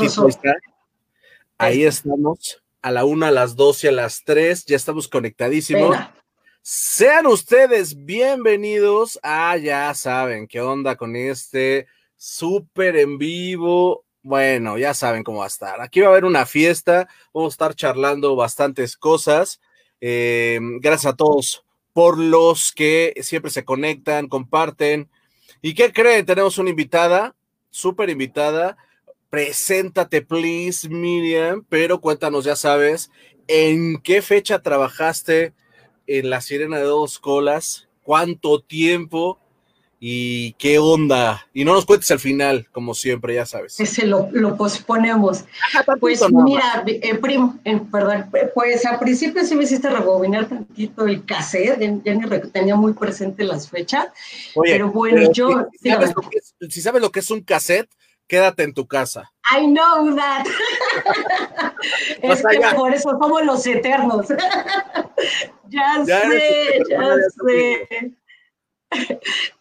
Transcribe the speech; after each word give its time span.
Está. 0.00 0.56
Ahí 1.56 1.82
estamos, 1.82 2.62
a 2.82 2.92
la 2.92 3.04
una, 3.04 3.28
a 3.28 3.30
las 3.32 3.56
dos 3.56 3.82
y 3.82 3.88
a 3.88 3.92
las 3.92 4.22
tres, 4.24 4.64
ya 4.64 4.76
estamos 4.76 5.08
conectadísimos. 5.08 5.96
Sean 6.62 7.26
ustedes 7.26 8.04
bienvenidos 8.04 9.18
a, 9.24 9.56
ya 9.56 9.92
saben, 9.94 10.46
qué 10.46 10.60
onda 10.60 10.94
con 10.94 11.16
este 11.16 11.88
súper 12.16 12.96
en 12.96 13.18
vivo. 13.18 14.04
Bueno, 14.22 14.78
ya 14.78 14.94
saben 14.94 15.24
cómo 15.24 15.38
va 15.38 15.46
a 15.46 15.48
estar. 15.48 15.80
Aquí 15.80 16.00
va 16.00 16.08
a 16.08 16.10
haber 16.10 16.24
una 16.24 16.46
fiesta, 16.46 17.08
vamos 17.34 17.52
a 17.52 17.54
estar 17.54 17.74
charlando 17.74 18.36
bastantes 18.36 18.96
cosas. 18.96 19.60
Eh, 20.00 20.60
gracias 20.80 21.12
a 21.12 21.16
todos 21.16 21.64
por 21.92 22.18
los 22.18 22.70
que 22.70 23.14
siempre 23.22 23.50
se 23.50 23.64
conectan, 23.64 24.28
comparten. 24.28 25.10
¿Y 25.60 25.74
qué 25.74 25.92
creen? 25.92 26.24
Tenemos 26.24 26.58
una 26.58 26.70
invitada, 26.70 27.34
súper 27.70 28.10
invitada. 28.10 28.76
Preséntate, 29.30 30.22
please, 30.22 30.88
Miriam, 30.88 31.64
pero 31.68 32.00
cuéntanos, 32.00 32.44
ya 32.44 32.56
sabes, 32.56 33.10
¿en 33.46 33.98
qué 33.98 34.22
fecha 34.22 34.62
trabajaste 34.62 35.52
en 36.06 36.30
La 36.30 36.40
Sirena 36.40 36.78
de 36.78 36.84
Dos 36.84 37.18
Colas? 37.18 37.88
¿Cuánto 38.02 38.60
tiempo? 38.62 39.38
¿Y 40.00 40.52
qué 40.52 40.78
onda? 40.78 41.46
Y 41.52 41.64
no 41.64 41.74
nos 41.74 41.84
cuentes 41.84 42.10
al 42.10 42.20
final, 42.20 42.68
como 42.72 42.94
siempre, 42.94 43.34
ya 43.34 43.44
sabes. 43.44 43.78
Ese 43.80 44.06
lo, 44.06 44.28
lo 44.30 44.56
posponemos. 44.56 45.44
pues 46.00 46.22
mira, 46.30 46.84
eh, 46.86 47.14
primo, 47.16 47.58
eh, 47.64 47.80
perdón, 47.90 48.30
pues 48.54 48.86
al 48.86 48.98
principio 48.98 49.44
sí 49.44 49.56
me 49.56 49.64
hiciste 49.64 49.90
rebobinar 49.90 50.48
tantito 50.48 51.04
el 51.04 51.24
cassette, 51.26 51.80
ya, 52.04 52.14
ni 52.14 52.50
tenía 52.50 52.76
muy 52.76 52.92
presente 52.94 53.44
las 53.44 53.68
fechas, 53.68 54.06
pero 54.62 54.90
bueno, 54.90 55.32
yo... 55.32 55.66
Si 55.82 55.90
sabes, 55.90 56.14
si 56.70 56.80
sabes, 56.80 57.02
lo 57.02 57.10
que 57.10 57.20
es 57.20 57.30
un 57.30 57.42
cassette, 57.42 57.90
quédate 58.28 58.62
en 58.62 58.74
tu 58.74 58.86
casa. 58.86 59.32
I 59.50 59.66
know 59.66 60.14
that. 60.14 60.46
es 62.22 62.42
que 62.42 62.76
por 62.76 62.94
eso 62.94 63.10
somos 63.10 63.44
los 63.44 63.66
eternos. 63.66 64.28
ya, 65.68 66.04
sé, 66.04 66.82
ya, 66.88 67.14
sé. 67.44 68.14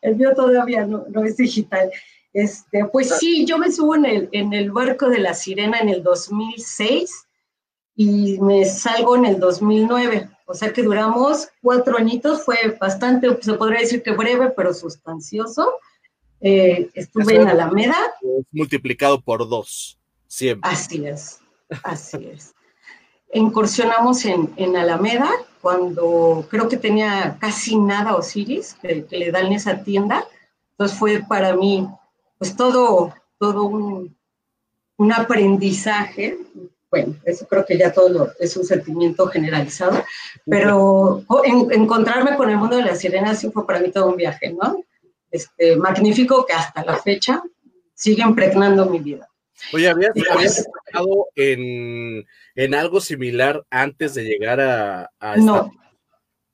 El 0.01 0.15
mío 0.15 0.33
todavía 0.35 0.85
no, 0.85 1.05
no, 1.09 1.23
es 1.23 1.37
digital. 1.37 1.89
Este, 2.33 2.85
pues 2.85 3.17
sí, 3.17 3.45
yo 3.45 3.57
me 3.57 3.71
subo 3.71 3.95
en 3.95 4.05
el, 4.05 4.29
en 4.31 4.53
el 4.53 4.71
barco 4.71 5.09
de 5.09 5.19
la 5.19 5.33
sirena 5.33 5.79
en 5.79 5.89
el 5.89 6.03
2006 6.03 7.27
y 7.95 8.39
me 8.41 8.65
salgo 8.65 9.15
en 9.15 9.25
el 9.25 9.39
2009. 9.39 10.29
O 10.45 10.53
sea 10.53 10.71
que 10.71 10.83
duramos 10.83 11.49
cuatro 11.61 11.97
añitos, 11.97 12.43
fue 12.43 12.77
bastante, 12.79 13.41
se 13.41 13.53
podría 13.53 13.79
decir 13.79 14.03
que 14.03 14.11
breve, 14.11 14.51
pero 14.51 14.73
sustancioso. 14.73 15.73
Eh, 16.41 16.89
estuve 16.93 17.35
en 17.35 17.47
Alameda. 17.47 17.97
Multiplicado 18.51 19.21
por 19.21 19.47
dos, 19.47 19.97
siempre. 20.27 20.69
Así 20.69 21.05
es, 21.05 21.39
así 21.83 22.17
es. 22.31 22.53
Incursionamos 23.33 24.23
en, 24.25 24.53
en, 24.55 24.77
Alameda 24.77 25.29
cuando 25.61 26.47
creo 26.49 26.69
que 26.69 26.77
tenía 26.77 27.37
casi 27.41 27.75
nada 27.75 28.15
Osiris 28.15 28.75
que, 28.81 29.05
le 29.09 29.31
dan 29.31 29.51
esa 29.51 29.83
tienda. 29.83 30.25
Entonces 30.71 30.97
fue 30.97 31.23
para 31.27 31.55
mí, 31.55 31.87
pues 32.37 32.55
todo, 32.55 33.13
todo 33.37 33.63
un, 33.63 34.15
un 34.97 35.11
aprendizaje. 35.11 36.37
Bueno, 36.89 37.15
eso 37.25 37.45
creo 37.47 37.65
que 37.65 37.77
ya 37.77 37.91
todo 37.91 38.31
es 38.39 38.55
un 38.55 38.63
sentimiento 38.63 39.27
generalizado, 39.27 40.01
pero 40.45 41.21
encontrarme 41.71 42.37
con 42.37 42.49
el 42.49 42.57
mundo 42.57 42.77
de 42.77 42.83
las 42.83 42.99
sirenas 42.99 43.39
sí 43.39 43.51
fue 43.51 43.67
para 43.67 43.81
mí 43.81 43.91
todo 43.91 44.07
un 44.07 44.15
viaje, 44.15 44.53
¿no? 44.53 44.81
Este, 45.31 45.75
magnífico 45.75 46.45
que 46.45 46.53
hasta 46.53 46.83
la 46.83 46.97
fecha 46.97 47.41
sigue 47.93 48.21
impregnando 48.21 48.85
mi 48.85 48.99
vida. 48.99 49.27
Oye, 49.73 49.89
¿habías, 49.89 50.13
trabajado 50.13 51.27
en, 51.35 52.25
en, 52.55 52.73
algo 52.75 53.01
similar 53.01 53.65
antes 53.71 54.13
de 54.13 54.23
llegar 54.23 54.61
a, 54.61 55.09
no, 55.37 55.71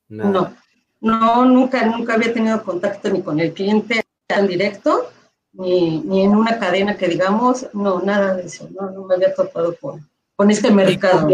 no, 0.08 0.56
no, 1.00 1.44
nunca, 1.44 1.84
nunca 1.84 2.14
había 2.14 2.32
tenido 2.32 2.62
contacto 2.64 3.10
ni 3.10 3.20
con 3.20 3.38
el 3.40 3.52
cliente 3.52 4.02
tan 4.26 4.46
directo, 4.46 5.12
ni, 5.52 6.00
ni 6.00 6.22
en 6.22 6.34
una 6.34 6.58
cadena 6.58 6.96
que 6.96 7.08
digamos, 7.08 7.68
no, 7.74 8.00
nada 8.00 8.34
de 8.36 8.46
eso, 8.46 8.68
no, 8.70 8.90
no 8.90 9.04
me 9.04 9.16
había 9.16 9.34
topado 9.34 9.76
con, 9.76 10.08
con 10.34 10.50
este 10.50 10.70
mercado. 10.70 11.28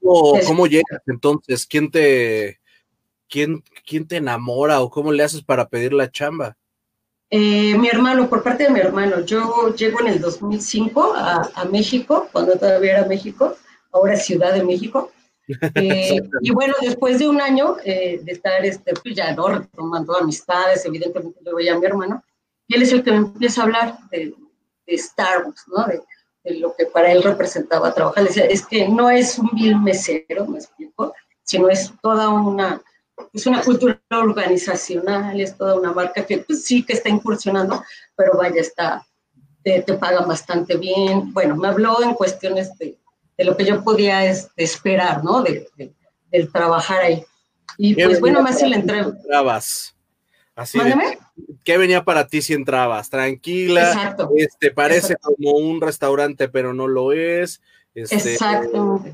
¿Cómo, 0.00 0.38
cómo, 0.46 0.66
llegas 0.66 1.00
entonces? 1.06 1.66
¿Quién 1.66 1.90
te, 1.90 2.60
quién, 3.28 3.64
¿Quién 3.86 4.06
te 4.06 4.16
enamora 4.16 4.82
o 4.82 4.90
cómo 4.90 5.10
le 5.10 5.22
haces 5.22 5.42
para 5.42 5.70
pedir 5.70 5.94
la 5.94 6.10
chamba? 6.10 6.58
Eh, 7.36 7.76
mi 7.76 7.88
hermano, 7.88 8.28
por 8.28 8.44
parte 8.44 8.62
de 8.62 8.70
mi 8.70 8.78
hermano, 8.78 9.24
yo 9.24 9.74
llego 9.74 9.98
en 9.98 10.06
el 10.06 10.20
2005 10.20 11.14
a, 11.16 11.64
México, 11.64 12.28
cuando 12.30 12.56
todavía 12.56 12.98
era 12.98 13.08
México, 13.08 13.56
ahora 13.90 14.14
Ciudad 14.16 14.54
de 14.54 14.62
México. 14.62 15.10
Eh, 15.74 16.22
y 16.40 16.52
bueno, 16.52 16.72
después 16.80 17.18
de 17.18 17.28
un 17.28 17.38
año 17.38 17.76
eh, 17.84 18.18
de 18.22 18.32
estar 18.32 18.64
este, 18.64 18.94
pues 18.94 19.14
ya 19.14 19.34
¿no? 19.34 19.48
retomando 19.48 20.16
amistades, 20.16 20.86
evidentemente 20.86 21.38
le 21.44 21.52
voy 21.52 21.68
a 21.68 21.78
mi 21.78 21.84
hermano, 21.84 22.24
y 22.66 22.76
él 22.76 22.82
es 22.82 22.92
el 22.92 23.04
que 23.04 23.10
me 23.10 23.18
empieza 23.18 23.60
a 23.60 23.64
hablar 23.64 23.98
de, 24.10 24.32
Starbucks, 24.88 25.68
¿no? 25.68 25.84
De, 25.84 26.00
de, 26.44 26.60
lo 26.60 26.74
que 26.74 26.86
para 26.86 27.12
él 27.12 27.22
representaba 27.22 27.92
trabajar. 27.92 28.22
Le 28.22 28.30
decía, 28.30 28.46
es 28.46 28.64
que 28.64 28.88
no 28.88 29.10
es 29.10 29.38
un 29.38 29.50
vil 29.52 29.78
mesero, 29.78 30.46
me 30.46 30.58
explico, 30.58 31.12
sino 31.42 31.68
es 31.68 31.92
toda 32.00 32.30
una 32.30 32.80
es 33.32 33.46
una 33.46 33.62
cultura 33.62 34.00
organizacional, 34.10 35.40
es 35.40 35.56
toda 35.56 35.74
una 35.78 35.92
marca 35.92 36.24
que 36.24 36.38
pues, 36.38 36.64
sí 36.64 36.84
que 36.84 36.94
está 36.94 37.08
incursionando, 37.08 37.82
pero 38.16 38.36
vaya, 38.38 38.60
está, 38.60 39.06
te, 39.62 39.82
te 39.82 39.94
pagan 39.94 40.28
bastante 40.28 40.76
bien. 40.76 41.32
Bueno, 41.32 41.56
me 41.56 41.68
habló 41.68 42.02
en 42.02 42.14
cuestiones 42.14 42.76
de, 42.78 42.96
de 43.36 43.44
lo 43.44 43.56
que 43.56 43.64
yo 43.64 43.82
podía 43.82 44.24
es, 44.24 44.48
esperar, 44.56 45.24
¿no? 45.24 45.42
De, 45.42 45.68
del 46.30 46.52
trabajar 46.52 47.02
ahí. 47.02 47.24
Y 47.76 47.94
pues 47.94 48.20
bueno, 48.20 48.44
hace 48.46 48.68
la 48.68 48.76
entrega. 48.76 49.06
Entrabas. 49.06 49.96
Así 50.54 50.78
de, 50.78 51.18
¿Qué 51.64 51.78
venía 51.78 52.04
para 52.04 52.28
ti 52.28 52.40
si 52.40 52.52
entrabas? 52.52 53.10
Tranquila. 53.10 53.88
Exacto. 53.88 54.30
Este, 54.36 54.70
parece 54.70 55.16
como 55.16 55.52
un 55.52 55.80
restaurante, 55.80 56.48
pero 56.48 56.72
no 56.72 56.86
lo 56.86 57.12
es. 57.12 57.60
Este, 57.94 58.34
Exacto. 58.34 59.04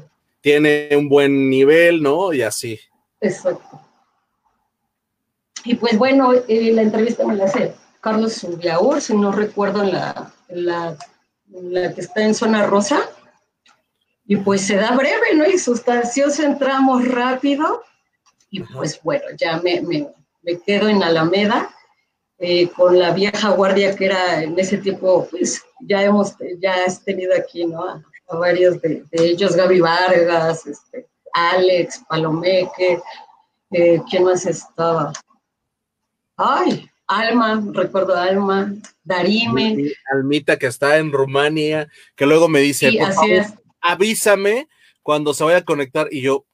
Tiene 0.42 0.88
un 0.96 1.08
buen 1.08 1.48
nivel, 1.48 2.02
¿no? 2.02 2.32
Y 2.34 2.42
así. 2.42 2.78
Exacto. 3.20 3.80
Y 5.64 5.74
pues 5.74 5.98
bueno, 5.98 6.32
eh, 6.48 6.72
la 6.72 6.82
entrevista 6.82 7.26
me 7.26 7.36
la 7.36 7.44
hace 7.44 7.74
Carlos 8.00 8.34
Subiaur, 8.34 9.00
si 9.00 9.14
no 9.14 9.32
recuerdo, 9.32 9.82
en 9.82 9.92
la, 9.92 10.32
la, 10.48 11.94
que 11.94 12.00
está 12.00 12.22
en 12.22 12.34
zona 12.34 12.66
rosa. 12.66 13.00
Y 14.26 14.36
pues 14.36 14.66
se 14.66 14.76
da 14.76 14.92
breve, 14.92 15.34
¿no? 15.34 15.46
Y 15.46 15.58
sustancioso, 15.58 16.42
entramos 16.42 17.06
rápido. 17.08 17.82
Y 18.50 18.60
pues 18.60 19.00
bueno, 19.02 19.24
ya 19.36 19.58
me, 19.58 19.80
me, 19.82 20.08
me 20.42 20.60
quedo 20.60 20.88
en 20.88 21.02
Alameda 21.02 21.70
eh, 22.42 22.70
con 22.70 22.98
la 22.98 23.12
vieja 23.12 23.50
guardia 23.50 23.94
que 23.94 24.06
era 24.06 24.42
en 24.42 24.58
ese 24.58 24.78
tiempo, 24.78 25.28
pues 25.30 25.62
ya 25.80 26.02
hemos, 26.02 26.34
ya 26.58 26.84
has 26.86 27.04
tenido 27.04 27.34
aquí, 27.36 27.66
¿no? 27.66 27.84
A, 27.84 28.02
varios 28.32 28.80
de, 28.80 29.04
ellos, 29.10 29.56
Gaby 29.56 29.80
Vargas, 29.80 30.66
este, 30.66 31.06
Alex, 31.34 32.02
Palomeque, 32.08 32.98
eh, 33.72 34.00
¿quién 34.08 34.24
más 34.24 34.46
estaba? 34.46 35.12
Ay, 36.42 36.88
Alma, 37.06 37.62
recuerdo 37.74 38.16
Alma, 38.16 38.72
Darime. 39.04 39.92
Almita 40.10 40.58
que 40.58 40.68
está 40.68 40.96
en 40.96 41.12
Rumania, 41.12 41.86
que 42.16 42.24
luego 42.24 42.48
me 42.48 42.60
dice, 42.60 42.98
avísame 43.82 44.66
cuando 45.02 45.34
se 45.34 45.44
vaya 45.44 45.58
a 45.58 45.64
conectar 45.64 46.08
y 46.10 46.22
yo, 46.22 46.46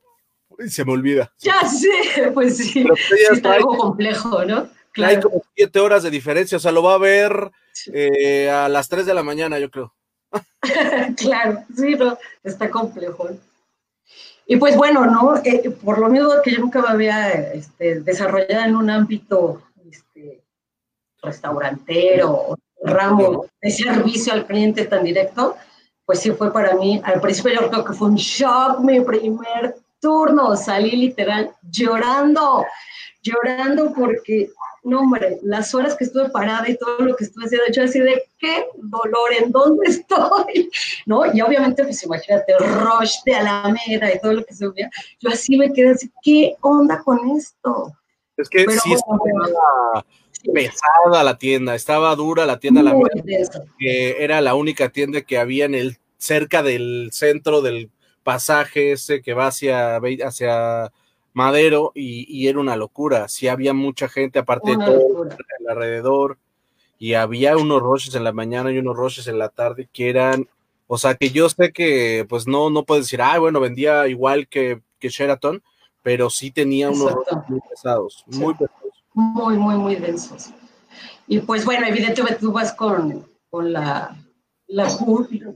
se 0.67 0.85
me 0.85 0.93
olvida. 0.93 1.33
Ya 1.39 1.61
sé, 1.69 2.33
pues 2.35 2.57
sí, 2.57 2.85
es 3.31 3.45
algo 3.45 3.77
complejo, 3.77 4.45
¿no? 4.45 4.69
Claro. 4.91 5.15
Hay 5.15 5.21
como 5.21 5.45
siete 5.55 5.79
horas 5.79 6.03
de 6.03 6.11
diferencia, 6.11 6.57
o 6.57 6.61
sea, 6.61 6.73
lo 6.73 6.83
va 6.83 6.95
a 6.95 6.99
ver 6.99 7.53
eh, 7.93 8.51
a 8.51 8.69
las 8.69 8.89
tres 8.89 9.07
de 9.07 9.15
la 9.15 9.23
mañana, 9.23 9.61
yo 9.61 9.71
creo. 9.71 9.95
claro, 11.17 11.63
sí, 11.77 11.95
no, 11.95 12.19
está 12.43 12.71
complejo. 12.71 13.29
Y 14.49 14.57
pues 14.57 14.77
bueno, 14.77 15.07
¿no? 15.07 15.37
Eh, 15.45 15.71
por 15.71 15.99
lo 15.99 16.09
mismo 16.09 16.31
que 16.43 16.53
yo 16.53 16.59
nunca 16.59 16.83
me 16.83 16.89
había 16.89 17.31
este, 17.53 18.01
desarrollado 18.01 18.65
en 18.65 18.75
un 18.75 18.91
ámbito 18.91 19.63
este, 19.89 20.43
restaurantero, 21.23 22.57
ramo 22.83 23.47
de 23.61 23.71
servicio 23.71 24.33
al 24.33 24.47
cliente 24.47 24.85
tan 24.85 25.05
directo, 25.05 25.57
pues 26.05 26.21
sí 26.21 26.31
fue 26.31 26.53
para 26.53 26.75
mí, 26.77 27.01
al 27.05 27.21
principio 27.21 27.53
yo 27.53 27.69
creo 27.69 27.85
que 27.85 27.93
fue 27.93 28.09
un 28.09 28.17
shock 28.17 28.81
mi 28.81 29.01
primer 29.01 29.77
turno, 30.01 30.57
salí 30.57 30.93
literal 30.93 31.51
llorando, 31.69 32.65
llorando 33.23 33.93
porque, 33.93 34.51
no 34.85 35.01
hombre, 35.01 35.39
las 35.43 35.75
horas 35.75 35.97
que 35.97 36.05
estuve 36.05 36.31
parada 36.31 36.69
y 36.69 36.77
todo 36.77 37.01
lo 37.01 37.17
que 37.17 37.25
estuve 37.25 37.47
haciendo, 37.47 37.67
yo 37.73 37.83
así 37.83 37.99
de, 37.99 38.23
qué 38.39 38.67
dolor, 38.77 39.33
¿en 39.37 39.51
dónde 39.51 39.89
estoy? 39.89 40.71
¿No? 41.07 41.27
Y 41.33 41.41
obviamente, 41.41 41.83
pues 41.83 42.05
imagínate, 42.05 42.57
rush 42.57 43.17
de 43.25 43.35
Alameda 43.35 44.15
y 44.15 44.21
todo 44.21 44.35
lo 44.35 44.45
que 44.45 44.55
se 44.55 44.69
veía, 44.69 44.91
yo 45.19 45.31
así 45.31 45.57
me 45.57 45.73
quedé 45.73 45.91
así, 45.91 46.13
¿qué 46.23 46.57
onda 46.61 47.03
con 47.03 47.31
esto? 47.31 47.93
Es 48.37 48.49
que 48.49 48.67
sí 48.69 48.93
estaba 48.93 50.05
pesada 50.53 51.25
la 51.25 51.39
tienda, 51.39 51.75
estaba 51.75 52.15
dura 52.15 52.47
la 52.47 52.59
tienda, 52.59 52.83
la 52.83 52.95
que 53.79 54.23
era 54.23 54.41
la 54.41 54.55
única 54.55 54.91
tienda 54.91 55.23
que 55.23 55.39
había 55.39 55.65
en 55.65 55.75
el 55.75 55.99
cerca 56.19 56.63
del 56.63 57.11
centro 57.13 57.63
del 57.63 57.91
pasaje 58.23 58.93
ese 58.93 59.23
que 59.23 59.35
va 59.35 59.47
hacia, 59.47 60.01
hacia 60.25 60.93
Madero 61.33 61.93
y, 61.95 62.49
era 62.49 62.59
una 62.59 62.77
locura. 62.77 63.29
Sí 63.29 63.49
había 63.49 63.73
mucha 63.73 64.09
gente, 64.09 64.39
aparte 64.39 64.73
de 64.73 64.79
todo 64.79 65.29
alrededor, 65.69 66.39
y 66.99 67.15
había 67.15 67.57
unos 67.57 67.83
roches 67.83 68.15
en 68.15 68.25
la 68.25 68.33
mañana 68.33 68.73
y 68.73 68.79
unos 68.79 68.97
roches 68.97 69.27
en 69.29 69.39
la 69.39 69.49
tarde 69.49 69.89
que 69.93 70.09
eran, 70.09 70.49
o 70.87 70.99
sea, 70.99 71.15
que 71.15 71.31
yo 71.31 71.49
sé 71.49 71.73
que 71.73 72.25
pues 72.29 72.47
no, 72.47 72.71
no 72.71 72.85
puedes 72.85 73.05
decir, 73.05 73.21
ah, 73.23 73.39
bueno, 73.39 73.61
vendía 73.61 74.09
igual 74.09 74.49
que, 74.49 74.81
que 74.99 75.09
Sheraton, 75.09 75.63
pero 76.07 76.31
sí 76.31 76.53
tenía 76.53 76.89
unos 76.89 77.17
muy 77.49 77.61
pesados, 77.69 78.23
muy 78.27 78.55
pesados. 78.55 79.05
Muy, 79.13 79.57
muy, 79.57 79.75
muy 79.75 79.97
densos. 79.97 80.51
Y 81.27 81.41
pues 81.41 81.65
bueno, 81.65 81.85
evidentemente 81.85 82.39
tú 82.39 82.53
vas 82.53 82.73
con, 82.75 83.27
con 83.51 83.73
la 83.73 84.17
la, 84.69 84.89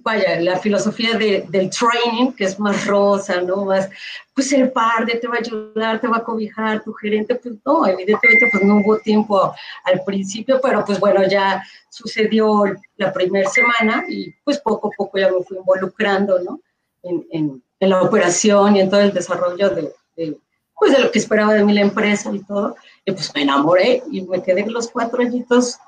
vaya, 0.03 0.41
la 0.41 0.59
filosofía 0.59 1.17
de, 1.17 1.45
del 1.49 1.71
training, 1.71 2.33
que 2.33 2.47
es 2.47 2.59
más 2.59 2.85
rosa, 2.85 3.41
¿no? 3.43 3.65
Más, 3.65 3.89
pues 4.35 4.53
el 4.53 4.73
padre 4.73 5.19
te 5.19 5.29
va 5.29 5.37
a 5.37 5.39
ayudar, 5.39 6.01
te 6.01 6.09
va 6.09 6.17
a 6.17 6.25
cobijar, 6.25 6.83
tu 6.83 6.93
gerente, 6.95 7.37
pues 7.37 7.55
no, 7.65 7.87
evidentemente 7.87 8.49
pues 8.51 8.65
no 8.65 8.79
hubo 8.79 8.99
tiempo 8.99 9.55
al 9.85 10.03
principio, 10.05 10.59
pero 10.61 10.85
pues 10.85 10.99
bueno, 10.99 11.23
ya 11.29 11.63
sucedió 11.91 12.65
la 12.97 13.13
primera 13.13 13.49
semana 13.49 14.05
y 14.09 14.33
pues 14.43 14.59
poco 14.59 14.89
a 14.89 14.97
poco 14.97 15.17
ya 15.17 15.31
me 15.31 15.45
fui 15.45 15.59
involucrando, 15.59 16.41
¿no? 16.41 16.61
En, 17.05 17.25
en, 17.31 17.63
en 17.79 17.89
la 17.89 18.03
operación 18.03 18.75
y 18.75 18.81
en 18.81 18.91
todo 18.91 19.01
el 19.01 19.13
desarrollo 19.13 19.71
de, 19.71 19.93
de, 20.27 20.39
pues 20.75 20.93
de 20.93 21.03
lo 21.03 21.11
que 21.11 21.19
esperaba 21.19 21.55
de 21.55 21.65
mí 21.65 21.73
la 21.73 21.83
empresa 21.83 22.31
y 22.33 22.41
todo, 22.41 22.77
y 23.05 23.13
pues 23.13 23.33
me 23.35 23.43
enamoré 23.43 24.03
y 24.11 24.23
me 24.23 24.43
quedé 24.43 24.67
los 24.67 24.89
cuatro 24.89 25.23
añitos 25.23 25.79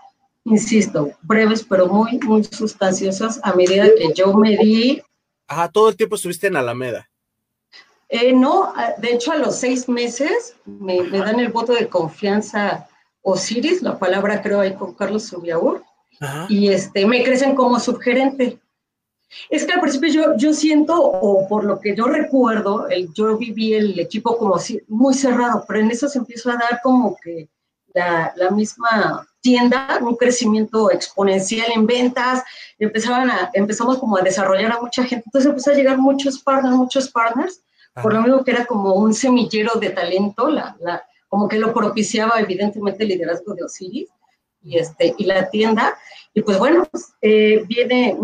insisto, 0.45 1.13
breves 1.23 1.65
pero 1.69 1.87
muy, 1.87 2.19
muy 2.19 2.45
sustanciosas 2.45 3.41
a 3.43 3.55
medida 3.55 3.87
que 3.97 4.13
yo 4.15 4.35
me 4.35 4.57
di. 4.57 5.03
Ajá, 5.47 5.69
todo 5.69 5.89
el 5.89 5.97
tiempo 5.97 6.17
estuviste 6.17 6.49
en 6.49 6.57
Alameda. 6.57 7.09
Eh, 8.09 8.33
no, 8.33 8.75
de 8.99 9.13
hecho 9.13 9.33
a 9.33 9.37
los 9.37 9.57
seis 9.57 9.89
meses 9.89 10.57
me, 10.67 11.03
dan 11.09 11.41
el 11.41 11.49
voto 11.49 11.73
de 11.73 11.89
confianza 11.89 12.89
Osiris, 13.23 13.83
la 13.83 13.99
palabra 13.99 14.43
creo 14.43 14.61
ahí 14.61 14.75
con 14.75 14.95
Carlos 14.95 15.25
Subiaur, 15.25 15.83
y 16.49 16.69
este, 16.69 17.07
me 17.07 17.25
crecen 17.25 17.55
como 17.55 17.81
subgerente. 17.81 18.59
Es 19.49 19.65
que 19.65 19.73
al 19.73 19.81
principio 19.81 20.11
yo, 20.11 20.37
yo 20.37 20.53
siento, 20.53 21.01
o 21.03 21.47
por 21.49 21.65
lo 21.65 21.81
que 21.81 21.95
yo 21.95 22.07
recuerdo, 22.07 22.89
el, 22.89 23.13
yo 23.15 23.37
viví 23.37 23.75
el 23.75 23.99
equipo 23.99 24.37
como 24.37 24.57
muy 24.89 25.15
cerrado, 25.15 25.65
pero 25.67 25.81
en 25.81 25.91
eso 25.91 26.09
se 26.09 26.19
empezó 26.19 26.51
a 26.51 26.57
dar 26.57 26.81
como 26.83 27.17
que 27.23 27.49
la, 27.95 28.33
la 28.37 28.51
misma 28.51 29.27
tienda, 29.41 29.99
un 30.01 30.17
crecimiento 30.17 30.91
exponencial 30.91 31.67
en 31.75 31.87
ventas, 31.87 32.43
empezaban 32.79 33.31
a, 33.31 33.51
empezamos 33.53 33.99
como 33.99 34.17
a 34.17 34.23
desarrollar 34.23 34.73
a 34.73 34.81
mucha 34.81 35.05
gente, 35.05 35.25
entonces 35.27 35.49
empezó 35.49 35.71
a 35.73 35.75
llegar 35.75 35.99
muchos 35.99 36.39
partners, 36.39 36.77
muchos 36.77 37.11
partners, 37.11 37.61
por 38.01 38.15
lo 38.15 38.23
mismo 38.23 38.43
que 38.43 38.53
era 38.53 38.65
como 38.65 38.95
un 38.95 39.13
semillero 39.13 39.75
de 39.79 39.91
talento, 39.91 40.49
la, 40.49 40.77
la, 40.81 41.05
como 41.29 41.49
que 41.49 41.59
lo 41.59 41.75
propiciaba 41.75 42.41
evidentemente 42.41 43.03
el 43.03 43.11
liderazgo 43.11 43.55
de 43.55 43.65
Osiris 43.65 44.09
y, 44.63 44.79
este, 44.79 45.15
y 45.19 45.25
la 45.25 45.51
tienda, 45.51 45.99
y 46.33 46.41
pues 46.43 46.59
bueno, 46.59 46.87
pues, 46.91 47.13
eh, 47.21 47.65
viene, 47.67 48.17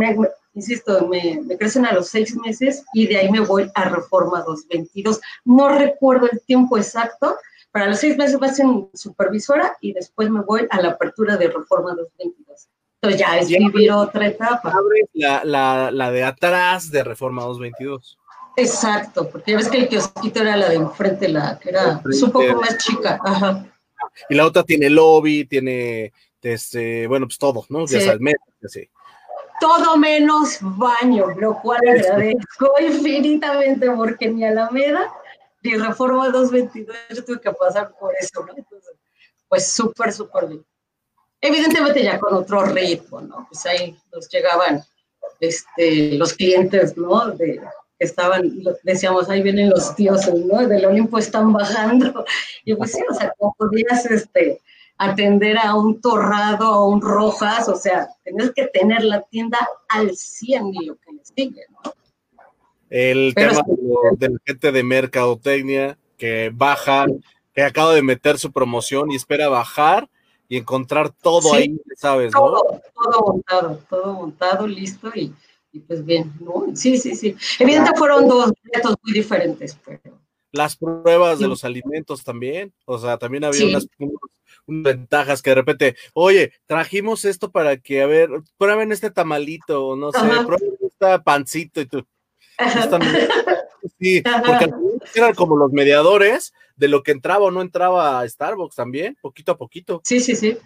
insisto, 0.58 1.06
me, 1.06 1.40
me, 1.44 1.56
crecen 1.56 1.86
a 1.86 1.92
los 1.92 2.08
seis 2.08 2.36
meses 2.36 2.84
y 2.92 3.06
de 3.06 3.18
ahí 3.18 3.30
me 3.30 3.40
voy 3.40 3.70
a 3.74 3.88
Reforma 3.88 4.42
222. 4.42 5.20
No 5.44 5.68
recuerdo 5.68 6.28
el 6.30 6.40
tiempo 6.42 6.76
exacto, 6.76 7.36
para 7.70 7.86
los 7.86 7.98
seis 7.98 8.16
meses 8.16 8.38
vas 8.38 8.58
en 8.58 8.88
supervisora 8.94 9.76
y 9.80 9.92
después 9.92 10.30
me 10.30 10.40
voy 10.40 10.66
a 10.70 10.80
la 10.80 10.90
apertura 10.90 11.36
de 11.36 11.48
Reforma 11.48 11.94
2022. 11.94 12.68
Entonces 13.00 13.20
ya 13.20 13.38
es 13.38 13.48
vivir 13.48 13.92
otra 13.92 14.26
etapa. 14.26 14.74
La, 15.12 15.42
la, 15.44 15.90
la, 15.92 16.10
de 16.10 16.24
atrás 16.24 16.90
de 16.90 17.04
Reforma 17.04 17.42
222. 17.44 18.18
Exacto, 18.56 19.30
porque 19.30 19.52
ya 19.52 19.58
ves 19.58 19.68
que 19.68 19.78
el 19.78 19.88
kiosquito 19.88 20.40
era 20.40 20.56
la 20.56 20.68
de 20.68 20.74
enfrente, 20.74 21.28
la 21.28 21.58
que 21.60 21.68
era 21.70 22.02
un 22.04 22.32
poco 22.32 22.60
más 22.60 22.76
chica. 22.78 23.20
Ajá. 23.24 23.64
Y 24.28 24.34
la 24.34 24.46
otra 24.46 24.64
tiene 24.64 24.90
lobby, 24.90 25.44
tiene, 25.44 26.12
este, 26.42 27.06
bueno, 27.06 27.26
pues 27.26 27.38
todo, 27.38 27.64
¿no? 27.68 27.86
Ya 27.86 28.00
sabes, 28.00 28.20
sí. 28.66 28.88
Todo 29.60 29.96
menos 29.96 30.58
baño, 30.60 31.26
lo 31.36 31.60
cual 31.60 31.80
agradezco 31.88 32.72
infinitamente 32.80 33.90
porque 33.90 34.28
mi 34.28 34.44
Alameda 34.44 35.12
y 35.62 35.76
Reforma 35.76 36.28
222 36.28 36.96
yo 37.10 37.24
tuve 37.24 37.40
que 37.40 37.52
pasar 37.52 37.92
por 37.98 38.12
eso, 38.18 38.44
¿no? 38.44 38.54
Entonces, 38.56 38.94
pues 39.48 39.66
súper, 39.66 40.12
súper 40.12 40.46
bien. 40.46 40.64
Evidentemente 41.40 42.02
ya 42.02 42.18
con 42.18 42.34
otro 42.34 42.64
ritmo, 42.66 43.20
¿no? 43.20 43.46
Pues 43.48 43.64
ahí 43.66 43.96
nos 44.12 44.28
llegaban 44.28 44.82
este, 45.40 46.14
los 46.14 46.32
clientes, 46.32 46.96
¿no? 46.96 47.30
De, 47.30 47.60
estaban, 47.98 48.52
decíamos, 48.82 49.28
ahí 49.28 49.42
vienen 49.42 49.70
los 49.70 49.94
dioses, 49.96 50.34
¿no? 50.34 50.66
Del 50.66 50.86
Olimpo 50.86 51.18
están 51.18 51.52
bajando. 51.52 52.24
Y 52.64 52.74
pues 52.74 52.92
sí, 52.92 53.00
o 53.08 53.14
sea, 53.14 53.32
como 53.38 53.54
podías 53.54 54.04
este, 54.06 54.60
atender 54.98 55.56
a 55.58 55.74
un 55.74 56.00
torrado, 56.00 56.66
a 56.66 56.86
un 56.86 57.00
rojas, 57.00 57.68
o 57.68 57.76
sea, 57.76 58.08
tenías 58.24 58.52
que 58.54 58.66
tener 58.66 59.02
la 59.04 59.22
tienda 59.22 59.58
al 59.88 60.14
100 60.14 60.74
y 60.74 60.86
lo 60.86 60.96
que 60.96 61.12
les 61.12 61.28
sigue, 61.34 61.62
¿no? 61.70 61.92
el 62.90 63.34
tema 63.34 63.62
de, 64.18 64.28
la 64.28 64.38
gente 64.44 64.72
de 64.72 64.82
mercadotecnia 64.82 65.98
que 66.16 66.50
baja, 66.52 67.06
que 67.54 67.62
acaba 67.62 67.94
de 67.94 68.02
meter 68.02 68.38
su 68.38 68.52
promoción 68.52 69.10
y 69.10 69.16
espera 69.16 69.48
bajar 69.48 70.08
y 70.48 70.56
encontrar 70.56 71.10
todo 71.10 71.52
ahí, 71.54 71.78
¿sabes? 71.96 72.32
Todo, 72.32 72.62
todo 72.94 73.20
montado, 73.26 73.80
todo 73.88 74.12
montado, 74.14 74.66
listo 74.66 75.10
y, 75.14 75.32
pues 75.86 76.04
bien, 76.04 76.32
¿no? 76.40 76.64
Sí, 76.74 76.96
sí, 76.96 77.14
sí. 77.14 77.36
Evidentemente 77.58 77.98
fueron 77.98 78.26
dos 78.26 78.52
retos 78.72 78.96
muy 79.02 79.12
diferentes, 79.12 79.78
pero... 79.84 80.18
Las 80.50 80.76
pruebas 80.76 81.38
de 81.38 81.46
los 81.46 81.62
alimentos 81.62 82.24
también, 82.24 82.72
o 82.86 82.98
sea, 82.98 83.18
también 83.18 83.44
había 83.44 83.66
unas, 83.66 83.86
ventajas 84.68 85.42
que 85.42 85.50
de 85.50 85.56
repente, 85.56 85.96
oye, 86.12 86.52
trajimos 86.66 87.24
esto 87.24 87.50
para 87.50 87.78
que, 87.78 88.02
a 88.02 88.06
ver, 88.06 88.28
prueben 88.58 88.92
este 88.92 89.10
tamalito, 89.10 89.96
no 89.96 90.12
sé, 90.12 90.20
prueben 90.46 90.76
este 90.80 91.18
pancito 91.20 91.80
y 91.80 91.86
tú, 91.86 92.06
Sí, 93.98 94.22
porque 94.22 94.70
eran 95.14 95.34
como 95.34 95.56
los 95.56 95.72
mediadores 95.72 96.52
de 96.76 96.88
lo 96.88 97.02
que 97.02 97.12
entraba 97.12 97.46
o 97.46 97.50
no 97.50 97.62
entraba 97.62 98.20
a 98.20 98.28
Starbucks 98.28 98.76
también, 98.76 99.16
poquito 99.20 99.52
a 99.52 99.56
poquito. 99.58 100.00
Sí, 100.04 100.20
sí, 100.20 100.36
sí. 100.36 100.56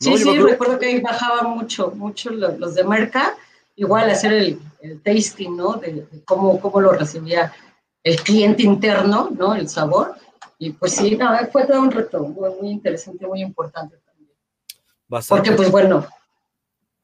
Sí, 0.00 0.16
sí, 0.16 0.38
recuerdo 0.38 0.78
que 0.78 0.86
ahí 0.86 1.00
bajaban 1.00 1.50
mucho, 1.56 1.90
mucho 1.90 2.30
los, 2.30 2.74
de 2.74 2.84
Merca, 2.84 3.36
igual 3.74 4.08
hacer 4.10 4.32
el, 4.32 4.60
tasting, 5.02 5.56
¿no? 5.56 5.74
De, 5.74 6.06
cómo, 6.24 6.60
cómo 6.60 6.80
lo 6.80 6.92
recibía 6.92 7.52
el 8.04 8.20
cliente 8.22 8.62
interno, 8.62 9.28
¿no? 9.36 9.54
El 9.54 9.68
sabor. 9.68 10.14
Y 10.58 10.70
pues 10.70 10.94
sí, 10.94 11.16
no, 11.16 11.30
fue 11.52 11.66
todo 11.66 11.80
un 11.80 11.90
reto 11.90 12.20
muy, 12.20 12.50
muy 12.60 12.70
interesante, 12.70 13.26
muy 13.26 13.40
importante 13.40 13.96
también. 14.04 14.32
Porque 15.28 15.52
pues 15.52 15.70
bueno, 15.70 16.06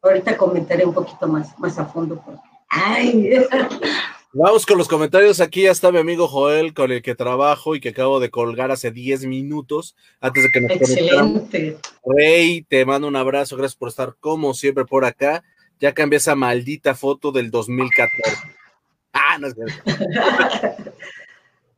ahorita 0.03 0.37
comentaré 0.37 0.85
un 0.85 0.95
poquito 0.95 1.29
más, 1.29 1.59
más 1.59 1.79
a 1.79 1.87
fondo. 1.87 2.21
Porque, 2.21 2.41
ay, 2.69 3.47
Vamos 4.37 4.67
con 4.67 4.77
los 4.77 4.89
comentarios. 4.89 5.41
Aquí 5.41 5.63
ya 5.63 5.71
está 5.71 5.93
mi 5.93 5.99
amigo 5.99 6.27
Joel, 6.27 6.75
con 6.75 6.91
el 6.91 7.03
que 7.03 7.15
trabajo 7.15 7.77
y 7.77 7.81
que 7.81 7.91
acabo 7.91 8.19
de 8.19 8.31
colgar 8.31 8.73
hace 8.73 8.91
10 8.91 9.27
minutos 9.27 9.95
antes 10.21 10.43
de 10.43 10.51
que 10.51 10.61
nos 10.61 10.73
Excelente. 10.73 11.79
Rey, 12.05 12.63
te 12.63 12.85
mando 12.85 13.07
un 13.07 13.15
abrazo. 13.15 13.57
Gracias 13.57 13.77
por 13.77 13.91
estar 13.91 14.17
como 14.19 14.53
siempre 14.53 14.85
por 14.85 15.05
acá. 15.05 15.45
Ya 15.79 15.95
cambié 15.95 16.17
esa 16.17 16.35
maldita 16.35 16.97
foto 16.97 17.31
del 17.31 17.53
2014. 17.53 18.37
Ah, 19.13 19.39
no 19.39 19.47
es 19.47 19.55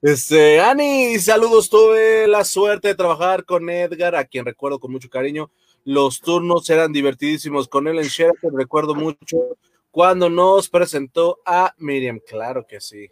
Este, 0.03 0.61
Ani, 0.61 1.19
saludos. 1.19 1.71
Tuve 1.71 2.27
la 2.29 2.45
suerte 2.45 2.89
de 2.89 2.95
trabajar 2.95 3.45
con 3.45 3.69
Edgar, 3.71 4.15
a 4.15 4.25
quien 4.25 4.45
recuerdo 4.45 4.79
con 4.79 4.93
mucho 4.93 5.09
cariño. 5.09 5.51
Los 5.85 6.21
turnos 6.21 6.69
eran 6.71 6.93
divertidísimos 6.93 7.69
con 7.69 7.89
él 7.89 7.99
en 7.99 8.05
Sheraton. 8.05 8.57
Recuerdo 8.57 8.95
mucho 8.95 9.57
cuando 9.91 10.29
nos 10.29 10.69
presentó 10.69 11.39
a 11.47 11.75
Miriam. 11.79 12.21
Claro 12.27 12.67
que 12.67 12.81
sí. 12.81 13.09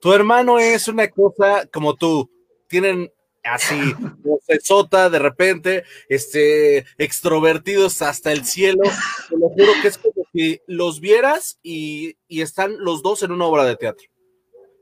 Tu 0.00 0.12
hermano 0.12 0.58
es 0.58 0.88
una 0.88 1.08
cosa 1.08 1.66
como 1.66 1.94
tú. 1.94 2.30
Tienen 2.66 3.12
así, 3.44 3.74
sota 4.62 5.10
de 5.10 5.18
repente, 5.18 5.84
este, 6.08 6.86
extrovertidos 6.98 8.02
hasta 8.02 8.32
el 8.32 8.44
cielo. 8.44 8.82
Te 9.28 9.36
lo 9.36 9.48
juro 9.50 9.72
que 9.82 9.88
es 9.88 9.98
como 9.98 10.26
si 10.32 10.60
los 10.66 11.00
vieras 11.00 11.58
y, 11.62 12.16
están 12.28 12.76
los 12.78 13.02
dos 13.02 13.22
en 13.22 13.32
una 13.32 13.44
obra 13.44 13.64
de 13.64 13.76
teatro. 13.76 14.06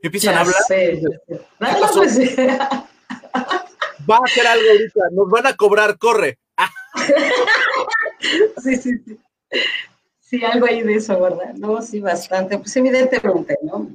Y 0.01 0.07
empiezan 0.07 0.35
a 0.35 0.41
hablar. 0.41 0.55
Pues 0.67 2.35
Va 4.09 4.15
a 4.17 4.21
hacer 4.25 4.47
algo 4.47 4.69
ahorita, 4.71 5.01
nos 5.11 5.29
van 5.29 5.47
a 5.47 5.55
cobrar, 5.55 5.97
corre. 5.97 6.39
sí, 8.63 8.75
sí, 8.77 8.93
sí. 9.05 9.19
Sí, 10.19 10.43
algo 10.43 10.65
ahí 10.65 10.81
de 10.81 10.95
eso, 10.95 11.19
¿verdad? 11.19 11.53
No, 11.55 11.81
sí, 11.81 11.99
bastante. 11.99 12.57
Pues 12.57 12.75
evidentemente, 12.77 13.57
¿no? 13.63 13.91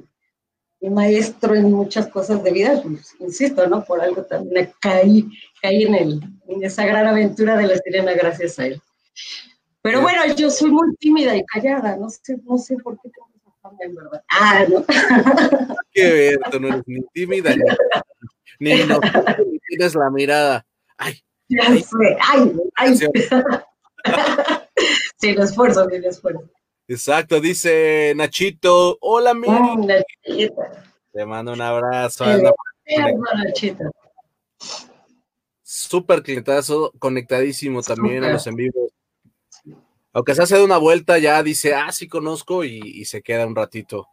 Mi 0.79 0.89
maestro 0.89 1.55
en 1.55 1.71
muchas 1.71 2.07
cosas 2.07 2.43
de 2.43 2.51
vida, 2.51 2.79
pues, 2.83 3.15
insisto, 3.19 3.67
¿no? 3.67 3.83
Por 3.83 3.99
algo 4.01 4.23
también 4.23 4.71
caí, 4.79 5.27
caí 5.61 5.83
en, 5.83 5.95
el, 5.95 6.21
en 6.47 6.63
esa 6.63 6.85
gran 6.85 7.07
aventura 7.07 7.57
de 7.57 7.67
la 7.67 7.77
sirena 7.77 8.13
gracias 8.13 8.59
a 8.59 8.67
él. 8.67 8.81
Pero 9.81 10.01
bueno, 10.01 10.21
yo 10.35 10.51
soy 10.51 10.69
muy 10.69 10.95
tímida 10.97 11.35
y 11.35 11.43
callada, 11.45 11.97
no 11.97 12.09
sé, 12.09 12.37
no 12.43 12.57
sé 12.57 12.77
por 12.77 12.99
qué 13.01 13.09
tengo 13.09 13.36
Ah, 14.29 14.65
¿no? 14.69 14.85
Qué 15.91 16.11
ver, 16.11 16.39
tú 16.51 16.59
no 16.59 16.67
eres 16.67 16.83
ni 16.85 17.01
tímida 17.13 17.55
ni, 17.55 17.63
ni, 18.75 18.83
no, 18.83 18.99
tienes 19.67 19.95
la 19.95 20.09
mirada. 20.09 20.65
Ay, 20.97 21.21
ya 21.49 21.63
ay, 21.67 21.81
sé, 21.81 22.17
ay, 22.21 22.53
ay. 22.75 22.97
sin 25.17 25.41
esfuerzo, 25.41 25.89
sin 25.89 26.03
esfuerzo. 26.03 26.49
Exacto, 26.87 27.41
dice 27.41 28.13
Nachito. 28.15 28.97
Hola, 29.01 29.33
mi. 29.33 29.47
Mm, 29.49 29.87
Te 31.11 31.25
mando 31.25 31.53
un 31.53 31.61
abrazo. 31.61 32.25
Súper 35.63 36.23
clientazo, 36.23 36.93
conectadísimo 36.97 37.81
también 37.81 38.23
a 38.23 38.31
los 38.31 38.47
en 38.47 38.55
vivo. 38.55 38.89
Aunque 40.17 40.33
se 40.33 40.41
hace 40.41 40.57
de 40.57 40.63
una 40.63 40.79
vuelta, 40.79 41.19
ya 41.19 41.43
dice, 41.43 41.75
ah, 41.75 41.91
sí 41.91 42.07
conozco 42.07 42.63
y, 42.63 43.05
se 43.05 43.21
queda 43.21 43.45
un 43.45 43.55
ratito. 43.55 44.07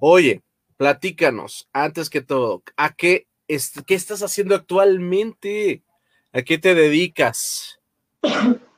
Oye, 0.00 0.42
platícanos, 0.76 1.68
antes 1.72 2.10
que 2.10 2.20
todo, 2.20 2.64
¿a 2.76 2.92
qué, 2.96 3.28
qué 3.46 3.94
estás 3.94 4.24
haciendo 4.24 4.56
actualmente? 4.56 5.84
¿A 6.32 6.42
qué 6.42 6.58
te 6.58 6.74
dedicas? 6.74 7.78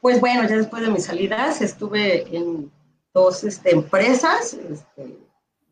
Pues 0.02 0.20
bueno, 0.20 0.46
ya 0.46 0.58
después 0.58 0.82
de 0.82 0.90
mis 0.90 1.06
salidas 1.06 1.62
estuve 1.62 2.28
en 2.36 2.70
dos 3.14 3.42
este, 3.42 3.72
empresas, 3.72 4.52
este, 4.52 5.18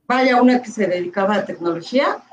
vaya, 0.07 0.41
una 0.41 0.63
que 0.63 0.71
se 0.71 0.87
dedicaba 0.87 1.35
a 1.35 1.45
tecnología 1.45 2.25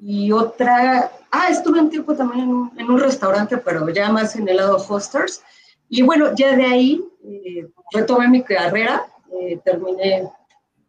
y 0.00 0.30
otra, 0.30 1.10
ah, 1.32 1.48
estuve 1.50 1.80
un 1.80 1.90
tiempo 1.90 2.14
también 2.14 2.48
en 2.48 2.70
en 2.78 2.90
un 2.90 3.00
restaurante, 3.00 3.58
pero 3.58 3.88
ya 3.90 4.12
más 4.12 4.36
en 4.36 4.48
el 4.48 4.58
lado 4.58 4.76
hosters. 4.76 5.42
Y 5.88 6.02
bueno, 6.02 6.34
ya 6.34 6.56
de 6.56 6.64
ahí 6.64 7.04
eh, 7.26 7.66
retomé 7.92 8.28
mi 8.28 8.42
carrera, 8.42 9.06
eh, 9.40 9.58
terminé 9.64 10.28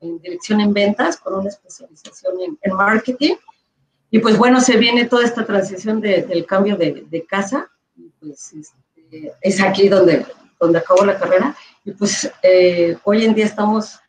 en 0.02 0.20
dirección 0.20 0.62
en 0.62 0.74
ventas 0.74 1.18
con 1.18 1.36
una 1.36 1.50
especialización 1.50 2.36
en, 2.62 2.74
marketing. 2.74 3.36
Y 4.12 4.20
pues 4.20 4.38
bueno, 4.38 4.62
se 4.62 4.78
viene 4.78 5.06
toda 5.06 5.26
esta 5.26 5.46
transición 5.46 6.00
del 6.00 6.46
cambio 6.46 6.78
de, 6.78 7.06
de 7.10 7.26
casa. 7.26 7.70
Y 7.96 8.10
pues 8.20 8.54
este, 8.54 9.34
es 9.42 9.62
aquí 9.62 9.90
donde, 9.90 10.26
donde 10.60 10.80
acabo 10.80 11.04
la 11.06 11.18
carrera. 11.18 11.56
Y 11.84 11.92
pues 11.92 12.32
eh, 12.44 12.98
hoy 13.04 13.26
en 13.26 13.34
día 13.34 13.46
estamos 13.46 14.00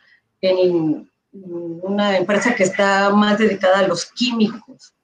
en, 0.41 1.09
una 1.31 2.17
empresa 2.17 2.55
que 2.55 2.65
está 2.65 3.11
más 3.11 3.39
dedicada 3.39 3.81
a 3.81 3.89
los 3.89 4.07
químicos. 4.07 4.95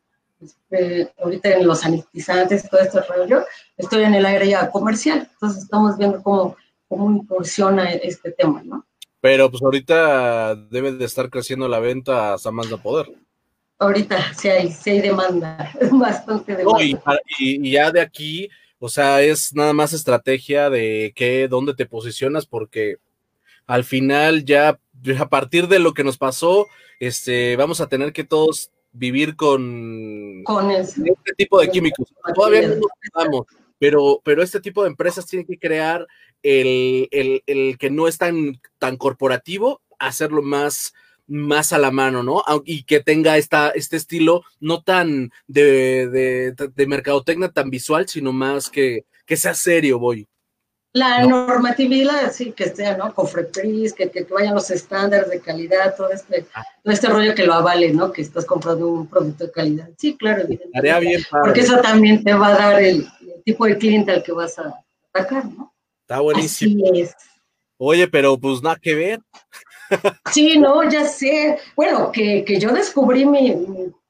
Este, 0.40 1.12
ahorita 1.22 1.50
en 1.50 1.66
los 1.66 1.80
sanitizantes, 1.80 2.68
todo 2.68 2.80
este 2.80 3.00
rollo, 3.02 3.44
estoy 3.76 4.04
en 4.04 4.14
el 4.14 4.26
área 4.26 4.70
comercial. 4.70 5.28
Entonces 5.32 5.62
estamos 5.62 5.96
viendo 5.96 6.22
cómo 6.22 6.56
cómo 6.88 7.10
incursiona 7.10 7.92
este 7.92 8.32
tema, 8.32 8.62
¿no? 8.62 8.86
Pero 9.20 9.50
pues 9.50 9.62
ahorita 9.62 10.54
debe 10.54 10.92
de 10.92 11.04
estar 11.04 11.30
creciendo 11.30 11.66
la 11.66 11.80
venta 11.80 12.34
hasta 12.34 12.50
más 12.50 12.68
de 12.68 12.76
poder. 12.76 13.06
Ahorita 13.78 14.34
sí 14.34 14.48
hay, 14.48 14.70
sí 14.70 14.90
hay 14.90 15.00
demanda, 15.00 15.72
bastante 15.92 16.54
demanda. 16.54 16.84
y, 17.38 17.70
ya 17.70 17.90
de 17.90 18.00
aquí, 18.00 18.48
o 18.78 18.88
sea, 18.88 19.22
es 19.22 19.54
nada 19.54 19.72
más 19.72 19.92
estrategia 19.92 20.70
de 20.70 21.12
qué, 21.16 21.48
dónde 21.48 21.74
te 21.74 21.86
posicionas, 21.86 22.46
porque 22.46 22.96
al 23.66 23.84
final 23.84 24.44
ya 24.44 24.78
a 25.18 25.28
partir 25.28 25.68
de 25.68 25.78
lo 25.78 25.94
que 25.94 26.04
nos 26.04 26.18
pasó, 26.18 26.66
este, 27.00 27.56
vamos 27.56 27.80
a 27.80 27.88
tener 27.88 28.12
que 28.12 28.24
todos 28.24 28.70
vivir 28.92 29.36
con, 29.36 30.42
con 30.44 30.70
este 30.70 31.12
tipo 31.36 31.60
de 31.60 31.70
químicos. 31.70 32.12
Todavía 32.34 32.68
no 32.68 32.76
nos 32.76 33.46
pero, 33.78 34.20
pero 34.24 34.42
este 34.42 34.60
tipo 34.60 34.82
de 34.82 34.90
empresas 34.90 35.26
tienen 35.26 35.46
que 35.46 35.58
crear 35.58 36.06
el, 36.44 37.76
que 37.78 37.90
no 37.90 38.06
es 38.06 38.18
tan, 38.18 38.60
tan 38.78 38.96
corporativo, 38.96 39.80
hacerlo 39.98 40.42
más, 40.42 40.94
más 41.26 41.72
a 41.72 41.78
la 41.78 41.90
mano, 41.90 42.22
¿no? 42.22 42.44
Y 42.64 42.84
que 42.84 43.00
tenga 43.00 43.36
esta, 43.36 43.70
este 43.70 43.96
estilo 43.96 44.42
no 44.60 44.82
tan 44.82 45.32
de, 45.46 46.08
de, 46.08 46.54
de 46.74 46.86
mercadotecnia 46.86 47.48
tan 47.48 47.70
visual, 47.70 48.08
sino 48.08 48.32
más 48.32 48.70
que, 48.70 49.06
que 49.26 49.36
sea 49.36 49.54
serio, 49.54 49.98
voy. 49.98 50.28
La 50.96 51.26
normatividad, 51.26 52.30
sí, 52.30 52.52
que 52.52 52.68
sea, 52.68 52.96
¿no? 52.96 53.12
Cofrepris, 53.12 53.92
que, 53.94 54.08
que, 54.10 54.22
vayan 54.30 54.54
los 54.54 54.70
estándares 54.70 55.28
de 55.28 55.40
calidad, 55.40 55.96
todo 55.96 56.12
este, 56.12 56.46
ah. 56.54 56.62
todo 56.84 56.94
este 56.94 57.08
rollo 57.08 57.34
que 57.34 57.44
lo 57.44 57.54
avale, 57.54 57.92
¿no? 57.92 58.12
Que 58.12 58.22
estás 58.22 58.44
comprando 58.44 58.86
un 58.86 59.08
producto 59.08 59.46
de 59.46 59.50
calidad. 59.50 59.88
Sí, 59.98 60.16
claro, 60.16 60.42
evidentemente. 60.42 61.00
bien, 61.00 61.20
Porque 61.28 61.62
eso 61.62 61.80
también 61.80 62.22
te 62.22 62.32
va 62.32 62.46
a 62.46 62.54
dar 62.56 62.80
el, 62.80 63.08
tipo 63.44 63.66
de 63.66 63.76
cliente 63.76 64.12
al 64.12 64.22
que 64.22 64.30
vas 64.30 64.56
a 64.60 64.72
atacar, 65.12 65.46
¿no? 65.46 65.73
Está 66.04 66.20
buenísimo. 66.20 66.84
Así 66.90 67.00
es. 67.00 67.14
Oye, 67.78 68.06
pero 68.06 68.38
pues 68.38 68.62
nada 68.62 68.76
que 68.80 68.94
ver. 68.94 69.20
Sí, 70.32 70.58
no, 70.58 70.88
ya 70.88 71.06
sé. 71.06 71.58
Bueno, 71.76 72.12
que, 72.12 72.44
que 72.44 72.58
yo 72.58 72.72
descubrí 72.72 73.24
mi, 73.24 73.54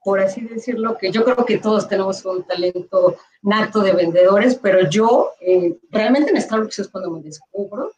por 0.02 0.20
así 0.20 0.40
decirlo, 0.42 0.98
que 0.98 1.10
yo 1.10 1.24
creo 1.24 1.44
que 1.44 1.58
todos 1.58 1.88
tenemos 1.88 2.24
un 2.24 2.44
talento 2.44 3.16
nato 3.42 3.80
de 3.80 3.92
vendedores, 3.92 4.56
pero 4.56 4.88
yo 4.88 5.30
eh, 5.40 5.78
realmente 5.90 6.30
en 6.30 6.40
Starbucks 6.40 6.80
es 6.80 6.88
cuando 6.88 7.10
me 7.10 7.22
descubro 7.22 7.92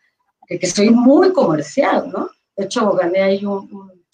que, 0.46 0.58
que, 0.58 0.66
soy 0.66 0.90
muy 0.90 1.32
comercial, 1.32 2.10
¿no? 2.10 2.30
De 2.56 2.64
hecho, 2.64 2.92
gané 2.92 3.22
ahí 3.22 3.44
un, 3.44 4.04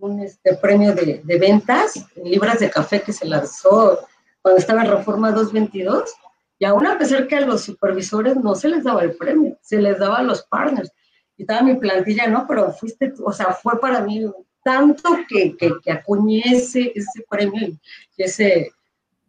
un, 0.00 0.20
este, 0.20 0.54
premio 0.56 0.94
de, 0.94 1.20
de, 1.22 1.38
ventas 1.38 1.94
en 2.16 2.30
libras 2.30 2.58
de 2.58 2.70
café 2.70 3.00
que 3.02 3.12
se 3.12 3.26
lanzó 3.26 3.98
cuando 4.42 4.58
estaba 4.58 4.82
en 4.82 4.90
Reforma 4.90 5.30
222, 5.30 6.12
y 6.58 6.64
aún 6.64 6.86
a 6.86 6.98
pesar 6.98 7.26
que 7.26 7.36
a 7.36 7.40
los 7.40 7.62
supervisores 7.62 8.36
no 8.36 8.54
se 8.54 8.68
les 8.68 8.84
daba 8.84 9.02
el 9.02 9.16
premio, 9.16 9.58
se 9.60 9.80
les 9.80 9.98
daba 9.98 10.18
a 10.18 10.22
los 10.22 10.42
partners. 10.44 10.90
Y 11.36 11.42
estaba 11.42 11.62
mi 11.62 11.74
plantilla, 11.74 12.26
¿no? 12.28 12.46
Pero 12.48 12.72
fuiste, 12.72 13.12
o 13.22 13.32
sea, 13.32 13.52
fue 13.52 13.78
para 13.78 14.00
mí 14.00 14.24
tanto 14.64 15.18
que, 15.28 15.56
que, 15.56 15.70
que 15.82 15.92
acuñé 15.92 16.42
ese, 16.44 16.92
premio 17.28 17.68
y 18.16 18.22
ese, 18.22 18.72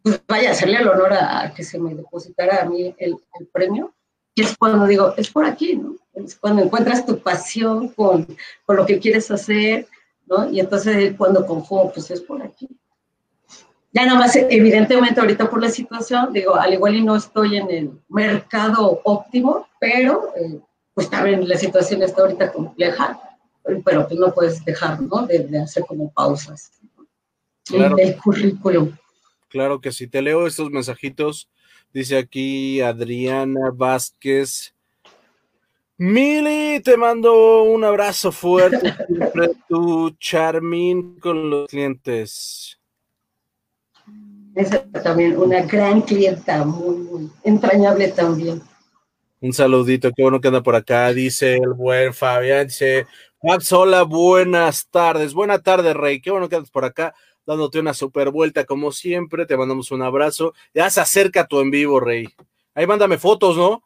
pues 0.02 0.20
vaya, 0.26 0.50
hacerle 0.50 0.78
el 0.78 0.88
honor 0.88 1.12
a, 1.12 1.52
que 1.54 1.62
se 1.62 1.78
me 1.78 1.94
depositara 1.94 2.62
a 2.62 2.64
mí 2.64 2.94
el, 2.98 3.16
premio, 3.52 3.94
y 4.34 4.42
es 4.42 4.56
cuando 4.56 4.86
digo, 4.86 5.14
es 5.16 5.30
por 5.30 5.44
aquí, 5.44 5.76
¿no? 5.76 5.96
Es 6.14 6.34
cuando 6.34 6.62
encuentras 6.62 7.06
tu 7.06 7.20
pasión 7.20 7.88
con, 7.88 8.26
con 8.64 8.76
lo 8.76 8.86
que 8.86 8.98
quieres 8.98 9.30
hacer, 9.30 9.86
¿no? 10.26 10.50
Y 10.50 10.60
entonces 10.60 11.14
cuando 11.16 11.46
conjugo, 11.46 11.92
pues 11.92 12.10
es 12.10 12.20
por 12.20 12.42
aquí. 12.42 12.68
Ya 13.92 14.04
nada 14.04 14.18
más, 14.18 14.36
evidentemente 14.36 15.20
ahorita 15.20 15.48
por 15.48 15.62
la 15.62 15.70
situación, 15.70 16.32
digo, 16.32 16.54
al 16.54 16.74
igual 16.74 16.94
y 16.96 17.02
no 17.02 17.16
estoy 17.16 17.56
en 17.56 17.70
el 17.70 17.90
mercado 18.08 19.00
óptimo, 19.04 19.66
pero 19.80 20.32
eh, 20.36 20.60
pues 20.94 21.08
también 21.08 21.48
la 21.48 21.56
situación 21.56 22.02
está 22.02 22.22
ahorita 22.22 22.52
compleja 22.52 23.18
pero 23.84 24.06
pues 24.06 24.18
no 24.18 24.32
puedes 24.32 24.64
dejar, 24.64 25.00
¿no? 25.00 25.26
De, 25.26 25.46
hacer 25.58 25.84
como 25.86 26.10
pausas 26.12 26.72
claro. 27.64 27.98
el 27.98 28.16
currículum. 28.16 28.96
Claro 29.48 29.80
que 29.80 29.92
sí. 29.92 30.06
Te 30.06 30.22
leo 30.22 30.46
estos 30.46 30.70
mensajitos. 30.70 31.48
Dice 31.92 32.18
aquí 32.18 32.80
Adriana 32.80 33.70
Vázquez. 33.72 34.74
Mili, 35.96 36.80
te 36.80 36.96
mando 36.96 37.62
un 37.64 37.84
abrazo 37.84 38.30
fuerte. 38.30 38.94
tu 39.68 40.10
Charmin 40.18 41.18
con 41.18 41.50
los 41.50 41.68
clientes. 41.68 42.77
Esa 44.58 44.82
también, 45.04 45.38
una 45.38 45.62
gran 45.62 46.02
clienta, 46.02 46.64
muy, 46.64 46.96
muy 46.96 47.30
entrañable 47.44 48.08
también. 48.08 48.60
Un 49.40 49.52
saludito, 49.52 50.10
qué 50.10 50.22
bueno 50.22 50.40
que 50.40 50.48
anda 50.48 50.64
por 50.64 50.74
acá, 50.74 51.12
dice 51.12 51.54
el 51.54 51.74
buen 51.74 52.12
Fabián, 52.12 52.66
dice, 52.66 53.06
Max, 53.40 53.72
hola, 53.72 54.02
buenas 54.02 54.88
tardes. 54.90 55.32
Buena 55.32 55.60
tarde, 55.60 55.94
Rey. 55.94 56.20
Qué 56.20 56.32
bueno 56.32 56.48
que 56.48 56.56
andas 56.56 56.72
por 56.72 56.84
acá 56.84 57.14
dándote 57.46 57.78
una 57.78 57.94
super 57.94 58.30
vuelta 58.30 58.64
como 58.64 58.90
siempre. 58.90 59.46
Te 59.46 59.56
mandamos 59.56 59.92
un 59.92 60.02
abrazo. 60.02 60.54
Ya 60.74 60.90
se 60.90 61.00
acerca 61.00 61.46
tu 61.46 61.60
en 61.60 61.70
vivo, 61.70 62.00
Rey. 62.00 62.26
Ahí 62.74 62.84
mándame 62.84 63.16
fotos, 63.16 63.56
¿no? 63.56 63.84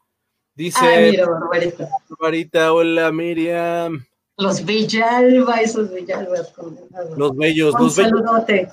Dice 0.55 0.79
Ay, 0.81 1.11
mira, 1.11 1.29
Barbarita. 1.29 1.87
Barbarita, 2.09 2.73
hola, 2.73 3.11
Miriam. 3.11 4.03
Los 4.37 4.65
Villalba, 4.65 5.61
esos 5.61 5.93
Villalba. 5.93 6.35
Los 7.15 7.35
bellos, 7.35 7.75
un 7.75 7.81
los 7.81 7.93
saludote. 7.93 8.71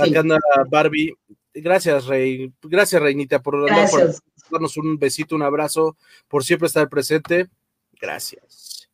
Acá 0.00 0.20
anda 0.20 0.38
Barbie. 0.68 1.14
Gracias, 1.54 2.06
Rey. 2.06 2.52
Gracias, 2.62 3.00
Reinita, 3.00 3.40
por, 3.40 3.54
por 3.90 4.14
darnos 4.50 4.76
un 4.76 4.98
besito, 4.98 5.34
un 5.34 5.42
abrazo, 5.42 5.96
por 6.28 6.44
siempre 6.44 6.66
estar 6.66 6.88
presente. 6.88 7.48
Gracias. 8.00 8.88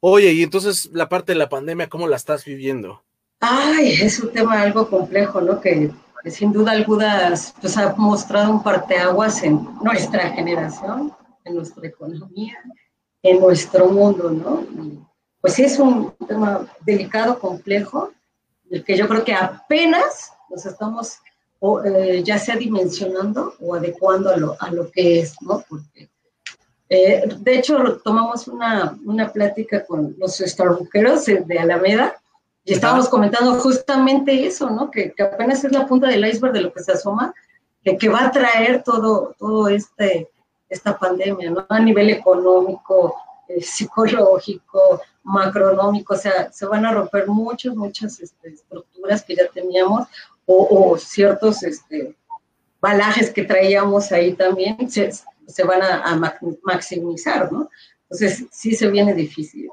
Oye, 0.00 0.32
y 0.32 0.42
entonces 0.42 0.90
la 0.92 1.08
parte 1.08 1.32
de 1.32 1.38
la 1.38 1.48
pandemia, 1.48 1.88
¿cómo 1.88 2.08
la 2.08 2.16
estás 2.16 2.44
viviendo? 2.44 3.02
Ay, 3.40 3.92
es 3.92 4.18
un 4.20 4.32
tema 4.32 4.62
algo 4.62 4.88
complejo, 4.88 5.40
¿no? 5.40 5.60
Que, 5.60 5.90
sin 6.26 6.52
duda 6.52 6.72
alguna 6.72 7.34
pues, 7.60 7.76
ha 7.76 7.94
mostrado 7.96 8.50
un 8.50 8.62
parteaguas 8.62 9.42
en 9.42 9.66
nuestra 9.82 10.30
generación, 10.30 11.12
en 11.44 11.54
nuestra 11.54 11.86
economía, 11.86 12.58
en 13.22 13.40
nuestro 13.40 13.88
mundo, 13.88 14.30
¿no? 14.30 14.66
pues 15.40 15.54
sí 15.54 15.62
es 15.62 15.78
un 15.78 16.12
tema 16.26 16.66
delicado, 16.84 17.38
complejo, 17.38 18.12
el 18.70 18.84
que 18.84 18.96
yo 18.96 19.08
creo 19.08 19.24
que 19.24 19.34
apenas 19.34 20.32
nos 20.50 20.64
estamos 20.66 21.18
eh, 21.84 22.22
ya 22.24 22.38
sea 22.38 22.56
dimensionando 22.56 23.54
o 23.60 23.74
adecuando 23.74 24.30
a 24.30 24.36
lo, 24.36 24.56
a 24.60 24.70
lo 24.70 24.90
que 24.90 25.20
es, 25.20 25.34
¿no? 25.42 25.64
Porque 25.68 26.08
Eh, 26.90 27.22
de 27.40 27.58
hecho, 27.58 28.00
tomamos 28.02 28.48
una, 28.48 28.96
una 29.04 29.30
plática 29.30 29.84
con 29.84 30.14
los 30.18 30.38
Starbuckeros 30.38 31.26
de 31.26 31.58
Alameda 31.58 32.16
y 32.64 32.72
estábamos 32.72 33.08
comentando 33.08 33.54
justamente 33.60 34.46
eso, 34.46 34.70
¿no? 34.70 34.90
Que, 34.90 35.12
que, 35.12 35.22
apenas 35.22 35.64
es 35.64 35.72
la 35.72 35.86
punta 35.86 36.08
del 36.08 36.26
iceberg 36.26 36.54
de 36.54 36.62
lo 36.62 36.72
que 36.72 36.82
se 36.82 36.92
asoma, 36.92 37.34
que, 37.84 37.98
que 37.98 38.08
va 38.08 38.24
a 38.24 38.30
traer 38.30 38.82
todo, 38.82 39.34
todo 39.38 39.68
este, 39.68 40.28
esta 40.68 40.98
pandemia, 40.98 41.50
¿no? 41.50 41.66
A 41.68 41.78
nivel 41.78 42.08
económico, 42.10 43.14
eh, 43.48 43.60
psicológico, 43.62 45.00
macronómico, 45.28 46.14
o 46.14 46.16
sea, 46.16 46.50
se 46.52 46.66
van 46.66 46.86
a 46.86 46.92
romper 46.92 47.26
muchas, 47.28 47.74
muchas 47.74 48.18
este, 48.20 48.48
estructuras 48.48 49.22
que 49.22 49.36
ya 49.36 49.48
teníamos 49.48 50.08
o, 50.46 50.96
ciertos 50.96 51.62
este, 51.62 52.16
balajes 52.80 53.30
que 53.30 53.44
traíamos 53.44 54.10
ahí 54.12 54.32
también 54.32 54.90
se, 54.90 55.10
se 55.46 55.64
van 55.64 55.82
a, 55.82 56.18
maximizar, 56.62 57.52
¿no? 57.52 57.68
Entonces, 58.04 58.46
sí 58.50 58.74
se 58.74 58.88
viene 58.88 59.14
difícil. 59.14 59.68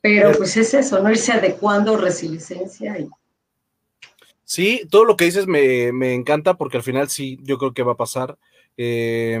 Pero 0.00 0.32
pues 0.32 0.56
es 0.56 0.74
eso, 0.74 1.00
¿no? 1.00 1.10
Irse 1.10 1.32
adecuando 1.32 1.96
resiliencia 1.96 2.98
y... 2.98 3.08
Sí, 4.44 4.82
todo 4.90 5.04
lo 5.04 5.16
que 5.16 5.26
dices 5.26 5.46
me, 5.46 5.92
me, 5.92 6.12
encanta 6.12 6.54
porque 6.54 6.78
al 6.78 6.82
final 6.82 7.08
sí, 7.08 7.38
yo 7.42 7.56
creo 7.58 7.72
que 7.72 7.84
va 7.84 7.92
a 7.92 7.96
pasar. 7.96 8.36
Eh, 8.76 9.38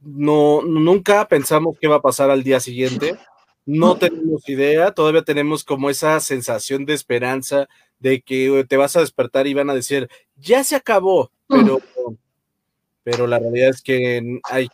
no, 0.00 0.62
nunca 0.62 1.26
pensamos 1.26 1.76
qué 1.80 1.88
va 1.88 1.96
a 1.96 2.02
pasar 2.02 2.30
al 2.30 2.44
día 2.44 2.60
siguiente. 2.60 3.18
No 3.66 3.96
tenemos 3.96 4.48
idea, 4.48 4.92
todavía 4.92 5.22
tenemos 5.22 5.64
como 5.64 5.88
esa 5.88 6.20
sensación 6.20 6.84
de 6.84 6.94
esperanza 6.94 7.68
de 7.98 8.20
que 8.20 8.66
te 8.68 8.76
vas 8.76 8.96
a 8.96 9.00
despertar 9.00 9.46
y 9.46 9.54
van 9.54 9.70
a 9.70 9.74
decir, 9.74 10.08
ya 10.36 10.62
se 10.64 10.76
acabó, 10.76 11.30
pero, 11.48 11.80
pero 13.02 13.26
la 13.26 13.38
realidad 13.38 13.70
es 13.70 13.80
que 13.80 14.40
hay, 14.50 14.68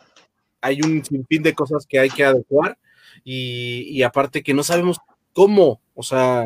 hay 0.59 0.81
un 0.81 1.05
sinfín 1.05 1.43
de 1.43 1.53
cosas 1.53 1.85
que 1.87 1.99
hay 1.99 2.09
que 2.09 2.25
adecuar 2.25 2.77
y, 3.23 3.87
y 3.89 4.03
aparte 4.03 4.43
que 4.43 4.53
no 4.53 4.63
sabemos 4.63 4.97
cómo, 5.31 5.81
o 5.95 6.03
sea, 6.03 6.45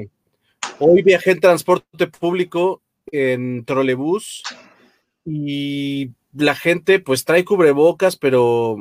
hoy 0.80 1.02
viajé 1.02 1.32
en 1.32 1.40
transporte 1.40 2.08
público 2.08 2.84
en 3.12 3.66
trolebús 3.66 4.44
y 5.26 6.12
la 6.34 6.56
gente 6.56 7.00
pues 7.00 7.26
trae 7.26 7.46
cubrebocas, 7.46 8.18
pero, 8.18 8.78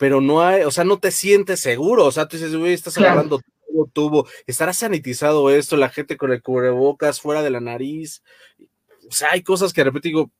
pero 0.00 0.22
no 0.22 0.40
hay, 0.40 0.62
o 0.62 0.70
sea, 0.70 0.82
no 0.84 0.98
te 0.98 1.10
sientes 1.10 1.60
seguro, 1.60 2.06
o 2.06 2.10
sea, 2.10 2.26
tú 2.26 2.38
dices, 2.38 2.56
güey, 2.56 2.72
estás 2.72 2.96
agarrando 2.96 3.38
todo 3.38 3.86
tubo, 3.92 4.26
estará 4.46 4.72
sanitizado 4.72 5.50
esto, 5.50 5.76
la 5.76 5.90
gente 5.90 6.16
con 6.16 6.32
el 6.32 6.40
cubrebocas 6.40 7.20
fuera 7.20 7.42
de 7.42 7.50
la 7.50 7.60
nariz, 7.60 8.22
o 9.06 9.12
sea, 9.12 9.32
hay 9.32 9.42
cosas 9.42 9.74
que 9.74 9.82
de 9.82 9.84
repente 9.84 10.08
digo, 10.08 10.30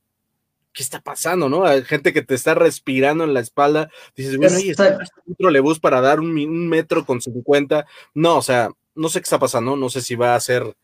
¿qué 0.73 0.83
está 0.83 1.02
pasando, 1.02 1.50
no? 1.50 1.67
Hay 1.67 1.85
gente 1.85 2.14
que 2.14 2.23
te 2.23 2.35
está 2.35 2.55
respirando 2.55 3.23
en 3.23 3.35
la 3.35 3.40
espalda, 3.40 3.90
dices, 4.17 4.38
bueno, 4.38 4.57
está 4.57 4.99
un 5.26 5.37
trolebús 5.37 5.79
para 5.79 6.00
dar 6.00 6.21
un, 6.21 6.31
un 6.31 6.67
metro 6.67 7.05
con 7.05 7.21
cincuenta, 7.21 7.85
no, 8.14 8.38
o 8.38 8.43
sea, 8.43 8.71
no 8.95 9.11
sé 9.11 9.21
qué 9.21 9.25
está 9.25 9.38
pasando, 9.38 9.76
no 9.76 9.90
sé 9.90 10.00
si 10.00 10.14
va 10.14 10.37
a 10.37 10.40
ser 10.40 10.75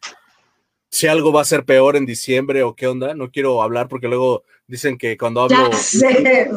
si 0.96 1.06
algo 1.08 1.30
va 1.30 1.42
a 1.42 1.44
ser 1.44 1.66
peor 1.66 1.94
en 1.94 2.06
diciembre 2.06 2.62
o 2.62 2.74
qué 2.74 2.86
onda. 2.86 3.12
No 3.12 3.30
quiero 3.30 3.62
hablar 3.62 3.86
porque 3.86 4.08
luego 4.08 4.44
dicen 4.66 4.96
que 4.96 5.18
cuando 5.18 5.42
hablo. 5.42 5.70
Ya 5.70 5.76
sé, 5.76 6.50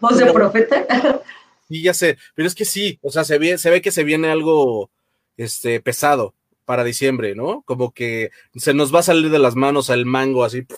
voz 0.00 0.16
de 0.16 0.32
profeta. 0.32 1.22
Sí, 1.68 1.82
ya 1.82 1.92
sé, 1.92 2.16
pero 2.34 2.48
es 2.48 2.54
que 2.54 2.64
sí, 2.64 2.98
o 3.02 3.10
sea, 3.10 3.22
se 3.24 3.36
ve, 3.36 3.58
se 3.58 3.68
ve 3.68 3.82
que 3.82 3.90
se 3.90 4.02
viene 4.02 4.30
algo 4.30 4.90
este, 5.36 5.80
pesado 5.80 6.34
para 6.64 6.84
diciembre, 6.84 7.34
¿no? 7.34 7.62
Como 7.66 7.92
que 7.92 8.30
se 8.54 8.72
nos 8.72 8.94
va 8.94 9.00
a 9.00 9.02
salir 9.02 9.30
de 9.30 9.38
las 9.38 9.56
manos 9.56 9.90
el 9.90 10.06
mango 10.06 10.44
así. 10.44 10.66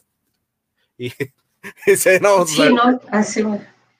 Y 0.99 1.13
ese, 1.87 2.21
no, 2.21 2.47
sí, 2.47 2.63
no, 2.73 3.01
así. 3.11 3.45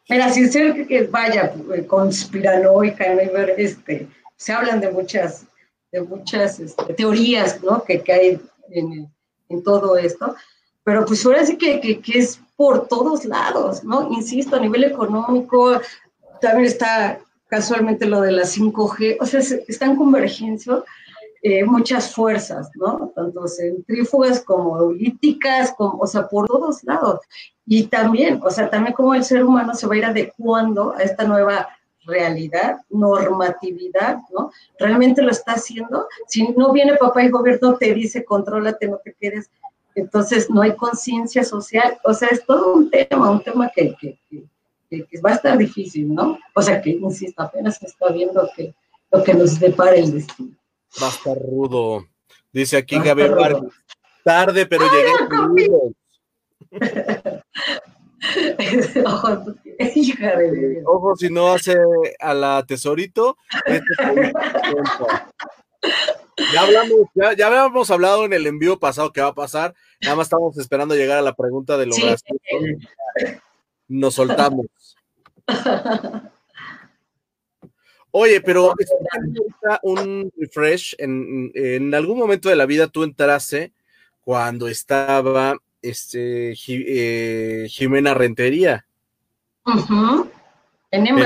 Mira, 0.09 0.33
sin 0.33 0.51
ser 0.51 0.87
que 0.87 1.03
vaya 1.03 1.53
conspiranoica, 1.87 3.05
este, 3.59 4.09
se 4.37 4.53
hablan 4.55 4.81
de 4.81 4.91
muchas 4.91 5.47
de 5.93 6.01
muchas 6.01 6.59
este, 6.61 6.95
teorías 6.95 7.63
¿no? 7.63 7.85
que, 7.85 8.01
que 8.03 8.13
hay 8.13 8.41
en, 8.71 9.13
en, 9.49 9.63
todo 9.63 9.97
esto, 9.97 10.35
pero 10.85 11.05
pues 11.05 11.25
ahora 11.27 11.45
sí 11.45 11.57
que, 11.57 11.81
que, 11.81 12.01
que, 12.01 12.19
es 12.19 12.41
por 12.57 12.89
todos 12.89 13.25
lados, 13.25 13.85
¿no? 13.85 14.11
Insisto, 14.13 14.57
a 14.57 14.61
nivel 14.61 14.85
económico, 14.85 15.81
también 16.41 16.67
está 16.67 17.21
casualmente 17.49 18.07
lo 18.07 18.21
de 18.21 18.33
la 18.33 18.43
5G, 18.43 19.19
o 19.21 19.27
sea, 19.27 19.41
está 19.41 19.87
en 19.87 19.97
convergencia 19.97 20.83
eh, 21.49 21.65
muchas 21.65 22.13
fuerzas, 22.13 22.71
¿no? 22.75 23.13
Tanto 23.15 23.47
centrífugas 23.47 24.41
como 24.41 24.79
políticas, 24.79 25.73
como, 25.77 26.01
o 26.01 26.07
sea, 26.09 26.27
por 26.27 26.49
todos 26.49 26.83
lados. 26.83 27.21
Y 27.65 27.85
también, 27.85 28.41
o 28.43 28.51
sea, 28.51 28.69
también 28.69 28.95
como 28.95 29.15
el 29.15 29.23
ser 29.23 29.45
humano 29.45 29.75
se 29.75 29.87
va 29.87 29.95
a 29.95 29.99
ir 29.99 30.05
adecuando 30.07 30.95
a 30.97 31.03
esta 31.03 31.25
nueva 31.25 31.69
realidad, 32.07 32.79
normatividad, 32.89 34.19
¿no? 34.33 34.51
Realmente 34.79 35.23
lo 35.23 35.31
está 35.31 35.53
haciendo. 35.53 36.07
Si 36.27 36.49
no 36.49 36.73
viene 36.73 36.97
papá 36.97 37.23
y 37.25 37.29
gobierno 37.29 37.77
te 37.77 37.93
dice, 37.93 38.25
contrólate, 38.25 38.89
no 38.89 38.99
te 38.99 39.15
quedes, 39.21 39.51
entonces 39.95 40.49
no 40.51 40.63
hay 40.63 40.77
conciencia 40.77 41.43
social. 41.45 41.99
O 42.05 42.15
sea, 42.15 42.29
es 42.29 42.45
todo 42.45 42.75
un 42.75 42.91
tema, 42.91 43.31
un 43.31 43.43
tema 43.43 43.71
que, 43.75 43.95
que, 44.01 44.47
va 45.25 45.31
a 45.31 45.35
estar 45.35 45.59
difícil, 45.59 46.15
¿no? 46.15 46.39
O 46.55 46.63
sea, 46.63 46.81
que, 46.81 46.91
insisto, 46.91 47.43
apenas 47.43 47.79
se 47.79 47.87
está 47.87 48.09
viendo 48.13 48.49
que, 48.57 48.75
lo 49.11 49.23
que 49.25 49.35
nos 49.35 49.59
depara 49.59 49.97
el 49.97 50.13
destino. 50.13 50.57
Va 51.03 51.07
a 51.07 51.11
estar 51.11 51.37
rudo. 51.37 52.07
Dice 52.53 52.77
aquí 52.77 52.99
Gabriel 52.99 53.35
tarde, 54.23 54.67
pero 54.67 54.85
llegué. 54.91 55.95
Ojo, 60.87 61.17
si 61.17 61.31
no 61.31 61.53
hace 61.53 61.77
a 62.19 62.35
la 62.35 62.65
tesorito. 62.67 63.37
Este 63.67 63.85
ya 66.53 66.63
hablamos, 66.63 67.01
ya, 67.15 67.47
habíamos 67.47 67.91
hablado 67.91 68.25
en 68.25 68.33
el 68.33 68.47
envío 68.47 68.79
pasado 68.79 69.13
que 69.13 69.21
va 69.21 69.29
a 69.29 69.35
pasar. 69.35 69.75
Nada 70.03 70.17
más 70.17 70.27
estamos 70.27 70.57
esperando 70.59 70.95
llegar 70.95 71.19
a 71.19 71.23
la 71.23 71.35
pregunta 71.35 71.77
de 71.79 71.87
lo 71.87 71.97
Nos 73.89 74.15
soltamos. 74.15 74.67
Oye, 78.11 78.41
pero 78.41 78.75
un 79.83 80.33
refresh. 80.37 80.95
En, 80.99 81.53
en 81.55 81.95
algún 81.95 82.19
momento 82.19 82.49
de 82.49 82.57
la 82.57 82.67
vida 82.67 82.89
tú 82.89 83.05
entraste 83.05 83.73
cuando 84.23 84.69
estaba 84.69 85.57
este, 85.89 86.55
eh, 86.69 87.69
Jimena 87.69 88.15
Rentería. 88.15 88.87
En 90.91 91.17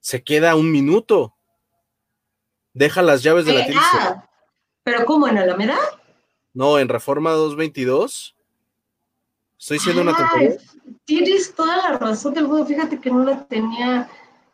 Se 0.00 0.22
queda 0.22 0.54
un 0.54 0.70
minuto. 0.70 1.34
Deja 2.72 3.02
las 3.02 3.22
llaves 3.22 3.44
de 3.44 3.52
la 3.52 3.60
eh, 3.60 3.74
ah, 3.76 4.24
¿Pero 4.82 5.04
cómo? 5.04 5.28
¿En 5.28 5.38
Alameda? 5.38 5.78
No, 6.54 6.78
en 6.78 6.88
Reforma 6.88 7.32
222. 7.32 8.34
Estoy 9.58 9.78
siendo 9.78 10.02
una 10.02 10.16
tontería. 10.16 10.56
Tienes 11.04 11.54
toda 11.54 11.76
la 11.76 11.98
razón 11.98 12.34
del 12.34 12.48
mundo. 12.48 12.66
Fíjate 12.66 13.00
que 13.00 13.10
no 13.10 13.24
la 13.24 13.44
tenía, 13.44 14.08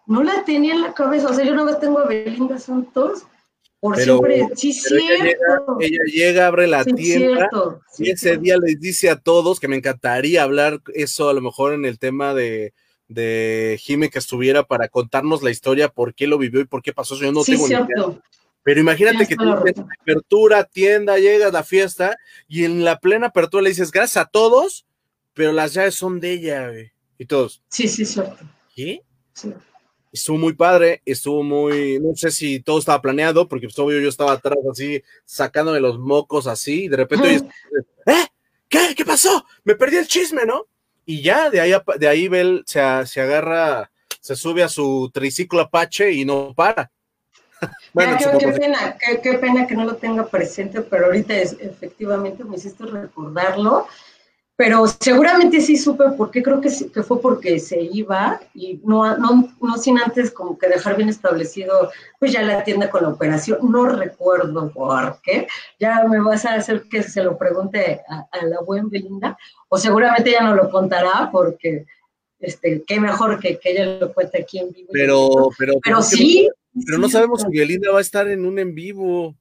no 0.07 0.23
la 0.23 0.45
tenía 0.45 0.75
en 0.75 0.83
la 0.83 0.95
cabeza. 0.95 1.29
O 1.29 1.35
sea, 1.35 1.45
yo 1.45 1.53
una 1.53 1.65
vez 1.65 1.79
tengo 1.79 1.99
a 2.01 2.07
Belinda 2.07 2.59
Santos 2.59 3.27
por 3.81 3.97
siempre, 3.97 4.49
sí, 4.57 4.73
cierto. 4.73 5.77
Ella 5.81 6.03
llega, 6.13 6.47
abre 6.47 6.67
la 6.67 6.85
tienda 6.85 7.49
y 7.99 8.11
ese 8.11 8.37
día 8.37 8.57
les 8.59 8.81
dice 8.81 9.09
a 9.09 9.17
todos 9.17 9.61
que 9.61 9.69
me 9.69 9.77
encantaría 9.77 10.43
hablar 10.43 10.81
eso 10.95 11.29
a 11.29 11.33
lo 11.33 11.41
mejor 11.41 11.75
en 11.75 11.85
el 11.85 11.99
tema 11.99 12.35
de, 12.35 12.73
de 13.07 13.79
Jime 13.81 14.11
que 14.11 14.19
estuviera 14.19 14.65
para 14.65 14.89
contarnos 14.89 15.43
la 15.43 15.51
historia, 15.51 15.89
por 15.89 16.15
qué 16.15 16.27
lo 16.27 16.39
vivió 16.39 16.61
y 16.61 16.65
por 16.65 16.83
qué 16.83 16.93
pasó 16.93 17.15
eso. 17.15 17.25
Yo 17.25 17.33
no 17.33 17.45
tengo 17.45 17.69
ni 17.69 17.75
idea. 17.75 17.87
Pero 18.65 18.81
imagínate 18.81 19.27
que 19.27 19.37
tú 19.37 19.45
tienes 19.63 19.85
apertura, 20.01 20.65
tienda, 20.65 21.19
llegas 21.19 21.51
a 21.51 21.53
la 21.53 21.63
fiesta 21.63 22.19
y 22.49 22.65
en 22.65 22.85
la 22.85 22.99
plena 22.99 23.29
apertura 23.29 23.63
le 23.63 23.71
dices 23.71 23.93
gracias 23.93 24.25
a 24.25 24.29
todos, 24.29 24.87
pero 25.35 25.53
las 25.53 25.73
llaves 25.73 25.95
son 25.95 26.19
de 26.19 26.33
ella, 26.33 26.73
Y 27.17 27.27
todos. 27.27 27.63
Sí, 27.69 27.87
sí, 27.87 28.05
cierto. 28.05 28.37
¿Qué? 28.75 29.03
Sí 29.33 29.55
estuvo 30.13 30.39
muy 30.39 30.55
padre, 30.55 31.03
estuvo 31.05 31.43
muy, 31.43 31.99
no 32.01 32.15
sé 32.17 32.31
si 32.31 32.61
todo 32.61 32.79
estaba 32.79 33.01
planeado, 33.01 33.49
porque 33.49 33.67
pues, 33.67 33.79
obvio 33.79 34.01
yo 34.01 34.09
estaba 34.09 34.33
atrás 34.33 34.59
así, 34.71 35.03
sacándome 35.25 35.81
los 35.81 35.99
mocos 35.99 36.47
así, 36.47 36.85
y 36.85 36.89
de 36.89 36.97
repente, 36.97 37.37
¿eh? 38.07 38.27
¿Qué? 38.69 38.95
¿Qué 38.95 39.05
pasó? 39.05 39.47
Me 39.65 39.75
perdí 39.75 39.97
el 39.97 40.07
chisme, 40.07 40.45
¿no? 40.45 40.67
Y 41.07 41.23
ya 41.23 41.49
de 41.49 41.61
ahí, 41.61 41.73
de 41.99 42.09
ahí 42.09 42.29
Bel 42.29 42.65
se, 42.67 42.81
se 43.07 43.21
agarra, 43.21 43.91
se 44.21 44.37
sube 44.37 44.63
a 44.63 44.69
su 44.69 45.11
triciclo 45.13 45.61
Apache 45.61 46.13
y 46.13 46.25
no 46.25 46.53
para. 46.55 46.91
bueno, 47.95 48.17
qué, 48.19 48.49
pena, 48.49 48.97
qué, 49.23 49.35
pena 49.39 49.67
que 49.67 49.75
no 49.75 49.85
lo 49.85 49.97
tenga 49.97 50.27
presente, 50.27 50.83
pero 50.83 51.07
ahorita 51.07 51.35
es, 51.35 51.57
efectivamente 51.59 52.45
me 52.45 52.57
hiciste 52.57 52.85
recordarlo 52.85 53.87
pero 54.59 54.89
seguramente 54.89 55.61
sí 55.61 55.77
supe 55.77 56.11
por 56.17 56.33
qué, 56.33 56.43
creo 56.43 56.61
que, 56.61 56.69
que 56.93 57.05
fue 57.05 57.21
porque 57.21 57.61
se 57.61 57.81
iba 57.81 58.41
y 58.55 58.81
no, 58.83 59.17
no, 59.17 59.55
no 59.61 59.77
sin 59.77 60.01
antes 60.01 60.33
como 60.33 60.59
que 60.59 60.67
dejar 60.67 60.97
bien 60.97 61.09
establecido, 61.09 61.93
pues 62.19 62.33
ya 62.33 62.43
la 62.43 62.65
tienda 62.65 62.91
con 62.91 63.03
la 63.03 63.11
operación, 63.11 63.61
no 63.71 63.87
recuerdo 63.87 64.69
por 64.73 65.21
qué, 65.23 65.47
ya 65.79 66.03
me 66.09 66.21
vas 66.21 66.45
a 66.45 66.55
hacer 66.55 66.83
que 66.91 67.05
se 67.05 67.23
lo 67.23 67.39
pregunte 67.39 68.01
a, 68.09 68.47
la 68.47 68.61
buena 68.67 68.89
Belinda, 68.91 69.39
o 69.69 69.79
seguramente 69.79 70.33
ya 70.33 70.43
no 70.43 70.57
lo 70.57 70.69
contará 70.71 71.29
porque 71.31 71.87
este, 72.41 72.83
qué 72.85 72.99
mejor 72.99 73.39
que, 73.39 73.61
que 73.61 73.71
ella 73.71 73.99
lo 74.01 74.13
cuente 74.13 74.43
aquí 74.43 74.59
en 74.59 74.73
vivo. 74.73 74.89
Pero, 74.93 75.51
pero, 75.57 75.75
pero 75.85 76.03
sí. 76.03 76.51
pero 76.85 76.99
no 76.99 77.09
sabemos 77.09 77.43
si 77.43 77.57
Belinda 77.57 77.93
va 77.93 77.99
a 77.99 78.03
estar 78.03 78.27
en 78.27 78.45
un 78.45 78.59
en 78.59 78.75
vivo. 78.75 79.37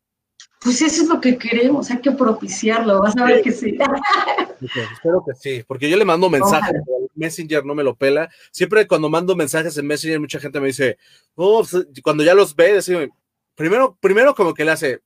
Pues 0.60 0.82
eso 0.82 1.04
es 1.04 1.08
lo 1.08 1.22
que 1.22 1.38
queremos, 1.38 1.90
hay 1.92 2.02
que 2.02 2.12
propiciarlo, 2.12 3.02
vas 3.02 3.16
a 3.16 3.26
ver 3.26 3.42
que 3.42 3.52
sí. 3.52 3.78
espero 4.94 5.24
que 5.26 5.36
sí, 5.36 5.64
porque 5.68 5.90
yo 5.90 5.98
le 5.98 6.06
mando 6.06 6.30
mensajes, 6.30 6.82
Messenger 7.14 7.64
no 7.66 7.76
me 7.76 7.84
lo 7.84 7.96
pela. 7.96 8.30
Siempre 8.52 8.88
cuando 8.88 9.10
mando 9.10 9.36
mensajes 9.36 9.78
en 9.78 9.88
Messenger, 9.88 10.20
mucha 10.20 10.40
gente 10.40 10.60
me 10.60 10.68
dice, 10.68 10.98
oh, 11.36 11.64
cuando 12.04 12.24
ya 12.24 12.34
los 12.34 12.56
ve, 12.56 12.74
decime, 12.74 13.10
primero, 13.56 13.98
primero 14.00 14.34
como 14.34 14.54
que 14.54 14.66
le 14.66 14.72
hace, 14.72 15.02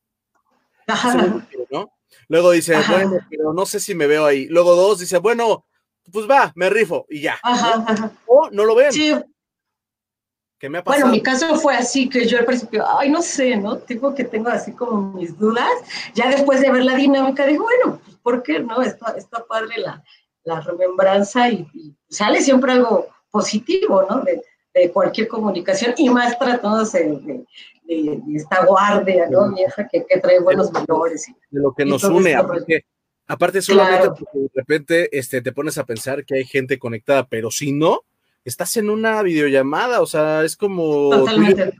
¿no? 1.70 1.91
Luego 2.28 2.52
dice, 2.52 2.76
bueno, 2.88 3.17
pero 3.30 3.54
no 3.54 3.65
sé 3.65 3.80
si 3.80 3.94
me 3.94 4.08
veo 4.08 4.26
ahí. 4.26 4.48
Luego 4.48 4.76
dos, 4.76 5.00
dice, 5.00 5.17
bueno, 5.17 5.65
pues 6.12 6.30
va, 6.30 6.52
me 6.56 6.70
rifo 6.70 7.06
y 7.10 7.22
ya. 7.22 7.39
O 8.26 8.50
no 8.52 8.65
lo 8.65 8.76
ven. 8.76 8.91
Sí. 8.94 9.13
¿Qué 10.62 10.69
me 10.69 10.78
ha 10.78 10.84
pasado? 10.84 11.08
Bueno, 11.08 11.15
mi 11.15 11.24
caso 11.24 11.56
fue 11.56 11.76
así, 11.76 12.08
que 12.08 12.28
yo 12.28 12.38
al 12.38 12.45
principio, 12.45 12.86
ay, 13.00 13.10
no 13.10 13.24
sé, 13.24 13.58
¿no? 13.58 13.80
Tipo 13.80 14.13
que 14.13 14.26
tengo 14.26 14.50
así 14.50 14.71
como 14.74 15.12
mis 15.13 15.36
dudas. 15.36 15.71
Ya 16.13 16.30
después 16.30 16.62
de 16.62 16.71
ver 16.71 16.86
la 16.86 16.95
dinámica, 16.95 17.47
digo, 17.47 17.63
bueno, 17.63 18.00
pues 18.06 18.17
¿por 18.17 18.43
qué 18.43 18.60
no? 18.60 18.80
Está, 18.84 19.15
está 19.17 19.43
padre 19.43 19.78
la, 19.78 20.04
la 20.43 20.62
remembranza 20.62 21.50
y, 21.50 21.67
sale 22.08 22.41
siempre 22.41 22.74
algo 22.74 23.08
positivo, 23.32 24.06
¿no? 24.08 24.21
De, 24.21 24.43
de 24.76 24.91
cualquier 24.91 25.28
comunicación 25.28 25.95
y 25.97 26.12
más 26.12 26.38
tratándose 26.38 27.06
de, 27.06 27.43
de, 27.86 28.21
esta 28.36 28.63
guardia, 28.63 29.28
¿no? 29.32 29.52
Vieja 29.52 29.88
que, 29.88 30.06
que 30.08 30.19
trae 30.19 30.39
buenos 30.41 30.71
valores. 30.71 31.28
Y, 31.28 31.32
de 31.50 31.60
lo 31.60 31.74
que 31.74 31.86
nos 31.86 32.04
une, 32.04 32.36
aparte, 32.36 32.86
aparte 33.26 33.63
solamente 33.63 34.10
porque 34.10 34.38
de 34.38 34.50
repente 34.54 35.17
este, 35.17 35.41
te 35.41 35.52
pones 35.54 35.80
a 35.80 35.88
pensar 35.88 36.24
que 36.24 36.36
hay 36.36 36.45
gente 36.45 36.78
conectada, 36.78 37.28
pero 37.28 37.50
si 37.50 37.71
no, 37.71 38.02
estás 38.45 38.77
en 38.77 38.89
una 38.89 39.21
videollamada, 39.21 40.01
o 40.01 40.06
sea, 40.06 40.43
es 40.43 40.56
como... 40.56 41.10
Totalmente. 41.10 41.73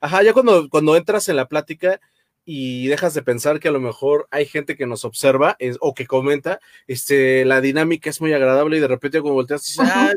Ajá, 0.00 0.22
ya 0.22 0.32
cuando, 0.34 0.68
cuando 0.68 0.96
entras 0.96 1.28
en 1.28 1.36
la 1.36 1.48
plática 1.48 2.00
y 2.44 2.88
dejas 2.88 3.14
de 3.14 3.22
pensar 3.22 3.58
que 3.58 3.68
a 3.68 3.72
lo 3.72 3.80
mejor 3.80 4.28
hay 4.30 4.44
gente 4.44 4.76
que 4.76 4.86
nos 4.86 5.04
observa 5.04 5.56
o 5.80 5.94
que 5.94 6.06
comenta, 6.06 6.60
este, 6.86 7.44
la 7.46 7.60
dinámica 7.62 8.10
es 8.10 8.20
muy 8.20 8.32
agradable 8.34 8.76
y 8.76 8.80
de 8.80 8.88
repente 8.88 9.22
como 9.22 9.34
volteas 9.34 9.62
y 9.62 9.72
dices, 9.72 9.88
ah, 9.90 10.12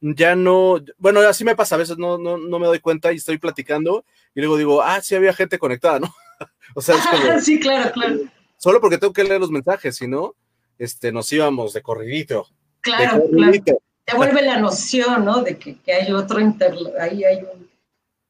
ya 0.00 0.36
no, 0.36 0.80
bueno, 0.98 1.20
así 1.20 1.44
me 1.44 1.56
pasa, 1.56 1.74
a 1.74 1.78
veces 1.78 1.98
no, 1.98 2.16
no, 2.16 2.38
no 2.38 2.58
me 2.60 2.66
doy 2.66 2.78
cuenta 2.78 3.12
y 3.12 3.16
estoy 3.16 3.38
platicando 3.38 4.04
y 4.34 4.40
luego 4.40 4.56
digo, 4.56 4.82
ah, 4.82 5.00
sí 5.00 5.16
había 5.16 5.32
gente 5.32 5.58
conectada, 5.58 5.98
¿no? 5.98 6.14
o 6.76 6.80
sea, 6.80 6.94
es 6.96 7.06
como, 7.06 7.40
sí, 7.40 7.58
claro, 7.58 7.90
claro. 7.92 8.20
Solo 8.56 8.80
porque 8.80 8.98
tengo 8.98 9.12
que 9.12 9.24
leer 9.24 9.40
los 9.40 9.50
mensajes, 9.50 9.96
si 9.96 10.06
no, 10.06 10.36
este, 10.78 11.10
nos 11.10 11.32
íbamos 11.32 11.72
de 11.72 11.82
corridito. 11.82 12.46
Claro, 12.80 13.24
claro. 13.32 13.80
Te 14.08 14.16
vuelve 14.16 14.40
la 14.42 14.58
noción, 14.58 15.24
¿no? 15.24 15.42
De 15.42 15.58
que, 15.58 15.76
que 15.80 15.92
hay 15.92 16.12
otro 16.12 16.40
inter, 16.40 16.74
ahí 16.98 17.24
hay 17.24 17.42
un, 17.42 17.68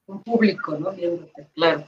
un 0.07 0.23
público, 0.25 0.77
¿no? 0.77 0.91
Viéndote, 0.91 1.49
claro. 1.55 1.85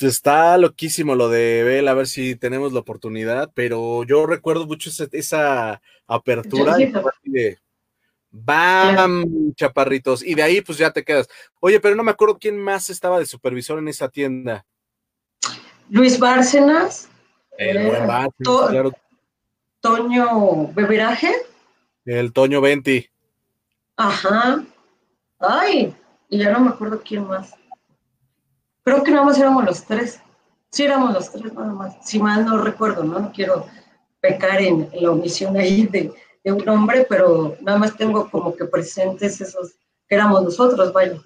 Está 0.00 0.56
loquísimo 0.56 1.14
lo 1.14 1.28
de 1.28 1.62
Bel, 1.62 1.86
a 1.86 1.94
ver 1.94 2.06
si 2.06 2.34
tenemos 2.34 2.72
la 2.72 2.80
oportunidad, 2.80 3.50
pero 3.54 4.02
yo 4.04 4.26
recuerdo 4.26 4.66
mucho 4.66 4.88
esa, 4.88 5.06
esa 5.12 5.82
apertura 6.06 6.76
de 7.22 7.58
¡Bam! 8.32 9.54
Chaparritos. 9.54 10.24
Y 10.24 10.34
de 10.34 10.42
ahí 10.42 10.60
pues 10.60 10.78
ya 10.78 10.90
te 10.90 11.04
quedas. 11.04 11.28
Oye, 11.60 11.80
pero 11.80 11.96
no 11.96 12.02
me 12.02 12.12
acuerdo 12.12 12.38
quién 12.38 12.58
más 12.58 12.88
estaba 12.88 13.18
de 13.18 13.26
supervisor 13.26 13.78
en 13.78 13.88
esa 13.88 14.08
tienda. 14.08 14.64
Luis 15.88 16.18
Bárcenas. 16.18 17.08
El 17.58 17.76
eh, 17.76 17.86
buen 17.86 18.06
Bárcenas, 18.06 18.70
claro. 18.70 18.92
Toño 19.80 20.68
Beberaje. 20.72 21.32
El 22.04 22.32
Toño 22.32 22.60
Venti. 22.60 23.09
Ajá. 24.00 24.64
Ay, 25.38 25.94
y 26.30 26.38
ya 26.38 26.50
no 26.52 26.60
me 26.60 26.70
acuerdo 26.70 27.02
quién 27.04 27.26
más. 27.28 27.54
Creo 28.82 29.04
que 29.04 29.10
nada 29.10 29.24
más 29.24 29.38
éramos 29.38 29.62
los 29.62 29.84
tres. 29.84 30.20
Sí, 30.70 30.84
éramos 30.84 31.12
los 31.12 31.30
tres 31.30 31.52
nada 31.52 31.72
más. 31.74 31.96
Si 32.02 32.18
mal 32.18 32.46
no 32.46 32.62
recuerdo, 32.62 33.04
¿no? 33.04 33.18
No 33.18 33.30
quiero 33.30 33.66
pecar 34.20 34.62
en, 34.62 34.88
la 34.94 35.10
omisión 35.10 35.54
ahí 35.58 35.86
de, 35.86 36.12
un 36.44 36.64
nombre, 36.64 37.06
pero 37.10 37.56
nada 37.60 37.78
más 37.78 37.94
tengo 37.94 38.30
como 38.30 38.56
que 38.56 38.64
presentes 38.64 39.38
esos 39.42 39.72
que 40.08 40.14
éramos 40.14 40.44
nosotros, 40.44 40.94
vaya. 40.94 41.20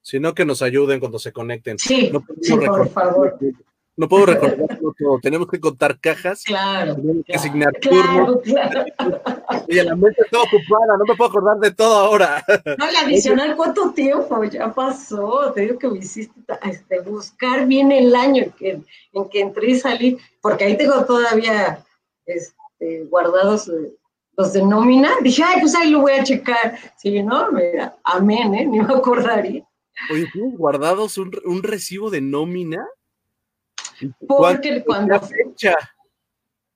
Sino 0.00 0.32
que 0.32 0.44
nos 0.44 0.62
ayuden 0.62 1.00
cuando 1.00 1.18
se 1.18 1.32
conecten. 1.32 1.80
Sí, 1.80 2.12
sí 2.42 2.56
por 2.58 2.88
favor. 2.90 3.38
No 4.00 4.08
puedo 4.08 4.24
recordarlo 4.24 4.94
todo. 4.98 5.18
Tenemos 5.20 5.46
que 5.46 5.60
contar 5.60 6.00
cajas. 6.00 6.42
Claro. 6.44 6.96
Tenemos 6.96 7.22
que 7.26 7.34
asignar 7.34 7.70
turnos. 7.82 8.38
Y 9.68 9.74
la 9.74 9.94
mente 9.94 10.22
está 10.24 10.38
ocupada. 10.38 10.96
No 10.96 11.04
me 11.06 11.14
puedo 11.14 11.28
acordar 11.28 11.58
de 11.58 11.70
todo 11.70 11.98
ahora. 11.98 12.42
No, 12.78 12.88
el 12.88 12.96
adicional, 12.96 13.54
¿cuánto 13.56 13.92
tiempo 13.92 14.42
ya 14.44 14.72
pasó? 14.72 15.52
Te 15.52 15.60
digo 15.60 15.78
que 15.78 15.88
me 15.88 15.98
hiciste 15.98 16.32
este, 16.62 17.00
buscar 17.00 17.66
bien 17.66 17.92
el 17.92 18.14
año 18.14 18.44
en 18.44 18.52
que, 18.52 18.70
en 19.12 19.28
que 19.28 19.40
entré 19.40 19.72
y 19.72 19.78
salí, 19.78 20.16
porque 20.40 20.64
ahí 20.64 20.78
tengo 20.78 21.04
todavía 21.04 21.84
este, 22.24 23.04
guardados 23.04 23.70
los 24.34 24.52
de 24.54 24.62
nómina. 24.62 25.10
Dije, 25.20 25.42
ay, 25.44 25.60
pues 25.60 25.74
ahí 25.74 25.90
lo 25.90 26.00
voy 26.00 26.12
a 26.12 26.24
checar. 26.24 26.78
Sí, 26.96 27.22
no, 27.22 27.52
mira, 27.52 27.98
amén, 28.04 28.54
¿eh? 28.54 28.64
Ni 28.64 28.80
me 28.80 28.94
acordaría. 28.94 29.62
Oye, 30.10 30.26
¿tienes 30.32 30.56
guardados 30.56 31.18
un, 31.18 31.32
un 31.44 31.62
recibo 31.62 32.08
de 32.08 32.22
nómina? 32.22 32.88
Porque 34.26 34.82
cuando... 34.84 35.20
fecha? 35.20 35.74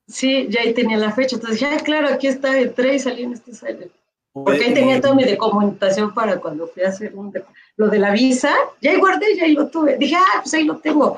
Sí, 0.07 0.47
ya 0.49 0.61
ahí 0.61 0.73
tenía 0.73 0.97
la 0.97 1.11
fecha. 1.11 1.35
Entonces 1.35 1.59
dije, 1.59 1.73
ah, 1.73 1.83
claro, 1.83 2.07
aquí 2.07 2.27
está, 2.27 2.57
entré 2.59 2.95
y 2.95 2.99
salí 2.99 3.23
en 3.23 3.33
este 3.33 3.53
sale. 3.53 3.89
Porque 4.31 4.65
ahí 4.65 4.73
tenía 4.73 4.99
todo 4.99 5.15
mi 5.15 5.23
documentación 5.23 6.13
para 6.13 6.39
cuando 6.39 6.67
fui 6.67 6.83
a 6.83 6.89
hacer 6.89 7.13
lo 7.77 7.87
de 7.87 7.99
la 7.99 8.11
visa. 8.11 8.53
Ya 8.81 8.91
ahí 8.91 8.97
guardé, 8.97 9.35
ya 9.35 9.45
ahí 9.45 9.53
lo 9.53 9.67
tuve. 9.69 9.97
Dije, 9.97 10.15
ah, 10.17 10.41
pues 10.41 10.53
ahí 10.53 10.65
lo 10.65 10.77
tengo. 10.77 11.17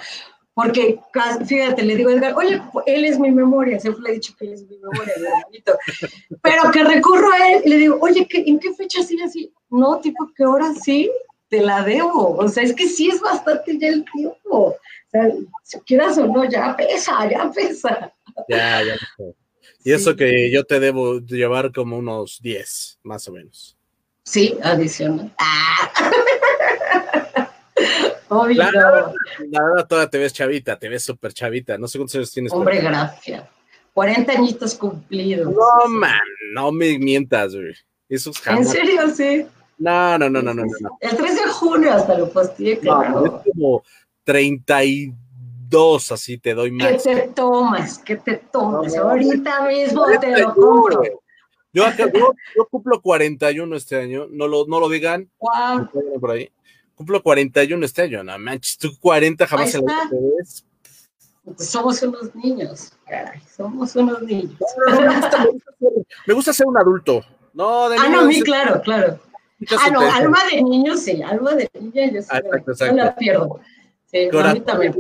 Porque, 0.54 1.00
fíjate, 1.46 1.84
le 1.84 1.96
digo 1.96 2.10
a 2.10 2.14
Edgar, 2.14 2.36
oye, 2.36 2.60
él 2.88 3.06
es 3.06 3.20
mi 3.20 3.30
memoria, 3.30 3.80
siempre 3.80 4.02
le 4.02 4.10
he 4.10 4.14
dicho 4.14 4.34
que 4.38 4.46
él 4.46 4.54
es 4.54 4.64
mi 4.64 4.78
memoria. 4.78 5.14
Pero 6.42 6.72
que 6.72 6.84
recurro 6.84 7.32
a 7.32 7.52
él 7.52 7.62
y 7.66 7.70
le 7.70 7.78
digo, 7.78 7.98
oye, 8.02 8.28
¿en 8.32 8.58
qué 8.58 8.74
fecha 8.74 9.04
sigue 9.04 9.24
así? 9.24 9.54
No, 9.70 10.00
tipo, 10.00 10.32
que 10.36 10.44
ahora 10.44 10.74
sí, 10.74 11.12
te 11.50 11.62
la 11.62 11.84
debo. 11.84 12.36
O 12.38 12.48
sea, 12.48 12.64
es 12.64 12.74
que 12.74 12.88
sí 12.88 13.10
es 13.10 13.22
bastante 13.22 13.78
ya 13.78 13.88
el 13.88 14.06
tiempo 14.14 14.76
sea, 15.12 15.32
si 15.64 15.80
quieras 15.82 16.18
o 16.18 16.28
no, 16.28 16.50
ya 16.50 16.76
pesa, 16.76 17.30
ya 17.30 17.52
pesa. 17.52 18.14
Ya, 18.48 18.84
ya. 18.84 18.96
Y 19.84 19.94
eso 19.94 20.16
que 20.16 20.52
yo 20.52 20.64
te 20.66 20.80
debo 20.80 21.20
llevar 21.20 21.72
como 21.72 21.98
unos 21.98 22.40
10, 22.42 23.00
más 23.04 23.28
o 23.28 23.32
menos. 23.32 23.78
Sí, 24.24 24.58
adicional. 24.62 25.34
Ah. 25.38 26.12
Obvio. 28.30 28.58
La, 28.58 28.72
la, 28.72 29.64
verdad, 29.64 29.88
toda 29.88 30.10
te 30.10 30.18
ves 30.18 30.34
chavita, 30.34 30.78
te 30.78 30.90
ves 30.90 31.06
súper 31.06 31.32
chavita. 31.32 31.78
No 31.78 31.88
sé 31.88 31.98
cuántos 31.98 32.16
años 32.16 32.32
tienes. 32.34 32.52
Hombre, 32.52 32.82
gracias. 32.82 33.46
40 33.94 34.32
añitos 34.34 34.76
cumplidos. 34.76 35.54
No, 35.54 35.88
man, 35.88 36.20
no 36.52 36.72
me 36.74 37.00
mientas, 37.00 37.56
güey. 37.56 37.74
Eso 38.10 38.32
es 38.32 38.40
jamás. 38.40 38.68
¿En 38.68 38.72
serio, 38.74 39.10
sí? 39.16 39.46
No, 39.80 40.18
no, 40.18 40.30
no, 40.30 40.42
no, 40.42 40.54
no, 40.54 40.64
no. 40.64 40.98
El 41.00 41.16
3 41.16 41.36
de 41.36 41.48
junio 41.52 41.94
hasta 41.94 42.18
lo 42.18 42.30
posteé, 42.30 42.80
claro. 42.80 43.22
No, 43.22 43.26
es 43.26 43.54
como 43.54 43.84
32, 44.24 46.12
así 46.12 46.38
te 46.38 46.54
doy 46.54 46.72
más. 46.72 47.04
¿Qué 47.04 47.16
te 47.16 47.28
tomas? 47.30 48.00
¿Qué 48.00 48.16
te 48.18 48.38
tomas? 48.38 48.96
Ahorita 48.96 49.68
mismo 49.68 50.06
te 50.20 50.40
lo 50.40 50.54
compro. 50.56 51.02
Yo, 51.74 51.86
yo, 52.56 52.66
cumplo 52.72 53.02
41 53.02 53.76
este 53.76 53.98
año, 53.98 54.28
no 54.32 54.48
lo, 54.48 54.66
no 54.66 54.80
lo 54.80 54.90
digan. 54.90 55.30
Wow. 55.40 56.20
Por 56.20 56.32
ahí. 56.32 56.50
Cumplo 56.96 57.22
41 57.22 57.86
este 57.86 58.02
año, 58.02 58.24
no 58.24 58.40
manches, 58.40 58.78
tú 58.80 58.90
40 59.00 59.46
jamás 59.46 59.72
se 59.72 59.78
lo 59.78 59.86
ves. 59.86 60.66
Somos 61.58 62.02
unos 62.02 62.34
niños, 62.36 62.92
caray, 63.08 63.40
somos 63.56 63.96
unos 63.96 64.22
niños. 64.24 64.56
me, 66.26 66.34
gusta 66.34 66.52
ser, 66.52 66.66
un 66.66 66.78
adulto. 66.78 67.24
No, 67.54 67.88
de 67.90 67.98
ah, 67.98 68.10
no, 68.10 68.22
a 68.22 68.24
mí, 68.26 68.42
claro, 68.42 68.82
Ah, 69.80 69.90
no, 69.90 70.02
alma 70.02 70.38
de 70.52 70.62
niño 70.62 70.96
sí, 70.96 71.24
alma 71.24 71.56
de 71.56 71.68
niña 71.80 72.12
yo 72.12 72.22
sí, 72.22 72.28
ah, 72.32 72.42
no 72.92 72.96
la 72.96 73.16
pierdo. 73.16 73.60
Sí, 74.06 74.30
también. 74.66 74.94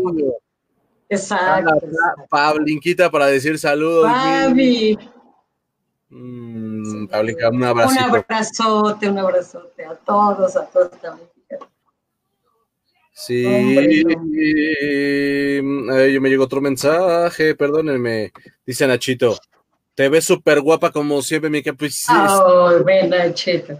Exacto. 1.09 1.79
Pablinquita 2.29 3.09
para 3.09 3.27
decir 3.27 3.57
saludos. 3.59 4.11
Pabi. 4.11 4.97
Mm, 6.09 7.07
un 7.51 7.63
abrazo. 7.63 7.91
Un 7.91 7.99
abrazote, 7.99 9.09
un 9.09 9.19
abrazote 9.19 9.85
a 9.85 9.95
todos, 9.95 10.55
a 10.55 10.65
todos 10.65 10.91
también. 11.01 11.29
Sí, 13.13 13.43
yo 13.43 13.49
me 16.21 16.29
llegó 16.29 16.43
otro 16.43 16.61
mensaje, 16.61 17.55
perdónenme, 17.55 18.31
dice 18.65 18.85
Nachito. 18.85 19.39
Te 19.95 20.07
ves 20.07 20.25
súper 20.25 20.61
guapa 20.61 20.91
como 20.91 21.19
siempre, 21.23 21.49
mi 21.49 21.63
pues, 21.63 22.05
Oh, 22.09 22.83
ven, 22.85 23.09
Nachito. 23.09 23.79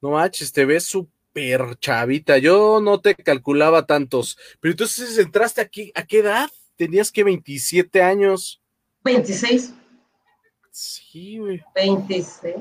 No 0.00 0.10
manches, 0.10 0.52
te 0.52 0.64
ves 0.64 0.84
súper 0.84 1.20
super 1.30 1.78
chavita. 1.78 2.38
Yo 2.38 2.80
no 2.80 3.00
te 3.00 3.14
calculaba 3.14 3.86
tantos. 3.86 4.36
Pero 4.60 4.72
entonces 4.72 5.16
entraste 5.18 5.60
aquí, 5.60 5.92
¿a 5.94 6.04
qué 6.04 6.18
edad? 6.18 6.50
Tenías 6.76 7.12
que 7.12 7.24
27 7.24 8.02
años. 8.02 8.60
26. 9.04 9.74
Sí, 10.70 11.38
güey. 11.38 11.62
26. 11.74 12.56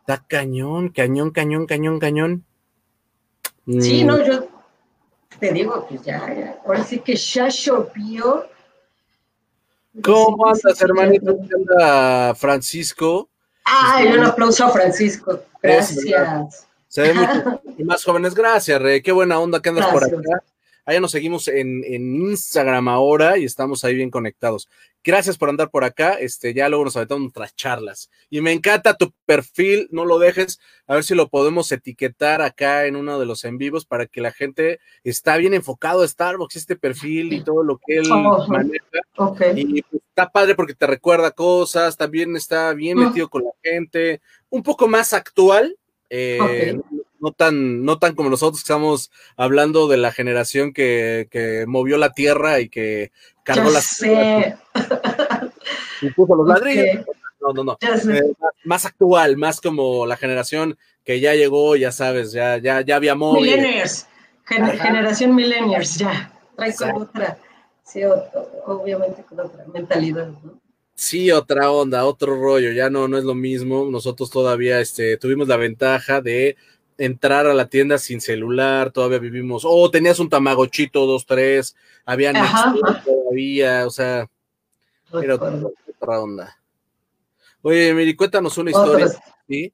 Está 0.00 0.24
cañón, 0.26 0.90
cañón, 0.90 1.30
cañón, 1.30 1.66
cañón, 1.66 1.98
cañón. 1.98 2.44
Sí, 3.66 4.04
no, 4.04 4.18
mm. 4.18 4.24
yo 4.24 4.48
te 5.40 5.52
digo, 5.52 5.86
pues 5.88 6.02
ya, 6.02 6.32
ya. 6.34 6.60
ahora 6.66 6.84
sí 6.84 6.98
que 6.98 7.16
ya 7.16 7.48
llovió. 7.48 8.46
¿Cómo 10.02 10.46
andas, 10.46 10.80
hermanito? 10.82 11.36
¿Cómo 11.36 11.48
anda 11.56 12.34
Francisco? 12.34 13.30
Ay, 13.64 14.08
un 14.08 14.24
aplauso 14.24 14.64
a 14.64 14.70
Francisco. 14.70 15.40
Gracias. 15.62 16.66
Se 16.88 17.00
ve 17.02 17.14
mucho 17.14 17.60
más 17.84 18.04
jóvenes. 18.04 18.34
Gracias, 18.34 18.80
Rey. 18.80 19.02
Qué 19.02 19.12
buena 19.12 19.38
onda 19.38 19.60
que 19.60 19.70
andas 19.70 19.86
por 19.86 20.04
acá. 20.04 20.18
Allá 20.86 21.00
nos 21.00 21.10
seguimos 21.10 21.48
en, 21.48 21.82
Instagram 21.84 22.88
ahora 22.88 23.38
y 23.38 23.44
estamos 23.44 23.84
ahí 23.84 23.94
bien 23.94 24.10
conectados. 24.10 24.68
Gracias 25.04 25.36
por 25.36 25.50
andar 25.50 25.70
por 25.70 25.84
acá. 25.84 26.14
Este, 26.14 26.54
ya 26.54 26.68
luego 26.70 26.86
nos 26.86 26.96
aventamos 26.96 27.28
otras 27.28 27.54
charlas. 27.54 28.10
Y 28.30 28.40
me 28.40 28.52
encanta 28.52 28.96
tu 28.96 29.12
perfil, 29.26 29.86
no 29.90 30.06
lo 30.06 30.18
dejes. 30.18 30.58
A 30.86 30.94
ver 30.94 31.04
si 31.04 31.14
lo 31.14 31.28
podemos 31.28 31.70
etiquetar 31.70 32.40
acá 32.40 32.86
en 32.86 32.96
uno 32.96 33.18
de 33.20 33.26
los 33.26 33.44
en 33.44 33.58
vivos 33.58 33.84
para 33.84 34.06
que 34.06 34.22
la 34.22 34.32
gente 34.32 34.80
está 35.02 35.36
bien 35.36 35.52
enfocado 35.52 36.02
a 36.02 36.08
Starbucks, 36.08 36.56
este 36.56 36.76
perfil 36.76 37.34
y 37.34 37.44
todo 37.44 37.62
lo 37.62 37.78
que 37.78 37.98
él 37.98 38.08
maneja. 38.48 38.82
Y 39.54 39.84
está 40.08 40.30
padre 40.30 40.54
porque 40.54 40.74
te 40.74 40.86
recuerda 40.86 41.32
cosas, 41.32 41.98
también 41.98 42.34
está 42.34 42.72
bien 42.72 42.98
metido 42.98 43.28
con 43.28 43.44
la 43.44 43.50
gente, 43.62 44.22
un 44.48 44.62
poco 44.62 44.88
más 44.88 45.12
actual. 45.12 45.76
Eh, 46.08 46.78
no 47.24 47.32
tan, 47.32 47.84
no 47.86 47.98
tan 47.98 48.14
como 48.14 48.28
nosotros 48.28 48.60
que 48.60 48.64
estamos 48.64 49.10
hablando 49.38 49.88
de 49.88 49.96
la 49.96 50.12
generación 50.12 50.74
que, 50.74 51.64
movió 51.66 51.96
la 51.96 52.12
tierra 52.12 52.60
y 52.60 52.68
que 52.68 53.12
cargó 53.42 53.70
las 53.70 54.02
y 56.02 56.10
puso 56.10 56.34
los 56.36 56.46
ladrillos. 56.46 57.06
No, 57.40 57.54
no, 57.54 57.64
no. 57.64 57.78
Eh, 57.80 58.32
más, 58.64 58.84
actual, 58.84 59.38
más 59.38 59.62
como 59.62 60.04
la 60.04 60.18
generación 60.18 60.76
que 61.02 61.20
ya 61.20 61.34
llegó, 61.34 61.76
ya 61.76 61.92
sabes, 61.92 62.32
ya, 62.32 62.58
ya, 62.58 62.82
ya 62.82 62.96
había 62.96 63.14
móvil. 63.14 63.56
Millennials, 63.56 64.06
generación 64.44 65.34
millennials, 65.34 65.96
ya. 65.96 66.30
Trae 66.56 66.74
con 66.74 66.92
otra, 66.92 67.38
sí, 67.82 68.02
obviamente 68.66 69.24
con 69.24 69.40
otra 69.40 69.64
mentalidad, 69.72 70.28
¿no? 70.28 70.60
Sí, 70.94 71.30
otra 71.32 71.70
onda, 71.72 72.04
otro 72.04 72.36
rollo, 72.40 72.70
ya 72.70 72.88
no, 72.88 73.08
no 73.08 73.18
es 73.18 73.24
lo 73.24 73.34
mismo. 73.34 73.86
Nosotros 73.90 74.30
todavía 74.30 74.80
este, 74.80 75.16
tuvimos 75.16 75.48
la 75.48 75.56
ventaja 75.56 76.20
de 76.20 76.56
entrar 76.98 77.46
a 77.46 77.54
la 77.54 77.68
tienda 77.68 77.98
sin 77.98 78.20
celular, 78.20 78.90
todavía 78.90 79.18
vivimos, 79.18 79.64
oh, 79.66 79.90
tenías 79.90 80.18
un 80.18 80.28
tamagochito, 80.28 81.06
dos, 81.06 81.26
tres, 81.26 81.76
había 82.04 82.32
todavía, 83.04 83.86
o 83.86 83.90
sea, 83.90 84.28
era 85.22 85.34
otra, 85.34 86.20
onda. 86.20 86.58
Oye, 87.62 87.94
Miri, 87.94 88.14
cuéntanos 88.14 88.56
una 88.58 88.70
historia, 88.70 89.08
¿sí? 89.48 89.72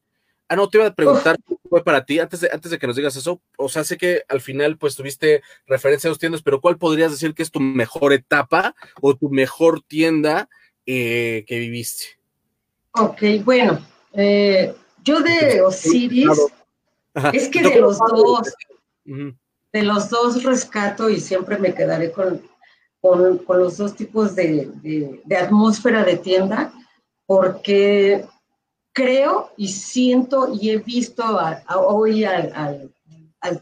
Ah, 0.48 0.56
no, 0.56 0.68
te 0.68 0.78
iba 0.78 0.86
a 0.86 0.94
preguntar, 0.94 1.36
fue 1.68 1.84
para 1.84 2.04
ti, 2.04 2.18
antes 2.18 2.40
de, 2.40 2.50
antes 2.52 2.70
de 2.70 2.78
que 2.78 2.86
nos 2.86 2.96
digas 2.96 3.14
eso, 3.14 3.40
o 3.56 3.68
sea, 3.68 3.84
sé 3.84 3.96
que 3.96 4.24
al 4.28 4.40
final, 4.40 4.78
pues, 4.78 4.96
tuviste 4.96 5.42
referencia 5.66 6.08
a 6.08 6.10
dos 6.10 6.18
tiendas, 6.18 6.42
pero 6.42 6.60
¿cuál 6.60 6.76
podrías 6.76 7.12
decir 7.12 7.34
que 7.34 7.44
es 7.44 7.52
tu 7.52 7.60
mejor 7.60 8.12
etapa 8.12 8.74
o 9.00 9.16
tu 9.16 9.28
mejor 9.28 9.80
tienda 9.82 10.48
eh, 10.86 11.44
que 11.46 11.58
viviste? 11.58 12.18
Ok, 12.92 13.22
bueno, 13.44 13.84
eh, 14.12 14.74
yo 15.04 15.20
de 15.20 15.62
Osiris 15.62 16.28
es 17.32 17.48
que 17.48 17.62
de 17.62 17.80
los 17.80 17.98
dos, 17.98 18.54
de 19.04 19.82
los 19.82 20.10
dos 20.10 20.42
rescato 20.42 21.10
y 21.10 21.20
siempre 21.20 21.58
me 21.58 21.74
quedaré 21.74 22.12
con, 22.12 22.42
con, 23.00 23.40
los 23.48 23.76
dos 23.76 23.94
tipos 23.94 24.34
de, 24.34 25.20
atmósfera 25.38 26.04
de 26.04 26.16
tienda, 26.16 26.72
porque 27.26 28.26
creo 28.92 29.52
y 29.56 29.68
siento 29.68 30.52
y 30.52 30.70
he 30.70 30.78
visto 30.78 31.22
hoy 31.68 32.24
al, 32.24 32.92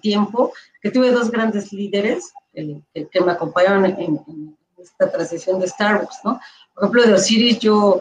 tiempo 0.01 0.53
que 0.83 0.91
tuve 0.91 1.13
dos 1.13 1.31
grandes 1.31 1.73
líderes 1.73 2.33
que, 2.53 3.21
me 3.25 3.33
acompañaron 3.33 3.87
en, 3.87 4.57
esta 4.79 5.11
transición 5.11 5.59
de 5.59 5.67
Starbucks, 5.67 6.21
¿no? 6.25 6.41
Por 6.73 6.85
ejemplo, 6.85 7.03
de 7.05 7.15
Osiris 7.15 7.59
yo 7.59 8.01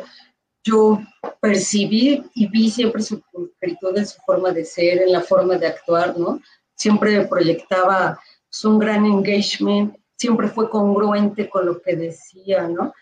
yo 0.68 1.00
percibí 1.40 2.24
y 2.36 2.48
vi 2.48 2.70
siempre 2.70 3.02
su 3.02 3.22
concretud 3.22 3.98
en 3.98 4.06
su 4.06 4.20
forma 4.26 4.52
de 4.52 4.66
ser, 4.66 5.02
en 5.02 5.12
la 5.12 5.22
forma 5.22 5.58
de 5.58 5.68
actuar, 5.68 6.18
¿no? 6.18 6.42
Siempre 6.76 7.26
proyectaba 7.26 8.20
pues, 8.50 8.66
un 8.66 8.78
gran 8.78 9.06
engagement, 9.06 9.96
siempre 10.18 10.48
fue 10.48 10.70
congruente 10.70 11.50
con 11.50 11.66
lo 11.66 11.82
que 11.82 11.96
decía, 11.96 12.68
¿no? 12.68 12.94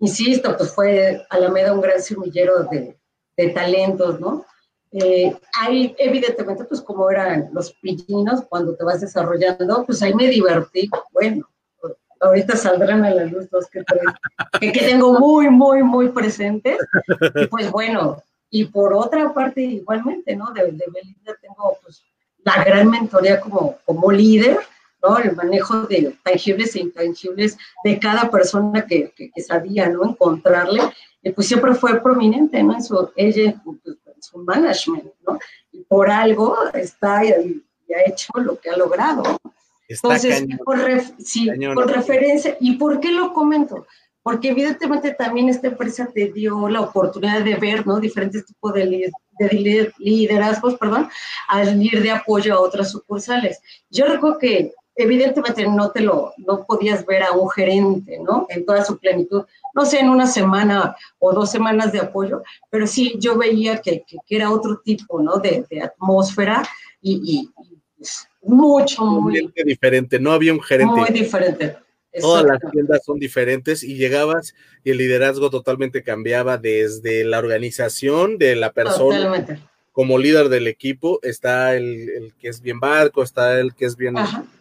Insisto, 0.00 0.56
pues 0.56 0.74
fue 0.74 1.24
Alameda 1.30 1.72
un 1.72 1.80
gran 1.80 2.00
semillero 2.00 2.64
de, 2.64 2.96
de 3.36 3.48
talentos, 3.50 4.20
¿no? 4.20 4.44
Eh, 4.92 5.34
ahí, 5.58 5.94
evidentemente, 5.98 6.64
pues 6.64 6.80
como 6.80 7.10
eran 7.10 7.50
los 7.52 7.72
pillinos, 7.72 8.42
cuando 8.48 8.76
te 8.76 8.84
vas 8.84 9.00
desarrollando, 9.00 9.84
pues 9.84 10.02
ahí 10.02 10.14
me 10.14 10.28
divertí, 10.28 10.88
bueno, 11.12 11.48
ahorita 12.24 12.56
saldrán 12.56 13.04
a 13.04 13.10
la 13.10 13.24
luz 13.24 13.48
dos 13.50 13.66
que 13.68 13.82
tres, 13.84 14.02
que, 14.60 14.70
tengo 14.72 15.18
muy, 15.18 15.48
muy, 15.50 15.82
muy 15.82 16.08
presentes. 16.08 16.78
Y 17.34 17.46
pues 17.46 17.70
bueno, 17.70 18.22
y 18.50 18.66
por 18.66 18.94
otra 18.94 19.32
parte, 19.32 19.60
igualmente, 19.60 20.36
¿no? 20.36 20.52
De, 20.52 20.62
de 20.64 20.84
Belinda 20.92 21.34
tengo 21.40 21.76
pues 21.82 22.02
la 22.44 22.62
gran 22.64 22.90
mentoría 22.90 23.40
como, 23.40 23.78
como 23.84 24.12
líder, 24.12 24.58
¿no? 25.02 25.18
El 25.18 25.34
manejo 25.34 25.82
de 25.82 26.16
tangibles 26.22 26.74
e 26.76 26.80
intangibles 26.80 27.56
de 27.84 27.98
cada 27.98 28.30
persona 28.30 28.86
que, 28.86 29.12
que, 29.16 29.42
sabía, 29.42 29.88
¿no? 29.88 30.04
Encontrarle, 30.04 30.82
y 31.22 31.30
pues 31.30 31.48
siempre 31.48 31.74
fue 31.74 32.00
prominente, 32.00 32.62
¿no? 32.62 32.74
En 32.74 32.82
su, 32.82 33.10
ella, 33.16 33.54
pues, 33.64 33.78
en 33.86 34.22
su 34.22 34.38
management, 34.38 35.10
¿no? 35.26 35.38
Y 35.72 35.82
por 35.82 36.10
algo 36.10 36.56
está 36.74 37.24
y 37.24 37.64
ha 37.94 38.08
hecho 38.08 38.32
lo 38.36 38.58
que 38.58 38.70
ha 38.70 38.76
logrado, 38.76 39.22
¿no? 39.88 39.94
Entonces, 40.12 40.44
con, 40.64 40.78
sí, 41.18 41.48
con 41.74 41.88
referencia, 41.88 42.56
¿y 42.60 42.76
por 42.76 43.00
qué 43.00 43.12
lo 43.12 43.32
comento? 43.32 43.86
Porque 44.22 44.48
evidentemente 44.48 45.12
también 45.12 45.48
esta 45.48 45.68
empresa 45.68 46.08
te 46.12 46.32
dio 46.32 46.68
la 46.68 46.80
oportunidad 46.80 47.42
de 47.42 47.56
ver, 47.56 47.86
¿no? 47.86 48.00
Diferentes 48.00 48.46
tipos 48.46 48.72
de, 48.72 49.12
de 49.38 49.92
liderazgos, 49.98 50.76
perdón, 50.76 51.08
al 51.48 51.82
ir 51.82 52.02
de 52.02 52.10
apoyo 52.10 52.54
a 52.54 52.60
otras 52.60 52.90
sucursales. 52.90 53.60
Yo 53.90 54.06
recuerdo 54.06 54.38
que 54.38 54.72
evidentemente 54.96 55.66
no 55.66 55.90
te 55.90 56.00
lo, 56.00 56.32
no 56.38 56.64
podías 56.64 57.04
ver 57.04 57.22
a 57.22 57.32
un 57.32 57.50
gerente, 57.50 58.18
¿no? 58.20 58.46
En 58.48 58.64
toda 58.64 58.84
su 58.84 58.98
plenitud, 58.98 59.44
no 59.74 59.84
sé, 59.84 60.00
en 60.00 60.08
una 60.08 60.26
semana 60.26 60.96
o 61.18 61.32
dos 61.32 61.50
semanas 61.50 61.92
de 61.92 62.00
apoyo, 62.00 62.42
pero 62.70 62.86
sí, 62.86 63.16
yo 63.18 63.36
veía 63.36 63.80
que, 63.80 64.04
que, 64.06 64.18
era 64.28 64.50
otro 64.50 64.80
tipo, 64.84 65.20
¿no? 65.20 65.38
De, 65.38 65.66
de 65.68 65.82
atmósfera 65.82 66.62
y, 67.02 67.20
y 67.24 67.73
mucho, 68.42 69.04
muy 69.04 69.50
diferente. 69.64 70.18
No 70.18 70.32
había 70.32 70.52
un 70.52 70.62
gerente. 70.62 70.94
Muy 70.94 71.10
diferente. 71.10 71.76
Todas 72.20 72.44
las 72.44 72.60
tiendas 72.70 73.04
son 73.04 73.18
diferentes 73.18 73.82
y 73.82 73.96
llegabas 73.96 74.54
y 74.84 74.90
el 74.90 74.98
liderazgo 74.98 75.50
totalmente 75.50 76.02
cambiaba 76.04 76.58
desde 76.58 77.24
la 77.24 77.38
organización 77.38 78.38
de 78.38 78.54
la 78.54 78.72
persona. 78.72 79.44
Como 79.90 80.18
líder 80.18 80.48
del 80.48 80.66
equipo 80.66 81.20
está 81.22 81.74
el, 81.74 82.32
que 82.38 82.48
es 82.48 82.60
bien 82.60 82.80
barco, 82.80 83.22
está 83.22 83.58
el 83.58 83.74
que 83.74 83.86
es 83.86 83.96
bien, 83.96 84.14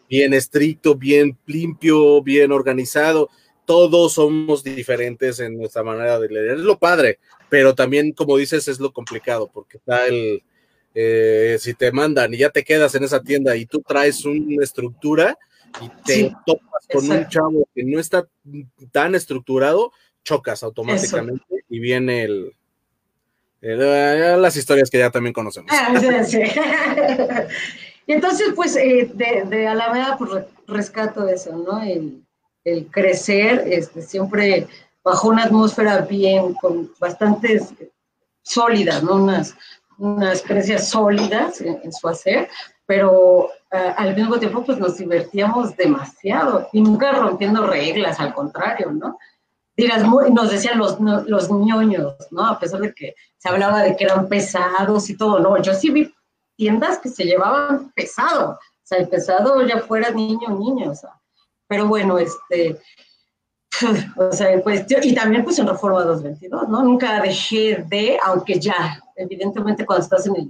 bien 0.10 0.34
estricto, 0.34 0.96
bien 0.96 1.38
limpio, 1.46 2.22
bien 2.24 2.52
organizado. 2.52 3.30
Todos 3.66 4.14
somos 4.14 4.64
diferentes 4.64 5.40
en 5.40 5.58
nuestra 5.58 5.84
manera 5.84 6.20
de 6.20 6.28
liderar. 6.30 6.58
Es 6.58 6.64
lo 6.64 6.78
padre, 6.78 7.20
pero 7.50 7.76
también, 7.76 8.14
como 8.14 8.38
dices, 8.38 8.68
es 8.68 8.80
lo 8.80 8.92
complicado 8.92 9.50
porque 9.52 9.78
está 9.78 10.08
el, 10.08 10.44
eh, 10.94 11.58
si 11.60 11.74
te 11.74 11.92
mandan 11.92 12.34
y 12.34 12.38
ya 12.38 12.50
te 12.50 12.64
quedas 12.64 12.94
en 12.96 13.04
esa 13.04 13.22
tienda 13.22 13.56
y 13.56 13.66
tú 13.66 13.82
traes 13.82 14.26
una 14.26 14.64
estructura 14.64 15.38
y 15.82 15.90
te 16.06 16.34
topas 16.46 16.88
con 16.92 17.10
un 17.10 17.28
chavo 17.28 17.68
que 17.74 17.84
no 17.84 18.00
está 18.00 18.28
tan 18.92 19.16
estructurado, 19.16 19.92
chocas 20.24 20.64
automáticamente 20.64 21.66
y 21.68 21.80
viene 21.80 22.24
el, 22.24 22.54
eh, 23.66 24.36
las 24.38 24.58
historias 24.58 24.90
que 24.90 25.00
ya 25.00 25.10
también 25.10 25.34
conocemos. 25.34 25.72
Ah, 25.74 25.94
y 28.06 28.12
entonces, 28.12 28.50
pues, 28.56 28.76
eh, 28.76 29.10
de, 29.14 29.46
de, 29.48 29.68
Alameda, 29.68 30.18
pues 30.18 30.44
rescato 30.68 31.28
eso, 31.30 31.56
¿no? 31.58 31.82
El, 31.82 32.22
el, 32.66 32.88
crecer, 32.88 33.64
este, 33.66 34.02
siempre 34.02 34.68
bajo 35.02 35.30
una 35.30 35.46
atmósfera 35.46 36.02
bien, 36.02 36.54
con 36.56 36.92
bastantes 37.00 37.74
sólidas, 38.42 39.02
¿no? 39.02 39.16
Unas, 39.16 39.56
unas 39.98 40.42
creencias 40.42 40.90
sólidas 40.90 41.62
en, 41.62 41.92
su 41.92 42.08
hacer, 42.08 42.50
pero 42.86 43.50
eh, 43.72 43.94
al 43.98 44.16
mismo 44.16 44.38
tiempo 44.38 44.64
pues 44.64 44.78
nos 44.78 44.98
divertíamos 44.98 45.76
demasiado 45.76 46.68
y 46.72 46.82
nunca 46.82 47.12
rompiendo 47.14 47.66
reglas, 47.66 48.20
al 48.20 48.34
contrario, 48.34 48.92
¿no? 48.92 49.18
Dirás, 49.76 50.04
nos 50.04 50.52
decían 50.52 50.78
los, 50.78 51.00
los 51.00 51.50
ñoños, 51.50 52.16
¿no? 52.30 52.46
A 52.46 52.60
pesar 52.60 52.80
de 52.82 52.94
que 52.94 53.16
se 53.38 53.50
hablaba 53.50 53.82
de 53.82 53.96
que 53.96 54.04
eran 54.04 54.28
pesados 54.28 55.10
y 55.10 55.18
todo, 55.18 55.40
no, 55.40 55.60
yo 55.62 55.74
sí 55.74 55.90
vi 55.90 56.14
tiendas 56.56 57.00
que 57.00 57.10
se 57.10 57.24
llevaban 57.24 57.92
pesado, 57.94 58.52
o 58.52 58.86
sea, 58.86 59.00
el 59.00 59.08
pesado 59.10 59.66
ya 59.66 59.80
fuera 59.80 60.12
niño 60.12 60.48
o 60.48 60.60
niño, 60.60 60.92
o 60.92 60.96
sea, 60.96 61.12
pero 61.68 61.88
bueno, 61.88 62.20
este, 62.20 62.80
o 64.16 64.32
sea, 64.32 64.62
pues, 64.62 64.86
y 65.02 65.16
también 65.16 65.44
pues 65.44 65.60
en 65.60 65.68
Reforma 65.68 66.04
222, 66.04 66.70
¿no? 66.70 66.84
Nunca 66.84 67.22
dejé 67.22 67.84
de, 67.88 68.18
aunque 68.24 68.60
ya, 68.60 69.02
evidentemente 69.16 69.86
cuando 69.86 70.04
estás 70.04 70.28
en 70.28 70.36
el, 70.36 70.50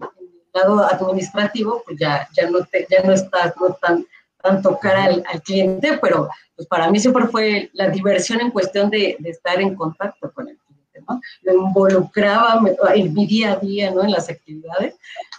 lado 0.54 0.84
administrativo, 0.84 1.82
pues 1.84 1.98
ya, 2.00 2.28
ya, 2.38 2.48
no, 2.48 2.64
te, 2.66 2.86
ya 2.88 3.02
no 3.02 3.14
estás 3.14 3.56
no 3.60 3.74
tan, 3.74 4.06
tan 4.40 4.62
tocar 4.62 4.96
al, 4.96 5.24
al, 5.28 5.42
cliente, 5.42 5.98
pero 6.00 6.30
pues 6.56 6.68
para 6.68 6.92
mí 6.92 7.00
siempre 7.00 7.26
fue 7.26 7.72
la 7.74 7.90
diversión 7.90 8.40
en 8.40 8.52
cuestión 8.52 8.92
de, 8.92 9.16
de 9.18 9.32
estar 9.32 9.60
en 9.60 9.74
contacto 9.74 10.32
con 10.32 10.50
el 10.50 10.58
cliente, 10.60 11.04
¿no? 11.10 11.20
Lo 11.42 11.54
involucraba 11.68 12.62
en 12.94 13.14
mi 13.16 13.26
día 13.26 13.54
a 13.54 13.56
día, 13.56 13.90
¿no? 13.90 14.04
En 14.04 14.12
las 14.12 14.30
actividades, 14.30 14.96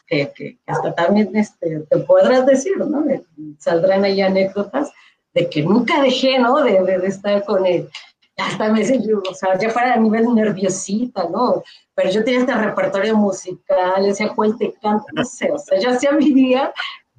que, 0.08 0.32
que 0.34 0.58
hasta 0.66 0.92
también 0.96 1.30
este, 1.36 1.80
te 1.88 1.98
podrás 1.98 2.44
decir, 2.44 2.76
¿no? 2.78 3.04
Saldrán 3.58 4.02
ahí 4.02 4.20
anécdotas 4.20 4.90
de 5.34 5.50
que 5.50 5.62
nunca 5.62 6.00
dejé, 6.00 6.38
¿no? 6.38 6.62
De, 6.62 6.80
de, 6.82 7.06
estar 7.06 7.44
con 7.44 7.66
él. 7.66 7.88
Hasta 8.36 8.72
me 8.72 8.84
yo, 8.84 9.22
o 9.28 9.34
sea, 9.34 9.58
ya 9.58 9.72
para 9.72 9.94
a 9.94 9.96
nivel 9.96 10.34
nerviosita, 10.34 11.28
¿no? 11.28 11.62
Pero 11.94 12.10
yo 12.10 12.24
tenía 12.24 12.40
este 12.40 12.54
repertorio 12.54 13.16
musical, 13.16 14.06
ese 14.06 14.28
cuál 14.34 14.56
te 14.56 14.72
canta, 14.80 15.04
no 15.12 15.24
sé, 15.24 15.52
o 15.52 15.58
sea, 15.58 15.78
yo 15.78 15.90
hacía 15.90 16.12
mi 16.12 16.32
día 16.32 16.72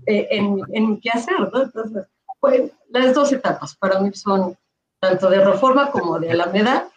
eh, 0.06 0.28
en, 0.32 0.60
en 0.74 1.00
qué 1.00 1.10
hacer, 1.12 1.40
¿no? 1.40 1.64
Entonces, 1.64 2.06
pues, 2.40 2.72
las 2.90 3.14
dos 3.14 3.32
etapas 3.32 3.76
para 3.76 4.00
mí 4.00 4.12
son 4.14 4.58
tanto 5.00 5.30
de 5.30 5.44
Reforma 5.44 5.92
como 5.92 6.20
de 6.20 6.32
Alameda, 6.32 6.90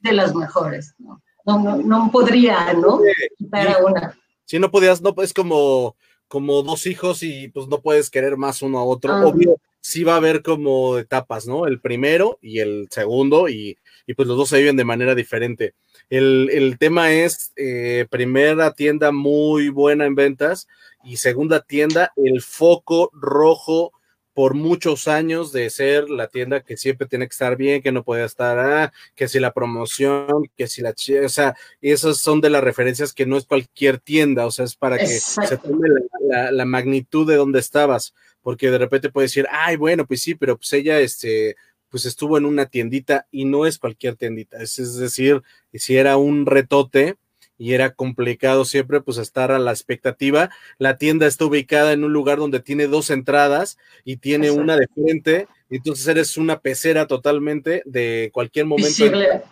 de 0.00 0.12
las 0.12 0.34
mejores, 0.34 0.94
¿no? 0.98 1.20
No, 1.44 1.58
no, 1.58 1.76
no 1.76 2.10
podría, 2.10 2.72
¿no? 2.74 3.00
Quitar 3.36 3.68
a 3.68 3.84
una. 3.84 4.18
Si 4.44 4.58
no 4.58 4.70
podías, 4.70 5.00
no, 5.00 5.14
es 5.22 5.32
como, 5.32 5.96
como 6.28 6.62
dos 6.62 6.86
hijos 6.86 7.22
y 7.22 7.48
pues 7.48 7.66
no 7.66 7.80
puedes 7.80 8.10
querer 8.10 8.36
más 8.36 8.62
uno 8.62 8.78
a 8.78 8.84
otro. 8.84 9.12
Ah. 9.12 9.26
Obvio, 9.26 9.56
sí 9.80 10.04
va 10.04 10.14
a 10.14 10.16
haber 10.16 10.42
como 10.42 10.98
etapas, 10.98 11.46
¿no? 11.46 11.66
El 11.66 11.80
primero 11.80 12.38
y 12.42 12.60
el 12.60 12.88
segundo, 12.90 13.48
y, 13.48 13.78
y 14.06 14.14
pues 14.14 14.28
los 14.28 14.36
dos 14.36 14.48
se 14.48 14.58
viven 14.58 14.76
de 14.76 14.84
manera 14.84 15.14
diferente. 15.14 15.74
El, 16.08 16.50
el 16.52 16.78
tema 16.78 17.12
es 17.12 17.52
eh, 17.56 18.06
primera 18.10 18.72
tienda 18.72 19.12
muy 19.12 19.68
buena 19.68 20.06
en 20.06 20.14
ventas 20.14 20.68
y 21.04 21.16
segunda 21.16 21.60
tienda, 21.60 22.12
el 22.16 22.42
foco 22.42 23.10
rojo 23.12 23.92
por 24.32 24.54
muchos 24.54 25.08
años 25.08 25.52
de 25.52 25.68
ser 25.70 26.08
la 26.08 26.28
tienda 26.28 26.60
que 26.60 26.76
siempre 26.76 27.06
tiene 27.06 27.26
que 27.26 27.32
estar 27.32 27.56
bien, 27.56 27.82
que 27.82 27.92
no 27.92 28.04
puede 28.04 28.24
estar, 28.24 28.58
ah, 28.58 28.92
que 29.14 29.28
si 29.28 29.40
la 29.40 29.52
promoción, 29.52 30.26
que 30.56 30.66
si 30.66 30.82
la, 30.82 30.94
o 31.24 31.28
sea, 31.28 31.56
esas 31.80 32.18
son 32.18 32.40
de 32.40 32.50
las 32.50 32.62
referencias 32.62 33.12
que 33.12 33.26
no 33.26 33.36
es 33.36 33.46
cualquier 33.46 33.98
tienda, 33.98 34.46
o 34.46 34.50
sea, 34.50 34.64
es 34.64 34.76
para 34.76 34.98
que 34.98 35.06
se 35.06 35.56
tome 35.56 35.88
la, 36.28 36.52
la 36.52 36.64
magnitud 36.64 37.26
de 37.28 37.36
donde 37.36 37.58
estabas 37.58 38.14
porque 38.42 38.70
de 38.70 38.78
repente 38.78 39.10
puede 39.10 39.26
decir, 39.26 39.46
ay, 39.50 39.76
bueno, 39.76 40.06
pues 40.06 40.22
sí, 40.22 40.34
pero 40.34 40.56
pues 40.56 40.72
ella, 40.72 40.98
este, 41.00 41.56
pues 41.88 42.06
estuvo 42.06 42.38
en 42.38 42.46
una 42.46 42.66
tiendita 42.66 43.26
y 43.30 43.44
no 43.44 43.66
es 43.66 43.78
cualquier 43.78 44.16
tiendita, 44.16 44.62
es, 44.62 44.78
es 44.78 44.96
decir, 44.96 45.42
si 45.74 45.96
era 45.96 46.16
un 46.16 46.46
retote 46.46 47.16
y 47.60 47.74
era 47.74 47.90
complicado 47.90 48.64
siempre 48.64 49.02
pues 49.02 49.18
estar 49.18 49.52
a 49.52 49.58
la 49.58 49.70
expectativa, 49.70 50.48
la 50.78 50.96
tienda 50.96 51.26
está 51.26 51.44
ubicada 51.44 51.92
en 51.92 52.04
un 52.04 52.12
lugar 52.12 52.38
donde 52.38 52.60
tiene 52.60 52.86
dos 52.86 53.10
entradas 53.10 53.76
y 54.02 54.16
tiene 54.16 54.50
una 54.50 54.78
de 54.78 54.88
frente, 54.88 55.46
entonces 55.68 56.08
eres 56.08 56.38
una 56.38 56.60
pecera 56.60 57.06
totalmente 57.06 57.82
de 57.84 58.30
cualquier 58.32 58.64
momento. 58.64 59.04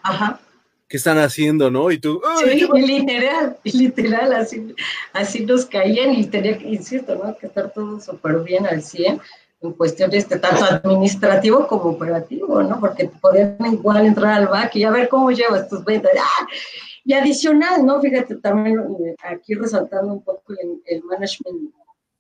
Ajá 0.03 0.40
qué 0.88 0.97
están 0.97 1.18
haciendo, 1.18 1.71
¿no? 1.71 1.90
Y 1.90 1.99
tú, 1.99 2.18
sí, 2.42 2.66
literal, 2.73 3.59
literal, 3.62 4.33
así, 4.33 4.75
así 5.12 5.44
nos 5.44 5.66
caían 5.66 6.14
y 6.14 6.25
tenía 6.25 6.57
que, 6.57 6.66
insisto, 6.66 7.14
¿no? 7.14 7.37
Que 7.37 7.47
estar 7.47 7.71
todo 7.75 8.01
súper 8.01 8.38
bien 8.38 8.66
al 8.66 8.83
100 8.83 9.21
en 9.61 9.73
cuestión 9.73 10.11
de 10.11 10.16
este, 10.16 10.38
tanto 10.38 10.64
administrativo 10.64 11.66
como 11.66 11.90
operativo, 11.90 12.62
¿no? 12.62 12.81
Porque 12.81 13.11
podían 13.21 13.59
igual 13.71 14.07
entrar 14.07 14.33
al 14.33 14.49
back 14.49 14.77
y 14.77 14.85
a 14.85 14.90
ver 14.90 15.11
cómo 15.11 15.31
llevas 15.31 15.68
tus 15.68 15.85
ventas. 15.85 16.12
¡Ah! 16.18 16.47
Y 17.09 17.14
adicional, 17.14 17.87
¿no? 17.87 18.03
Fíjate, 18.03 18.35
también 18.37 18.81
eh, 19.03 19.16
aquí 19.23 19.55
resaltando 19.55 20.12
un 20.12 20.23
poco 20.23 20.53
el, 20.53 20.83
el 20.85 21.03
management 21.05 21.73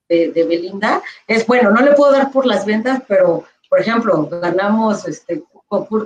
de, 0.08 0.32
de, 0.32 0.44
Belinda, 0.44 1.02
es 1.26 1.46
bueno, 1.46 1.70
no 1.70 1.82
le 1.82 1.92
puedo 1.92 2.10
dar 2.10 2.32
por 2.32 2.46
las 2.46 2.64
ventas, 2.64 3.02
pero, 3.06 3.44
por 3.68 3.80
ejemplo, 3.80 4.26
ganamos 4.30 5.06
este, 5.06 5.44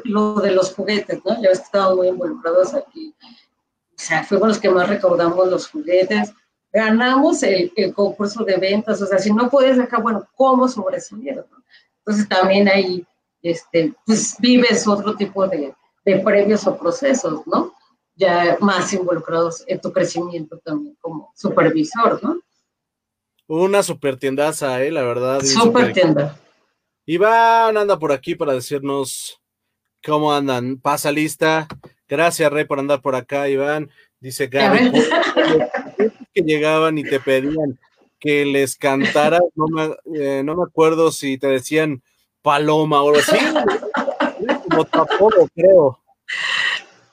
lo 0.02 0.34
de 0.40 0.50
los 0.50 0.74
juguetes, 0.74 1.20
¿no? 1.24 1.40
Ya 1.40 1.50
ves 1.50 1.62
que 1.72 1.78
muy 1.94 2.08
involucrados 2.08 2.74
aquí. 2.74 3.14
O 3.22 3.94
sea, 3.94 4.24
fuimos 4.24 4.48
los 4.48 4.58
que 4.58 4.68
más 4.68 4.88
recaudamos 4.88 5.48
los 5.48 5.68
juguetes. 5.68 6.32
Ganamos 6.72 7.44
el, 7.44 7.72
el 7.76 7.94
concurso 7.94 8.42
de 8.42 8.56
ventas. 8.56 9.00
O 9.00 9.06
sea, 9.06 9.20
si 9.20 9.32
no 9.32 9.48
puedes 9.48 9.78
acá, 9.78 10.00
bueno, 10.00 10.26
¿cómo 10.34 10.66
sobresalieron? 10.66 11.46
¿no? 11.52 11.62
Entonces 11.98 12.28
también 12.28 12.66
ahí, 12.66 13.06
este, 13.44 13.94
pues 14.04 14.34
vives 14.40 14.88
otro 14.88 15.14
tipo 15.14 15.46
de, 15.46 15.72
de 16.04 16.18
premios 16.18 16.66
o 16.66 16.76
procesos, 16.76 17.46
¿no? 17.46 17.72
Ya 18.14 18.56
más 18.60 18.92
involucrados 18.92 19.64
en 19.66 19.80
tu 19.80 19.92
crecimiento 19.92 20.58
también 20.58 20.96
como 21.00 21.32
supervisor, 21.34 22.22
¿no? 22.22 22.40
Una 23.46 23.82
super 23.82 24.16
tiendaza, 24.18 24.82
¿eh? 24.82 24.90
La 24.90 25.02
verdad. 25.02 25.40
Super 25.42 25.92
tienda. 25.92 26.38
Iván 27.06 27.76
anda 27.76 27.98
por 27.98 28.12
aquí 28.12 28.34
para 28.34 28.52
decirnos 28.52 29.42
¿Cómo 30.04 30.34
andan? 30.34 30.78
Pasa 30.78 31.12
lista. 31.12 31.68
Gracias, 32.08 32.50
Rey, 32.50 32.64
por 32.64 32.80
andar 32.80 33.00
por 33.00 33.14
acá, 33.14 33.48
Iván. 33.48 33.88
Dice 34.18 34.48
Gaby, 34.48 34.90
que 36.34 36.42
llegaban 36.42 36.98
y 36.98 37.04
te 37.04 37.20
pedían 37.20 37.78
que 38.18 38.44
les 38.44 38.76
cantara, 38.76 39.40
no 39.54 39.66
me, 39.68 39.94
eh, 40.20 40.42
no 40.44 40.56
me 40.56 40.64
acuerdo 40.64 41.10
si 41.12 41.38
te 41.38 41.48
decían 41.48 42.02
paloma 42.40 43.02
o 43.02 43.08
algo 43.08 43.20
así, 43.20 43.36
como 44.68 44.84
tampoco 44.84 45.48
creo. 45.54 46.00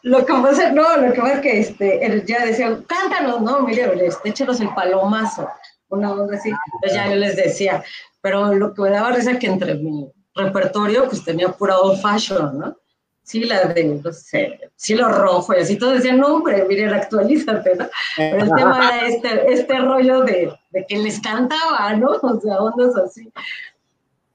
Lo 0.01 0.25
que 0.25 0.33
pasa, 0.33 0.71
no, 0.71 0.97
lo 0.97 1.11
que 1.13 1.19
pasa 1.19 1.33
es 1.35 1.41
que 1.41 1.59
este, 1.59 2.23
ya 2.25 2.45
decían, 2.45 2.85
cántanos, 2.87 3.41
no, 3.41 3.61
mire, 3.61 3.91
este, 4.05 4.29
échenos 4.29 4.59
el 4.61 4.73
palomazo, 4.73 5.49
una 5.89 6.13
onda 6.13 6.37
así, 6.37 6.49
entonces 6.49 6.93
ya 6.93 7.09
yo 7.09 7.15
les 7.15 7.35
decía, 7.35 7.83
pero 8.21 8.53
lo 8.53 8.73
que 8.73 8.81
me 8.83 8.91
daba 8.91 9.11
risa 9.11 9.31
es 9.31 9.39
que 9.39 9.47
entre 9.47 9.75
mí 9.75 10.09
repertorio, 10.35 11.05
pues 11.07 11.23
tenía 11.23 11.49
pura 11.49 11.77
old 11.79 12.01
fashion, 12.01 12.59
¿no? 12.59 12.77
Sí, 13.23 13.43
la 13.43 13.65
de, 13.65 13.83
no 13.83 14.11
sé, 14.11 14.59
sí, 14.75 14.95
lo 14.95 15.07
rojo 15.09 15.53
y 15.53 15.57
así, 15.57 15.77
todos 15.77 15.95
decían, 15.95 16.17
no, 16.17 16.35
hombre, 16.35 16.65
miren, 16.67 16.93
actualízate, 16.93 17.75
¿no? 17.75 17.87
Pero 18.17 18.43
el 18.43 18.51
tema 18.55 18.97
era 18.97 19.07
este, 19.07 19.53
este 19.53 19.79
rollo 19.79 20.23
de, 20.23 20.51
de 20.71 20.85
que 20.87 20.97
les 20.97 21.19
cantaba, 21.19 21.93
¿no? 21.93 22.11
O 22.23 22.39
sea, 22.39 22.57
ondas 22.57 22.95
así. 22.95 23.29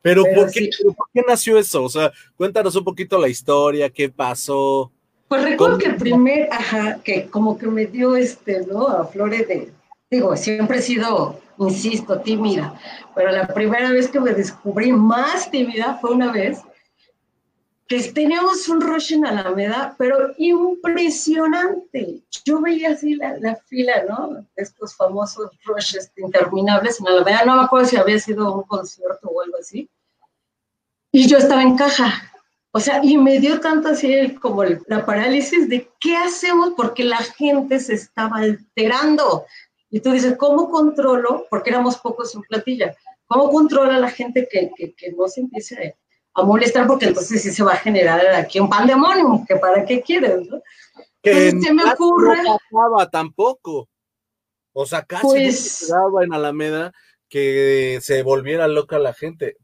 Pero, 0.01 0.23
¿por, 0.35 0.51
qué, 0.53 0.71
¿por 0.97 1.09
qué 1.13 1.25
nació 1.27 1.59
eso? 1.59 1.83
O 1.83 1.89
sea, 1.89 2.13
cuéntanos 2.37 2.77
un 2.77 2.85
poquito 2.85 3.19
la 3.19 3.29
historia, 3.29 3.91
qué 3.91 4.11
pasó. 4.11 4.93
Pues 5.29 5.43
recuerdo 5.43 5.79
que 5.79 5.87
el 5.87 5.97
primer, 5.97 6.49
ajá, 6.53 7.01
que 7.03 7.27
como 7.31 7.57
que 7.59 7.67
me 7.67 7.87
dio 7.87 8.17
este, 8.17 8.67
¿no? 8.67 8.89
A 8.89 9.07
Flores 9.07 9.49
de, 9.49 9.73
digo, 10.11 10.37
siempre 10.37 10.79
he 10.79 10.83
sido 10.83 11.41
insisto, 11.59 12.21
tímida. 12.21 12.79
Pero 13.15 13.31
la 13.31 13.47
primera 13.47 13.91
vez 13.91 14.09
que 14.09 14.21
me 14.21 14.33
descubrí 14.33 14.93
más 14.93 15.51
tímida 15.51 15.99
fue 16.01 16.13
una 16.13 16.33
vez 16.33 16.61
que 17.87 18.03
teníamos 18.13 18.67
un 18.69 18.81
rush 18.81 19.13
en 19.13 19.27
Alameda, 19.27 19.95
pero 19.99 20.33
impresionante. 20.39 22.23
Yo 22.45 22.61
veía 22.61 22.91
así 22.91 23.15
la, 23.17 23.57
fila, 23.67 24.05
¿no? 24.09 24.47
Estos 24.57 24.97
famosos 24.97 25.51
rushes 25.65 26.11
interminables 26.17 26.99
en 27.01 27.09
Alameda. 27.09 27.45
No 27.45 27.57
me 27.57 27.65
acuerdo 27.65 27.87
si 27.87 27.97
había 27.97 28.19
sido 28.19 28.55
un 28.55 28.63
concierto 28.63 29.29
o 29.29 29.43
algo 29.43 29.57
así. 29.61 29.89
Y 31.13 31.29
yo 31.29 31.39
estaba 31.39 31.63
en 31.63 31.77
caja. 31.77 32.33
O 32.77 32.81
sea, 32.81 33.01
y 33.05 33.17
me 33.17 33.39
dio 33.39 33.61
tanto 33.61 33.87
así 33.87 34.35
como 34.35 34.65
la 34.65 35.07
parálisis 35.07 35.69
de 35.69 35.89
qué 36.01 36.17
hacemos 36.17 36.73
porque 36.77 37.05
la 37.05 37.19
gente 37.19 37.79
se 37.79 37.95
estaba 37.95 38.39
alterando. 38.39 39.47
Y 39.91 40.01
tú 40.01 40.11
dices, 40.11 40.35
¿cómo 40.37 40.69
controlo? 40.69 41.47
Porque 41.49 41.71
éramos 41.71 41.99
pocos 41.99 42.35
en 42.35 42.43
platilla. 42.43 42.97
¿Cómo 43.27 43.49
controla 43.49 43.95
a 43.95 44.01
la 44.01 44.11
gente 44.11 44.49
que, 44.51 44.73
que, 44.77 44.93
que, 44.93 45.13
no 45.13 45.29
se 45.29 45.43
empiece 45.43 45.95
a 46.35 46.43
molestar? 46.43 46.89
Porque 46.89 47.07
entonces 47.07 47.43
sí 47.45 47.53
se 47.53 47.63
va 47.63 47.75
a 47.75 47.77
generar 47.77 48.27
aquí 48.35 48.59
un 48.59 48.69
pandemonio, 48.69 49.45
que 49.47 49.55
para 49.55 49.85
qué 49.85 50.03
quieres, 50.03 50.45
¿no? 50.49 50.61
Que 51.23 51.53
se 51.53 51.73
me 51.73 51.85
ocurre. 51.85 52.43
No 52.43 52.59
pasaba 52.73 53.09
tampoco. 53.09 53.89
O 54.73 54.85
sea, 54.85 55.03
casi 55.05 55.23
pues, 55.25 55.93
no 55.93 56.21
en 56.21 56.35
Alameda 56.35 56.93
que 57.29 58.01
se 58.03 58.25
volviera 58.25 58.67
loca 58.67 58.99
la 58.99 59.15
gente. 59.15 59.59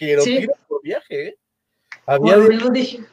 Pero 0.00 0.22
sí. 0.22 0.46
por 0.66 0.80
viaje, 0.80 1.28
¿eh? 1.28 1.38
Había. 2.08 2.36
Bueno, 2.38 2.70
dije. 2.70 3.04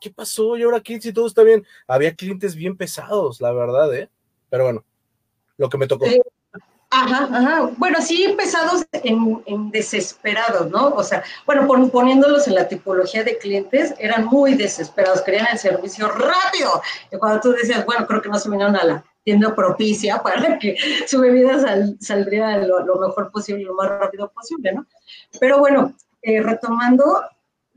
¿Qué 0.00 0.10
pasó? 0.10 0.56
Y 0.56 0.62
ahora 0.62 0.78
aquí 0.78 0.98
si 1.00 1.12
todo 1.12 1.26
está 1.26 1.42
bien. 1.42 1.66
Había 1.86 2.14
clientes 2.14 2.54
bien 2.54 2.78
pesados, 2.78 3.42
la 3.42 3.52
verdad, 3.52 3.94
¿eh? 3.94 4.08
Pero 4.48 4.64
bueno 4.64 4.84
lo 5.56 5.68
que 5.68 5.78
me 5.78 5.86
tocó. 5.86 6.06
ajá, 6.90 7.28
ajá. 7.32 7.70
Bueno, 7.76 8.00
sí, 8.00 8.34
pesados 8.36 8.84
en, 8.92 9.42
en, 9.46 9.70
desesperados, 9.70 10.70
¿no? 10.70 10.88
O 10.88 11.02
sea, 11.02 11.22
bueno, 11.44 11.66
poniéndolos 11.90 12.46
en 12.46 12.54
la 12.54 12.68
tipología 12.68 13.24
de 13.24 13.38
clientes, 13.38 13.94
eran 13.98 14.26
muy 14.26 14.54
desesperados, 14.54 15.22
querían 15.22 15.46
el 15.50 15.58
servicio 15.58 16.08
rápido. 16.08 16.82
Y 17.10 17.16
cuando 17.16 17.40
tú 17.40 17.52
decías, 17.52 17.84
bueno, 17.86 18.06
creo 18.06 18.22
que 18.22 18.28
no 18.28 18.38
se 18.38 18.50
vinieron 18.50 18.76
a 18.76 18.84
la 18.84 19.04
tienda 19.24 19.54
propicia 19.54 20.22
para 20.22 20.58
que 20.58 20.76
su 21.06 21.20
bebida 21.20 21.58
saldría 22.00 22.58
lo, 22.58 22.84
lo, 22.84 22.96
mejor 22.96 23.30
posible, 23.30 23.64
lo 23.64 23.74
más 23.74 23.88
rápido 23.88 24.30
posible, 24.30 24.72
¿no? 24.72 24.86
Pero 25.40 25.58
bueno, 25.58 25.94
eh, 26.22 26.40
retomando, 26.42 27.22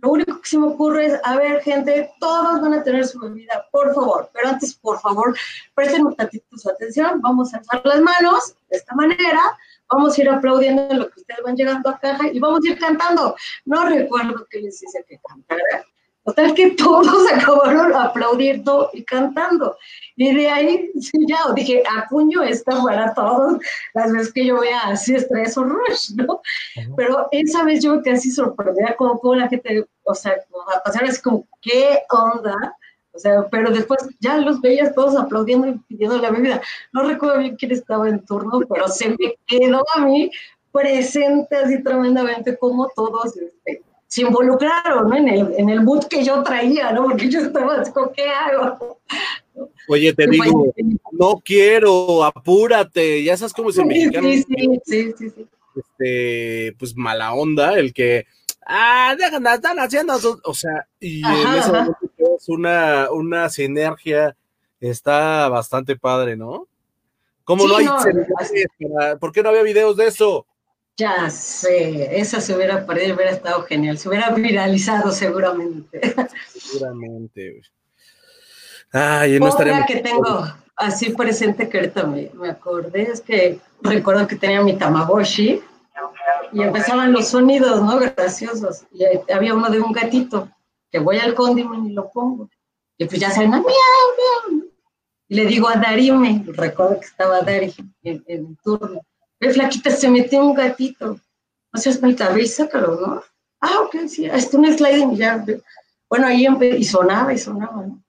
lo 0.01 0.11
único 0.11 0.39
que 0.39 0.49
se 0.49 0.57
me 0.57 0.67
ocurre 0.67 1.07
es, 1.07 1.19
a 1.23 1.35
ver, 1.35 1.61
gente, 1.61 2.11
todos 2.19 2.61
van 2.61 2.73
a 2.73 2.83
tener 2.83 3.05
su 3.05 3.19
bebida, 3.19 3.67
por 3.71 3.93
favor, 3.93 4.29
pero 4.33 4.49
antes, 4.49 4.73
por 4.75 4.99
favor, 4.99 5.37
presten 5.75 6.05
un 6.05 6.15
tantito 6.15 6.57
su 6.57 6.69
atención, 6.69 7.21
vamos 7.21 7.53
a 7.53 7.57
alzar 7.57 7.81
las 7.83 8.01
manos 8.01 8.55
de 8.69 8.77
esta 8.77 8.95
manera, 8.95 9.41
vamos 9.89 10.17
a 10.17 10.21
ir 10.21 10.29
aplaudiendo 10.29 10.89
en 10.89 10.99
lo 10.99 11.09
que 11.09 11.19
ustedes 11.19 11.41
van 11.43 11.55
llegando 11.55 11.89
a 11.89 11.99
caja 11.99 12.27
y 12.31 12.39
vamos 12.39 12.61
a 12.63 12.69
ir 12.69 12.79
cantando. 12.79 13.35
No 13.65 13.85
recuerdo 13.85 14.45
que 14.49 14.61
les 14.61 14.81
hice 14.81 15.03
que 15.07 15.19
cantara, 15.27 15.85
Total 16.29 16.53
que 16.53 16.69
todos 16.71 17.25
acabaron 17.33 17.95
aplaudiendo 17.95 18.91
y 18.93 19.03
cantando. 19.03 19.75
Y 20.15 20.35
de 20.35 20.47
ahí, 20.47 20.91
sí, 21.01 21.17
ya 21.27 21.39
dije, 21.55 21.81
a 21.89 22.07
puño 22.07 22.43
está 22.43 22.83
para 22.83 23.15
todos 23.15 23.59
las 23.95 24.11
veces 24.11 24.31
que 24.31 24.45
yo 24.45 24.59
vea 24.59 24.79
así 24.81 25.15
estrés 25.15 25.57
o 25.57 25.63
rush, 25.63 26.11
¿no? 26.15 26.41
Pero 26.95 27.27
esa 27.31 27.63
vez 27.63 27.83
yo 27.83 27.99
así 28.13 28.29
sorprendida 28.29 28.95
como, 28.95 29.19
como 29.19 29.35
la 29.35 29.47
gente, 29.47 29.87
o 30.03 30.13
sea, 30.13 30.33
a 30.75 30.83
pasar 30.83 31.05
así 31.05 31.19
como, 31.19 31.47
¿qué 31.61 32.03
onda? 32.11 32.75
O 33.11 33.17
sea, 33.17 33.47
pero 33.49 33.71
después 33.71 34.07
ya 34.19 34.37
los 34.37 34.61
veías 34.61 34.93
todos 34.93 35.15
aplaudiendo 35.15 35.67
y 35.67 35.79
pidiendo 35.87 36.19
la 36.19 36.29
bebida. 36.29 36.61
No 36.93 37.07
recuerdo 37.07 37.39
bien 37.39 37.55
quién 37.55 37.71
estaba 37.71 38.07
en 38.07 38.23
turno, 38.23 38.59
pero 38.71 38.87
se 38.87 39.09
me 39.09 39.35
quedó 39.47 39.83
a 39.95 40.01
mí 40.01 40.29
presente 40.71 41.55
así 41.55 41.81
tremendamente 41.81 42.55
como 42.55 42.87
todos 42.89 43.35
este, 43.35 43.81
se 44.09 44.21
involucraron 44.23 45.07
¿no? 45.07 45.15
en, 45.15 45.29
el, 45.29 45.53
en 45.55 45.69
el 45.69 45.83
mood 45.83 46.05
que 46.05 46.23
yo 46.23 46.41
traía, 46.41 46.91
¿no? 46.91 47.03
Porque 47.03 47.29
yo 47.29 47.41
estaba 47.41 47.83
¿qué 48.15 48.27
hago? 48.27 48.99
Oye, 49.87 50.13
te 50.13 50.25
digo, 50.25 50.73
no 51.11 51.39
quiero, 51.45 52.23
apúrate, 52.23 53.23
ya 53.23 53.37
sabes 53.37 53.53
cómo 53.53 53.69
es 53.69 53.77
el 53.77 53.85
mexicano. 53.85 54.27
Sí, 54.27 54.43
sí, 54.43 54.79
sí, 54.83 55.13
sí, 55.15 55.29
sí. 55.29 55.47
Este, 55.75 56.75
pues 56.79 56.95
mala 56.95 57.33
onda, 57.33 57.77
el 57.77 57.93
que, 57.93 58.25
ah, 58.65 59.15
dejan, 59.15 59.45
están 59.45 59.77
haciendo, 59.77 60.17
o 60.43 60.53
sea, 60.55 60.87
y 60.99 61.23
en 61.23 61.53
ese 61.55 61.71
momento 61.71 61.97
es 62.35 62.49
una, 62.49 63.11
una 63.11 63.47
sinergia, 63.49 64.35
está 64.79 65.49
bastante 65.49 65.95
padre, 65.95 66.35
¿no? 66.35 66.67
¿Cómo 67.43 67.67
no 67.67 67.77
hay 67.77 67.85
no, 67.85 69.19
¿Por 69.19 69.31
qué 69.31 69.43
no 69.43 69.49
había 69.49 69.61
videos 69.61 69.95
de 69.97 70.07
eso? 70.07 70.47
Ya 70.97 71.29
sé, 71.29 72.19
esa 72.19 72.41
se 72.41 72.53
hubiera 72.53 72.85
perdido, 72.85 73.15
hubiera 73.15 73.31
estado 73.31 73.63
genial, 73.63 73.97
se 73.97 74.09
hubiera 74.09 74.31
viralizado 74.31 75.11
seguramente. 75.11 76.01
Seguramente. 76.49 77.61
Ay, 78.91 79.39
no 79.39 79.45
Otra 79.45 79.85
que 79.85 79.97
tengo 79.97 80.45
así 80.75 81.11
presente 81.11 81.69
que 81.69 81.77
ahorita 81.77 82.03
me, 82.03 82.31
me, 82.33 82.49
acordé 82.49 83.03
es 83.03 83.21
que 83.21 83.59
recuerdo 83.81 84.27
que 84.27 84.35
tenía 84.35 84.61
mi 84.61 84.77
Tamagotchi 84.77 85.61
y 86.51 86.61
empezaban 86.61 87.11
los 87.11 87.27
sonidos, 87.27 87.81
¿no? 87.81 87.99
Graciosos. 87.99 88.85
Y 88.91 89.03
había 89.31 89.53
uno 89.53 89.69
de 89.69 89.79
un 89.79 89.91
gatito 89.91 90.49
que 90.91 90.99
voy 90.99 91.17
al 91.17 91.35
condiment 91.35 91.87
y 91.87 91.93
lo 91.93 92.09
pongo. 92.09 92.49
Y 92.97 93.05
pues 93.05 93.19
ya 93.19 93.29
saben, 93.29 93.51
miau, 93.51 93.61
miau. 93.61 94.65
Y 95.27 95.35
le 95.35 95.45
digo 95.45 95.69
a 95.69 95.75
Darime, 95.75 96.43
recuerdo 96.47 96.99
que 96.99 97.05
estaba 97.05 97.41
Dari 97.41 97.73
en, 98.03 98.23
en 98.27 98.45
el 98.47 98.57
turno 98.63 99.01
Ve, 99.39 99.53
flaquita, 99.53 99.91
se 99.91 100.09
metió 100.09 100.41
un 100.43 100.53
gatito. 100.53 101.19
No 101.71 101.79
seas 101.79 102.01
malita, 102.01 102.29
ve 102.29 102.43
y 102.43 102.51
¿no? 102.73 103.23
Ah, 103.61 103.81
ok, 103.81 103.95
sí, 104.07 104.25
está 104.25 104.57
un 104.57 104.71
sliding 104.77 105.15
ya. 105.15 105.43
Bueno, 106.09 106.27
ahí 106.27 106.47
y 106.77 106.83
sonaba 106.83 107.33
y 107.33 107.37
sonaba, 107.37 107.83
¿no? 107.83 108.03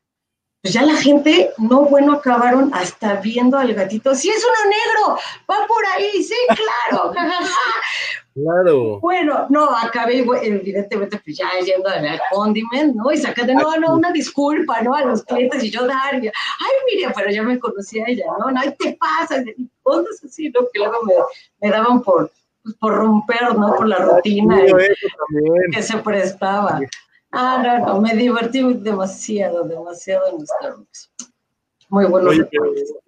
Pues 0.63 0.75
ya 0.75 0.83
la 0.83 0.95
gente, 0.95 1.53
no 1.57 1.83
bueno, 1.87 2.13
acabaron 2.13 2.71
hasta 2.75 3.15
viendo 3.15 3.57
al 3.57 3.73
gatito. 3.73 4.15
¡Sí, 4.15 4.29
es 4.29 4.45
uno 4.45 4.71
negro! 4.71 5.19
¡Va 5.51 5.67
por 5.67 5.87
ahí! 5.87 6.23
¡Sí, 6.23 6.35
claro! 6.49 7.15
Claro. 8.43 9.01
Bueno, 9.01 9.47
no, 9.49 9.71
acabé, 9.77 10.19
evidentemente, 10.19 11.21
pues 11.25 11.37
ya 11.37 11.49
yendo 11.65 11.89
al 11.89 12.21
condiment, 12.31 12.95
¿no? 12.95 13.13
Y 13.13 13.17
sacando, 13.17 13.55
no, 13.55 13.77
no, 13.77 13.95
una 13.95 14.13
disculpa, 14.13 14.81
¿no? 14.83 14.95
A 14.95 15.05
los 15.05 15.25
clientes 15.25 15.65
y 15.65 15.71
yo 15.71 15.87
Daria, 15.87 16.33
ay, 16.61 16.73
mire, 16.87 17.13
pero 17.15 17.31
ya 17.31 17.43
me 17.43 17.59
conocía 17.59 18.05
ella, 18.07 18.27
¿no? 18.39 18.51
No, 18.51 18.61
te 18.79 18.97
pasa, 18.99 19.43
cosas 19.83 20.25
así, 20.25 20.51
¿no? 20.51 20.61
Que 20.73 20.79
luego 20.79 21.03
me, 21.05 21.15
me 21.61 21.71
daban 21.71 22.03
por, 22.03 22.31
pues, 22.63 22.75
por 22.77 22.95
romper, 22.95 23.55
¿no? 23.57 23.75
Por 23.75 23.89
la 23.89 23.99
rutina 23.99 24.61
que 25.73 25.83
se 25.83 25.99
prestaba. 25.99 26.81
Ah, 27.33 27.63
no, 27.65 27.87
no, 27.87 28.01
me 28.01 28.15
divertí 28.15 28.61
demasiado, 28.75 29.65
demasiado 29.65 30.29
en 30.29 30.47
Starbucks. 30.47 31.13
Muy 31.91 32.05
bueno. 32.05 32.31
Oye, 32.31 32.49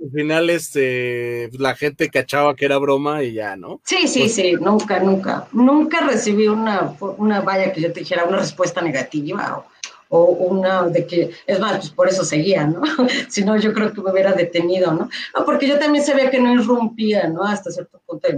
al 0.05 0.11
final 0.11 0.51
este, 0.51 1.49
la 1.57 1.77
gente 1.77 2.11
cachaba 2.11 2.57
que 2.57 2.65
era 2.65 2.79
broma 2.79 3.23
y 3.23 3.35
ya, 3.35 3.55
¿no? 3.55 3.81
Sí, 3.85 4.09
sí, 4.09 4.21
pues, 4.23 4.35
sí, 4.35 4.53
nunca, 4.61 4.99
nunca. 4.99 5.47
Nunca 5.53 6.01
recibí 6.05 6.49
una, 6.49 6.93
una 7.17 7.41
vaya 7.43 7.73
que 7.73 7.81
yo 7.81 7.93
te 7.93 8.01
dijera 8.01 8.25
una 8.25 8.39
respuesta 8.39 8.83
negativa 8.83 9.65
o, 10.09 10.19
o 10.19 10.25
una 10.25 10.83
de 10.89 11.07
que, 11.07 11.31
es 11.47 11.61
más, 11.61 11.79
pues 11.79 11.91
por 11.91 12.09
eso 12.09 12.25
seguía, 12.25 12.67
¿no? 12.67 12.83
si 13.29 13.45
no, 13.45 13.57
yo 13.57 13.73
creo 13.73 13.93
que 13.93 14.03
me 14.03 14.11
hubiera 14.11 14.33
detenido, 14.33 14.93
¿no? 14.93 15.09
no 15.37 15.45
porque 15.45 15.69
yo 15.69 15.79
también 15.79 16.05
sabía 16.05 16.29
que 16.29 16.41
no 16.41 16.53
irrumpía, 16.53 17.29
¿no? 17.29 17.45
Hasta 17.45 17.71
cierto 17.71 18.03
punto, 18.05 18.29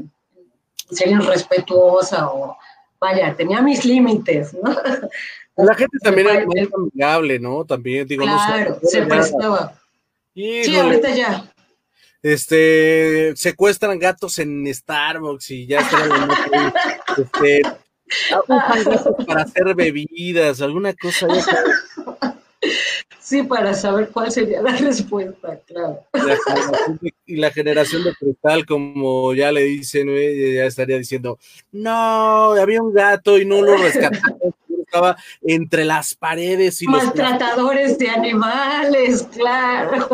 sería 0.91 1.17
irrespetuosa 1.17 2.29
o, 2.29 2.55
vaya, 3.01 3.35
tenía 3.35 3.63
mis 3.63 3.83
límites, 3.87 4.55
¿no? 4.63 4.77
La 5.57 5.75
gente 5.75 5.99
también 6.03 6.29
era 6.29 6.45
muy 6.45 6.69
amigable, 6.77 7.39
¿no? 7.39 7.65
También, 7.65 8.07
digo, 8.07 8.25
claro, 8.25 8.79
se 8.83 9.03
prestaba 9.03 9.81
sí, 10.35 10.77
ahorita 10.77 11.15
ya. 11.15 11.51
Este, 12.23 13.35
secuestran 13.37 13.99
gatos 13.99 14.39
en 14.39 14.67
Starbucks 14.73 15.51
y 15.51 15.67
ya 15.67 15.81
están 15.81 16.11
este, 17.19 17.63
para 19.27 19.43
hacer 19.43 19.75
bebidas, 19.75 20.63
alguna 20.63 20.95
cosa. 20.95 21.29
Sí, 23.21 23.43
para 23.43 23.75
saber 23.75 24.09
cuál 24.09 24.31
sería 24.31 24.63
la 24.63 24.77
respuesta, 24.77 25.59
claro. 25.67 26.01
y 27.27 27.37
la 27.37 27.51
generación 27.51 28.05
de 28.05 28.15
cristal, 28.15 28.67
como 28.67 29.35
ya 29.35 29.53
le 29.53 29.63
dicen, 29.63 30.09
ya 30.09 30.67
estaría 30.67 30.99
diciendo, 30.99 31.39
no, 31.73 32.53
había 32.53 32.83
un 32.83 32.93
gato 32.93 33.39
y 33.39 33.45
no 33.45 33.63
lo 33.63 33.77
rescatamos 33.77 34.55
entre 35.43 35.85
las 35.85 36.15
paredes 36.15 36.83
y 36.83 36.87
maltratadores 36.87 37.99
de 37.99 38.09
animales, 38.09 39.27
claro. 39.33 40.09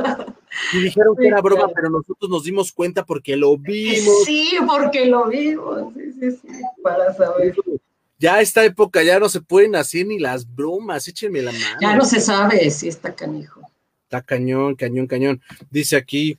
Y 0.73 0.83
dijeron 0.83 1.17
que 1.17 1.29
era 1.29 1.41
broma, 1.41 1.69
pero 1.75 1.91
nosotros 1.91 2.31
nos 2.31 2.45
dimos 2.45 2.73
cuenta 2.73 3.05
porque 3.05 3.37
lo 3.37 3.57
vimos. 3.57 4.25
Sí, 4.25 4.53
porque 4.67 5.07
lo 5.07 5.29
vimos, 5.29 5.93
sí, 5.95 6.13
sí, 6.19 6.31
sí, 6.43 6.63
para 6.83 7.15
saber. 7.15 7.55
Ya 8.19 8.41
esta 8.41 8.65
época 8.65 9.03
ya 9.03 9.19
no 9.19 9.29
se 9.29 9.41
pueden 9.41 9.77
hacer 9.77 10.07
ni 10.07 10.19
las 10.19 10.55
bromas, 10.55 11.09
échenme 11.09 11.41
la 11.41 11.53
mano. 11.53 11.79
Ya 11.81 11.97
no 11.97 12.05
se 12.05 12.21
sabe 12.21 12.71
si 12.71 12.89
está 12.89 13.15
canijo. 13.15 13.63
Está 14.05 14.23
cañón, 14.23 14.75
cañón, 14.75 15.07
cañón. 15.07 15.41
Dice 15.71 15.97
aquí, 15.97 16.39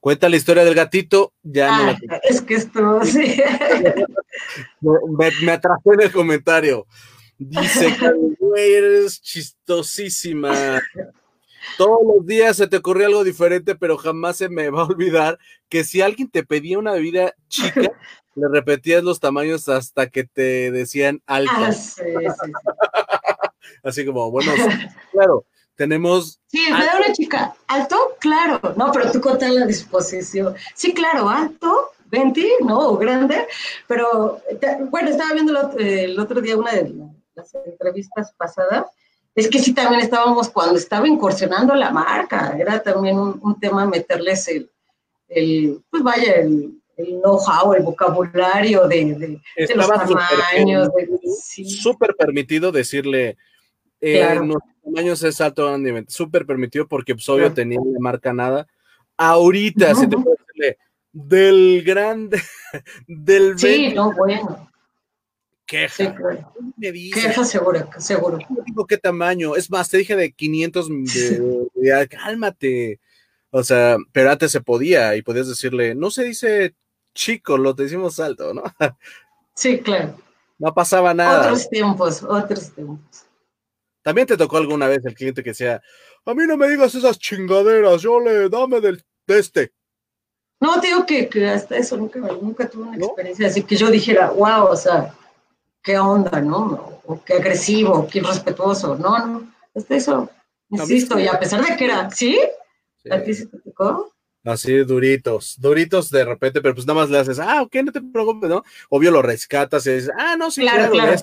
cuenta 0.00 0.28
la 0.28 0.36
historia 0.36 0.64
del 0.64 0.74
gatito, 0.74 1.32
ya 1.42 1.76
no 1.76 1.84
la 1.84 1.98
ah, 2.10 2.20
Es 2.24 2.40
que 2.40 2.54
esto, 2.54 3.04
sí. 3.04 3.36
me, 4.80 5.30
me 5.42 5.52
atrapé 5.52 5.90
en 5.94 6.00
el 6.00 6.12
comentario. 6.12 6.86
Dice 7.38 7.96
que 7.98 8.76
eres 8.76 9.20
chistosísima. 9.20 10.80
Todos 11.76 12.00
los 12.06 12.26
días 12.26 12.56
se 12.56 12.66
te 12.66 12.76
ocurre 12.76 13.06
algo 13.06 13.24
diferente, 13.24 13.74
pero 13.74 13.96
jamás 13.96 14.36
se 14.36 14.48
me 14.48 14.70
va 14.70 14.82
a 14.82 14.86
olvidar 14.86 15.38
que 15.68 15.84
si 15.84 16.00
alguien 16.00 16.30
te 16.30 16.44
pedía 16.44 16.78
una 16.78 16.92
bebida 16.92 17.34
chica, 17.48 17.80
le 18.34 18.48
repetías 18.48 19.02
los 19.02 19.20
tamaños 19.20 19.68
hasta 19.68 20.08
que 20.08 20.24
te 20.24 20.70
decían 20.70 21.22
alta. 21.26 21.70
Ah, 21.70 21.72
Así 23.82 24.04
como, 24.04 24.30
bueno, 24.30 24.52
claro, 25.12 25.46
tenemos. 25.74 26.40
Sí, 26.46 26.64
me 26.70 26.84
da 26.84 26.96
una 26.96 27.12
chica. 27.12 27.54
¿Alto? 27.66 28.16
Claro. 28.20 28.60
No, 28.76 28.92
pero 28.92 29.10
tú 29.10 29.20
contas 29.20 29.50
la 29.50 29.66
disposición. 29.66 30.54
Sí, 30.74 30.94
claro, 30.94 31.28
alto, 31.28 31.92
20, 32.06 32.48
¿no? 32.60 32.96
grande. 32.96 33.46
Pero, 33.86 34.40
bueno, 34.90 35.10
estaba 35.10 35.32
viendo 35.32 35.72
el 35.78 36.18
otro 36.18 36.40
día 36.40 36.56
una 36.56 36.72
de 36.72 36.92
las 37.34 37.54
entrevistas 37.54 38.32
pasadas, 38.36 38.86
es 39.34 39.48
que 39.48 39.58
sí 39.58 39.74
también 39.74 40.00
estábamos 40.00 40.48
cuando 40.48 40.76
estaba 40.76 41.08
incursionando 41.08 41.74
la 41.74 41.90
marca, 41.90 42.56
era 42.58 42.80
también 42.82 43.18
un, 43.18 43.58
tema 43.60 43.84
meterles 43.84 44.46
el, 44.48 44.70
el, 45.28 45.82
pues 45.90 46.02
vaya, 46.04 46.34
el, 46.36 46.80
el 46.96 47.20
know-how, 47.20 47.74
el 47.74 47.82
vocabulario 47.82 48.86
de, 48.86 49.40
de, 49.56 49.74
los 49.74 49.88
tamaños. 49.88 50.88
Súper 51.66 52.14
permitido 52.14 52.70
decirle, 52.70 53.36
eh, 54.00 54.38
los 54.40 54.62
tamaños 54.84 55.22
es 55.24 55.40
alto 55.40 55.68
súper 56.06 56.46
permitido 56.46 56.86
porque 56.86 57.14
pues 57.14 57.28
obvio 57.28 57.52
tenía 57.52 57.80
la 57.84 57.98
marca 57.98 58.32
nada. 58.32 58.68
Ahorita, 59.16 59.96
se 59.96 60.06
te 60.06 60.16
puede 60.16 60.36
decirle, 60.46 60.78
del 61.12 61.82
grande, 61.84 62.40
del... 63.08 63.58
Sí, 63.58 63.92
no, 63.94 64.12
bueno 64.12 64.70
queja. 65.66 66.14
me 66.76 66.92
Queja 66.92 67.44
seguro, 67.44 67.88
seguro. 67.98 68.38
digo 68.66 68.86
qué 68.86 68.98
tamaño. 68.98 69.56
Es 69.56 69.70
más, 69.70 69.88
te 69.88 69.98
dije 69.98 70.16
de 70.16 70.32
500, 70.32 70.88
de, 70.88 72.08
cálmate. 72.08 73.00
O 73.50 73.62
sea, 73.62 73.96
pero 74.12 74.30
antes 74.30 74.50
se 74.50 74.60
podía 74.60 75.14
y 75.16 75.22
podías 75.22 75.48
decirle, 75.48 75.94
no 75.94 76.10
se 76.10 76.24
dice 76.24 76.74
chico, 77.14 77.56
lo 77.56 77.72
decimos 77.72 78.18
alto, 78.20 78.52
¿no? 78.54 78.62
Sí, 79.56 79.78
claro. 79.78 80.16
No 80.58 80.74
pasaba 80.74 81.14
nada. 81.14 81.42
Otros 81.42 81.70
tiempos, 81.70 82.24
otros 82.24 82.72
tiempos. 82.72 83.24
También 84.02 84.26
te 84.26 84.36
tocó 84.36 84.56
alguna 84.56 84.88
vez 84.88 85.04
el 85.04 85.14
cliente 85.14 85.44
que 85.44 85.50
decía, 85.50 85.80
a 86.24 86.34
mí 86.34 86.42
no 86.44 86.56
me 86.56 86.68
digas 86.68 86.94
esas 86.96 87.18
chingaderas, 87.20 88.02
yo 88.02 88.18
le 88.18 88.48
dame 88.48 88.80
del, 88.80 89.04
de 89.28 89.38
este. 89.38 89.72
No, 90.60 90.80
te 90.80 90.88
digo 90.88 91.06
que, 91.06 91.28
hasta 91.46 91.76
eso 91.76 91.96
nunca, 91.96 92.18
nunca 92.18 92.68
tuve 92.68 92.88
una 92.88 92.96
experiencia 92.96 93.46
así 93.46 93.62
que 93.62 93.76
yo 93.76 93.90
dijera, 93.90 94.30
wow, 94.30 94.66
o 94.66 94.76
sea, 94.76 95.14
qué 95.84 95.98
onda, 95.98 96.40
¿no? 96.40 97.00
O 97.04 97.22
qué 97.22 97.34
agresivo, 97.34 98.08
qué 98.10 98.18
irrespetuoso. 98.18 98.96
No, 98.96 99.24
no, 99.24 99.52
hasta 99.76 99.94
eso, 99.94 100.30
insisto, 100.70 101.20
y 101.20 101.28
a 101.28 101.38
pesar 101.38 101.64
de 101.64 101.76
que 101.76 101.84
era, 101.84 102.10
¿sí? 102.10 102.40
¿A 103.10 103.22
ti 103.22 103.34
se 103.34 103.46
te 103.46 103.58
tocó? 103.58 104.10
Así, 104.42 104.76
duritos, 104.78 105.56
duritos 105.58 106.10
de 106.10 106.24
repente, 106.24 106.60
pero 106.60 106.74
pues 106.74 106.86
nada 106.86 107.00
más 107.00 107.10
le 107.10 107.18
haces, 107.18 107.38
ah, 107.38 107.62
ok, 107.62 107.74
no 107.84 107.92
te 107.92 108.00
preocupes, 108.00 108.50
¿no? 108.50 108.64
Obvio 108.88 109.10
lo 109.10 109.22
rescatas 109.22 109.86
y 109.86 109.92
dices, 109.92 110.10
ah, 110.18 110.36
no, 110.36 110.50
sí, 110.50 110.62
claro, 110.62 110.90
claro. 110.90 111.14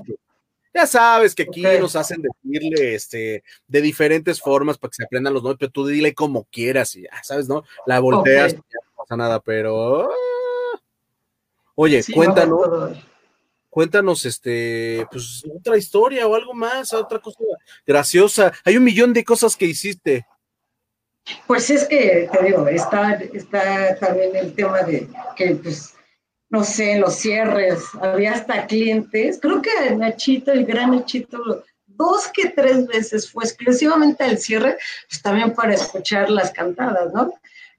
Ya 0.74 0.88
sabes 0.88 1.36
que 1.36 1.44
aquí 1.44 1.64
nos 1.64 1.98
hacen 1.98 2.22
decirle 2.22 2.96
este, 2.96 3.44
de 3.68 3.82
diferentes 3.82 4.40
formas 4.40 4.78
para 4.78 4.90
que 4.90 4.96
se 4.96 5.04
aprendan 5.04 5.34
los 5.34 5.44
nombres, 5.44 5.60
pero 5.60 5.72
tú 5.72 5.86
dile 5.86 6.14
como 6.14 6.46
quieras 6.46 6.96
y 6.96 7.04
ya 7.04 7.24
sabes, 7.24 7.50
¿no? 7.50 7.66
La 7.86 8.00
volteas, 8.00 8.54
ya 8.54 8.60
no 8.60 8.96
pasa 8.96 9.18
nada, 9.18 9.42
pero. 9.42 10.04
Ah. 10.04 10.80
Oye, 11.76 12.02
cuéntanos. 12.14 13.11
Cuéntanos, 13.72 14.26
este, 14.26 15.08
pues 15.10 15.44
otra 15.52 15.78
historia 15.78 16.28
o 16.28 16.36
algo 16.36 16.54
más, 16.54 16.94
otra 16.94 17.18
cosa 17.18 17.40
graciosa. 17.88 18.54
Hay 18.64 18.78
un 18.78 18.84
millón 18.84 19.14
de 19.14 19.24
cosas 19.24 19.56
que 19.56 19.66
hiciste. 19.66 20.28
Pues 21.48 21.70
es 21.70 21.88
que, 21.88 22.30
te 22.32 22.46
digo, 22.46 22.68
está, 22.68 23.14
está 23.14 23.96
también 23.96 24.36
el 24.36 24.54
tema 24.54 24.84
de 24.84 25.08
que, 25.36 25.56
pues, 25.56 25.96
no 26.50 26.64
sé, 26.64 26.98
los 27.00 27.16
cierres, 27.16 27.86
había 28.02 28.34
hasta 28.34 28.68
clientes, 28.68 29.40
creo 29.42 29.62
que 29.62 29.96
Nachito, 29.96 30.52
el 30.52 30.66
gran 30.66 30.92
Nachito, 30.92 31.64
dos 31.86 32.28
que 32.34 32.50
tres 32.50 32.86
veces 32.88 33.32
fue 33.32 33.46
exclusivamente 33.46 34.24
al 34.24 34.38
cierre, 34.38 34.78
pues 35.08 35.22
también 35.22 35.54
para 35.54 35.74
escuchar 35.74 36.30
las 36.30 36.52
cantadas, 36.52 37.14
¿no? 37.14 37.34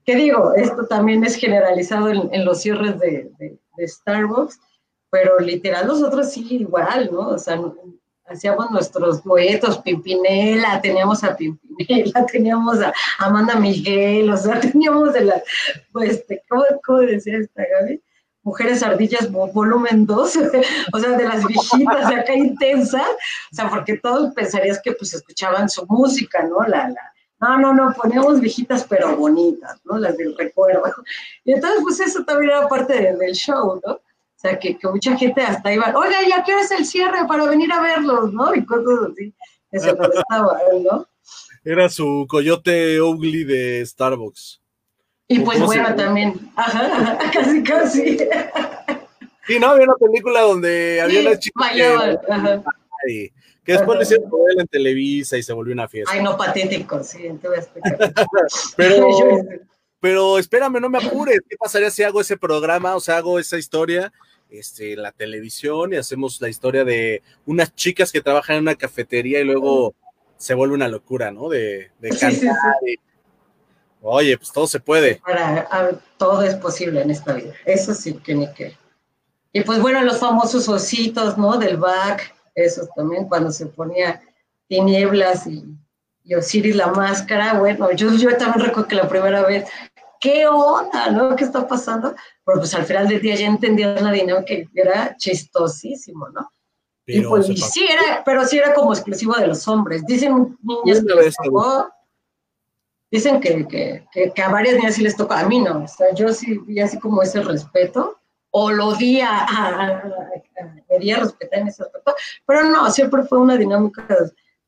Que 0.05 0.17
digo, 0.17 0.55
esto 0.55 0.87
también 0.87 1.23
es 1.25 1.37
generalizado 1.37 2.09
en, 2.11 2.45
los 2.45 2.63
cierres 2.63 2.99
de, 2.99 3.31
Starbucks, 3.79 4.59
pero 5.13 5.39
literal 5.39 5.87
nosotros 5.87 6.33
sí 6.33 6.47
igual, 6.49 7.11
¿no? 7.13 7.29
O 7.29 7.39
sea, 7.39 7.61
hacíamos 8.25 8.71
nuestros 8.71 9.23
duetos, 9.23 9.77
Pimpinela, 9.79 10.81
teníamos 10.81 11.23
a 11.23 11.37
Pimpinela, 11.37 12.25
teníamos 12.33 12.81
a 12.81 12.95
Amanda 13.19 13.57
Miguel, 13.57 14.31
o 14.31 14.37
sea, 14.39 14.59
teníamos 14.73 15.13
de 15.13 15.27
la, 15.27 15.43
pues, 15.93 16.25
¿cómo, 16.49 16.65
cómo 16.83 17.01
decía 17.01 17.37
esta 17.37 17.63
Gaby? 17.63 18.03
Mujeres 18.43 18.83
Ardillas 18.83 19.31
volumen 19.31 20.07
2, 20.07 20.39
o 20.95 20.99
sea, 20.99 21.11
de 21.11 21.29
las 21.29 21.47
viejitas 21.47 22.09
de 22.09 22.15
acá 22.15 22.35
intensa, 22.35 23.03
o 23.03 23.55
sea, 23.55 23.69
porque 23.69 23.99
todos 23.99 24.33
pensarías 24.33 24.81
que 24.83 24.93
pues 24.93 25.13
escuchaban 25.13 25.69
su 25.69 25.85
música, 25.89 26.43
¿no? 26.45 26.67
La, 26.67 26.89
la, 26.89 27.13
no, 27.39 27.59
no, 27.59 27.75
no, 27.75 27.93
poníamos 27.93 28.41
viejitas 28.41 28.87
pero 28.89 29.15
bonitas, 29.15 29.79
¿no? 29.85 29.99
Las 29.99 30.17
del 30.17 30.35
recuerdo. 30.39 30.83
Y 31.45 31.53
entonces, 31.53 31.81
pues 31.83 32.01
eso 32.01 32.25
también 32.25 32.53
era 32.53 32.67
parte 32.67 32.95
del 33.13 33.33
show, 33.33 33.79
¿no? 33.87 34.01
O 34.43 34.49
sea, 34.49 34.59
que, 34.59 34.77
que, 34.77 34.89
mucha 34.89 35.17
gente 35.17 35.41
hasta 35.41 35.73
iba, 35.73 35.93
oiga, 35.95 36.17
¿ya 36.29 36.43
qué 36.43 36.53
hora 36.53 36.65
es 36.65 36.73
el 36.73 36.85
cierre 36.85 37.29
para 37.29 37.47
venir 37.47 37.73
a 37.73 37.81
verlos, 37.81 38.33
no? 38.33 38.53
Y 38.53 38.67
cosas 38.67 39.11
así, 39.13 39.33
que 39.71 39.79
se 39.79 39.91
estaba, 39.91 40.59
¿no? 40.83 41.07
Era 41.65 41.89
su 41.89 42.27
coyote 42.29 43.01
ugly 43.01 43.45
de 43.45 43.87
Starbucks. 43.87 44.61
Y 45.29 45.39
pues 45.39 45.61
bueno, 45.61 45.95
también, 45.95 46.35
ajá, 46.57 47.19
casi, 47.33 47.63
casi. 47.63 48.19
Sí, 49.47 49.61
no, 49.61 49.69
había 49.69 49.85
una 49.85 49.95
película 49.95 50.41
donde 50.41 51.01
había 51.01 51.21
una 51.21 51.39
chica 51.39 51.71
que, 53.07 53.33
que, 53.65 53.73
después 53.75 53.97
le 53.97 54.03
hicieron 54.03 54.29
él 54.51 54.61
en 54.61 54.67
Televisa 54.67 55.39
y 55.39 55.45
se 55.45 55.53
volvió 55.53 55.73
una 55.73 55.87
fiesta. 55.87 56.11
Ay, 56.13 56.21
no, 56.21 56.37
patético, 56.37 57.01
sí, 57.05 57.31
te 57.41 57.47
voy 57.47 57.59
a 57.59 57.61
explicar. 57.61 58.13
pero, 58.77 59.07
pero 60.01 60.39
espérame, 60.41 60.81
no 60.81 60.91
me 60.91 60.99
apures, 60.99 61.39
¿qué 61.49 61.57
pasaría 61.57 61.93
si 61.93 62.03
hago 62.03 62.21
ese 62.21 62.37
programa, 62.37 62.97
o 62.97 63.01
sea, 63.01 63.19
hago 63.19 63.39
esa 63.39 63.57
historia 63.57 64.13
este, 64.53 64.93
en 64.93 65.03
la 65.03 65.13
televisión 65.13 65.93
y 65.93 65.97
hacemos 65.97 66.41
la 66.41 66.49
historia 66.49 66.85
de 66.85 67.23
unas 67.47 67.75
chicas 67.75 68.13
que 68.13 68.21
trabajan 68.21 68.57
en 68.57 68.63
una 68.63 68.75
cafetería 68.75 69.41
y 69.41 69.45
luego 69.45 69.95
se 70.37 70.55
vuelve 70.55 70.75
una 70.75 70.89
locura, 70.89 71.31
¿no? 71.31 71.49
De, 71.49 71.91
de 71.99 72.09
cantar 72.11 72.33
sí, 72.33 72.97
Oye, 74.03 74.37
pues 74.37 74.53
todo 74.53 74.67
se 74.67 74.81
puede. 74.81 75.17
Para, 75.25 75.69
todo 76.19 76.43
es 76.43 76.57
posible 76.57 77.01
en 77.01 77.11
esta 77.11 77.35
vida. 77.35 77.55
Eso 77.65 77.95
sí 77.95 78.15
que 78.15 78.35
ni 78.35 78.53
qué. 78.53 78.77
Y 79.53 79.63
pues 79.63 79.81
bueno, 79.81 80.03
los 80.03 80.19
famosos 80.19 80.69
ositos, 80.69 81.39
¿no? 81.39 81.57
Del 81.57 81.77
back, 81.77 82.35
esos 82.55 82.89
también, 82.95 83.29
cuando 83.29 83.53
se 83.53 83.67
ponía 83.67 84.21
tinieblas 84.69 85.47
y, 85.47 85.65
y 86.25 86.35
Osiris 86.35 86.75
la 86.75 86.89
máscara. 86.89 87.55
Bueno, 87.55 87.93
yo, 87.93 88.13
yo 88.15 88.37
también 88.37 88.67
recuerdo 88.67 88.89
que 88.89 88.97
la 88.97 89.09
primera 89.09 89.43
vez, 89.45 89.71
¿qué 90.21 90.47
onda, 90.49 91.11
no? 91.11 91.37
¿Qué 91.37 91.45
está 91.45 91.67
pasando? 91.69 92.15
Pero 92.45 92.59
pues 92.59 92.75
al 92.75 92.85
final 92.85 93.09
del 93.09 93.21
día 93.21 93.37
ya 93.37 93.47
entendías 93.47 94.03
la 94.03 94.11
dinámica 94.11 94.45
que 94.47 94.69
era 94.75 95.17
chistosísimo, 95.17 96.29
¿no? 96.31 96.51
y 97.07 97.21
pues 97.23 97.47
sí 97.47 97.85
era, 97.85 98.23
pero 98.25 98.47
sí 98.47 98.59
era 98.59 98.75
como 98.75 98.93
exclusivo 98.93 99.35
de 99.35 99.49
los 99.49 99.67
hombres. 99.67 100.05
Dicen 100.07 100.57
niñas 100.63 101.03
que 101.03 101.51
dicen 103.11 103.41
que, 103.41 104.07
a 104.43 104.49
varias 104.49 104.77
niñas 104.77 104.95
sí 104.95 105.03
les 105.03 105.17
toca, 105.17 105.41
a 105.41 105.47
mí 105.47 105.61
no, 105.61 105.85
o 105.85 105.89
sea, 105.89 106.15
yo 106.15 106.33
sí 106.33 106.59
vi 106.67 106.81
así 106.81 106.99
como 106.99 107.23
ese 107.23 107.43
respeto, 107.43 108.19
o 108.51 108.71
lo 108.71 108.95
di 108.95 109.21
a, 109.21 109.45
a, 109.45 110.03
respetar 110.89 111.61
en 111.61 111.69
ese 111.69 111.83
aspecto, 111.83 112.15
pero 112.47 112.65
no, 112.65 112.91
siempre 112.91 113.23
fue 113.25 113.39
una 113.39 113.57
dinámica 113.57 114.07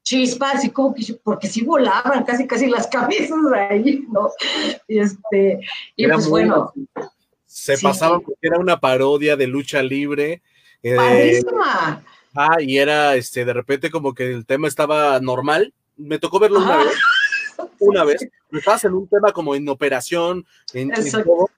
chispa, 0.02 0.50
así 0.50 0.70
como 0.70 0.94
que, 0.94 1.18
porque 1.22 1.48
sí 1.48 1.64
volaban 1.64 2.24
casi, 2.24 2.46
casi 2.46 2.66
las 2.66 2.86
cabezas 2.88 3.38
ahí, 3.70 4.04
¿no? 4.10 4.30
Y, 4.86 4.98
este, 4.98 5.60
y 5.96 6.06
pues 6.06 6.28
bueno. 6.28 6.72
Se 7.54 7.78
pasaba 7.78 8.18
porque 8.18 8.48
era 8.48 8.58
una 8.58 8.80
parodia 8.80 9.36
de 9.36 9.46
lucha 9.46 9.82
libre. 9.82 10.42
Eh, 10.82 11.40
ah, 12.34 12.60
y 12.60 12.78
era, 12.78 13.14
este, 13.14 13.44
de 13.44 13.52
repente 13.52 13.90
como 13.90 14.12
que 14.12 14.32
el 14.32 14.44
tema 14.44 14.66
estaba 14.66 15.20
normal, 15.20 15.72
me 15.96 16.18
tocó 16.18 16.40
verlo 16.40 16.58
una 16.58 16.78
vez 16.78 16.94
una 17.78 18.04
vez, 18.04 18.26
estabas 18.52 18.84
en 18.84 18.94
un 18.94 19.08
tema 19.08 19.32
como 19.32 19.54
en 19.54 19.68
operación, 19.68 20.44
en, 20.72 20.92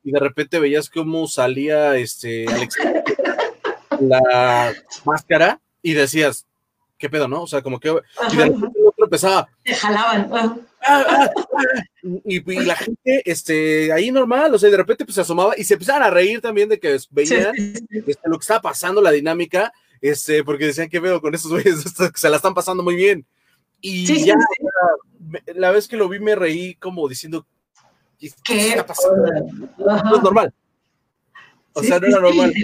y 0.04 0.12
de 0.12 0.20
repente 0.20 0.60
veías 0.60 0.90
cómo 0.90 1.26
salía 1.26 1.96
este 1.96 2.46
Alex, 2.46 2.76
la 4.00 4.74
máscara 5.04 5.60
y 5.82 5.94
decías, 5.94 6.46
¿qué 6.98 7.08
pedo, 7.08 7.28
no? 7.28 7.42
O 7.42 7.46
sea, 7.46 7.62
como 7.62 7.80
que 7.80 7.88
y 7.88 8.36
de 8.36 8.44
repente 8.44 8.78
el 8.78 8.86
otro 8.86 9.04
empezaba. 9.04 9.48
Te 9.62 9.74
jalaban. 9.74 10.66
Ah, 10.88 11.04
ah, 11.08 11.30
ah, 11.36 12.20
y, 12.24 12.40
la 12.64 12.76
gente, 12.76 13.22
este, 13.24 13.92
ahí 13.92 14.12
normal, 14.12 14.54
o 14.54 14.58
sea, 14.58 14.70
de 14.70 14.76
repente 14.76 15.04
pues 15.04 15.16
se 15.16 15.22
asomaba 15.22 15.54
y 15.56 15.64
se 15.64 15.74
empezaban 15.74 16.02
a 16.02 16.10
reír 16.10 16.40
también 16.40 16.68
de 16.68 16.78
que 16.78 16.96
veían 17.10 17.52
este, 17.56 18.18
lo 18.24 18.38
que 18.38 18.42
estaba 18.42 18.60
pasando, 18.60 19.02
la 19.02 19.10
dinámica, 19.10 19.72
este, 20.00 20.44
porque 20.44 20.66
decían 20.66 20.88
que 20.88 21.00
veo 21.00 21.20
con 21.20 21.34
esos 21.34 21.50
güeyes, 21.50 21.82
se 22.14 22.30
la 22.30 22.36
están 22.36 22.54
pasando 22.54 22.82
muy 22.82 22.94
bien. 22.94 23.26
Y 23.80 24.06
ya 24.24 24.36
la 25.54 25.70
vez 25.70 25.88
que 25.88 25.96
lo 25.96 26.08
vi 26.08 26.20
me 26.20 26.34
reí 26.34 26.74
como 26.76 27.08
diciendo, 27.08 27.46
¿qué, 28.18 28.68
está 28.68 28.86
pasando? 28.86 29.26
No 29.78 30.16
es 30.16 30.22
normal. 30.22 30.54
O 31.72 31.82
sea, 31.82 31.98
no 31.98 32.06
era 32.06 32.20
normal. 32.20 32.54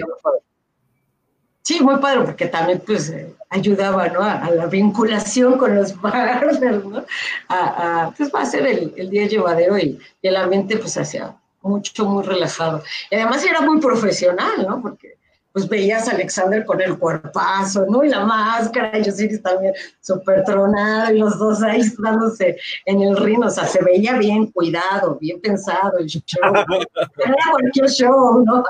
Sí, 1.63 1.81
muy 1.81 1.99
padre, 1.99 2.23
porque 2.25 2.47
también 2.47 2.83
pues 2.85 3.09
eh, 3.11 3.33
ayudaba, 3.51 4.09
¿no? 4.09 4.21
A, 4.23 4.51
la 4.51 4.67
vinculación 4.67 5.57
con 5.57 5.77
los 5.77 5.93
partners, 6.03 6.85
¿no? 6.85 7.05
A, 7.49 8.07
a, 8.07 8.11
pues 8.11 8.33
va 8.35 8.43
a 8.43 8.47
ser 8.47 8.67
el, 8.67 8.93
el 8.97 9.11
día 9.11 9.27
llevadero 9.27 9.79
y, 9.79 9.99
y, 10.21 10.29
el 10.29 10.37
ambiente 10.37 10.77
pues 10.77 10.97
hacía 10.97 11.37
mucho, 11.63 12.05
muy 12.05 12.25
relajado. 12.25 12.83
Y 13.11 13.15
además 13.15 13.45
era 13.45 13.61
muy 13.61 13.81
profesional, 13.81 14.67
¿no? 14.67 14.83
Porque 14.83 15.17
pues 15.53 15.69
veías 15.69 16.09
a 16.09 16.13
Alexander 16.13 16.65
con 16.65 16.81
el 16.81 16.99
cuerpazo, 16.99 17.85
¿no? 17.89 18.03
Y 18.03 18.09
la 18.09 18.25
máscara, 18.25 18.99
y 18.99 19.09
Osiris 19.09 19.43
también 19.43 19.75
súper 20.01 20.45
tronado, 20.45 21.13
y 21.13 21.19
los 21.19 21.39
dos 21.39 21.63
ahí 21.63 21.83
dándose 21.99 22.57
en 22.87 23.03
el 23.03 23.17
ring, 23.19 23.45
o 23.45 23.51
sea, 23.51 23.67
se 23.67 23.83
veía 23.85 24.17
bien 24.17 24.47
cuidado, 24.47 25.19
bien 25.21 25.41
pensado 25.41 25.99
el 25.99 26.07
show. 26.07 26.41
Era 27.19 27.37
cualquier 27.51 27.91
show, 27.91 28.43
¿no? 28.45 28.65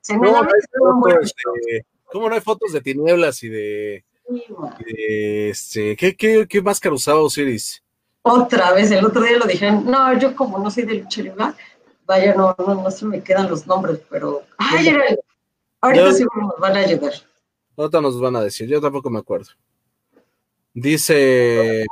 Se 0.00 0.16
me 0.16 0.30
no, 0.30 0.46
¿Cómo 2.12 2.28
no 2.28 2.34
hay 2.34 2.40
fotos 2.40 2.72
de 2.72 2.80
tinieblas 2.80 3.42
y 3.42 3.48
de... 3.48 4.04
este, 4.86 5.96
¿qué, 5.96 6.14
qué, 6.14 6.46
qué 6.48 6.62
máscara 6.62 6.94
usaba 6.94 7.20
Osiris? 7.20 7.82
Otra 8.22 8.72
vez, 8.72 8.90
el 8.90 9.04
otro 9.04 9.22
día 9.22 9.38
lo 9.38 9.46
dijeron, 9.46 9.84
no, 9.84 10.16
yo 10.18 10.36
como 10.36 10.58
no 10.58 10.70
soy 10.70 10.84
de 10.84 10.94
lucha 10.94 11.22
vaya, 12.04 12.34
no, 12.34 12.54
no, 12.58 12.74
no 12.74 12.90
se 12.90 13.04
me 13.06 13.22
quedan 13.22 13.48
los 13.50 13.66
nombres, 13.66 14.00
pero... 14.10 14.42
¡Ay, 14.58 14.88
era 14.88 15.06
el 15.06 15.18
Ahorita 15.82 16.12
sí 16.12 16.24
nos 16.40 16.58
van 16.60 16.76
a 16.76 16.78
ayudar. 16.78 17.12
Ahorita 17.76 18.00
nos 18.00 18.20
van 18.20 18.36
a 18.36 18.40
decir, 18.42 18.68
yo 18.68 18.80
tampoco 18.80 19.10
me 19.10 19.18
acuerdo. 19.18 19.50
Dice. 20.72 21.84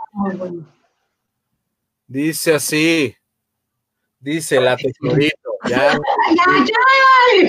Dice 2.07 2.55
así. 2.55 3.17
Dice 4.21 4.61
la 4.61 4.77
tesorito, 4.77 5.51
ya. 5.69 5.99
ya, 6.37 6.65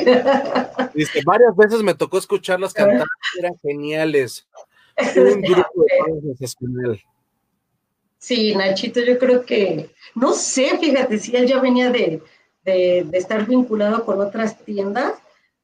ya. 0.06 0.92
Dice, 0.94 1.22
varias 1.26 1.56
veces 1.56 1.84
me 1.84 1.94
tocó 1.94 2.18
escucharlas 2.18 2.74
cantar, 2.74 3.06
eran 3.38 3.58
geniales. 3.62 4.48
Un 5.16 5.42
grupo 5.42 5.86
de 5.86 7.02
Sí, 8.18 8.56
Nachito, 8.56 9.02
yo 9.02 9.18
creo 9.18 9.44
que, 9.44 9.90
no 10.14 10.34
sé, 10.34 10.78
fíjate, 10.78 11.18
si 11.18 11.36
él 11.36 11.48
ya 11.48 11.60
venía 11.60 11.90
de, 11.90 12.22
de, 12.64 13.10
estar 13.14 13.48
vinculado 13.48 14.06
con 14.06 14.22
otras 14.22 14.64
tiendas, 14.64 15.16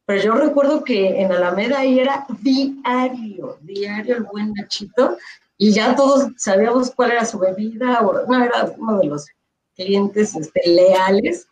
pero 0.06 0.24
yo 0.24 0.34
recuerdo 0.34 0.84
que 0.84 1.22
en 1.22 1.32
Alameda 1.32 1.80
ahí 1.80 2.00
era 2.00 2.26
diario, 2.42 3.60
diario 3.62 4.18
el 4.18 4.24
buen 4.24 4.54
Nachito, 4.54 5.18
y 5.56 5.72
ya 5.72 5.96
todos 5.96 6.32
sabíamos 6.38 6.92
cuál 6.92 7.12
era 7.12 7.26
su 7.26 7.38
bebida, 7.38 8.02
o, 8.02 8.26
no, 8.26 8.44
era 8.44 8.74
uno 8.78 9.00
de 9.00 9.06
los 9.06 9.28
clientes 9.78 10.36
este, 10.36 10.62
leales 10.70 11.48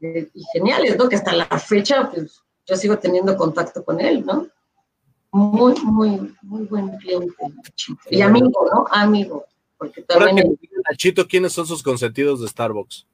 eh, 0.00 0.28
y 0.32 0.44
geniales, 0.52 0.96
¿no? 0.96 1.08
Que 1.08 1.16
hasta 1.16 1.32
la 1.32 1.46
fecha, 1.58 2.10
pues 2.10 2.42
yo 2.66 2.76
sigo 2.76 2.98
teniendo 2.98 3.36
contacto 3.36 3.84
con 3.84 4.00
él, 4.00 4.24
¿no? 4.24 4.46
Muy, 5.32 5.74
muy, 5.82 6.34
muy 6.42 6.64
buen 6.64 6.96
cliente, 6.98 7.34
Nachito. 7.64 8.00
Y 8.10 8.20
amigo, 8.20 8.50
¿no? 8.72 8.84
Amigo. 8.90 9.44
Porque 9.78 10.02
también. 10.02 10.58
Nachito, 10.88 11.26
¿quiénes 11.26 11.52
son 11.52 11.66
sus 11.66 11.82
consentidos 11.82 12.40
de 12.40 12.48
Starbucks? 12.48 13.06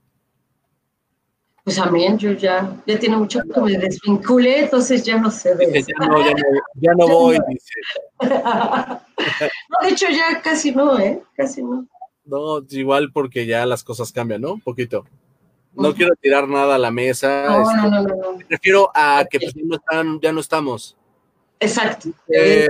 Pues 1.62 1.76
también 1.76 2.16
yo 2.16 2.30
ya, 2.32 2.80
ya 2.86 2.98
tiene 2.98 3.16
mucho 3.16 3.40
que 3.42 3.60
me 3.60 3.76
desvinculé, 3.76 4.60
entonces 4.60 5.02
ya 5.02 5.18
no 5.18 5.32
sé 5.32 5.56
de 5.56 5.64
eso. 5.64 5.88
Ya 5.98 6.06
no, 6.06 6.24
ya 6.74 6.92
no, 6.96 7.08
voy, 7.08 7.38
dice. 7.48 7.72
no, 8.20 9.78
de 9.82 9.88
hecho 9.88 10.06
ya 10.08 10.40
casi 10.40 10.70
no, 10.70 10.96
¿eh? 10.96 11.20
Casi 11.36 11.64
no. 11.64 11.84
No, 12.26 12.64
igual 12.70 13.12
porque 13.12 13.46
ya 13.46 13.64
las 13.66 13.84
cosas 13.84 14.12
cambian, 14.12 14.42
¿no? 14.42 14.54
Un 14.54 14.60
poquito. 14.60 15.06
No 15.72 15.94
quiero 15.94 16.14
tirar 16.16 16.48
nada 16.48 16.76
a 16.76 16.78
la 16.78 16.90
mesa. 16.90 17.46
No, 17.46 17.72
no, 17.74 17.90
no, 17.90 18.02
no, 18.02 18.36
Me 18.38 18.44
refiero 18.48 18.90
a 18.94 19.24
que 19.30 19.38
pues, 19.38 19.54
ya, 19.54 19.62
no 19.64 19.76
están, 19.76 20.20
ya 20.20 20.32
no 20.32 20.40
estamos. 20.40 20.96
Exacto. 21.60 22.10
Eh, 22.28 22.68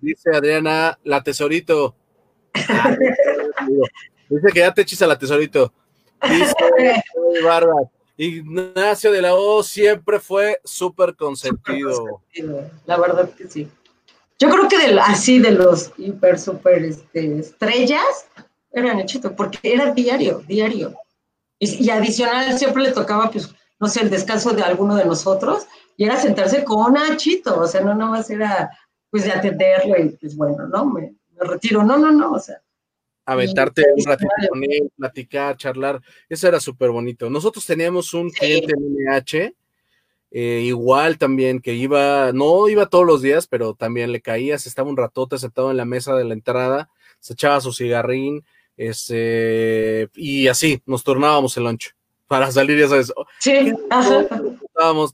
dice 0.00 0.30
Adriana, 0.30 0.98
la 1.04 1.22
tesorito. 1.22 1.94
dice 4.28 4.48
que 4.52 4.60
ya 4.60 4.72
te 4.72 4.86
a 5.00 5.06
la 5.06 5.18
tesorito. 5.18 5.72
Dice 6.22 6.54
Barba, 7.44 7.90
Ignacio 8.16 9.12
de 9.12 9.20
la 9.22 9.34
O 9.34 9.62
siempre 9.62 10.20
fue 10.20 10.60
súper 10.64 11.14
consentido. 11.14 12.22
La 12.86 12.98
verdad 12.98 13.30
que 13.34 13.48
sí. 13.48 13.68
Yo 14.38 14.50
creo 14.50 14.68
que 14.68 14.78
de, 14.78 15.00
así 15.00 15.38
de 15.38 15.52
los 15.52 15.92
hiper, 15.96 16.38
super 16.38 16.84
este, 16.84 17.38
estrellas, 17.38 18.26
era 18.80 18.94
Nachito, 18.94 19.34
porque 19.34 19.58
era 19.62 19.92
diario, 19.92 20.42
diario. 20.46 20.94
Y, 21.58 21.88
adicional 21.88 22.58
siempre 22.58 22.82
le 22.82 22.92
tocaba, 22.92 23.30
pues, 23.30 23.54
no 23.80 23.88
sé, 23.88 24.02
el 24.02 24.10
descanso 24.10 24.52
de 24.52 24.62
alguno 24.62 24.94
de 24.94 25.04
nosotros, 25.04 25.66
y 25.96 26.04
era 26.04 26.16
sentarse 26.16 26.64
con 26.64 26.92
Nachito, 26.92 27.58
o 27.58 27.66
sea, 27.66 27.80
no 27.80 27.94
nomás 27.94 28.28
era, 28.30 28.70
pues, 29.10 29.24
de 29.24 29.32
atenderlo 29.32 29.98
y, 29.98 30.10
pues, 30.10 30.36
bueno, 30.36 30.68
no, 30.68 30.86
me, 30.86 31.14
me 31.32 31.46
retiro, 31.46 31.82
no, 31.82 31.96
no, 31.96 32.12
no, 32.12 32.32
o 32.32 32.38
sea, 32.38 32.60
aventarte 33.26 33.82
un 33.96 34.04
ratito 34.04 34.30
con 34.48 34.62
él, 34.62 34.90
platicar, 34.96 35.56
charlar, 35.56 36.00
eso 36.28 36.46
era 36.46 36.60
súper 36.60 36.90
bonito. 36.90 37.28
Nosotros 37.28 37.66
teníamos 37.66 38.14
un 38.14 38.30
cliente 38.30 38.72
en 38.72 38.94
NH, 38.94 39.54
eh, 40.30 40.60
igual 40.64 41.18
también, 41.18 41.60
que 41.60 41.74
iba, 41.74 42.32
no 42.32 42.68
iba 42.68 42.86
todos 42.86 43.04
los 43.04 43.22
días, 43.22 43.48
pero 43.48 43.74
también 43.74 44.12
le 44.12 44.22
caía, 44.22 44.58
se 44.58 44.68
estaba 44.68 44.88
un 44.88 44.96
ratote 44.96 45.38
sentado 45.38 45.70
en 45.72 45.76
la 45.76 45.84
mesa 45.84 46.14
de 46.14 46.24
la 46.24 46.34
entrada, 46.34 46.88
se 47.18 47.32
echaba 47.32 47.60
su 47.60 47.72
cigarrín, 47.72 48.44
este, 48.76 50.08
y 50.14 50.48
así, 50.48 50.82
nos 50.86 51.04
tornábamos 51.04 51.56
el 51.56 51.64
lunch 51.64 51.94
para 52.26 52.50
salir, 52.50 52.78
ya 52.78 52.88
sabes. 52.88 53.12
Sí, 53.38 53.72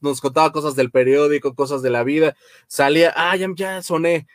Nos 0.01 0.21
contaba 0.21 0.53
cosas 0.53 0.75
del 0.75 0.91
periódico, 0.91 1.55
cosas 1.55 1.83
de 1.83 1.91
la 1.91 2.03
vida, 2.05 2.35
salía, 2.67 3.13
ah, 3.17 3.37
ya, 3.37 3.49
ya 3.55 3.83
soné, 3.83 4.27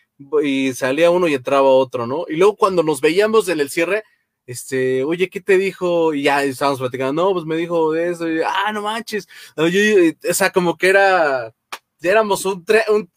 y 0.44 0.74
salía 0.74 1.12
uno 1.12 1.28
y 1.28 1.34
entraba 1.34 1.68
otro, 1.68 2.08
¿no? 2.08 2.26
Y 2.28 2.36
luego 2.36 2.56
cuando 2.56 2.84
nos 2.84 3.02
veíamos 3.02 3.48
en 3.50 3.60
el 3.60 3.70
cierre, 3.70 4.04
este, 4.46 5.04
oye, 5.04 5.30
¿qué 5.30 5.42
te 5.42 5.58
dijo? 5.58 6.14
Y 6.14 6.24
ya 6.24 6.44
estábamos 6.44 6.80
platicando, 6.80 7.22
no, 7.22 7.34
pues 7.34 7.46
me 7.46 7.58
dijo 7.58 7.94
eso, 7.96 8.26
ah, 8.46 8.72
no 8.72 8.82
manches, 8.82 9.28
o 9.56 10.34
sea, 10.34 10.52
como 10.52 10.78
que 10.78 10.90
era, 10.90 11.54
éramos 12.02 12.46
un, 12.46 12.66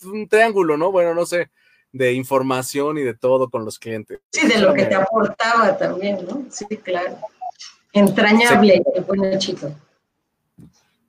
un, 0.04 0.28
triángulo, 0.28 0.76
¿no? 0.76 0.90
Bueno, 0.90 1.14
no 1.14 1.24
sé, 1.26 1.50
de 1.92 2.12
información 2.12 2.98
y 2.98 3.02
de 3.02 3.14
todo 3.14 3.50
con 3.50 3.64
los 3.64 3.78
clientes. 3.78 4.20
Sí, 4.30 4.46
de 4.46 4.58
lo 4.58 4.72
que 4.74 4.86
te 4.86 4.94
aportaba 4.94 5.76
también, 5.76 6.24
¿no? 6.28 6.44
Sí, 6.50 6.66
claro. 6.76 7.18
Entrañable, 7.92 8.82
qué 8.94 9.00
buen 9.00 9.38
chico. 9.38 9.72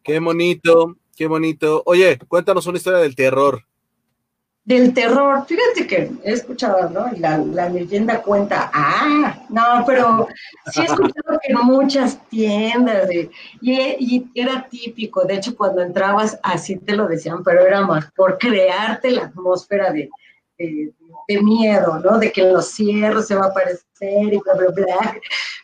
Qué 0.03 0.19
bonito, 0.19 0.97
qué 1.15 1.27
bonito. 1.27 1.83
Oye, 1.85 2.17
cuéntanos 2.27 2.65
una 2.65 2.77
historia 2.77 2.99
del 2.99 3.15
terror 3.15 3.63
del 4.63 4.93
terror. 4.93 5.45
Fíjate 5.47 5.87
que 5.87 6.11
he 6.23 6.33
escuchado, 6.33 6.89
¿no? 6.89 7.11
La, 7.17 7.37
la 7.37 7.69
leyenda 7.69 8.21
cuenta, 8.21 8.69
ah, 8.73 9.35
no, 9.49 9.83
pero 9.85 10.27
sí 10.71 10.81
he 10.81 10.85
escuchado 10.85 11.39
que 11.41 11.51
en 11.51 11.57
muchas 11.59 12.19
tiendas, 12.29 13.09
y, 13.11 13.29
y, 13.61 14.31
era 14.35 14.67
típico, 14.69 15.23
de 15.23 15.35
hecho 15.35 15.55
cuando 15.55 15.81
entrabas 15.81 16.39
así 16.43 16.77
te 16.77 16.95
lo 16.95 17.07
decían, 17.07 17.43
pero 17.43 17.65
era 17.65 17.81
más 17.81 18.11
por 18.15 18.37
crearte 18.37 19.11
la 19.11 19.23
atmósfera 19.25 19.91
de, 19.91 20.09
de, 21.27 21.41
miedo, 21.41 21.99
¿no? 21.99 22.17
De 22.19 22.31
que 22.31 22.43
los 22.43 22.71
cierros 22.71 23.27
se 23.27 23.35
va 23.35 23.45
a 23.45 23.49
aparecer 23.49 24.33
y 24.33 24.37
bla, 24.37 24.53
bla, 24.53 24.67
bla. 24.75 25.17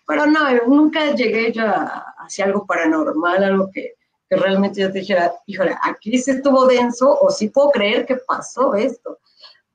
Pero 0.08 0.26
no, 0.26 0.39
nunca 0.66 1.14
llegué 1.14 1.52
yo 1.52 1.66
hacia 2.20 2.45
algo 2.45 2.66
paranormal, 2.66 3.43
algo 3.43 3.70
que 3.72 3.98
que 4.30 4.36
realmente 4.36 4.82
yo 4.82 4.91
te 4.91 5.00
dijera, 5.00 5.34
híjole, 5.45 5.76
aquí 5.82 6.18
se 6.18 6.32
estuvo 6.32 6.66
denso 6.66 7.18
o 7.20 7.30
sí 7.30 7.50
puedo 7.50 7.72
creer 7.72 8.06
que 8.06 8.18
pasó 8.18 8.76
esto, 8.76 9.20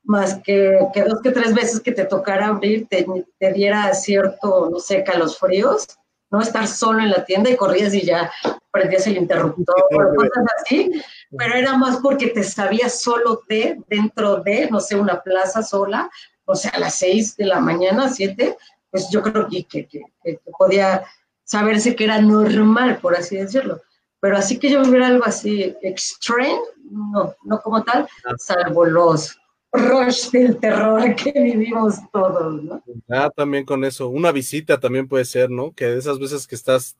más 0.03 0.35
que, 0.43 0.77
que 0.93 1.03
dos 1.03 1.21
que 1.21 1.31
tres 1.31 1.53
veces 1.53 1.79
que 1.79 1.91
te 1.91 2.05
tocara 2.05 2.47
abrir 2.47 2.87
te, 2.87 3.05
te 3.39 3.53
diera 3.53 3.93
cierto, 3.93 4.69
no 4.69 4.79
sé, 4.79 5.03
fríos, 5.39 5.87
no 6.33 6.41
estar 6.41 6.67
solo 6.67 6.99
en 6.99 7.11
la 7.11 7.23
tienda 7.23 7.51
y 7.51 7.55
corrías 7.55 7.93
y 7.93 8.01
ya 8.01 8.31
prendías 8.71 9.05
el 9.05 9.17
interruptor 9.17 9.75
o 9.91 10.15
cosas 10.15 10.43
así, 10.59 10.91
pero 11.37 11.53
era 11.53 11.77
más 11.77 11.97
porque 11.97 12.27
te 12.27 12.43
sabías 12.43 13.01
solo 13.01 13.43
de, 13.47 13.79
dentro 13.87 14.37
de, 14.37 14.67
no 14.71 14.79
sé, 14.79 14.95
una 14.95 15.21
plaza 15.21 15.61
sola, 15.61 16.09
o 16.45 16.55
sea, 16.55 16.71
a 16.71 16.79
las 16.79 16.95
seis 16.95 17.37
de 17.37 17.45
la 17.45 17.59
mañana, 17.59 18.09
siete, 18.09 18.57
pues 18.89 19.09
yo 19.11 19.21
creo 19.21 19.47
que, 19.47 19.63
que, 19.65 19.87
que, 19.87 20.01
que 20.23 20.39
podía 20.57 21.03
saberse 21.43 21.95
que 21.95 22.05
era 22.05 22.19
normal, 22.19 22.97
por 22.97 23.15
así 23.15 23.37
decirlo. 23.37 23.83
Pero 24.19 24.35
así 24.35 24.57
que 24.57 24.71
yo 24.71 24.81
viviera 24.81 25.07
algo 25.07 25.25
así 25.25 25.75
extreme, 25.83 26.59
no, 26.89 27.35
no 27.43 27.61
como 27.61 27.83
tal, 27.83 28.07
salvo 28.39 28.85
los 28.85 29.37
rush 29.73 30.29
del 30.29 30.57
terror 30.57 31.15
que 31.15 31.31
vivimos 31.31 31.95
todos, 32.11 32.63
¿no? 32.63 32.83
Ah, 33.09 33.29
también 33.35 33.65
con 33.65 33.83
eso, 33.83 34.07
una 34.07 34.31
visita 34.31 34.79
también 34.79 35.07
puede 35.07 35.25
ser, 35.25 35.49
¿no? 35.49 35.73
Que 35.73 35.85
de 35.85 35.97
esas 35.97 36.19
veces 36.19 36.47
que 36.47 36.55
estás 36.55 36.95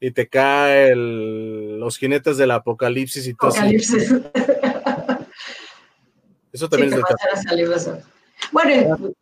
y 0.00 0.10
te 0.10 0.28
cae 0.28 0.94
los 0.94 1.96
jinetes 1.96 2.36
del 2.36 2.50
apocalipsis 2.50 3.26
y 3.26 3.34
todo. 3.34 3.50
Apocalipsis. 3.50 4.14
Eso 6.52 6.68
también 6.68 6.92
es 6.92 6.98
de 7.00 8.02
Bueno, 8.52 9.14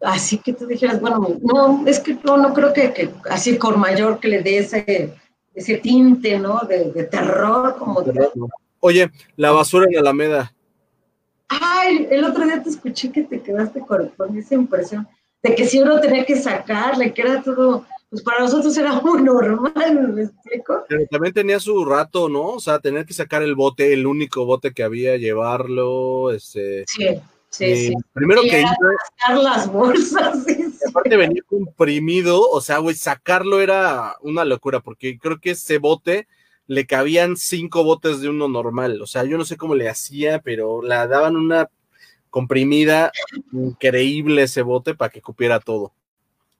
así 0.00 0.38
que 0.38 0.54
tú 0.54 0.66
dijeras, 0.66 1.00
bueno, 1.00 1.36
no, 1.42 1.86
es 1.86 2.00
que 2.00 2.16
no, 2.24 2.38
no 2.38 2.54
creo 2.54 2.72
que, 2.72 2.92
que 2.94 3.10
así 3.28 3.58
con 3.58 3.78
mayor 3.78 4.18
que 4.18 4.28
le 4.28 4.42
dé 4.42 4.58
ese 4.58 5.14
ese 5.56 5.78
tinte, 5.78 6.38
¿no? 6.38 6.60
De, 6.68 7.04
terror 7.04 7.76
como 7.78 8.04
tal. 8.04 8.30
Oye, 8.80 9.10
la 9.36 9.50
basura 9.50 9.86
en 9.90 9.98
Alameda. 9.98 10.52
Ay, 11.48 12.08
el 12.10 12.24
otro 12.24 12.44
día 12.44 12.62
te 12.62 12.70
escuché 12.70 13.12
que 13.12 13.22
te 13.22 13.40
quedaste 13.40 13.80
con, 13.80 14.12
esa 14.36 14.54
impresión 14.54 15.06
de 15.42 15.54
que 15.54 15.66
si 15.66 15.80
uno 15.80 16.00
tenía 16.00 16.24
que 16.24 16.36
sacarle, 16.36 17.14
que 17.14 17.22
era 17.22 17.42
todo, 17.42 17.86
pues 18.10 18.22
para 18.22 18.40
nosotros 18.40 18.76
era 18.76 18.92
muy 19.00 19.22
normal, 19.22 20.12
¿me 20.12 20.22
explico? 20.24 20.84
Pero 20.88 21.06
también 21.10 21.34
tenía 21.34 21.60
su 21.60 21.84
rato, 21.84 22.28
¿no? 22.28 22.50
O 22.50 22.60
sea, 22.60 22.78
tener 22.80 23.06
que 23.06 23.14
sacar 23.14 23.42
el 23.42 23.54
bote, 23.54 23.92
el 23.92 24.06
único 24.06 24.44
bote 24.44 24.72
que 24.72 24.82
había, 24.82 25.16
llevarlo, 25.16 26.32
este... 26.32 26.84
Sí. 26.86 27.20
Sí, 27.48 27.86
sí. 27.86 27.94
Primero 28.12 28.42
que 28.42 28.60
hice, 28.60 29.42
las 29.42 29.72
bolsas. 29.72 30.44
aparte 30.88 31.16
venía 31.16 31.42
comprimido, 31.46 32.42
o 32.50 32.60
sea, 32.60 32.78
güey, 32.78 32.94
sacarlo 32.94 33.60
era 33.60 34.16
una 34.20 34.44
locura, 34.44 34.80
porque 34.80 35.18
creo 35.18 35.40
que 35.40 35.52
ese 35.52 35.78
bote 35.78 36.26
le 36.66 36.86
cabían 36.86 37.36
cinco 37.36 37.84
botes 37.84 38.20
de 38.20 38.28
uno 38.28 38.48
normal. 38.48 39.00
O 39.02 39.06
sea, 39.06 39.24
yo 39.24 39.38
no 39.38 39.44
sé 39.44 39.56
cómo 39.56 39.74
le 39.74 39.88
hacía, 39.88 40.40
pero 40.40 40.82
la 40.82 41.06
daban 41.06 41.36
una 41.36 41.68
comprimida 42.30 43.12
increíble 43.52 44.42
ese 44.42 44.62
bote 44.62 44.94
para 44.94 45.10
que 45.10 45.22
cupiera 45.22 45.60
todo. 45.60 45.92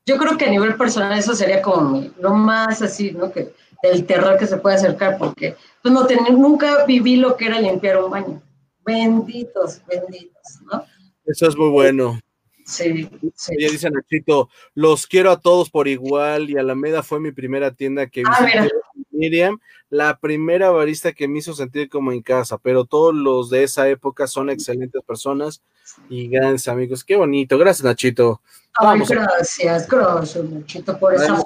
Yo 0.06 0.16
creo 0.18 0.38
que 0.38 0.46
a 0.46 0.50
nivel 0.50 0.76
personal 0.76 1.18
eso 1.18 1.34
sería 1.34 1.60
como 1.60 2.04
lo 2.20 2.34
más 2.34 2.80
así, 2.80 3.10
¿no? 3.10 3.32
Que 3.32 3.52
el 3.82 4.06
terror 4.06 4.38
que 4.38 4.46
se 4.46 4.56
puede 4.56 4.76
acercar, 4.76 5.18
porque 5.18 5.56
pues 5.82 5.92
no 5.92 6.06
nunca 6.32 6.86
viví 6.86 7.16
lo 7.16 7.36
que 7.36 7.46
era 7.46 7.60
limpiar 7.60 8.02
un 8.02 8.10
baño 8.10 8.42
benditos, 8.86 9.82
benditos, 9.86 10.60
¿no? 10.72 10.84
Eso 11.26 11.48
es 11.48 11.56
muy 11.56 11.68
bueno. 11.68 12.18
Sí, 12.64 13.08
sí. 13.34 13.54
Ella 13.58 13.70
dice 13.70 13.90
Nachito, 13.90 14.48
los 14.74 15.06
quiero 15.06 15.30
a 15.30 15.40
todos 15.40 15.70
por 15.70 15.88
igual 15.88 16.50
y 16.50 16.56
Alameda 16.56 17.02
fue 17.02 17.20
mi 17.20 17.32
primera 17.32 17.72
tienda 17.72 18.06
que 18.06 18.22
Ah, 18.26 18.44
visité. 18.44 18.70
Miriam, 19.16 19.58
la 19.90 20.18
primera 20.18 20.70
barista 20.70 21.12
que 21.12 21.28
me 21.28 21.38
hizo 21.38 21.54
sentir 21.54 21.88
como 21.88 22.12
en 22.12 22.22
casa, 22.22 22.58
pero 22.58 22.84
todos 22.84 23.14
los 23.14 23.50
de 23.50 23.64
esa 23.64 23.88
época 23.88 24.26
son 24.26 24.50
excelentes 24.50 25.02
personas 25.02 25.62
y 26.08 26.28
grandes 26.28 26.68
amigos. 26.68 27.04
Qué 27.04 27.16
bonito, 27.16 27.58
gracias 27.58 27.84
Nachito. 27.84 28.40
Ay, 28.74 29.00
gracias, 29.08 29.88
gracias, 29.88 30.44
Nachito, 30.44 30.98
por 30.98 31.14
esa. 31.14 31.42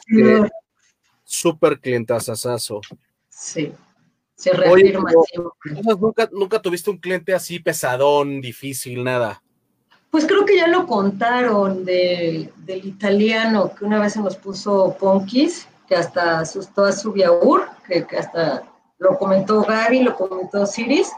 Súper 1.25 1.79
clientazazazo. 1.79 2.81
Sí, 3.29 3.73
se 4.35 4.53
reafirma 4.53 5.11
¿Nunca, 5.99 6.29
nunca 6.33 6.61
tuviste 6.61 6.91
un 6.91 6.99
cliente 6.99 7.35
así 7.35 7.61
pesadón, 7.61 8.41
difícil, 8.41 9.05
nada. 9.05 9.43
Pues 10.11 10.27
creo 10.27 10.45
que 10.45 10.57
ya 10.57 10.67
lo 10.67 10.87
contaron 10.87 11.85
de, 11.85 12.53
del 12.57 12.85
italiano 12.85 13.73
que 13.75 13.85
una 13.85 14.01
vez 14.01 14.15
se 14.15 14.21
nos 14.21 14.37
puso 14.37 14.97
Ponkis, 14.99 15.69
que 15.91 15.97
hasta 15.97 16.39
asustó 16.39 16.85
a 16.85 16.93
su 16.93 17.11
Biaur, 17.13 17.69
que, 17.89 18.07
que 18.07 18.17
hasta 18.17 18.63
lo 18.99 19.19
comentó 19.19 19.63
Gaby, 19.63 20.05
lo 20.05 20.15
comentó 20.15 20.65
Siris. 20.65 21.11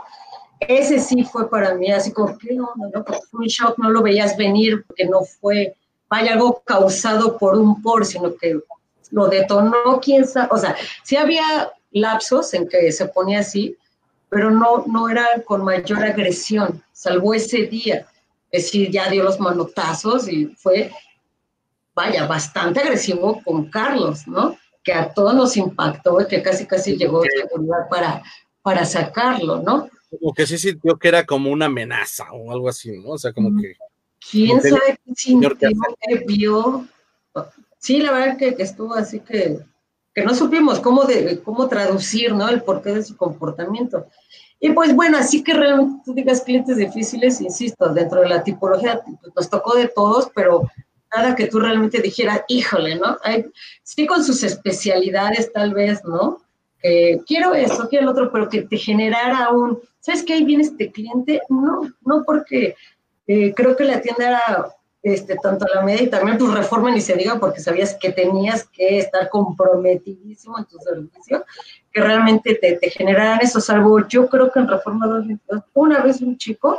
Ese 0.60 0.98
sí 0.98 1.24
fue 1.24 1.50
para 1.50 1.74
mí 1.74 1.92
así 1.92 2.10
como, 2.10 2.38
¿qué 2.38 2.58
onda? 2.58 2.88
No? 2.94 3.04
Porque 3.04 3.20
fue 3.30 3.40
un 3.40 3.46
shock, 3.48 3.76
no 3.76 3.90
lo 3.90 4.02
veías 4.02 4.34
venir, 4.34 4.82
porque 4.86 5.04
no 5.04 5.20
fue, 5.24 5.76
vaya, 6.08 6.32
algo 6.32 6.62
causado 6.64 7.36
por 7.36 7.58
un 7.58 7.82
por, 7.82 8.06
sino 8.06 8.34
que 8.34 8.60
lo 9.10 9.28
detonó, 9.28 10.00
quién 10.00 10.26
sabe. 10.26 10.48
O 10.52 10.56
sea, 10.56 10.74
sí 11.02 11.18
había 11.18 11.70
lapsos 11.90 12.54
en 12.54 12.66
que 12.66 12.90
se 12.92 13.04
ponía 13.08 13.40
así, 13.40 13.76
pero 14.30 14.50
no, 14.50 14.84
no 14.86 15.10
era 15.10 15.26
con 15.44 15.62
mayor 15.62 16.02
agresión, 16.02 16.82
salvo 16.92 17.34
ese 17.34 17.66
día. 17.66 18.06
Es 18.50 18.64
decir, 18.64 18.90
ya 18.90 19.10
dio 19.10 19.22
los 19.22 19.38
manotazos 19.38 20.28
y 20.28 20.46
fue, 20.46 20.90
vaya, 21.94 22.26
bastante 22.26 22.80
agresivo 22.80 23.42
con 23.44 23.68
Carlos, 23.68 24.26
¿no? 24.26 24.56
Que 24.82 24.92
a 24.92 25.12
todos 25.12 25.34
nos 25.34 25.56
impactó 25.56 26.20
y 26.20 26.26
que 26.26 26.42
casi, 26.42 26.66
casi 26.66 26.96
llegó 26.96 27.22
seguridad 27.22 27.88
para, 27.88 28.22
para 28.62 28.84
sacarlo, 28.84 29.62
¿no? 29.62 29.88
Como 30.10 30.34
que 30.34 30.46
sí 30.46 30.58
sintió 30.58 30.96
que 30.98 31.08
era 31.08 31.24
como 31.24 31.50
una 31.50 31.66
amenaza 31.66 32.32
o 32.32 32.52
algo 32.52 32.68
así, 32.68 32.98
¿no? 32.98 33.10
O 33.10 33.18
sea, 33.18 33.32
como 33.32 33.60
que. 33.60 33.76
¿Quién 34.30 34.58
Como 34.58 34.62
sabe 34.62 34.98
qué 35.04 35.14
sintió, 35.14 35.56
qué 35.56 36.24
vio? 36.26 36.86
Sí, 37.78 38.00
la 38.00 38.12
verdad 38.12 38.36
que, 38.36 38.54
que 38.54 38.62
estuvo 38.62 38.94
así 38.94 39.20
que, 39.20 39.58
que 40.14 40.24
no 40.24 40.34
supimos 40.34 40.78
cómo, 40.80 41.04
de, 41.04 41.40
cómo 41.42 41.68
traducir, 41.68 42.34
¿no? 42.34 42.48
El 42.48 42.62
porqué 42.62 42.92
de 42.92 43.02
su 43.02 43.16
comportamiento. 43.16 44.06
Y 44.60 44.70
pues 44.70 44.94
bueno, 44.94 45.18
así 45.18 45.42
que 45.42 45.54
realmente 45.54 46.02
tú 46.04 46.14
digas 46.14 46.42
clientes 46.42 46.76
difíciles, 46.76 47.40
insisto, 47.40 47.92
dentro 47.92 48.20
de 48.20 48.28
la 48.28 48.44
tipología 48.44 49.00
pues, 49.02 49.32
nos 49.34 49.50
tocó 49.50 49.74
de 49.74 49.88
todos, 49.88 50.30
pero 50.34 50.70
nada 51.14 51.34
que 51.34 51.46
tú 51.46 51.60
realmente 51.60 52.00
dijeras, 52.00 52.42
híjole, 52.48 52.96
¿no? 52.96 53.18
Sí 53.82 54.06
con 54.06 54.24
sus 54.24 54.42
especialidades 54.42 55.52
tal 55.52 55.74
vez, 55.74 56.04
¿no? 56.04 56.38
Que 56.80 57.20
quiero 57.26 57.54
esto, 57.54 57.88
quiero 57.88 58.04
el 58.04 58.10
otro, 58.10 58.32
pero 58.32 58.48
que 58.48 58.62
te 58.62 58.76
generara 58.76 59.50
un, 59.50 59.78
¿sabes 60.00 60.22
qué? 60.22 60.34
Ahí 60.34 60.44
viene 60.44 60.64
este 60.64 60.90
cliente. 60.90 61.42
No, 61.48 61.82
no 62.04 62.22
porque 62.24 62.74
eh, 63.26 63.52
creo 63.54 63.76
que 63.76 63.84
la 63.84 64.00
tienda 64.00 64.28
era 64.28 64.76
este, 65.02 65.36
tanto 65.36 65.66
la 65.72 65.82
media 65.82 66.02
y 66.02 66.10
también 66.10 66.38
tu 66.38 66.48
reforma 66.48 66.90
ni 66.90 67.00
se 67.00 67.14
diga 67.14 67.38
porque 67.38 67.60
sabías 67.60 67.96
que 68.00 68.12
tenías 68.12 68.68
que 68.68 68.98
estar 68.98 69.28
comprometidísimo 69.28 70.58
en 70.58 70.64
tu 70.64 70.78
servicio, 70.78 71.44
que 71.92 72.00
realmente 72.00 72.54
te, 72.54 72.76
te 72.76 72.90
generaran 72.90 73.40
eso, 73.42 73.60
salvo 73.60 74.06
yo 74.06 74.28
creo 74.28 74.52
que 74.52 74.60
en 74.60 74.68
Reforma 74.68 75.06
222, 75.06 75.64
una 75.74 76.00
vez 76.02 76.20
un 76.20 76.36
chico, 76.38 76.78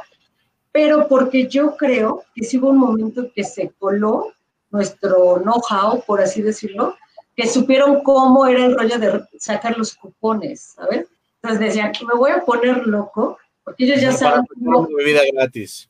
pero 0.74 1.08
porque 1.08 1.48
yo 1.48 1.78
creo 1.78 2.26
que 2.36 2.44
sí 2.44 2.58
hubo 2.58 2.72
un 2.72 2.80
momento 2.80 3.32
que 3.34 3.44
se 3.44 3.72
coló 3.78 4.34
nuestro 4.72 5.40
know-how, 5.40 6.04
por 6.04 6.20
así 6.20 6.42
decirlo, 6.42 6.98
que 7.36 7.48
supieron 7.48 8.02
cómo 8.04 8.46
era 8.48 8.66
el 8.66 8.76
rollo 8.76 8.98
de 8.98 9.24
sacar 9.40 9.78
los 9.78 9.94
cupones, 9.94 10.74
¿sabes? 10.76 11.06
Entonces 11.36 11.60
decían, 11.60 11.92
me 12.08 12.18
voy 12.18 12.32
a 12.32 12.44
poner 12.44 12.88
loco, 12.88 13.38
porque 13.64 13.86
ellos 13.86 14.02
ya 14.02 14.12
saben 14.12 14.44
cómo, 14.48 14.88
bebida 14.98 15.22
gratis. 15.32 15.88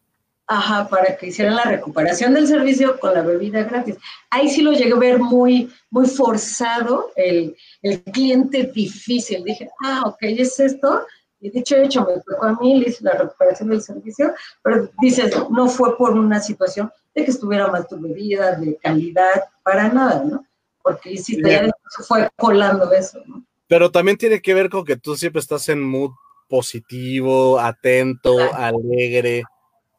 Ajá, 0.47 0.89
para 0.89 1.15
que 1.15 1.27
hicieran 1.27 1.55
la 1.55 1.63
recuperación 1.63 2.33
del 2.33 2.47
servicio 2.47 2.99
con 2.99 3.13
la 3.13 3.21
bebida 3.21 3.63
gratis. 3.63 3.95
Ahí 4.29 4.49
sí 4.49 4.61
lo 4.61 4.73
llegué 4.73 4.91
a 4.91 4.97
ver 4.97 5.19
muy, 5.19 5.71
muy 5.89 6.07
forzado, 6.07 7.11
el, 7.15 7.55
el 7.81 8.03
cliente 8.03 8.63
difícil. 8.63 9.43
Dije, 9.45 9.69
ah, 9.85 10.03
ok, 10.07 10.17
es 10.23 10.59
esto. 10.59 11.05
Y 11.43 11.49
dicho 11.49 11.75
hecho, 11.75 12.05
me 12.05 12.21
tocó 12.21 12.45
a 12.45 12.57
mí, 12.61 12.79
le 12.79 12.87
hice 12.87 13.03
la 13.03 13.11
recuperación 13.15 13.67
del 13.67 13.81
servicio, 13.81 14.33
pero 14.63 14.89
dices, 15.01 15.35
no 15.49 15.67
fue 15.67 15.97
por 15.97 16.11
una 16.11 16.39
situación 16.39 16.89
de 17.13 17.25
que 17.25 17.31
estuviera 17.31 17.67
mal 17.67 17.85
tu 17.85 17.99
bebida, 17.99 18.55
de 18.55 18.77
calidad, 18.77 19.43
para 19.61 19.89
nada, 19.89 20.23
¿no? 20.23 20.45
Porque 20.81 21.09
después 21.09 21.71
se 21.89 22.03
fue 22.03 22.29
colando 22.37 22.89
eso, 22.93 23.19
¿no? 23.25 23.43
Pero 23.67 23.91
también 23.91 24.17
tiene 24.17 24.41
que 24.41 24.53
ver 24.53 24.69
con 24.69 24.85
que 24.85 24.95
tú 24.95 25.17
siempre 25.17 25.41
estás 25.41 25.67
en 25.67 25.83
mood 25.83 26.11
positivo, 26.47 27.59
atento, 27.59 28.37
alegre. 28.53 29.43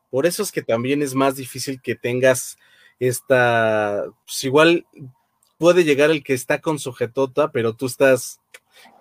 Por 0.08 0.24
eso 0.24 0.42
es 0.42 0.50
que 0.50 0.62
también 0.62 1.02
es 1.02 1.14
más 1.14 1.36
difícil 1.36 1.78
que 1.82 1.94
tengas 1.94 2.56
esta, 2.98 4.04
pues 4.24 4.44
igual 4.44 4.86
puede 5.58 5.84
llegar 5.84 6.10
el 6.10 6.24
que 6.24 6.32
está 6.32 6.62
con 6.62 6.78
sujetota, 6.78 7.52
pero 7.52 7.74
tú 7.74 7.84
estás 7.84 8.40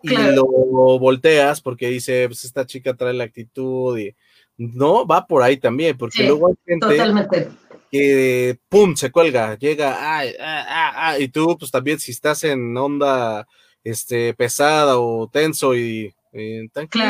y 0.02 0.10
Claro. 0.10 0.36
lo 0.36 1.00
volteas 1.00 1.62
porque 1.62 1.90
dice, 1.90 2.28
pues 2.28 2.46
esta 2.46 2.66
chica 2.66 2.94
trae 2.96 3.14
la 3.14 3.24
actitud 3.26 3.98
y 3.98 4.16
no, 4.58 5.06
va 5.08 5.26
por 5.26 5.42
ahí 5.44 5.58
también, 5.58 5.98
porque 5.98 6.20
Sí, 6.20 6.24
luego 6.28 6.48
hay 6.50 6.56
gente 6.66 6.88
Totalmente. 6.88 7.50
que 7.92 8.60
pum, 8.70 8.96
se 8.96 9.12
cuelga, 9.12 9.58
llega, 9.58 10.18
ay, 10.18 10.34
ah, 10.40 10.66
ah, 10.68 10.92
ah, 11.10 11.20
y 11.20 11.28
tú 11.30 11.58
pues 11.58 11.72
también 11.72 12.00
si 12.00 12.12
estás 12.12 12.44
en 12.44 12.76
onda 12.78 13.48
este 13.84 14.34
pesada 14.34 14.98
o 15.00 15.28
tenso 15.28 15.76
y 15.76 16.14
eh, 16.32 16.68
tranquilo, 16.72 17.04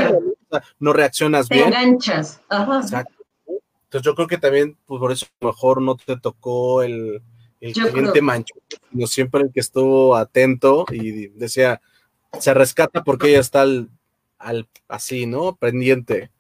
Claro. 0.49 0.63
¿no? 0.79 0.93
Reaccionas 0.93 1.47
Te 1.47 1.55
bien. 1.55 1.67
enganchas. 1.67 2.41
Ajá. 2.49 2.79
Exacto. 2.81 3.13
Entonces 3.85 4.05
yo 4.05 4.15
creo 4.15 4.27
que 4.27 4.37
también, 4.37 4.75
pues 4.85 4.99
por 4.99 5.11
eso 5.11 5.25
a 5.41 5.45
lo 5.45 5.51
mejor 5.51 5.81
no 5.81 5.95
te 5.95 6.17
tocó 6.17 6.81
el, 6.81 7.21
el 7.61 7.73
Yo 7.73 7.87
cliente 7.89 8.11
creo. 8.13 8.23
manchón, 8.23 8.59
sino 8.91 9.07
siempre 9.07 9.41
el 9.43 9.51
que 9.53 9.59
estuvo 9.59 10.15
atento 10.15 10.85
y 10.91 11.27
decía, 11.27 11.79
se 12.39 12.53
rescata 12.53 13.03
porque 13.03 13.29
ella 13.29 13.39
está 13.39 13.61
al, 13.61 13.89
al- 14.37 14.67
así, 14.87 15.25
¿no? 15.25 15.55
Pendiente. 15.55 16.31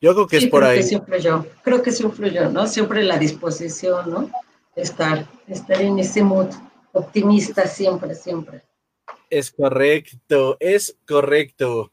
Yo 0.00 0.14
creo 0.14 0.26
que 0.26 0.38
Sí, 0.40 0.44
es 0.46 0.50
por 0.50 0.60
creo 0.60 0.72
ahí. 0.72 0.78
Que 0.78 0.82
sí 0.84 0.94
influyó. 0.94 1.46
Creo 1.62 1.82
que 1.82 1.92
sí 1.92 2.02
influyó, 2.02 2.48
¿no? 2.50 2.66
Siempre 2.66 3.02
la 3.04 3.18
disposición, 3.18 4.10
¿no? 4.10 4.30
Estar, 4.74 5.26
estar 5.46 5.80
en 5.80 5.98
ese 5.98 6.22
mood 6.22 6.48
optimista 6.92 7.66
siempre, 7.66 8.14
siempre. 8.14 8.62
Es 9.28 9.50
correcto, 9.50 10.56
es 10.58 10.96
correcto. 11.06 11.92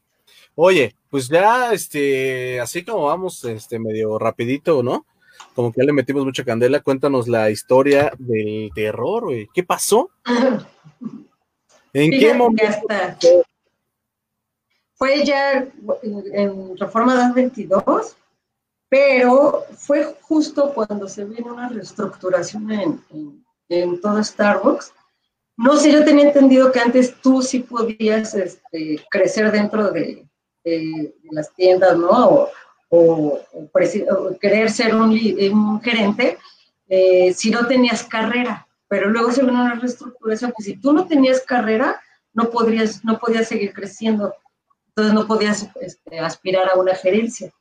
Oye, 0.54 0.96
pues 1.10 1.28
ya, 1.28 1.72
este, 1.72 2.60
así 2.60 2.84
como 2.84 3.04
vamos, 3.04 3.44
este, 3.44 3.78
medio 3.78 4.18
rapidito, 4.18 4.82
¿no? 4.82 5.06
Como 5.54 5.72
que 5.72 5.80
ya 5.80 5.84
le 5.84 5.92
metimos 5.92 6.24
mucha 6.24 6.44
candela, 6.44 6.80
cuéntanos 6.80 7.28
la 7.28 7.50
historia 7.50 8.12
del 8.18 8.70
terror, 8.74 9.24
güey. 9.24 9.48
¿Qué 9.54 9.62
pasó? 9.62 10.10
¿En 11.98 12.10
qué 12.10 12.18
Fíjate 12.18 12.38
momento? 12.38 13.44
fue 14.94 15.24
ya 15.24 15.66
en 16.02 16.76
Reforma 16.76 17.14
222, 17.14 18.16
pero 18.88 19.64
fue 19.76 20.16
justo 20.22 20.72
cuando 20.74 21.08
se 21.08 21.24
vino 21.24 21.52
una 21.52 21.68
reestructuración 21.68 22.70
en, 22.70 23.04
en, 23.10 23.44
en 23.68 24.00
todo 24.00 24.22
Starbucks. 24.22 24.92
No 25.56 25.76
sé, 25.76 25.90
yo 25.90 26.04
tenía 26.04 26.26
entendido 26.26 26.70
que 26.70 26.80
antes 26.80 27.14
tú 27.20 27.42
sí 27.42 27.60
podías 27.60 28.34
este, 28.34 29.04
crecer 29.10 29.50
dentro 29.50 29.90
de, 29.90 30.24
de, 30.64 31.14
de, 31.22 31.28
las 31.32 31.52
tiendas, 31.54 31.98
¿no? 31.98 32.08
O, 32.10 32.50
o, 32.90 33.40
o 33.50 34.38
querer 34.40 34.70
ser 34.70 34.94
un, 34.94 35.10
un 35.10 35.80
gerente 35.80 36.38
eh, 36.88 37.34
si 37.34 37.50
no 37.50 37.66
tenías 37.66 38.04
carrera. 38.04 38.67
Pero 38.88 39.10
luego 39.10 39.30
se 39.32 39.42
vino 39.42 39.60
una 39.60 39.74
reestructuración 39.74 40.52
que 40.56 40.64
si 40.64 40.76
tú 40.76 40.92
no 40.92 41.06
tenías 41.06 41.42
carrera, 41.42 42.00
no, 42.32 42.50
podrías, 42.50 43.04
no 43.04 43.18
podías 43.18 43.48
seguir 43.48 43.72
creciendo. 43.72 44.34
Entonces 44.88 45.14
no 45.14 45.26
podías 45.26 45.68
este, 45.80 46.18
aspirar 46.18 46.70
a 46.70 46.78
una 46.78 46.94
gerencia. 46.94 47.52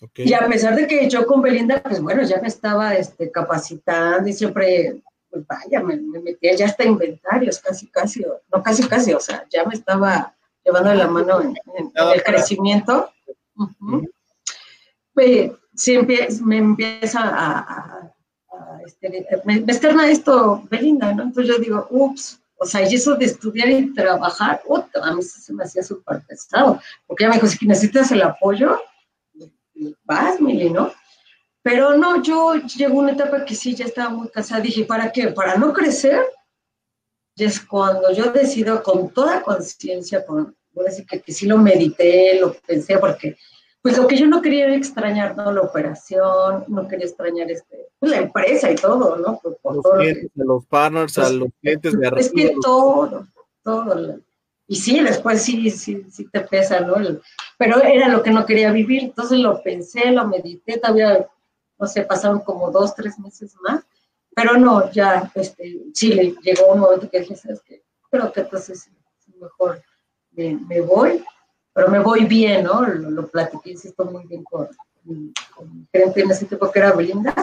Okay. 0.00 0.28
Y 0.28 0.34
a 0.34 0.46
pesar 0.46 0.74
de 0.74 0.86
que 0.86 1.08
yo 1.08 1.26
con 1.26 1.40
Belinda, 1.42 1.82
pues 1.82 2.00
bueno, 2.00 2.22
ya 2.22 2.40
me 2.40 2.48
estaba 2.48 2.94
este, 2.94 3.30
capacitando 3.30 4.28
y 4.28 4.32
siempre, 4.32 5.00
pues 5.30 5.46
vaya, 5.46 5.80
me, 5.80 5.96
me, 5.96 6.20
metía 6.20 6.54
ya 6.54 6.66
hasta 6.66 6.84
inventarios, 6.84 7.60
casi, 7.60 7.86
casi, 7.86 8.24
no 8.52 8.62
casi, 8.62 8.86
casi, 8.88 9.14
o 9.14 9.20
sea, 9.20 9.46
ya 9.48 9.64
me 9.64 9.74
estaba 9.74 10.34
llevando 10.64 10.92
la 10.92 11.06
mano 11.06 11.40
en, 11.40 11.56
el 11.94 12.22
crecimiento. 12.22 13.10
Uh 13.56 13.68
-huh. 13.80 14.10
pues, 15.14 15.52
siempre 15.74 16.28
me 16.44 16.58
empieza 16.58 17.20
a 17.22 18.11
este, 18.86 19.26
me, 19.44 19.60
me 19.60 19.72
externa 19.72 20.10
esto 20.10 20.62
Belinda, 20.70 21.12
¿no? 21.12 21.24
Entonces 21.24 21.54
yo 21.54 21.60
digo, 21.60 21.86
ups, 21.90 22.40
o 22.56 22.64
sea, 22.64 22.88
y 22.88 22.94
eso 22.94 23.16
de 23.16 23.24
estudiar 23.24 23.68
y 23.68 23.92
trabajar, 23.92 24.62
otra, 24.68 25.04
a 25.04 25.14
mí 25.14 25.22
se 25.22 25.52
me 25.52 25.64
hacía 25.64 25.82
súper 25.82 26.22
pesado, 26.22 26.80
porque 27.06 27.24
ella 27.24 27.30
me 27.30 27.36
dijo, 27.36 27.48
si 27.48 27.66
necesitas 27.66 28.12
el 28.12 28.22
apoyo, 28.22 28.78
vas, 30.04 30.40
Mili, 30.40 30.70
¿no? 30.70 30.92
Pero 31.62 31.96
no, 31.96 32.22
yo 32.22 32.54
llegó 32.54 32.98
una 32.98 33.12
etapa 33.12 33.44
que 33.44 33.54
sí, 33.54 33.74
ya 33.74 33.84
estaba 33.84 34.10
muy 34.10 34.28
cansada. 34.28 34.60
Dije, 34.60 34.84
¿para 34.84 35.12
qué? 35.12 35.28
¿Para 35.28 35.56
no 35.56 35.72
crecer? 35.72 36.20
Y 37.36 37.44
es 37.44 37.60
cuando 37.60 38.12
yo 38.12 38.32
decido 38.32 38.82
con 38.82 39.10
toda 39.10 39.42
conciencia, 39.42 40.26
con, 40.26 40.56
voy 40.72 40.86
a 40.86 40.90
decir 40.90 41.06
que, 41.06 41.20
que, 41.20 41.32
sí 41.32 41.46
lo 41.46 41.58
medité, 41.58 42.38
lo 42.40 42.52
pensé, 42.54 42.98
porque 42.98 43.36
pues 43.82 43.98
lo 43.98 44.06
que 44.06 44.16
yo 44.16 44.26
no 44.26 44.40
quería 44.40 44.66
era 44.66 44.76
extrañar, 44.76 45.36
¿no? 45.36 45.52
La 45.52 45.60
operación, 45.60 46.64
no 46.68 46.86
quería 46.86 47.06
extrañar 47.06 47.50
este, 47.50 47.88
pues, 47.98 48.12
la 48.12 48.18
empresa 48.18 48.70
y 48.70 48.76
todo, 48.76 49.16
¿no? 49.16 49.40
Por, 49.40 49.74
los 49.74 49.84
clientes, 49.98 50.30
a 50.40 50.44
los 50.44 50.64
partners, 50.66 51.18
a 51.18 51.30
los 51.30 51.48
clientes 51.60 51.98
de 51.98 52.06
arriba. 52.06 52.20
Es 52.20 52.32
que 52.32 52.54
todo, 52.62 53.26
todo. 53.64 54.20
Y 54.68 54.76
sí, 54.76 55.00
después 55.00 55.42
sí, 55.42 55.70
sí, 55.70 56.06
sí 56.10 56.28
te 56.32 56.40
pesa, 56.40 56.80
¿no? 56.80 56.94
pero 57.58 57.82
era 57.82 58.08
lo 58.08 58.22
que 58.22 58.30
no 58.30 58.46
quería 58.46 58.72
vivir, 58.72 59.02
entonces 59.04 59.38
lo 59.38 59.62
pensé, 59.62 60.10
lo 60.10 60.26
medité, 60.26 60.78
todavía, 60.78 61.28
no 61.78 61.86
sé, 61.86 62.02
pasaron 62.02 62.40
como 62.40 62.70
dos, 62.70 62.94
tres 62.94 63.18
meses 63.18 63.54
más, 63.62 63.84
pero 64.34 64.56
no, 64.56 64.90
ya, 64.92 65.30
este, 65.34 65.82
sí, 65.92 66.12
le 66.12 66.34
llegó 66.42 66.72
un 66.72 66.80
momento 66.80 67.10
que 67.10 67.20
dije, 67.20 67.36
¿sabes 67.36 67.60
qué? 67.62 67.82
Creo 68.10 68.32
que 68.32 68.40
entonces 68.40 68.88
mejor 69.38 69.82
me, 70.30 70.58
me, 70.68 70.80
voy, 70.80 71.22
pero 71.72 71.88
me 71.88 72.00
voy 72.00 72.24
bien, 72.26 72.64
¿no? 72.64 72.82
Lo, 72.82 73.10
lo 73.10 73.26
platiqué, 73.26 73.70
insisto, 73.70 74.04
muy 74.04 74.24
bien 74.26 74.44
con, 74.44 74.68
con 75.54 75.78
mi 75.78 75.88
en 75.92 76.30
ese 76.30 76.46
tiempo 76.46 76.70
que 76.70 76.78
era 76.78 76.92
Belinda, 76.92 77.34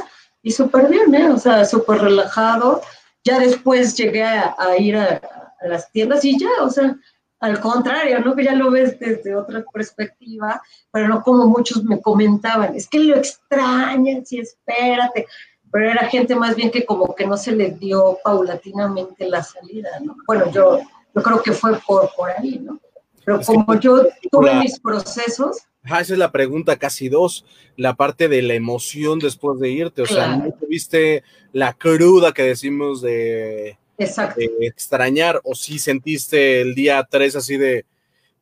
y 0.41 0.51
súper 0.51 0.87
bien, 0.87 1.13
¿eh? 1.15 1.29
O 1.29 1.37
sea, 1.37 1.65
súper 1.65 2.01
relajado. 2.01 2.81
Ya 3.23 3.39
después 3.39 3.95
llegué 3.95 4.23
a, 4.23 4.55
ir 4.77 4.95
a, 4.95 5.21
las 5.61 5.91
tiendas 5.91 6.23
y 6.23 6.39
ya, 6.39 6.49
o 6.61 6.69
sea, 6.69 6.97
al 7.41 7.59
contrario, 7.59 8.19
¿no? 8.19 8.35
Que 8.35 8.45
ya 8.45 8.53
lo 8.53 8.71
ves 8.71 8.97
desde 8.99 9.35
otra 9.35 9.63
perspectiva, 9.73 10.61
pero 10.91 11.07
no 11.07 11.21
como 11.21 11.47
muchos 11.47 11.83
me 11.83 12.01
comentaban, 12.01 12.75
es 12.75 12.87
que 12.87 12.99
lo 12.99 13.15
extrañas 13.15 14.31
y 14.31 14.39
espérate, 14.39 15.27
pero 15.71 15.91
era 15.91 16.07
gente 16.07 16.35
más 16.35 16.55
bien 16.55 16.71
que 16.71 16.85
como 16.85 17.13
que 17.13 17.27
no 17.27 17.37
se 17.37 17.51
le 17.51 17.71
dio 17.71 18.17
paulatinamente 18.23 19.27
la 19.27 19.43
salida, 19.43 19.99
¿no? 20.01 20.15
Bueno, 20.25 20.49
yo, 20.51 20.79
yo 21.13 21.21
creo 21.21 21.43
que 21.43 21.51
fue 21.51 21.77
por, 21.85 22.09
por 22.15 22.31
ahí, 22.31 22.59
¿no? 22.59 22.79
Pero 23.25 23.41
como 23.41 23.79
yo 23.79 24.05
tuve 24.31 24.53
mis 24.55 24.79
procesos. 24.79 25.57
Ajá, 25.83 26.01
esa 26.01 26.13
es 26.13 26.19
la 26.19 26.31
pregunta, 26.31 26.77
casi 26.77 27.09
dos, 27.09 27.45
la 27.77 27.95
parte 27.95 28.27
de 28.27 28.41
la 28.41 28.53
emoción 28.53 29.19
después 29.19 29.59
de 29.59 29.69
irte, 29.69 30.01
o 30.01 30.05
sea, 30.05 30.35
¿no 30.35 30.51
tuviste 30.51 31.23
la 31.53 31.73
cruda 31.73 32.33
que 32.33 32.43
decimos 32.43 33.01
de, 33.01 33.77
de 33.97 34.51
extrañar, 34.59 35.39
o 35.43 35.55
si 35.55 35.79
sentiste 35.79 36.61
el 36.61 36.75
día 36.75 37.07
tres 37.09 37.35
así 37.37 37.55
de, 37.55 37.85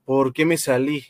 ¿por 0.03 0.34
qué 0.34 0.45
me 0.45 0.57
salí? 0.57 1.05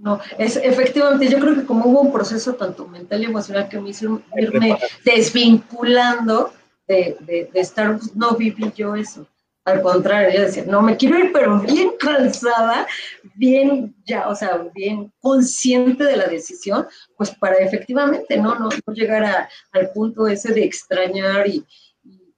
No, 0.00 0.18
es 0.38 0.56
efectivamente, 0.56 1.28
yo 1.28 1.38
creo 1.38 1.54
que 1.54 1.64
como 1.64 1.86
hubo 1.86 2.00
un 2.00 2.12
proceso 2.12 2.54
tanto 2.54 2.86
mental 2.88 3.22
y 3.22 3.26
emocional 3.26 3.68
que 3.68 3.80
me 3.80 3.90
hizo 3.90 4.22
irme 4.36 4.78
desvinculando 5.04 6.52
de, 6.88 7.16
de, 7.20 7.50
de 7.52 7.60
estar, 7.60 7.98
no 8.14 8.34
viví 8.34 8.72
yo 8.74 8.96
eso. 8.96 9.26
Al 9.64 9.80
contrario, 9.80 10.30
yo 10.30 10.44
decía, 10.44 10.64
no, 10.66 10.82
me 10.82 10.96
quiero 10.96 11.18
ir, 11.18 11.32
pero 11.32 11.58
bien 11.60 11.92
cansada, 11.98 12.86
bien 13.34 13.94
ya, 14.04 14.28
o 14.28 14.34
sea, 14.34 14.58
bien 14.74 15.10
consciente 15.20 16.04
de 16.04 16.16
la 16.16 16.26
decisión, 16.26 16.86
pues 17.16 17.30
para 17.30 17.56
efectivamente, 17.56 18.36
¿no? 18.36 18.58
No, 18.58 18.68
llegar 18.92 19.24
a, 19.24 19.48
al 19.72 19.90
punto 19.90 20.26
ese 20.28 20.52
de 20.52 20.64
extrañar 20.64 21.46
y, 21.48 21.64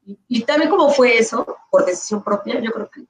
y, 0.04 0.18
y, 0.28 0.42
también 0.44 0.70
como 0.70 0.88
fue 0.90 1.18
eso, 1.18 1.56
por 1.70 1.84
decisión 1.84 2.22
propia, 2.22 2.60
yo 2.60 2.70
creo 2.70 2.90
que, 2.90 3.04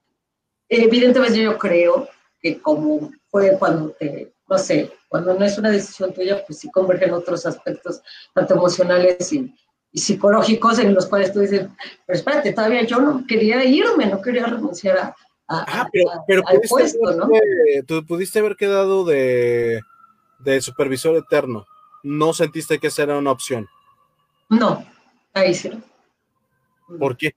evidentemente 0.69 1.43
yo 1.43 1.59
creo 1.59 2.09
que 2.41 2.59
como 2.61 3.11
fue 3.29 3.59
cuando 3.59 3.91
te, 3.91 4.33
no 4.49 4.57
sé, 4.57 4.93
cuando 5.09 5.35
no 5.35 5.45
es 5.45 5.59
una 5.59 5.71
decisión 5.71 6.14
tuya, 6.14 6.43
pues 6.47 6.59
sí 6.61 6.71
convergen 6.71 7.12
otros 7.12 7.45
aspectos, 7.45 8.01
tanto 8.35 8.55
emocionales 8.55 9.31
y, 9.33 9.55
y 9.97 10.01
psicológicos 10.01 10.78
en 10.78 10.92
los 10.92 11.07
cuales 11.07 11.32
tú 11.32 11.40
dices, 11.40 11.68
pero 12.05 12.18
espérate, 12.18 12.53
todavía 12.53 12.84
yo 12.84 13.01
no 13.01 13.24
quería 13.26 13.64
irme, 13.64 14.05
no 14.05 14.20
quería 14.20 14.44
renunciar 14.44 14.99
a, 14.99 15.16
a, 15.49 15.64
ah, 15.66 15.88
pero, 15.90 16.11
pero 16.28 16.42
a, 16.47 16.51
al 16.51 16.61
puesto, 16.68 17.12
¿no? 17.12 17.30
Tú 17.86 18.05
pudiste 18.05 18.40
haber 18.40 18.57
quedado 18.57 19.07
de, 19.07 19.80
de, 20.40 20.61
supervisor 20.61 21.16
eterno. 21.16 21.64
¿No 22.03 22.34
sentiste 22.34 22.78
que 22.78 22.88
esa 22.88 23.05
era 23.05 23.16
una 23.16 23.30
opción? 23.30 23.66
No, 24.51 24.84
ahí 25.32 25.55
sí. 25.55 25.70
¿Por 26.99 27.16
qué? 27.16 27.34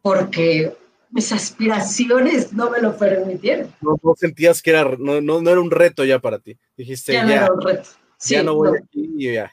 Porque 0.00 0.74
mis 1.10 1.30
aspiraciones 1.30 2.54
no 2.54 2.70
me 2.70 2.80
lo 2.80 2.96
permitieron. 2.96 3.70
No, 3.82 3.98
no 4.02 4.14
sentías 4.16 4.62
que 4.62 4.70
era, 4.70 4.96
no, 4.98 5.20
no, 5.20 5.42
no, 5.42 5.50
era 5.50 5.60
un 5.60 5.70
reto 5.70 6.06
ya 6.06 6.20
para 6.20 6.38
ti. 6.38 6.56
Dijiste, 6.74 7.12
ya, 7.12 7.20
ya, 7.20 7.26
no 7.26 7.32
era 7.32 7.52
un 7.52 7.60
reto. 7.60 7.90
Sí, 8.16 8.32
ya 8.32 8.42
no 8.42 8.54
voy 8.54 8.78
aquí 8.78 9.10
y 9.18 9.34
ya. 9.34 9.52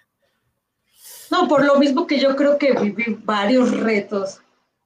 No, 1.34 1.48
por 1.48 1.66
lo 1.66 1.80
mismo 1.80 2.06
que 2.06 2.20
yo 2.20 2.36
creo 2.36 2.60
que 2.60 2.74
viví 2.74 3.18
varios 3.24 3.76
retos 3.80 4.40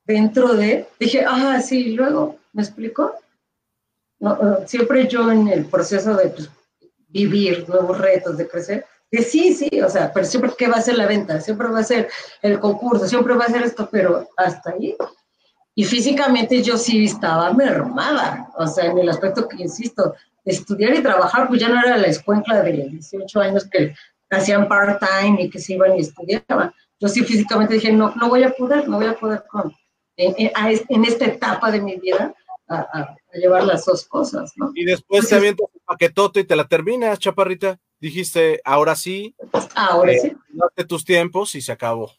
dentro 0.05 0.53
de, 0.53 0.87
dije, 0.97 1.25
ah, 1.27 1.59
sí, 1.61 1.89
luego, 1.93 2.37
¿me 2.53 2.63
explico? 2.63 3.15
No, 4.21 4.39
siempre 4.65 5.09
yo 5.09 5.29
en 5.29 5.49
el 5.49 5.65
proceso 5.65 6.15
de 6.15 6.29
pues, 6.29 6.49
vivir 7.09 7.67
nuevos 7.67 7.97
retos, 7.97 8.37
de 8.37 8.47
crecer, 8.47 8.85
de 9.11 9.23
sí, 9.23 9.53
sí, 9.53 9.81
o 9.81 9.89
sea, 9.89 10.13
pero 10.13 10.25
siempre 10.25 10.53
que 10.57 10.69
va 10.69 10.77
a 10.77 10.81
ser 10.81 10.97
la 10.97 11.05
venta, 11.05 11.41
siempre 11.41 11.67
va 11.67 11.79
a 11.79 11.83
ser 11.83 12.07
el 12.41 12.61
concurso, 12.61 13.05
siempre 13.09 13.35
va 13.35 13.43
a 13.43 13.51
ser 13.51 13.63
esto, 13.63 13.89
pero 13.91 14.29
hasta 14.37 14.71
ahí. 14.71 14.95
Y 15.75 15.83
físicamente 15.83 16.63
yo 16.63 16.77
sí 16.77 17.03
estaba 17.03 17.51
mermada, 17.51 18.49
o 18.57 18.65
sea, 18.67 18.85
en 18.85 18.97
el 18.99 19.09
aspecto 19.09 19.49
que, 19.49 19.63
insisto, 19.63 20.15
estudiar 20.45 20.95
y 20.95 21.03
trabajar, 21.03 21.49
pues 21.49 21.59
ya 21.59 21.67
no 21.67 21.77
era 21.77 21.97
la 21.97 22.07
escuela 22.07 22.61
de 22.63 22.71
18 22.71 23.41
años 23.41 23.67
que 23.69 23.93
hacían 24.30 24.67
part-time 24.67 25.41
y 25.43 25.49
que 25.49 25.59
se 25.59 25.73
iban 25.73 25.95
y 25.95 26.01
estudiaban. 26.01 26.73
Yo 26.99 27.07
sí 27.07 27.23
físicamente 27.23 27.75
dije, 27.75 27.91
no, 27.91 28.13
no 28.15 28.30
voy 28.30 28.43
a 28.43 28.51
poder, 28.51 28.88
no 28.88 28.97
voy 28.97 29.05
a 29.05 29.17
poder 29.17 29.43
con, 29.49 29.73
en, 30.17 30.34
en, 30.38 30.51
en 30.89 31.05
esta 31.05 31.25
etapa 31.25 31.71
de 31.71 31.82
mi 31.82 31.97
vida 31.97 32.34
a, 32.67 32.75
a, 32.75 33.01
a, 33.01 33.38
llevar 33.38 33.63
las 33.63 33.86
dos 33.86 34.05
cosas, 34.05 34.51
¿no? 34.57 34.71
Y 34.73 34.84
después 34.84 35.19
Entonces, 35.19 35.30
te 35.30 35.36
avientas 35.36 35.67
el 35.73 35.82
paquetote 35.86 36.39
y 36.41 36.43
te 36.43 36.55
la 36.55 36.67
terminas, 36.67 37.19
chaparrita. 37.19 37.80
Dijiste, 37.99 38.61
ahora 38.63 38.95
sí. 38.95 39.36
Ahora 39.75 40.11
eh, 40.11 40.19
sí. 40.19 40.38
Date 40.49 40.86
tus 40.86 41.03
tiempos 41.05 41.55
y 41.55 41.61
se 41.61 41.71
acabó. 41.71 42.11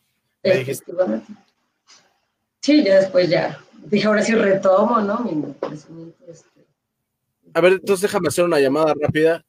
Sí, 2.61 2.83
ya 2.85 2.97
después 2.97 3.29
ya. 3.29 3.61
Dije, 3.85 4.07
ahora 4.07 4.23
sí 4.23 4.35
retomo, 4.35 5.01
¿no? 5.01 5.21
Mi. 5.21 5.55
Este. 6.29 6.67
A 7.55 7.61
ver, 7.61 7.75
entonces 7.75 8.03
déjame 8.03 8.29
hacer 8.29 8.45
una 8.45 8.59
llamada 8.61 8.95
rápida. 9.01 9.45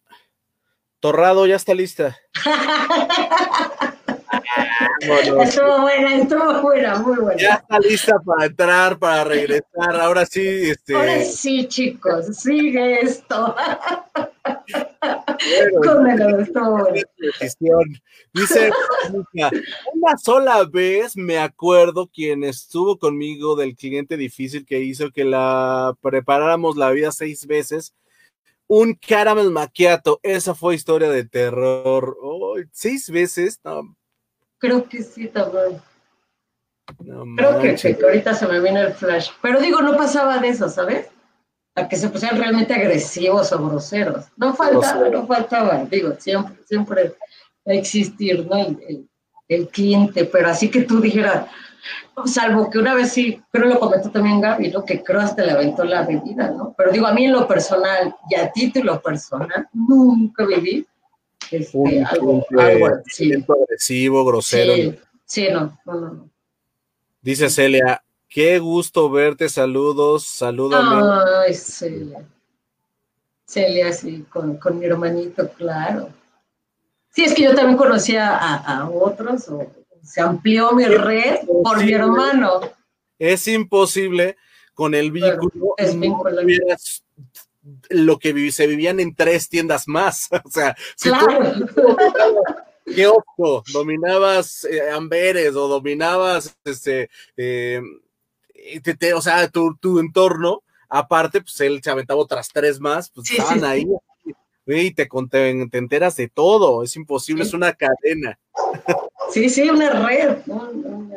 Torrado, 0.99 1.45
ya 1.47 1.55
está 1.55 1.73
lista. 1.73 2.17
bueno, 5.07 5.41
estuvo 5.43 5.81
buena, 5.81 6.15
estuvo 6.15 6.61
buena, 6.61 6.95
muy 6.99 7.17
buena. 7.17 7.41
Ya 7.41 7.53
está 7.55 7.79
lista 7.79 8.19
para 8.25 8.45
entrar, 8.45 8.99
para 8.99 9.23
regresar. 9.23 9.95
Ahora 10.01 10.25
sí, 10.25 10.41
este. 10.41 10.95
Ahora 10.95 11.23
sí, 11.23 11.67
chicos, 11.67 12.25
sigue 12.37 12.99
esto. 13.01 13.55
Bueno, 15.77 16.39
estuvo. 16.39 16.87
Dice, 18.33 18.69
una 19.93 20.17
sola 20.17 20.65
vez 20.65 21.15
me 21.15 21.39
acuerdo 21.39 22.07
quien 22.13 22.43
estuvo 22.43 22.99
conmigo 22.99 23.55
del 23.55 23.75
cliente 23.75 24.17
difícil 24.17 24.65
que 24.65 24.81
hizo 24.81 25.11
que 25.11 25.23
la 25.23 25.95
preparáramos 26.01 26.75
la 26.75 26.91
vida 26.91 27.11
seis 27.11 27.47
veces 27.47 27.95
un 28.69 28.93
caramel 28.93 29.49
macchiato. 29.51 30.19
Esa 30.23 30.55
fue 30.55 30.75
historia 30.75 31.09
de 31.09 31.25
terror. 31.25 32.15
Oh, 32.21 32.55
seis 32.71 33.09
veces. 33.09 33.59
No. 33.63 33.97
Creo 34.59 34.87
que 34.87 35.03
sí, 35.03 35.27
también. 35.27 35.81
No 36.99 37.23
Creo 37.35 37.59
que, 37.59 37.75
que, 37.75 38.03
ahorita 38.03 38.33
se 38.33 38.47
me 38.47 38.59
viene 38.61 38.81
el 38.81 38.93
flash. 38.93 39.29
Pero 39.41 39.59
digo, 39.59 39.81
no 39.81 39.97
pasaba 39.97 40.37
de 40.37 40.49
eso, 40.49 40.69
¿sabes? 40.69 41.07
A 41.75 41.87
que 41.87 41.95
se 41.95 42.09
pusieran 42.09 42.39
realmente 42.39 42.73
agresivos 42.73 43.51
o 43.51 43.69
groseros. 43.69 44.25
No 44.37 44.55
faltaba, 44.55 44.99
Grosero. 44.99 45.21
no 45.21 45.27
faltaba. 45.27 45.85
Digo, 45.85 46.15
siempre, 46.19 46.55
siempre 46.65 47.15
va 47.67 47.73
a 47.73 47.75
existir, 47.75 48.45
¿no? 48.45 48.55
El, 48.55 48.79
el, 48.87 49.09
el 49.47 49.67
cliente, 49.69 50.25
pero 50.25 50.49
así 50.49 50.69
que 50.69 50.81
tú 50.81 50.99
dijeras, 51.01 51.47
salvo 52.25 52.69
que 52.69 52.77
una 52.77 52.93
vez 52.93 53.11
sí, 53.11 53.41
creo 53.51 53.67
lo 53.67 53.79
comentó 53.79 54.09
también 54.11 54.41
Gaby, 54.41 54.71
¿no? 54.71 54.85
que 54.85 55.03
creo 55.03 55.21
hasta 55.21 55.43
le 55.43 55.51
aventó 55.51 55.83
la 55.83 56.03
bebida, 56.03 56.51
¿no? 56.51 56.73
Pero 56.77 56.91
digo, 56.91 57.07
a 57.07 57.13
mí 57.13 57.25
en 57.25 57.33
lo 57.33 57.47
personal 57.47 58.15
y 58.29 58.35
a 58.35 58.51
título 58.51 59.01
personal, 59.01 59.67
nunca 59.73 60.45
viví 60.45 60.85
este, 61.51 61.77
un, 61.77 62.05
algo, 62.05 62.45
un, 62.49 62.59
algo 62.59 62.87
así. 62.87 63.31
agresivo, 63.33 64.25
grosero. 64.25 64.73
Sí, 64.75 64.99
sí 65.25 65.47
no, 65.51 65.77
no, 65.85 65.93
no, 65.95 66.29
Dice 67.21 67.49
Celia, 67.49 68.03
qué 68.27 68.59
gusto 68.59 69.09
verte, 69.09 69.49
saludos, 69.49 70.25
salúdame. 70.25 71.05
Ay, 71.45 71.53
Celia. 71.53 72.25
Celia, 73.45 73.91
sí, 73.91 74.25
con, 74.29 74.57
con 74.57 74.77
mi 74.77 74.85
hermanito, 74.85 75.49
claro. 75.53 76.09
Sí, 77.09 77.23
es 77.23 77.33
que 77.33 77.43
yo 77.43 77.55
también 77.55 77.77
conocía 77.77 78.37
a, 78.37 78.55
a 78.55 78.89
otros, 78.89 79.49
o, 79.49 79.78
se 80.03 80.21
amplió 80.21 80.71
mi 80.73 80.85
red 80.85 81.39
por 81.63 81.83
mi 81.83 81.93
hermano. 81.93 82.61
Es 83.17 83.47
imposible 83.47 84.37
con 84.73 84.95
el 84.95 85.11
vínculo. 85.11 85.75
Es 85.77 87.03
lo 87.89 88.17
que 88.17 88.51
se 88.51 88.67
vivían 88.67 88.99
en 88.99 89.15
tres 89.15 89.49
tiendas 89.49 89.87
más. 89.87 90.29
O 90.45 90.49
sea, 90.49 90.75
si 90.95 91.09
claro. 91.09 91.67
tú, 91.75 91.97
qué 92.95 93.07
ojo, 93.07 93.63
dominabas 93.71 94.65
eh, 94.65 94.89
Amberes 94.89 95.55
o 95.55 95.67
dominabas, 95.67 96.57
este, 96.63 97.09
eh, 97.37 97.81
o 99.15 99.21
sea, 99.21 99.47
tu, 99.49 99.75
tu, 99.77 99.99
entorno, 99.99 100.63
aparte, 100.87 101.41
pues 101.41 101.59
él 101.61 101.81
se 101.83 101.91
aventaba 101.91 102.19
otras 102.19 102.49
tres 102.49 102.79
más, 102.79 103.09
pues 103.09 103.31
estaban 103.31 103.63
ahí, 103.63 103.85
y 104.65 104.91
te, 104.91 105.07
te, 105.29 105.49
enteras 105.77 106.15
de 106.15 106.27
todo, 106.29 106.83
es 106.83 106.95
imposible, 106.95 107.43
es 107.43 107.53
una 107.53 107.73
cadena. 107.73 108.39
Sí, 109.31 109.49
sí, 109.49 109.69
una 109.69 109.89
red. 109.89 110.37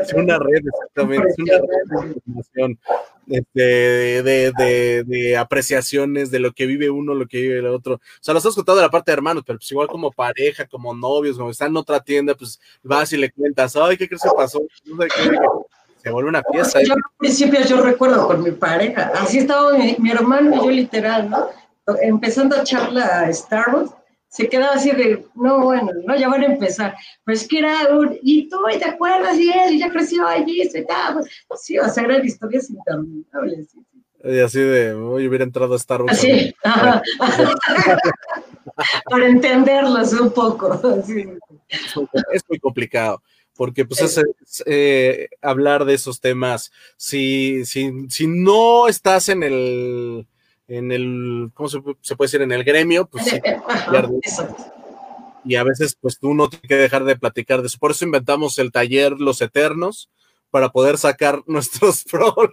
Es 0.00 0.12
una 0.12 0.38
red, 0.38 0.62
exactamente, 0.66 1.28
es 1.28 1.38
una 1.38 1.58
red 1.58 2.06
de 2.06 2.14
información, 2.14 2.78
este, 3.28 3.62
de, 4.22 4.52
de, 4.52 5.04
de, 5.04 5.36
apreciaciones 5.36 6.30
de 6.30 6.40
lo 6.40 6.52
que 6.52 6.66
vive 6.66 6.90
uno, 6.90 7.14
lo 7.14 7.26
que 7.26 7.40
vive 7.40 7.58
el 7.58 7.66
otro. 7.66 7.94
O 7.94 8.00
sea, 8.20 8.34
lo 8.34 8.38
estás 8.38 8.54
contando 8.54 8.80
de 8.80 8.86
la 8.86 8.90
parte 8.90 9.10
de 9.10 9.14
hermanos, 9.14 9.44
pero 9.46 9.58
pues 9.58 9.70
igual 9.70 9.88
como 9.88 10.10
pareja, 10.10 10.66
como 10.66 10.94
novios, 10.94 11.36
como 11.38 11.50
están 11.50 11.68
en 11.68 11.76
otra 11.76 12.00
tienda, 12.00 12.34
pues 12.34 12.60
vas 12.82 13.12
y 13.12 13.16
le 13.16 13.30
cuentas, 13.30 13.76
ay, 13.76 13.96
¿qué 13.96 14.08
crees 14.08 14.22
que 14.22 14.30
pasó? 14.36 14.60
No 14.84 15.02
sé 15.02 15.08
qué, 15.08 15.38
se 16.02 16.10
vuelve 16.10 16.28
una 16.30 16.42
fiesta. 16.50 16.82
Yo, 16.82 16.94
al 16.94 17.00
principio 17.18 17.60
yo 17.64 17.80
recuerdo 17.80 18.26
con 18.26 18.42
mi 18.42 18.50
pareja, 18.50 19.12
así 19.14 19.38
estaba 19.38 19.76
mi, 19.76 19.96
mi 19.98 20.10
hermano 20.10 20.54
y 20.54 20.58
yo 20.58 20.70
literal, 20.70 21.30
¿no? 21.30 21.48
empezando 22.00 22.56
a 22.56 22.64
charla 22.64 23.20
a 23.20 23.32
Starbucks, 23.32 23.92
se 24.32 24.48
quedaba 24.48 24.76
así 24.76 24.90
de, 24.92 25.26
no, 25.34 25.60
bueno, 25.60 25.92
no, 26.06 26.16
ya 26.16 26.26
van 26.26 26.40
a 26.40 26.46
empezar. 26.46 26.94
Pues 27.22 27.46
que 27.46 27.58
era 27.58 27.94
un, 27.94 28.18
y 28.22 28.48
tú, 28.48 28.56
¿te 28.78 28.86
acuerdas? 28.86 29.38
Y 29.38 29.52
él 29.52 29.78
ya 29.78 29.90
creció 29.90 30.26
allí, 30.26 30.66
se 30.70 30.86
pues, 31.46 31.60
sí, 31.62 31.78
o 31.78 31.86
sea, 31.86 32.04
eran 32.04 32.24
historias 32.24 32.70
interminables. 32.70 33.76
Y 34.24 34.38
así 34.38 34.58
de, 34.58 34.94
hoy 34.94 35.28
hubiera 35.28 35.44
entrado 35.44 35.74
a 35.74 35.78
Starbucks. 35.78 36.14
Así, 36.14 36.54
para 39.10 39.28
entenderlos 39.28 40.14
un 40.14 40.32
poco. 40.32 40.80
Es 42.32 42.42
muy 42.48 42.58
complicado 42.58 43.22
porque 43.54 43.84
pues 43.84 44.00
es, 44.00 44.62
eh, 44.66 45.28
hablar 45.40 45.84
de 45.84 45.94
esos 45.94 46.20
temas, 46.20 46.72
si, 46.96 47.64
si, 47.64 47.90
si 48.08 48.26
no 48.26 48.88
estás 48.88 49.28
en 49.28 49.42
el 49.42 50.26
en 50.76 50.92
el, 50.92 51.50
¿cómo 51.54 51.68
se, 51.68 51.80
puede 51.80 51.96
decir? 52.18 52.42
En 52.42 52.52
el 52.52 52.64
gremio, 52.64 53.06
pues 53.06 53.24
sí, 53.24 53.40
y 55.44 55.56
a 55.56 55.64
veces 55.64 55.96
pues 56.00 56.18
tú 56.18 56.34
no 56.34 56.48
tienes 56.48 56.68
que 56.68 56.76
dejar 56.76 57.04
de 57.04 57.16
platicar 57.16 57.60
de 57.60 57.66
eso. 57.66 57.78
Por 57.78 57.90
eso 57.90 58.04
inventamos 58.04 58.58
el 58.58 58.72
taller 58.72 59.12
Los 59.12 59.40
Eternos, 59.40 60.08
para 60.52 60.68
poder 60.68 60.98
sacar 60.98 61.42
nuestros 61.46 62.04
problemas. 62.04 62.52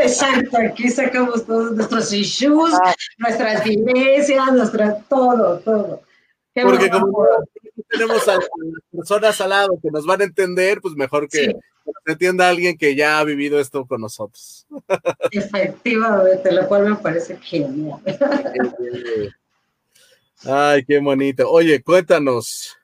Exacto, 0.00 0.56
aquí 0.58 0.88
sacamos 0.88 1.46
todos 1.46 1.72
nuestros 1.72 2.12
issues, 2.12 2.74
ah. 2.82 2.94
nuestras 3.18 3.62
vivencias, 3.62 4.52
nuestra, 4.52 4.98
todo, 5.08 5.60
todo. 5.60 6.02
Porque 6.62 6.90
como 6.90 7.26
tenemos 7.88 8.28
a 8.28 8.36
las 8.36 8.48
personas 8.90 9.40
al 9.40 9.50
lado 9.50 9.78
que 9.82 9.90
nos 9.90 10.06
van 10.06 10.20
a 10.20 10.24
entender, 10.24 10.80
pues 10.80 10.94
mejor 10.94 11.28
que, 11.28 11.54
se 12.04 12.12
entienda 12.12 12.48
alguien 12.48 12.76
que 12.76 12.94
ya 12.94 13.18
ha 13.18 13.24
vivido 13.24 13.58
esto 13.60 13.86
con 13.86 14.00
nosotros. 14.00 14.66
Efectivamente, 15.30 16.52
lo 16.52 16.68
cual 16.68 16.90
me 16.90 16.96
parece 16.96 17.36
genial. 17.38 18.00
Ay, 20.44 20.84
qué 20.84 21.00
bonito. 21.00 21.50
Oye, 21.50 21.82
cuéntanos, 21.82 22.76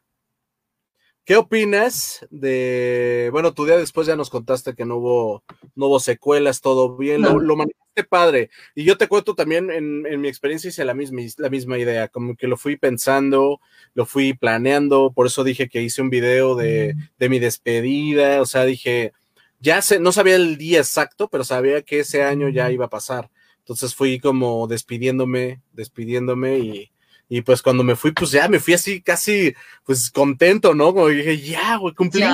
¿qué 1.25 1.37
opinas 1.37 2.27
de, 2.31 3.29
bueno, 3.33 3.55
tu 3.55 3.65
día 3.65 3.77
después 3.77 4.07
ya 4.07 4.17
nos 4.17 4.31
contaste 4.31 4.75
que 4.75 4.85
no 4.85 4.97
hubo, 4.97 5.45
no 5.77 5.87
hubo 5.87 6.01
secuelas, 6.01 6.61
todo 6.61 6.97
bien, 6.97 7.23
lo, 7.23 7.39
lo 7.39 7.57
padre. 8.03 8.51
Y 8.75 8.83
yo 8.83 8.97
te 8.97 9.07
cuento 9.07 9.37
también, 9.37 9.71
en, 9.71 10.05
en, 10.07 10.21
mi 10.21 10.27
experiencia 10.27 10.69
hice 10.69 10.85
la 10.85 10.95
misma, 10.95 11.21
la 11.39 11.51
misma 11.51 11.79
idea, 11.79 12.09
como 12.09 12.35
que 12.35 12.49
lo 12.49 12.57
fui 12.57 12.77
pensando, 12.77 13.61
lo 13.95 14.07
fui 14.07 14.35
planeando, 14.35 15.13
por 15.15 15.27
eso 15.29 15.45
dije 15.45 15.69
que 15.69 15.83
hice 15.83 16.03
un 16.03 16.11
video 16.11 16.57
de, 16.57 16.97
de 17.19 17.29
mi 17.29 17.39
despedida, 17.39 18.41
o 18.41 18.47
sea, 18.47 18.65
dije, 18.65 19.13
ya 19.61 19.81
sé, 19.83 20.01
no 20.01 20.11
sabía 20.11 20.37
el 20.37 20.59
día 20.59 20.79
exacto, 20.79 21.29
pero 21.29 21.45
sabía 21.45 21.83
que 21.83 22.01
ese 22.01 22.25
año 22.25 22.49
ya 22.49 22.73
iba 22.73 22.87
a 22.87 22.91
pasar. 22.91 23.31
Entonces 23.61 23.95
fui 23.95 24.19
como 24.19 24.67
despidiéndome, 24.67 25.63
despidiéndome 25.73 26.59
y, 26.59 26.91
y 27.29 27.41
pues 27.41 27.63
cuando 27.63 27.83
me 27.83 27.97
fui, 27.97 28.13
pues 28.13 28.31
ya 28.31 28.47
me 28.49 28.61
fui 28.61 28.75
así 28.75 29.01
casi, 29.01 29.55
pues 29.85 30.11
contento, 30.11 30.75
¿no? 30.75 30.93
Como 30.93 31.09
dije, 31.09 31.39
ya, 31.41 31.77
güey, 31.77 31.95
cumplí. 31.95 32.25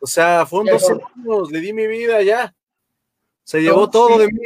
O 0.00 0.06
sea, 0.06 0.44
fueron 0.46 0.66
dos 0.66 0.90
años, 0.90 1.50
le 1.50 1.60
di 1.60 1.72
mi 1.72 1.86
vida 1.86 2.22
ya. 2.22 2.54
Se 3.50 3.60
llevó 3.60 3.90
todo 3.90 4.18
de 4.18 4.28
mí. 4.28 4.40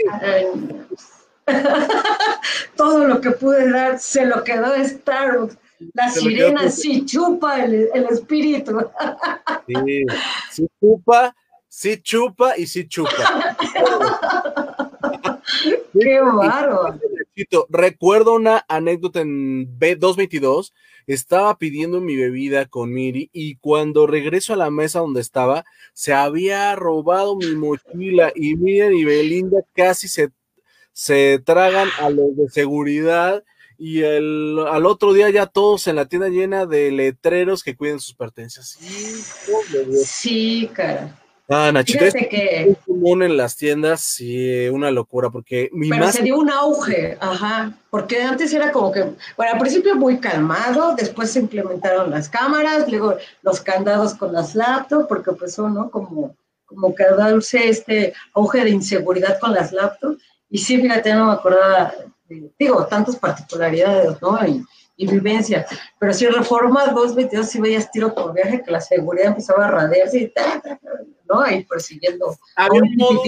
todo 2.75 3.07
lo 3.07 3.21
que 3.21 3.33
pude 3.33 3.71
dar 3.71 3.99
se 3.99 4.25
lo 4.25 4.43
quedó 4.43 4.73
Starbucks. 4.83 5.59
La 5.93 6.09
sirena 6.09 6.71
sí 6.71 7.05
chupa 7.05 7.65
el, 7.65 7.91
espíritu. 8.11 8.79
sí, 9.67 10.07
sí 10.51 10.67
chupa, 10.81 11.37
sí 11.69 12.01
chupa 12.01 12.57
y 12.57 12.67
sí 12.67 12.89
chupa. 12.89 13.11
Qué 15.93 16.21
bárbaro. 16.23 16.99
Recuerdo 17.69 18.35
una 18.35 18.65
anécdota 18.69 19.21
en 19.21 19.79
B222. 19.79 20.73
Estaba 21.07 21.59
pidiendo 21.59 22.01
mi 22.01 22.17
bebida 22.17 22.67
con 22.67 22.93
Miri 22.93 23.29
y 23.33 23.57
cuando 23.57 24.07
regreso 24.07 24.55
a 24.55 24.57
la 24.57 24.71
mesa 24.71 25.01
donde 25.01 25.21
estaba, 25.21 25.65
se 25.93 26.15
había 26.15 26.75
robado 26.77 27.37
mi 27.37 27.55
mochila 27.55 28.33
y 28.35 28.57
Miriam 28.57 28.93
y 28.93 29.05
Belinda 29.05 29.59
casi 29.75 30.09
se, 30.09 30.31
se 30.93 31.41
tragan 31.45 31.89
a 32.01 32.09
los 32.09 32.37
de 32.37 32.49
seguridad 32.49 33.45
y 33.77 34.03
el, 34.03 34.59
al 34.71 34.87
otro 34.87 35.13
día 35.13 35.29
ya 35.31 35.47
todos 35.47 35.87
en 35.89 35.97
la 35.97 36.07
tienda 36.07 36.29
llena 36.29 36.65
de 36.65 36.91
letreros 36.91 37.63
que 37.63 37.77
cuiden 37.77 38.01
sus 38.01 38.15
pertenencias. 38.15 38.79
Sí, 38.81 39.23
sí 40.05 40.71
cara. 40.73 41.24
Ah, 41.49 41.71
Nachito, 41.73 42.07
es 42.07 42.15
muy 42.67 42.75
común 42.87 43.23
en 43.23 43.37
las 43.37 43.57
tiendas, 43.57 44.01
sí, 44.01 44.67
una 44.69 44.91
locura, 44.91 45.29
porque 45.29 45.69
mi 45.73 45.91
Pero 45.91 46.11
se 46.11 46.23
dio 46.23 46.39
un 46.39 46.51
auge, 46.51 47.19
ajá, 47.21 47.77
porque 47.91 48.23
antes 48.23 48.55
era 48.55 48.73
como 48.73 48.91
que, 48.91 49.03
bueno, 49.37 49.53
al 49.53 49.59
principio 49.59 49.95
muy 49.95 50.19
calmado, 50.19 50.95
después 50.95 51.33
se 51.33 51.41
implementaron 51.41 52.11
las 52.11 52.31
cámaras, 52.31 52.91
luego 52.91 53.17
los 53.43 53.61
candados 53.61 54.15
con 54.15 54.33
las 54.33 54.55
laptops, 54.55 55.07
porque 55.07 55.33
pues 55.33 55.59
¿no? 55.59 55.91
Como, 55.91 56.35
como 56.65 56.95
que 56.95 57.05
darse 57.05 57.69
este 57.69 58.15
auge 58.33 58.65
de 58.65 58.71
inseguridad 58.71 59.39
con 59.39 59.53
las 59.53 59.71
laptops, 59.71 60.23
y 60.49 60.59
sí, 60.59 60.81
fíjate, 60.81 61.13
no 61.13 61.27
me 61.27 61.33
acordaba, 61.35 61.93
digo, 62.59 62.87
tantas 62.87 63.17
particularidades, 63.17 64.21
¿no? 64.23 64.39
Y, 64.47 64.65
y 64.97 65.07
vivencia. 65.07 65.67
Pero 65.99 66.13
si 66.13 66.27
Reforma 66.27 66.87
222 66.87 67.49
si 67.49 67.61
veías 67.61 67.91
tiro 67.91 68.15
por 68.15 68.33
viaje, 68.35 68.63
que 68.63 68.71
la 68.71 68.81
seguridad 68.81 69.29
empezaba 69.29 69.67
a 69.67 69.71
radiarse 69.71 70.19
y 70.19 70.29
tal, 70.29 70.63
¿no? 71.29 71.41
Ahí 71.41 71.65
persiguiendo. 71.65 72.37
Había 72.57 72.83
un 72.83 72.95
modo 72.97 73.23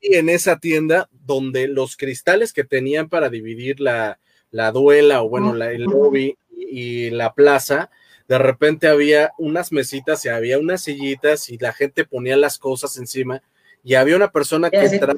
en 0.00 0.28
esa 0.28 0.58
tienda 0.58 1.08
donde 1.10 1.68
los 1.68 1.96
cristales 1.96 2.52
que 2.52 2.64
tenían 2.64 3.08
para 3.08 3.28
dividir 3.28 3.80
la, 3.80 4.18
la 4.50 4.70
duela 4.70 5.22
o 5.22 5.28
bueno, 5.28 5.54
la, 5.54 5.72
el 5.72 5.82
lobby 5.82 6.36
y, 6.50 7.10
la 7.10 7.34
plaza, 7.34 7.90
de 8.28 8.38
repente 8.38 8.86
había 8.88 9.32
unas 9.38 9.72
mesitas 9.72 10.24
y 10.24 10.28
había 10.28 10.58
unas 10.58 10.82
sillitas 10.82 11.48
y 11.48 11.58
la 11.58 11.72
gente 11.72 12.04
ponía 12.04 12.36
las 12.36 12.58
cosas 12.58 12.96
encima 12.96 13.42
y 13.82 13.94
había 13.94 14.16
una 14.16 14.30
persona 14.30 14.70
que 14.70 14.78
entraba 14.78 15.14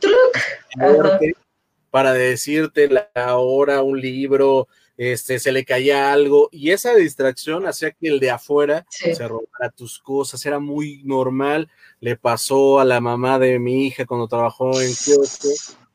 para 1.91 2.13
decirte 2.13 2.89
la 2.89 3.37
hora, 3.37 3.83
un 3.83 4.01
libro, 4.01 4.69
este, 4.97 5.39
se 5.39 5.53
le 5.53 5.65
caía 5.65 6.13
algo 6.13 6.49
y 6.53 6.71
esa 6.71 6.95
distracción 6.95 7.67
hacía 7.67 7.91
que 7.91 8.09
el 8.09 8.21
de 8.21 8.31
afuera 8.31 8.87
se 8.89 9.29
robara 9.29 9.71
tus 9.75 9.99
cosas, 9.99 10.45
era 10.47 10.59
muy 10.59 11.03
normal, 11.05 11.69
le 12.01 12.17
pasó 12.17 12.81
a 12.81 12.85
la 12.85 13.01
mamá 13.01 13.39
de 13.39 13.59
mi 13.59 13.87
hija 13.87 14.07
cuando 14.07 14.29
trabajó 14.29 14.81
en 14.81 14.95
kiosco, 14.95 15.49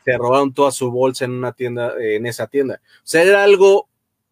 se 0.04 0.18
robaron 0.18 0.54
toda 0.54 0.72
su 0.72 0.92
bolsa 0.92 1.26
en 1.26 1.32
una 1.32 1.52
tienda, 1.52 1.94
en 2.00 2.26
esa 2.26 2.48
tienda. 2.48 2.82
O 2.98 3.02
sea, 3.04 3.24
era 3.24 3.44
algo 3.44 3.88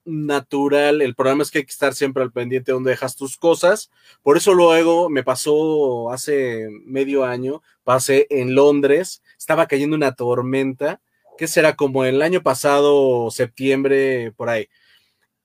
natural, 0.05 1.01
el 1.01 1.15
problema 1.15 1.43
es 1.43 1.51
que 1.51 1.59
hay 1.59 1.65
que 1.65 1.71
estar 1.71 1.93
siempre 1.93 2.23
al 2.23 2.31
pendiente 2.31 2.71
de 2.71 2.73
donde 2.73 2.91
dejas 2.91 3.15
tus 3.15 3.37
cosas, 3.37 3.91
por 4.23 4.37
eso 4.37 4.53
luego 4.53 5.09
me 5.09 5.23
pasó 5.23 6.11
hace 6.11 6.67
medio 6.85 7.25
año, 7.25 7.61
pasé 7.83 8.27
en 8.29 8.55
Londres, 8.55 9.21
estaba 9.37 9.67
cayendo 9.67 9.95
una 9.95 10.13
tormenta, 10.13 11.01
¿qué 11.39 11.47
será? 11.47 11.77
Como 11.77 12.03
el 12.03 12.21
año 12.21 12.43
pasado, 12.43 13.31
septiembre, 13.31 14.33
por 14.35 14.49
ahí. 14.49 14.67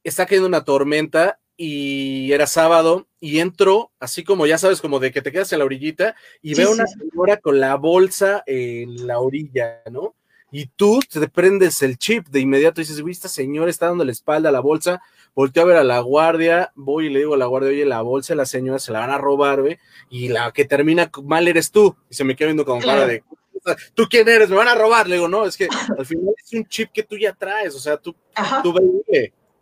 Está 0.03 0.27
cayendo 0.27 0.49
una 0.49 0.65
tormenta 0.65 1.39
y 1.57 2.33
era 2.33 2.49
sábado 2.49 3.07
y 3.21 3.39
entro, 3.39 3.93
así 4.01 4.25
como 4.25 4.45
ya 4.45 4.59
sabes, 4.59 4.81
como 4.81 4.99
de 4.99 5.13
que 5.13 5.23
te 5.23 5.31
quedas 5.31 5.53
en 5.53 5.61
la 5.61 5.65
orillita 5.65 6.17
y 6.43 6.55
veo 6.55 6.73
una 6.73 6.89
señora 6.89 7.37
con 7.37 7.61
la 7.61 7.77
bolsa 7.77 8.43
en 8.45 9.07
la 9.07 9.21
orilla, 9.21 9.83
¿no? 9.89 10.17
Y 10.51 10.67
tú 10.67 10.99
te 11.09 11.29
prendes 11.29 11.81
el 11.81 11.97
chip 11.97 12.27
de 12.27 12.41
inmediato 12.41 12.81
y 12.81 12.85
dices, 12.85 13.01
güey, 13.01 13.13
esta 13.13 13.29
señora 13.29 13.71
está 13.71 13.87
dando 13.87 14.05
la 14.05 14.11
espalda 14.11 14.49
a 14.49 14.53
la 14.53 14.61
bolsa, 14.61 15.01
volteo 15.33 15.63
a 15.63 15.67
ver 15.67 15.77
a 15.77 15.85
la 15.85 16.01
guardia, 16.01 16.73
voy 16.75 17.07
y 17.07 17.11
le 17.11 17.21
digo 17.21 17.35
a 17.35 17.39
la 17.39 17.47
guardia, 17.47 17.71
oye, 17.71 17.87
la 17.87 18.03
bolsa 18.03 18.33
de 18.33 18.39
la 18.39 18.47
señora 18.47 18.81
se 18.81 18.91
la 18.91 18.99
van 18.99 19.11
a 19.11 19.19
robar, 19.19 19.63
güey, 19.63 19.79
y 20.11 20.27
la 20.27 20.51
que 20.51 20.65
termina 20.65 21.09
mal 21.23 21.47
eres 21.47 21.71
tú. 21.71 21.97
Y 22.11 22.15
se 22.15 22.25
me 22.25 22.35
queda 22.35 22.49
viendo 22.49 22.65
con 22.65 22.81
cara 22.81 23.07
de, 23.07 23.23
¿tú 23.95 24.07
quién 24.09 24.29
eres? 24.29 24.49
Me 24.49 24.57
van 24.57 24.69
a 24.69 24.75
robar. 24.75 25.09
Le 25.09 25.17
digo, 25.17 25.29
no, 25.29 25.47
es 25.47 25.57
que 25.57 25.69
al 25.99 26.07
final 26.07 26.35
es 26.43 26.53
un 26.53 26.67
chip 26.67 26.91
que 26.93 27.03
tú 27.03 27.17
ya 27.17 27.33
traes, 27.33 27.75
o 27.75 27.79
sea, 27.79 27.97
tú, 27.97 28.15
tú 28.63 28.75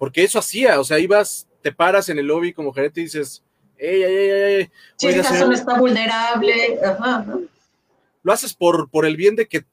porque 0.02 0.24
eso 0.24 0.40
hacía, 0.40 0.80
o 0.80 0.84
sea, 0.84 0.98
ibas, 0.98 1.46
te 1.60 1.70
paras 1.70 2.08
en 2.08 2.18
el 2.18 2.26
lobby 2.26 2.52
como 2.52 2.72
gerente 2.72 3.00
y 3.00 3.04
dices, 3.04 3.40
ey, 3.78 4.02
ey, 4.02 4.16
ey, 4.16 4.30
ey. 4.30 4.70
Si 4.96 5.06
esta 5.06 5.38
zona 5.38 5.54
está 5.54 5.78
vulnerable, 5.78 6.80
ajá, 6.84 7.24
Lo 8.24 8.32
haces 8.32 8.52
por, 8.52 8.90
por 8.90 9.06
el 9.06 9.16
bien 9.16 9.36
de 9.36 9.46
que 9.46 9.64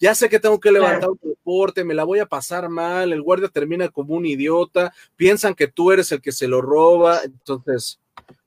ya 0.00 0.14
sé 0.16 0.28
que 0.28 0.40
tengo 0.40 0.58
que 0.58 0.72
levantar 0.72 1.10
un 1.10 1.20
deporte, 1.22 1.84
me 1.84 1.94
la 1.94 2.02
voy 2.02 2.18
a 2.18 2.26
pasar 2.26 2.68
mal, 2.68 3.12
el 3.12 3.22
guardia 3.22 3.46
termina 3.46 3.88
como 3.88 4.14
un 4.14 4.26
idiota, 4.26 4.92
piensan 5.14 5.54
que 5.54 5.68
tú 5.68 5.92
eres 5.92 6.10
el 6.10 6.20
que 6.20 6.32
se 6.32 6.48
lo 6.48 6.60
roba, 6.60 7.20
entonces, 7.24 8.00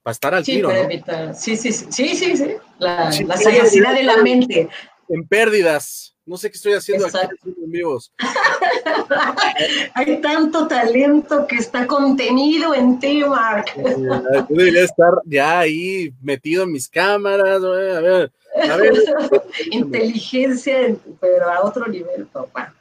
para 0.04 0.12
estar 0.12 0.36
al 0.36 0.44
sí, 0.44 0.56
tiro. 0.56 0.72
Evitar. 0.72 1.36
Sí, 1.36 1.56
sí, 1.56 1.72
sí, 1.72 1.86
sí, 1.90 2.16
sí, 2.16 2.36
sí. 2.36 2.56
La, 2.80 3.12
la 3.26 3.38
sagacidad 3.38 3.94
de 3.94 4.04
la 4.04 4.18
mente. 4.18 4.68
En 5.10 5.28
pérdidas. 5.28 6.16
No 6.26 6.38
sé 6.38 6.52
qué 6.52 6.58
estoy 6.58 6.74
haciendo 6.74 7.08
Exacto. 7.08 7.36
aquí 7.42 7.56
en 7.64 7.72
vivos. 7.72 8.14
Hay 9.96 10.22
tanto 10.22 10.68
talento 10.68 11.48
que 11.48 11.56
está 11.56 11.88
contenido 11.88 12.76
en 12.76 13.00
ti, 13.00 13.24
Mark. 13.24 13.66
Yo 13.76 14.46
debería 14.50 14.84
estar 14.84 15.14
ya 15.26 15.60
ahí 15.60 16.14
metido 16.22 16.64
en 16.64 16.72
mis 16.72 16.88
cámaras. 16.88 17.64
A 17.64 17.70
ver, 17.70 17.92
a 17.92 18.00
ver. 18.02 18.32
Inteligencia, 19.72 20.96
pero 21.20 21.50
a 21.50 21.66
otro 21.66 21.88
nivel, 21.88 22.28
papá. 22.28 22.76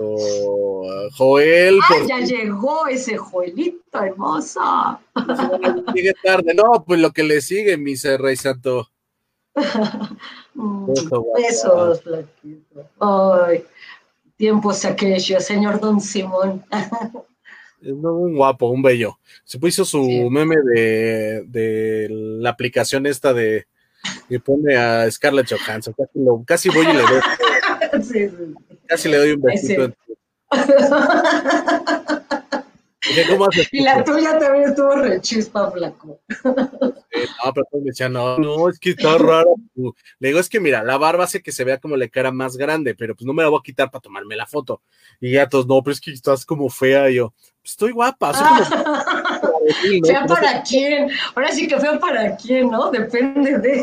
Oh, 0.00 1.08
Joel. 1.16 1.78
Ah, 1.82 1.94
ya 2.06 2.18
llegó 2.20 2.86
ese 2.86 3.16
Joelito 3.16 4.02
hermoso. 4.02 4.60
Sigue 5.94 6.12
tarde. 6.22 6.54
No, 6.54 6.84
pues 6.86 7.00
lo 7.00 7.10
que 7.12 7.22
le 7.22 7.40
sigue, 7.40 7.76
mi 7.76 7.94
Rey 7.94 8.36
Santo. 8.36 8.90
Besos, 11.36 12.02
flaquito. 12.02 12.88
Ay, 13.00 13.64
tiempos 14.36 14.84
aquellos, 14.84 15.44
señor 15.44 15.80
Don 15.80 16.00
Simón. 16.00 16.64
Un 17.82 18.34
guapo, 18.34 18.68
un 18.68 18.82
bello. 18.82 19.18
Se 19.44 19.58
puso 19.58 19.84
su 19.84 20.02
meme 20.30 20.56
de, 20.56 21.44
de, 21.46 22.08
la 22.10 22.50
aplicación 22.50 23.06
esta 23.06 23.32
de 23.32 23.66
que 24.28 24.40
pone 24.40 24.76
a 24.76 25.10
Scarlett 25.10 25.50
Johansson. 25.50 25.94
Casi, 25.96 26.18
lo, 26.18 26.42
casi 26.46 26.68
voy 26.70 26.86
y 26.86 26.92
le 26.92 27.02
doy. 27.02 27.20
sí, 28.02 28.30
casi 28.86 29.08
le 29.08 29.18
doy 29.18 29.32
un 29.32 29.42
besito. 29.42 29.92
¿Cómo 33.28 33.48
y 33.70 33.82
la 33.82 34.02
tuya 34.02 34.38
también 34.38 34.70
estuvo 34.70 34.90
rechispa, 34.96 35.70
flaco. 35.70 36.20
no, 36.44 37.52
pero 37.54 37.66
me 37.72 37.80
decía, 37.84 38.08
no, 38.08 38.38
no, 38.38 38.68
es 38.68 38.78
que 38.78 38.90
está 38.90 39.18
raro. 39.18 39.56
Le 40.18 40.28
digo, 40.28 40.40
es 40.40 40.48
que 40.48 40.60
mira, 40.60 40.82
la 40.82 40.96
barba 40.96 41.24
hace 41.24 41.42
que 41.42 41.52
se 41.52 41.64
vea 41.64 41.78
como 41.78 41.96
la 41.96 42.08
cara 42.08 42.32
más 42.32 42.56
grande, 42.56 42.94
pero 42.94 43.14
pues 43.14 43.26
no 43.26 43.32
me 43.32 43.42
la 43.42 43.48
voy 43.50 43.58
a 43.58 43.62
quitar 43.62 43.90
para 43.90 44.02
tomarme 44.02 44.36
la 44.36 44.46
foto. 44.46 44.82
Y 45.20 45.32
ya 45.32 45.48
todos, 45.48 45.66
no, 45.66 45.82
pero 45.82 45.92
es 45.92 46.00
que 46.00 46.12
estás 46.12 46.46
como 46.46 46.68
fea. 46.70 47.10
Y 47.10 47.16
yo, 47.16 47.34
pues, 47.60 47.72
estoy 47.72 47.92
guapa. 47.92 48.32
Fea 50.04 50.26
para 50.26 50.62
quién. 50.62 51.10
Ahora 51.34 51.50
sí 51.52 51.66
que 51.66 51.80
fea 51.80 51.98
para 51.98 52.36
quién, 52.36 52.70
¿no? 52.70 52.90
Depende 52.90 53.58
de. 53.58 53.82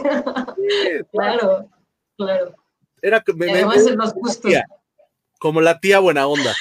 claro, 1.12 1.70
claro. 2.18 2.56
Era, 3.02 3.24
me, 3.36 3.52
Además, 3.52 3.88
en 3.88 3.98
los 3.98 4.14
gustos. 4.14 4.54
como 5.40 5.60
la 5.60 5.80
tía 5.80 5.98
buena 5.98 6.28
onda. 6.28 6.56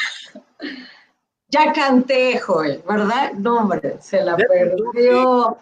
Ya 1.50 1.72
canté, 1.72 2.38
Joel, 2.38 2.82
¿verdad? 2.88 3.32
No, 3.32 3.58
hombre, 3.58 3.96
se 4.00 4.22
la 4.22 4.36
perdió. 4.36 5.58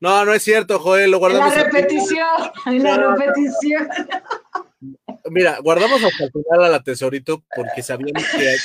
No, 0.00 0.24
no 0.24 0.32
es 0.32 0.42
cierto, 0.42 0.78
Joel, 0.78 1.10
lo 1.10 1.18
guardamos. 1.18 1.52
En 1.52 1.58
la 1.58 1.64
repetición, 1.64 2.26
en 2.66 2.82
la 2.82 2.96
repetición. 2.96 3.88
Mira, 5.30 5.58
guardamos 5.62 6.02
hasta 6.04 6.24
el 6.24 6.30
final 6.30 6.64
a 6.64 6.68
la 6.68 6.82
tesorito 6.82 7.42
porque 7.54 7.82
sabíamos 7.82 8.22
que, 8.24 8.56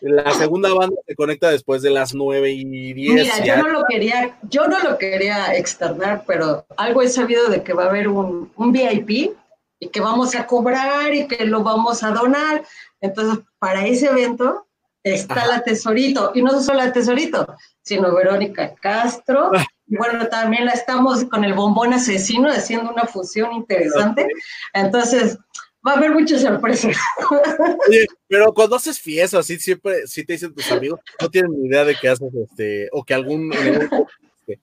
La 0.00 0.32
segunda 0.32 0.72
banda 0.72 0.96
se 1.06 1.14
conecta 1.14 1.50
después 1.50 1.82
de 1.82 1.90
las 1.90 2.14
nueve 2.14 2.52
y 2.52 2.92
diez. 2.94 3.14
Mira, 3.14 3.44
yo 3.44 3.56
no 3.56 3.68
lo 3.68 3.84
quería, 3.84 4.38
yo 4.42 4.66
no 4.68 4.78
lo 4.80 4.96
quería 4.96 5.54
externar, 5.56 6.24
pero 6.26 6.64
algo 6.76 7.02
he 7.02 7.08
sabido 7.08 7.48
de 7.48 7.62
que 7.62 7.72
va 7.72 7.84
a 7.84 7.88
haber 7.88 8.08
un, 8.08 8.50
un 8.56 8.72
VIP 8.72 9.36
y 9.78 9.88
que 9.88 10.00
vamos 10.00 10.34
a 10.34 10.46
cobrar 10.46 11.14
y 11.14 11.26
que 11.26 11.44
lo 11.44 11.62
vamos 11.62 12.02
a 12.02 12.10
donar. 12.10 12.64
Entonces, 13.00 13.44
para 13.58 13.86
ese 13.86 14.06
evento 14.06 14.66
está 15.02 15.46
la 15.46 15.62
Tesorito, 15.62 16.32
y 16.34 16.42
no 16.42 16.60
solo 16.60 16.78
la 16.78 16.92
Tesorito, 16.92 17.46
sino 17.82 18.14
Verónica 18.14 18.74
Castro. 18.74 19.50
Ah. 19.54 19.64
Y 19.86 19.96
bueno, 19.96 20.26
también 20.26 20.64
la 20.64 20.72
estamos 20.72 21.24
con 21.26 21.44
el 21.44 21.54
bombón 21.54 21.92
asesino 21.92 22.50
haciendo 22.50 22.90
una 22.90 23.06
fusión 23.06 23.52
interesante. 23.52 24.26
Entonces, 24.72 25.38
va 25.86 25.92
a 25.92 25.96
haber 25.96 26.10
muchas 26.10 26.42
sorpresas. 26.42 26.96
Pero 28.28 28.52
cuando 28.52 28.76
haces 28.76 28.98
fiestas, 28.98 29.40
así 29.40 29.58
siempre, 29.58 30.06
si 30.06 30.24
te 30.24 30.32
dicen 30.32 30.52
tus 30.52 30.70
amigos, 30.72 30.98
no 31.20 31.30
tienen 31.30 31.52
ni 31.52 31.68
idea 31.68 31.84
de 31.84 31.94
que 31.94 32.08
haces 32.08 32.34
este, 32.34 32.88
o 32.90 33.04
que 33.04 33.14
algún, 33.14 33.52
este, 33.52 34.60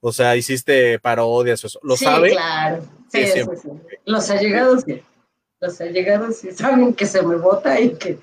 o 0.00 0.12
sea, 0.12 0.34
hiciste 0.34 0.98
parodias 0.98 1.62
o 1.62 1.66
eso. 1.68 1.78
¿Lo 1.84 1.96
sí, 1.96 2.04
sabe? 2.04 2.30
Claro, 2.30 2.82
sí, 3.08 3.26
sí, 3.26 3.40
sí, 3.62 3.68
Los 4.04 4.30
allegados, 4.30 4.82
sí 4.84 5.02
los 5.60 5.80
allegados 5.80 6.38
sí 6.38 6.52
saben 6.52 6.94
que 6.94 7.06
se 7.06 7.22
me 7.22 7.36
vota 7.36 7.80
y 7.80 7.96
que, 7.96 8.18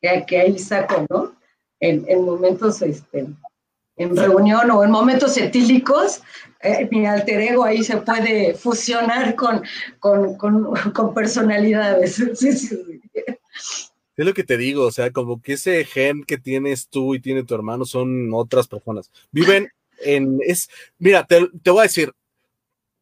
que, 0.00 0.38
ahí 0.38 0.58
saco, 0.58 1.04
¿no? 1.10 1.34
En, 1.80 2.04
en, 2.08 2.24
momentos, 2.24 2.80
este, 2.82 3.26
en 3.96 4.16
reunión 4.16 4.70
o 4.70 4.84
en 4.84 4.90
momentos 4.90 5.36
etílicos, 5.36 6.22
eh, 6.60 6.88
mi 6.90 7.06
alter 7.06 7.40
ego 7.40 7.64
ahí 7.64 7.82
se 7.82 7.98
puede 7.98 8.54
fusionar 8.54 9.34
con, 9.34 9.62
con, 9.98 10.36
con, 10.36 10.74
con 10.92 11.14
personalidades. 11.14 12.16
Sí, 12.34 12.52
sí, 12.52 13.00
Es 14.16 14.24
lo 14.24 14.32
que 14.32 14.44
te 14.44 14.56
digo, 14.56 14.84
o 14.84 14.92
sea, 14.92 15.10
como 15.10 15.42
que 15.42 15.54
ese 15.54 15.84
gen 15.84 16.24
que 16.24 16.38
tienes 16.38 16.88
tú 16.88 17.14
y 17.14 17.20
tiene 17.20 17.42
tu 17.42 17.54
hermano 17.54 17.84
son 17.84 18.32
otras 18.32 18.68
personas. 18.68 19.10
Viven 19.32 19.70
en, 19.98 20.38
es, 20.42 20.68
mira, 20.98 21.26
te, 21.26 21.48
te 21.62 21.70
voy 21.70 21.80
a 21.80 21.82
decir, 21.84 22.12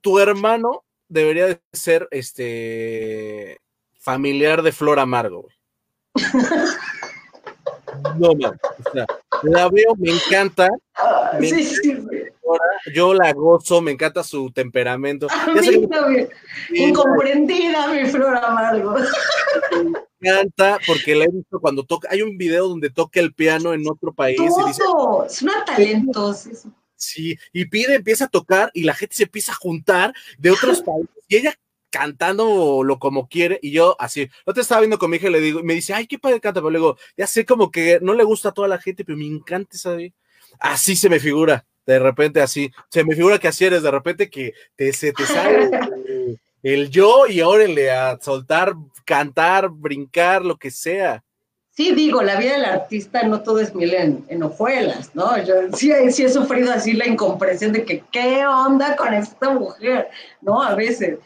tu 0.00 0.18
hermano 0.18 0.83
debería 1.14 1.46
de 1.46 1.60
ser, 1.72 2.08
este, 2.10 3.60
familiar 3.98 4.62
de 4.62 4.72
Flor 4.72 4.98
Amargo, 4.98 5.42
güey. 5.42 5.54
No, 8.18 8.32
no, 8.34 8.48
o 8.48 8.92
sea, 8.92 9.06
la 9.44 9.68
veo, 9.68 9.94
me 9.96 10.10
encanta. 10.10 10.68
Me 11.38 11.48
sí, 11.48 11.60
encanta 11.60 12.08
sí, 12.12 12.92
yo 12.92 13.14
la 13.14 13.32
gozo, 13.32 13.80
me 13.80 13.92
encanta 13.92 14.24
su 14.24 14.50
temperamento. 14.50 15.28
Incomprendida, 16.72 17.88
mi 17.88 18.04
Flor 18.06 18.36
Amargo. 18.36 18.96
Me 20.18 20.30
encanta 20.30 20.78
porque 20.86 21.14
la 21.14 21.24
he 21.24 21.28
visto 21.28 21.60
cuando 21.60 21.84
toca. 21.84 22.08
Hay 22.10 22.22
un 22.22 22.36
video 22.36 22.68
donde 22.68 22.90
toca 22.90 23.20
el 23.20 23.32
piano 23.32 23.72
en 23.72 23.88
otro 23.88 24.12
país. 24.12 24.38
Y 24.40 24.66
dice, 24.66 24.82
es 25.26 25.42
una 25.42 25.64
talentosa. 25.64 26.50
Sí, 27.04 27.38
y 27.52 27.66
pide, 27.66 27.96
empieza 27.96 28.24
a 28.24 28.28
tocar 28.28 28.70
y 28.74 28.84
la 28.84 28.94
gente 28.94 29.16
se 29.16 29.24
empieza 29.24 29.52
a 29.52 29.56
juntar 29.56 30.14
de 30.38 30.50
otros 30.50 30.82
países 30.82 31.10
y 31.28 31.36
ella 31.36 31.54
cantando 31.90 32.82
lo 32.82 32.98
como 32.98 33.28
quiere, 33.28 33.60
y 33.62 33.70
yo 33.70 33.94
así, 34.00 34.28
no 34.44 34.52
te 34.52 34.62
estaba 34.62 34.80
viendo 34.80 34.98
con 34.98 35.10
mi 35.10 35.18
hija 35.18 35.28
y 35.28 35.30
le 35.30 35.40
digo, 35.40 35.62
me 35.62 35.74
dice, 35.74 35.94
ay, 35.94 36.08
qué 36.08 36.18
padre 36.18 36.40
canta, 36.40 36.60
pero 36.60 36.70
le 36.70 36.80
digo, 36.80 36.98
ya 37.16 37.28
sé 37.28 37.46
como 37.46 37.70
que 37.70 38.00
no 38.02 38.14
le 38.14 38.24
gusta 38.24 38.48
a 38.48 38.52
toda 38.52 38.66
la 38.66 38.80
gente, 38.80 39.04
pero 39.04 39.16
me 39.16 39.26
encanta 39.26 39.76
esa 39.76 39.96
así 40.58 40.96
se 40.96 41.08
me 41.08 41.20
figura, 41.20 41.64
de 41.86 42.00
repente 42.00 42.40
así, 42.40 42.72
se 42.90 43.04
me 43.04 43.14
figura 43.14 43.38
que 43.38 43.46
así 43.46 43.64
eres, 43.64 43.84
de 43.84 43.92
repente 43.92 44.28
que 44.28 44.54
te, 44.74 44.92
se 44.92 45.12
te 45.12 45.24
sale 45.24 45.70
el, 46.64 46.90
yo 46.90 47.28
y 47.28 47.42
órale 47.42 47.92
a 47.92 48.18
soltar, 48.20 48.74
cantar, 49.04 49.68
brincar, 49.68 50.44
lo 50.44 50.56
que 50.56 50.72
sea. 50.72 51.22
Sí, 51.76 51.92
digo, 51.92 52.22
la 52.22 52.38
vida 52.38 52.52
del 52.52 52.64
artista 52.64 53.24
no 53.24 53.42
todo 53.42 53.58
es 53.58 53.74
mil 53.74 53.92
en, 53.94 54.42
hojuelas, 54.42 55.10
¿no? 55.14 55.36
Yo 55.42 55.54
sí, 55.76 55.92
sí 56.12 56.24
he 56.24 56.28
sufrido 56.28 56.72
así 56.72 56.92
la 56.92 57.06
incomprensión 57.06 57.72
de 57.72 57.84
que, 57.84 58.04
¿qué 58.12 58.46
onda 58.46 58.94
con 58.94 59.12
esta 59.12 59.50
mujer? 59.50 60.08
¿No? 60.40 60.62
A 60.62 60.76
veces. 60.76 61.18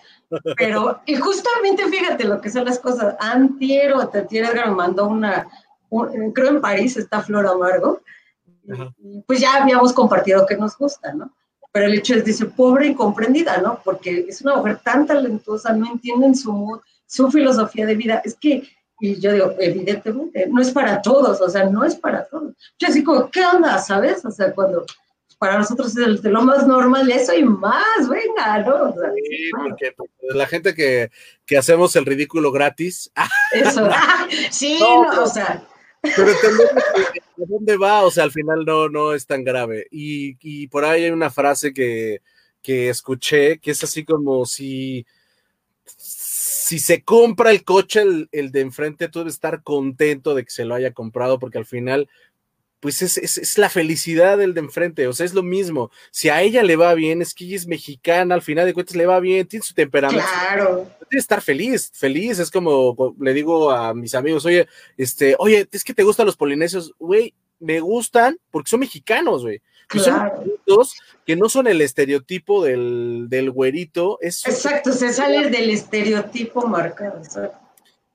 Pero, 0.56 1.00
y 1.04 1.16
justamente 1.16 1.86
fíjate 1.88 2.24
lo 2.24 2.40
que 2.40 2.50
son 2.50 2.64
las 2.64 2.78
cosas. 2.78 3.14
Antiero, 3.20 4.08
Tatier 4.08 4.46
Edgar 4.46 4.70
me 4.70 4.76
mandó 4.76 5.06
una, 5.08 5.46
creo 6.34 6.48
en 6.48 6.60
París 6.62 6.96
está 6.96 7.20
Flor 7.20 7.46
Amargo, 7.46 8.00
pues 9.26 9.40
ya 9.40 9.62
habíamos 9.62 9.92
compartido 9.92 10.46
que 10.46 10.56
nos 10.56 10.76
gusta, 10.78 11.12
¿no? 11.12 11.30
Pero 11.72 11.86
el 11.86 11.94
hecho 11.94 12.14
es, 12.14 12.24
dice, 12.24 12.46
pobre 12.46 12.88
y 12.88 12.94
comprendida, 12.94 13.58
¿no? 13.58 13.80
Porque 13.84 14.24
es 14.26 14.40
una 14.40 14.56
mujer 14.56 14.78
tan 14.82 15.06
talentosa, 15.06 15.74
no 15.74 15.92
entienden 15.92 16.34
su 16.34 16.80
su 17.08 17.30
filosofía 17.30 17.86
de 17.86 17.96
vida. 17.96 18.22
Es 18.24 18.36
que, 18.36 18.62
y 19.00 19.20
yo 19.20 19.32
digo, 19.32 19.54
evidentemente, 19.58 20.46
no 20.48 20.60
es 20.60 20.70
para 20.70 21.00
todos, 21.00 21.40
o 21.40 21.48
sea, 21.48 21.64
no 21.64 21.84
es 21.84 21.94
para 21.96 22.26
todos. 22.26 22.54
Yo 22.78 22.88
así 22.88 23.04
como, 23.04 23.30
¿qué 23.30 23.44
onda, 23.44 23.78
sabes? 23.78 24.24
O 24.24 24.30
sea, 24.30 24.52
cuando 24.52 24.84
para 25.38 25.56
nosotros 25.56 25.96
es 25.96 26.22
de 26.22 26.30
lo 26.30 26.42
más 26.42 26.66
normal 26.66 27.10
eso 27.10 27.32
y 27.32 27.44
más, 27.44 28.08
venga, 28.08 28.58
¿no? 28.64 28.92
sí, 28.92 29.50
porque 29.52 29.92
pues, 29.96 30.10
la 30.34 30.46
gente 30.46 30.74
que, 30.74 31.10
que, 31.46 31.56
hacemos 31.56 31.94
el 31.94 32.06
ridículo 32.06 32.50
gratis. 32.50 33.10
Eso, 33.52 33.88
sí, 34.50 34.78
no, 34.80 35.22
o 35.22 35.26
sea. 35.26 35.64
Pero 36.02 36.28
entendemos 36.28 36.74
de 37.36 37.46
dónde 37.46 37.76
va, 37.76 38.04
o 38.04 38.10
sea, 38.10 38.24
al 38.24 38.32
final 38.32 38.64
no, 38.64 38.88
no 38.88 39.14
es 39.14 39.26
tan 39.26 39.44
grave. 39.44 39.86
Y, 39.90 40.36
y 40.40 40.66
por 40.68 40.84
ahí 40.84 41.04
hay 41.04 41.10
una 41.10 41.30
frase 41.30 41.72
que, 41.72 42.20
que 42.62 42.88
escuché 42.88 43.58
que 43.58 43.70
es 43.70 43.82
así 43.82 44.04
como 44.04 44.44
si 44.44 45.06
si 46.68 46.80
se 46.80 47.02
compra 47.02 47.50
el 47.50 47.64
coche, 47.64 48.02
el, 48.02 48.28
el, 48.30 48.52
de 48.52 48.60
enfrente, 48.60 49.08
tú 49.08 49.20
debes 49.20 49.32
estar 49.32 49.62
contento 49.62 50.34
de 50.34 50.44
que 50.44 50.50
se 50.50 50.66
lo 50.66 50.74
haya 50.74 50.92
comprado, 50.92 51.38
porque 51.38 51.56
al 51.56 51.64
final 51.64 52.10
pues 52.78 53.00
es, 53.00 53.16
es, 53.16 53.56
la 53.56 53.70
felicidad 53.70 54.36
del 54.36 54.52
de 54.52 54.60
enfrente, 54.60 55.08
o 55.08 55.14
sea, 55.14 55.24
es 55.24 55.32
lo 55.32 55.42
mismo. 55.42 55.90
Si 56.10 56.28
a 56.28 56.42
ella 56.42 56.62
le 56.62 56.76
va 56.76 56.92
bien, 56.92 57.22
es 57.22 57.32
que 57.32 57.46
ella 57.46 57.56
es 57.56 57.66
mexicana, 57.66 58.34
al 58.34 58.42
final 58.42 58.66
de 58.66 58.74
cuentas 58.74 58.96
le 58.96 59.06
va 59.06 59.18
bien, 59.18 59.46
tiene 59.46 59.64
su 59.64 59.72
temperamento. 59.72 60.26
Claro. 60.28 60.76
Tiene 60.82 61.08
que 61.10 61.16
estar 61.16 61.40
feliz, 61.40 61.90
feliz, 61.94 62.38
es 62.38 62.50
como 62.50 63.16
le 63.18 63.32
digo 63.32 63.70
a 63.70 63.94
mis 63.94 64.14
amigos, 64.14 64.44
oye, 64.44 64.68
este, 64.98 65.36
oye, 65.38 65.66
es 65.72 65.82
que 65.82 65.94
te 65.94 66.02
gustan 66.02 66.26
los 66.26 66.36
polinesios, 66.36 66.92
güey, 66.98 67.34
me 67.60 67.80
gustan 67.80 68.38
porque 68.50 68.68
son 68.68 68.80
mexicanos, 68.80 69.42
güey. 69.42 69.62
Claro. 69.88 70.44
Son 70.66 70.86
que 71.28 71.36
no 71.36 71.50
son 71.50 71.66
el 71.66 71.82
estereotipo 71.82 72.64
del, 72.64 73.26
del 73.28 73.50
güerito. 73.50 74.18
Es 74.22 74.46
exacto, 74.46 74.92
se 74.92 75.12
sale 75.12 75.50
del 75.50 75.68
estereotipo 75.68 76.66
marcado. 76.66 77.20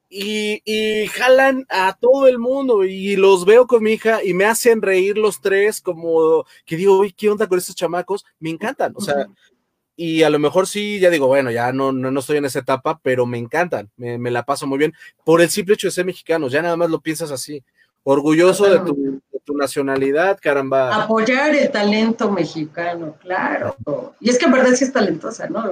Y, 0.10 0.62
y, 0.66 1.08
jalan 1.08 1.66
a 1.70 1.95
todo 2.00 2.28
el 2.28 2.40
mundo 2.40 2.86
y 2.86 3.16
los 3.16 3.45
veo 3.45 3.68
con 3.68 3.84
mi 3.84 3.94
hija 3.94 4.24
y 4.24 4.34
me 4.34 4.45
hacen 4.45 4.82
reír 4.82 5.18
los 5.18 5.41
tres 5.41 5.82
como 5.82 6.45
que 6.66 6.76
digo, 6.76 7.00
uy, 7.00 7.12
¿qué 7.12 7.30
onda 7.30 7.48
con 7.48 7.58
estos 7.58 7.76
chamacos? 7.76 8.24
Me 8.40 8.52
encantan, 8.52 8.94
o 8.95 9.02
sea, 9.02 9.28
y 9.95 10.22
a 10.22 10.30
lo 10.30 10.38
mejor 10.38 10.68
sí, 10.68 11.00
ya 11.00 11.10
digo, 11.10 11.28
bueno, 11.28 11.50
ya 11.50 11.72
no, 11.72 11.91
no, 11.91 12.12
no 12.12 12.20
estoy 12.20 12.38
en 12.38 12.45
esa 12.45 12.60
etapa, 12.60 13.00
pero 13.02 13.26
me 13.26 13.40
encantan, 13.40 13.90
me, 13.95 14.20
me, 14.20 14.30
la 14.30 14.44
paso 14.44 14.68
muy 14.68 14.78
bien 14.78 14.94
por 15.24 15.41
el 15.41 15.50
simple 15.50 15.74
hecho 15.74 15.88
de 15.88 15.91
ser 15.91 16.06
mexicanos, 16.06 16.52
ya 16.52 16.62
nada 16.62 16.78
más 16.78 16.91
lo 16.91 17.02
piensas 17.02 17.32
así, 17.32 17.64
orgulloso 18.04 18.66
de 18.66 18.80
tu, 18.80 19.22
tu 19.44 19.56
nacionalidad, 19.57 20.40
caramba. 20.41 21.03
Apoyar 21.03 21.53
el 21.56 21.70
talento 21.72 22.32
mexicano, 22.32 23.15
claro. 23.22 23.76
Y 24.20 24.30
es 24.30 24.38
que 24.38 24.45
en 24.45 24.52
verdad 24.52 24.74
sí 24.74 24.86
es 24.86 24.94
talentosa, 24.94 25.48
¿no? 25.48 25.72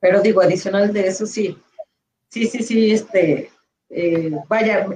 Pero 0.00 0.20
digo, 0.20 0.40
adicional 0.40 0.92
de 0.92 1.08
eso, 1.08 1.26
sí. 1.26 1.58
Sí, 2.28 2.46
sí, 2.46 2.62
sí, 2.62 2.92
este, 2.92 3.50
eh, 3.90 4.32
vaya, 4.48 4.86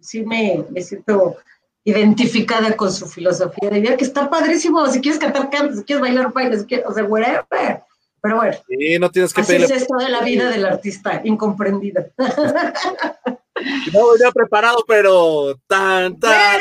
sí 0.00 0.24
me, 0.24 0.64
me, 0.70 0.80
siento 0.80 1.36
identificada 1.84 2.76
con 2.76 2.90
su 2.90 3.06
filosofía 3.06 3.70
de 3.70 3.80
vida, 3.80 3.96
que 3.96 4.04
está 4.04 4.28
padrísimo, 4.28 4.86
si 4.88 5.00
quieres 5.00 5.20
cantar, 5.20 5.50
cantas, 5.50 5.78
si 5.78 5.84
quieres 5.84 6.00
bailar, 6.00 6.32
bailas, 6.32 6.64
si 6.66 6.74
o 6.76 6.92
sea, 6.92 7.04
whatever. 7.04 7.82
Pero 8.20 8.36
bueno, 8.36 8.56
sí, 8.66 8.98
no 8.98 9.10
tienes 9.10 9.32
que 9.32 9.42
así 9.42 9.54
es 9.54 9.70
esto 9.70 9.96
de 9.98 10.08
la 10.08 10.20
vida 10.22 10.50
del 10.50 10.64
artista, 10.64 11.20
incomprendida. 11.22 12.06
No 13.92 14.12
venía 14.12 14.30
preparado, 14.32 14.84
pero 14.86 15.58
tan, 15.66 16.18
tan. 16.18 16.60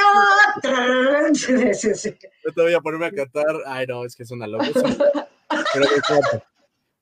Pero. 0.62 1.34
Sí, 1.34 1.74
sí, 1.74 1.96
sí. 1.96 2.16
Yo 2.44 2.54
te 2.54 2.62
voy 2.62 2.74
a 2.74 2.80
ponerme 2.80 3.08
a 3.08 3.12
cantar. 3.12 3.56
Ay, 3.66 3.86
no, 3.88 4.06
es 4.06 4.16
que 4.16 4.24
es 4.24 4.32
una 4.32 4.48
locura. 4.48 4.72
Pero 5.74 5.86
me 5.90 5.96
encanta. 5.96 6.48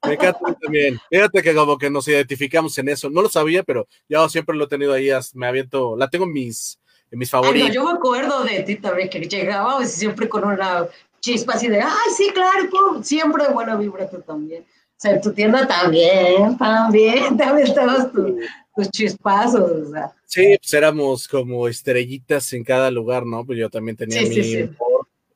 Me 0.06 0.14
encanta 0.14 0.58
también. 0.62 1.00
Fíjate 1.10 1.42
que 1.42 1.56
como 1.56 1.78
que 1.78 1.90
nos 1.90 2.08
identificamos 2.08 2.78
en 2.78 2.90
eso. 2.90 3.10
No 3.10 3.22
lo 3.22 3.30
sabía, 3.30 3.64
pero 3.64 3.88
yo 4.10 4.28
siempre 4.30 4.56
lo 4.56 4.66
he 4.66 4.68
tenido 4.68 4.94
ahí. 4.94 5.10
Me 5.34 5.48
aviento. 5.48 5.96
La 5.96 6.10
tengo 6.10 6.26
en 6.26 6.34
mis, 6.34 6.80
en 7.12 7.20
mis 7.20 7.30
favoritos. 7.30 7.70
Ay, 7.70 7.70
no, 7.70 7.74
yo 7.74 7.86
me 7.86 7.94
acuerdo 7.94 8.44
de 8.44 8.64
ti 8.64 8.76
también, 8.78 9.10
que 9.10 9.20
llegaba 9.20 9.86
siempre 9.86 10.28
con 10.28 10.44
una 10.44 10.88
chispa 11.22 11.54
así 11.54 11.70
de, 11.70 11.82
ay, 11.82 12.12
sí, 12.16 12.32
claro, 12.34 13.02
siempre 13.02 13.48
buena 13.48 13.78
vibra 13.78 14.10
tú 14.10 14.22
también. 14.22 14.66
Sea, 15.04 15.16
en 15.16 15.22
tu 15.22 15.34
tienda 15.34 15.68
también, 15.68 16.58
también, 16.58 17.36
también 17.38 17.68
estabas 17.68 18.10
tú 18.14 18.38
tus 18.74 18.90
chispazos. 18.90 19.70
O 19.70 19.92
sea. 19.92 20.14
Sí, 20.26 20.58
pues 20.58 20.74
éramos 20.74 21.28
como 21.28 21.68
estrellitas 21.68 22.54
en 22.54 22.64
cada 22.64 22.90
lugar, 22.90 23.26
¿no? 23.26 23.46
Pues 23.46 23.60
yo 23.60 23.70
también 23.70 23.98
tenía 23.98 24.22
mi 24.22 24.28
sí, 24.28 24.70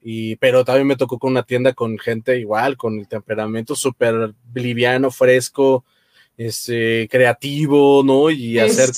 y 0.02 0.38
pero 0.38 0.64
también 0.64 0.88
me 0.88 0.96
tocó 0.96 1.20
con 1.20 1.32
una 1.32 1.44
tienda 1.44 1.74
con 1.74 2.00
gente 2.00 2.40
igual, 2.40 2.78
con 2.78 2.98
el 2.98 3.10
temperamento 3.10 3.76
súper 3.76 4.34
liviano, 4.54 5.12
fresco, 5.12 5.84
este, 6.38 7.10
creativo, 7.12 8.04
¿no? 8.06 8.30
Y 8.30 8.58
hacer 8.58 8.92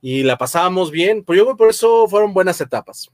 y 0.00 0.22
la 0.22 0.38
pasábamos 0.38 0.90
bien, 0.90 1.22
pues 1.22 1.38
yo 1.38 1.54
por 1.54 1.68
eso 1.68 2.08
fueron 2.08 2.32
buenas 2.32 2.60
etapas. 2.62 3.10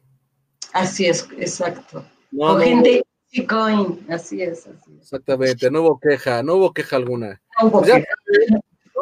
Así 0.72 1.06
es, 1.06 1.26
exacto. 1.38 2.04
con 2.36 2.60
gente 2.60 3.02
Bitcoin, 3.32 4.06
así 4.08 4.42
es, 4.42 4.66
así 4.66 4.90
es. 4.96 5.02
Exactamente, 5.02 5.70
no 5.70 5.82
hubo 5.82 6.00
queja, 6.00 6.42
no 6.42 6.54
hubo 6.56 6.72
queja 6.72 6.96
alguna. 6.96 7.40
No 7.60 7.68
hubo 7.68 7.80
pues 7.80 7.92
queja 7.92 8.60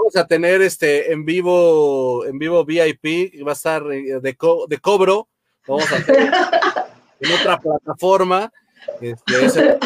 vamos 0.09 0.17
a 0.17 0.27
tener 0.27 0.63
este 0.63 1.13
en 1.13 1.25
vivo, 1.25 2.25
en 2.25 2.39
vivo 2.39 2.65
VIP, 2.65 3.45
va 3.47 3.51
a 3.51 3.55
estar 3.55 3.83
eh, 3.93 4.21
de, 4.21 4.37
de 4.69 4.79
cobro, 4.79 5.29
vamos 5.67 5.93
a 5.93 5.97
hacer 5.97 6.17
en 7.21 7.33
otra 7.33 7.59
plataforma. 7.59 8.53
Este, 9.01 9.77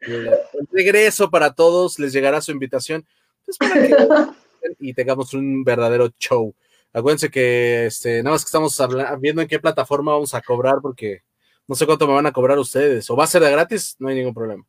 el, 0.00 0.38
regreso 0.72 1.28
para 1.28 1.52
todos, 1.52 1.98
les 1.98 2.12
llegará 2.12 2.40
su 2.40 2.52
invitación 2.52 3.04
pues, 3.44 3.58
para 3.58 3.74
que, 3.74 3.96
y 4.78 4.94
tengamos 4.94 5.34
un 5.34 5.64
verdadero 5.64 6.10
show. 6.18 6.54
Acuérdense 6.92 7.30
que 7.30 7.86
este, 7.86 8.22
nada 8.22 8.34
más 8.34 8.42
que 8.42 8.48
estamos 8.48 8.80
viendo 9.20 9.42
en 9.42 9.48
qué 9.48 9.58
plataforma 9.58 10.12
vamos 10.12 10.32
a 10.34 10.40
cobrar 10.40 10.76
porque 10.80 11.24
no 11.66 11.74
sé 11.74 11.86
cuánto 11.86 12.06
me 12.06 12.14
van 12.14 12.26
a 12.26 12.32
cobrar 12.32 12.58
ustedes. 12.58 13.08
O 13.10 13.16
va 13.16 13.24
a 13.24 13.28
ser 13.28 13.42
de 13.42 13.50
gratis, 13.50 13.96
no 13.98 14.08
hay 14.08 14.16
ningún 14.16 14.34
problema. 14.34 14.64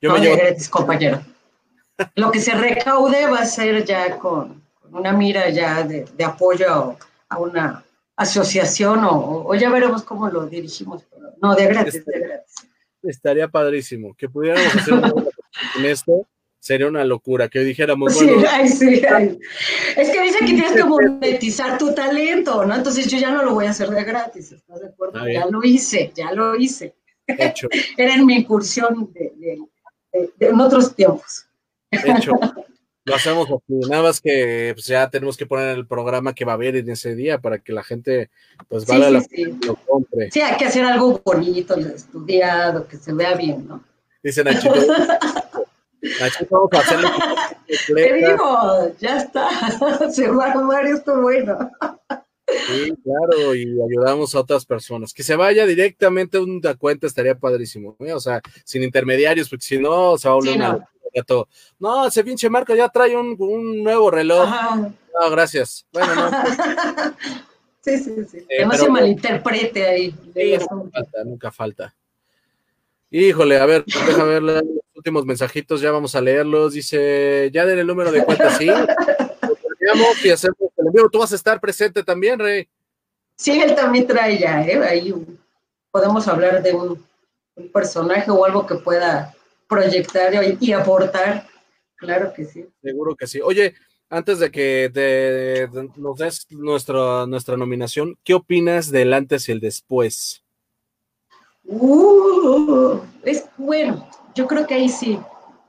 Yo 0.00 0.08
no, 0.08 0.14
me 0.14 0.20
llevo... 0.20 0.36
gratis, 0.36 0.68
compañero. 0.68 1.22
Lo 2.14 2.30
que 2.30 2.40
se 2.40 2.54
recaude 2.54 3.26
va 3.26 3.40
a 3.40 3.46
ser 3.46 3.84
ya 3.84 4.18
con 4.18 4.62
una 4.90 5.12
mira 5.12 5.48
ya 5.50 5.82
de, 5.82 6.06
apoyo 6.24 6.96
a 7.28 7.38
una 7.38 7.84
asociación 8.16 9.00
o, 9.04 9.54
ya 9.54 9.70
veremos 9.70 10.02
cómo 10.02 10.28
lo 10.28 10.46
dirigimos. 10.46 11.02
no, 11.40 11.54
de 11.54 11.66
gratis, 11.66 12.04
de 12.04 12.20
gratis. 12.20 12.54
Estaría 13.02 13.48
padrísimo 13.48 14.14
que 14.14 14.28
pudiéramos 14.28 14.76
hacer 14.76 14.94
en 15.76 15.84
esto. 15.84 16.26
Sería 16.62 16.86
una 16.86 17.04
locura 17.04 17.48
que 17.48 17.58
dijéramos. 17.58 18.16
Sí, 18.16 18.28
sí, 18.68 19.02
Es 19.96 20.10
que 20.10 20.22
dice 20.22 20.38
que 20.38 20.44
tienes 20.44 20.70
que 20.70 20.84
monetizar 20.84 21.76
tu 21.76 21.92
talento, 21.92 22.64
¿no? 22.64 22.76
Entonces 22.76 23.08
yo 23.08 23.18
ya 23.18 23.32
no 23.32 23.42
lo 23.42 23.54
voy 23.54 23.66
a 23.66 23.70
hacer 23.70 23.90
de 23.90 24.04
gratis, 24.04 24.52
¿estás 24.52 24.80
de 24.80 24.86
acuerdo? 24.86 25.26
Ya 25.26 25.46
lo 25.46 25.64
hice, 25.64 26.12
ya 26.14 26.30
lo 26.30 26.54
hice. 26.54 26.94
Hecho. 27.26 27.66
Era 27.98 28.14
en 28.14 28.24
mi 28.26 28.36
incursión 28.36 29.12
de, 29.12 29.58
en 30.38 30.60
otros 30.60 30.94
tiempos. 30.94 31.48
De 31.90 32.12
hecho, 32.12 32.30
lo 33.06 33.14
hacemos 33.16 33.48
así, 33.48 33.90
nada 33.90 34.04
más 34.04 34.20
que 34.20 34.70
pues, 34.74 34.86
ya 34.86 35.10
tenemos 35.10 35.36
que 35.36 35.46
poner 35.46 35.76
el 35.76 35.88
programa 35.88 36.32
que 36.32 36.44
va 36.44 36.52
a 36.52 36.54
haber 36.54 36.76
en 36.76 36.88
ese 36.90 37.16
día 37.16 37.40
para 37.40 37.58
que 37.58 37.72
la 37.72 37.82
gente 37.82 38.30
pues 38.68 38.86
vaya 38.86 39.10
la 39.10 39.20
lo 39.66 39.74
compre. 39.84 40.30
Sí, 40.30 40.40
hay 40.40 40.56
que 40.56 40.66
hacer 40.66 40.84
algo 40.84 41.20
bonito, 41.24 41.74
estudiado, 41.74 42.86
que 42.86 42.98
se 42.98 43.12
vea 43.12 43.34
bien, 43.34 43.66
¿no? 43.66 43.82
Dice 44.22 44.44
Nachito. 44.44 44.76
Nachito, 46.20 46.48
vamos 46.50 46.70
a 46.72 46.78
hacerlo. 46.78 47.08
Te 47.94 48.12
digo, 48.14 48.96
ya 48.98 49.18
está, 49.18 49.48
se 50.10 50.28
va 50.30 50.46
a 50.46 50.50
armar 50.52 50.86
esto 50.86 51.20
bueno. 51.20 51.70
Sí, 52.46 52.92
claro, 53.02 53.54
y 53.54 53.62
ayudamos 53.62 54.34
a 54.34 54.40
otras 54.40 54.66
personas. 54.66 55.14
Que 55.14 55.22
se 55.22 55.36
vaya 55.36 55.64
directamente 55.64 56.36
a 56.36 56.42
una 56.42 56.74
cuenta 56.74 57.06
estaría 57.06 57.34
padrísimo, 57.34 57.96
¿eh? 58.00 58.12
o 58.12 58.20
sea, 58.20 58.40
sin 58.64 58.82
intermediarios, 58.82 59.48
porque 59.48 59.64
si 59.64 59.78
no, 59.78 60.18
se 60.18 60.28
va 60.28 60.32
a 60.32 60.36
volver 60.36 60.56
una 60.56 60.88
no, 61.78 62.06
ese 62.06 62.24
pinche 62.24 62.48
Marco 62.48 62.74
ya 62.74 62.88
trae 62.88 63.16
un, 63.16 63.36
nuevo 63.82 64.10
reloj. 64.10 64.48
No, 64.48 65.30
gracias. 65.30 65.86
Bueno, 65.92 66.14
no. 66.14 66.30
sí, 67.80 67.98
sí, 67.98 68.14
sí. 68.30 68.38
Eh, 68.38 68.58
que 68.58 68.66
no 68.66 68.72
se 68.72 68.88
malinterprete 68.88 69.86
ahí. 69.86 70.14
nunca 70.70 70.90
falta, 70.90 71.24
nunca 71.24 71.52
falta. 71.52 71.94
Híjole, 73.10 73.58
a 73.58 73.66
ver, 73.66 73.84
deja 73.84 74.24
ver 74.24 74.42
los 74.42 74.62
últimos 75.02 75.26
mensajitos, 75.26 75.80
ya 75.80 75.90
vamos 75.90 76.14
a 76.14 76.20
leerlos. 76.20 76.74
Dice, 76.74 77.50
ya 77.52 77.66
den 77.66 77.80
el 77.80 77.86
número 77.88 78.12
de 78.12 78.24
cuenta, 78.24 78.56
sí. 78.56 78.70
y 80.24 80.30
hacemos 80.30 80.56
el 80.76 80.86
envío. 80.86 81.08
Tú 81.10 81.18
vas 81.18 81.32
a 81.32 81.36
estar 81.36 81.60
presente 81.60 82.04
también, 82.04 82.38
Rey. 82.38 82.68
Sí, 83.34 83.60
él 83.60 83.74
también 83.74 84.06
trae 84.06 84.38
ya, 84.38 84.64
¿eh? 84.64 84.80
Ahí 84.84 85.12
podemos 85.90 86.28
hablar 86.28 86.62
de 86.62 86.72
un 86.72 87.04
personaje 87.72 88.30
o 88.30 88.44
algo 88.44 88.64
que 88.64 88.76
pueda 88.76 89.34
proyectar 89.68 90.32
y, 90.60 90.72
aportar. 90.72 91.48
Claro 91.96 92.32
que 92.32 92.44
sí. 92.44 92.64
Seguro 92.80 93.16
que 93.16 93.26
sí. 93.26 93.40
Oye, 93.42 93.74
antes 94.08 94.38
de 94.38 94.50
que 94.50 95.68
nos 95.96 96.18
des 96.18 96.46
nuestra, 96.50 97.26
nuestra 97.26 97.56
nominación, 97.56 98.16
¿qué 98.22 98.34
opinas 98.34 98.90
del 98.90 99.12
antes 99.12 99.48
y 99.48 99.52
el 99.52 99.60
después? 99.60 100.42
Uh, 101.64 103.00
es 103.22 103.46
bueno, 103.56 104.08
yo 104.34 104.46
creo 104.46 104.66
que 104.66 104.74
ahí 104.74 104.88
sí, 104.88 105.18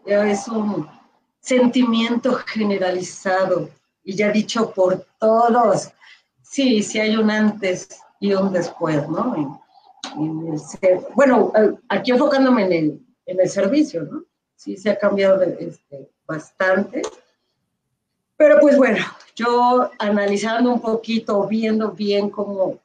ya 0.06 0.30
es 0.30 0.48
un 0.48 0.88
sentimiento 1.40 2.34
generalizado 2.34 3.69
y 4.03 4.15
ya 4.15 4.31
dicho 4.31 4.72
por 4.72 5.06
todos. 5.19 5.91
Sí, 6.41 6.84
sí 6.84 6.99
hay 6.99 7.15
un 7.15 7.30
antes 7.30 7.99
y 8.19 8.34
un 8.34 8.52
después, 8.52 9.07
¿no? 9.10 9.61
bueno, 11.15 11.52
aquí 11.90 12.11
enfocándome 12.11 12.65
en 12.65 12.73
el, 12.73 13.06
en 13.26 13.40
el 13.40 13.49
servicio, 13.49 14.03
¿no? 14.03 14.23
Sí, 14.56 14.77
se 14.77 14.91
ha 14.91 14.98
cambiado 14.98 15.41
este, 15.41 16.10
bastante. 16.27 17.02
Pero 18.38 18.60
pues 18.60 18.77
bueno, 18.77 19.03
yo 19.35 19.90
analizando 19.99 20.72
un 20.72 20.81
poquito, 20.81 21.48
viendo 21.48 21.91
bien 21.91 22.30
cómo 22.30 22.80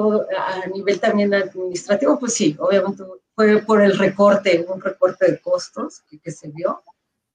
todo 0.00 0.26
a 0.34 0.66
nivel 0.68 0.98
también 0.98 1.34
administrativo, 1.34 2.18
pues 2.18 2.32
sí, 2.32 2.56
obviamente 2.58 3.04
fue 3.34 3.58
por 3.58 3.82
el 3.82 3.98
recorte, 3.98 4.64
un 4.66 4.80
recorte 4.80 5.30
de 5.30 5.38
costos 5.38 6.00
que, 6.22 6.30
se 6.30 6.48
vio. 6.48 6.82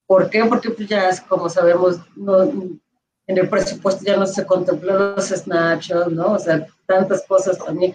¿Por 0.07 0.31
qué? 0.31 0.43
Porque 0.45 0.71
pues 0.71 0.89
ya, 0.89 1.11
como 1.27 1.47
sabemos, 1.47 1.99
no, 2.15 2.41
en 2.41 2.81
el 3.27 3.47
presupuesto 3.47 4.03
ya 4.03 4.17
no 4.17 4.25
se 4.25 4.47
contempló 4.47 5.15
los 5.15 5.27
snapshots, 5.27 6.11
¿no? 6.11 6.31
O 6.33 6.39
sea, 6.39 6.65
tantas 6.87 7.23
cosas 7.27 7.59
también 7.59 7.93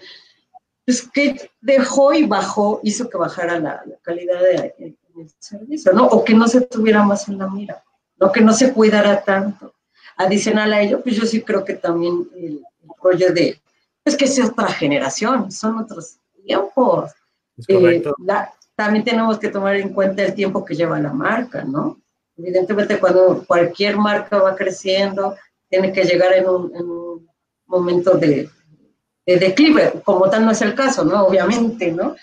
pues 0.85 1.01
que 1.01 1.51
dejó 1.59 2.13
y 2.13 2.25
bajó, 2.25 2.79
hizo 2.81 3.09
que 3.09 3.17
bajara 3.17 3.59
la, 3.59 3.83
calidad 4.01 4.39
del 4.39 4.95
servicio, 5.37 5.91
¿no? 5.91 6.07
O 6.07 6.23
que 6.23 6.33
no 6.33 6.47
se 6.47 6.61
tuviera 6.61 7.03
más 7.03 7.27
en 7.27 7.39
la 7.39 7.49
mira, 7.49 7.83
no 8.15 8.31
que 8.31 8.39
no 8.39 8.53
se 8.53 8.71
cuidara 8.71 9.21
tanto. 9.21 9.73
Adicional 10.15 10.71
a 10.71 10.81
ello, 10.81 11.01
pues 11.01 11.17
yo 11.17 11.25
sí 11.25 11.41
creo 11.41 11.65
que 11.65 11.73
también 11.73 12.29
el, 12.37 12.63
rollo 13.01 13.33
de, 13.33 13.61
es 14.05 14.17
que 14.17 14.25
es 14.25 14.39
otra 14.43 14.67
generación, 14.67 15.51
son 15.51 15.79
otros 15.79 16.17
tiempos. 16.45 17.11
Eh, 17.67 18.03
también 18.75 19.05
tenemos 19.05 19.37
que 19.37 19.49
tomar 19.49 19.75
en 19.75 19.93
cuenta 19.93 20.23
el 20.23 20.33
tiempo 20.33 20.65
que 20.65 20.75
lleva 20.75 20.99
la 20.99 21.13
marca, 21.13 21.63
¿no? 21.63 21.99
Evidentemente 22.37 22.99
cuando 22.99 23.43
cualquier 23.45 23.97
marca 23.97 24.37
va 24.37 24.55
creciendo, 24.55 25.35
tiene 25.69 25.91
que 25.91 26.03
llegar 26.03 26.33
en 26.33 26.49
un, 26.49 27.29
momento 27.67 28.17
de, 28.17 28.49
declive, 29.25 30.01
como 30.03 30.29
tal 30.29 30.43
no 30.43 30.51
es 30.51 30.61
el 30.61 30.75
caso, 30.75 31.05
¿no? 31.05 31.25
Obviamente, 31.25 31.89
¿no? 31.91 32.15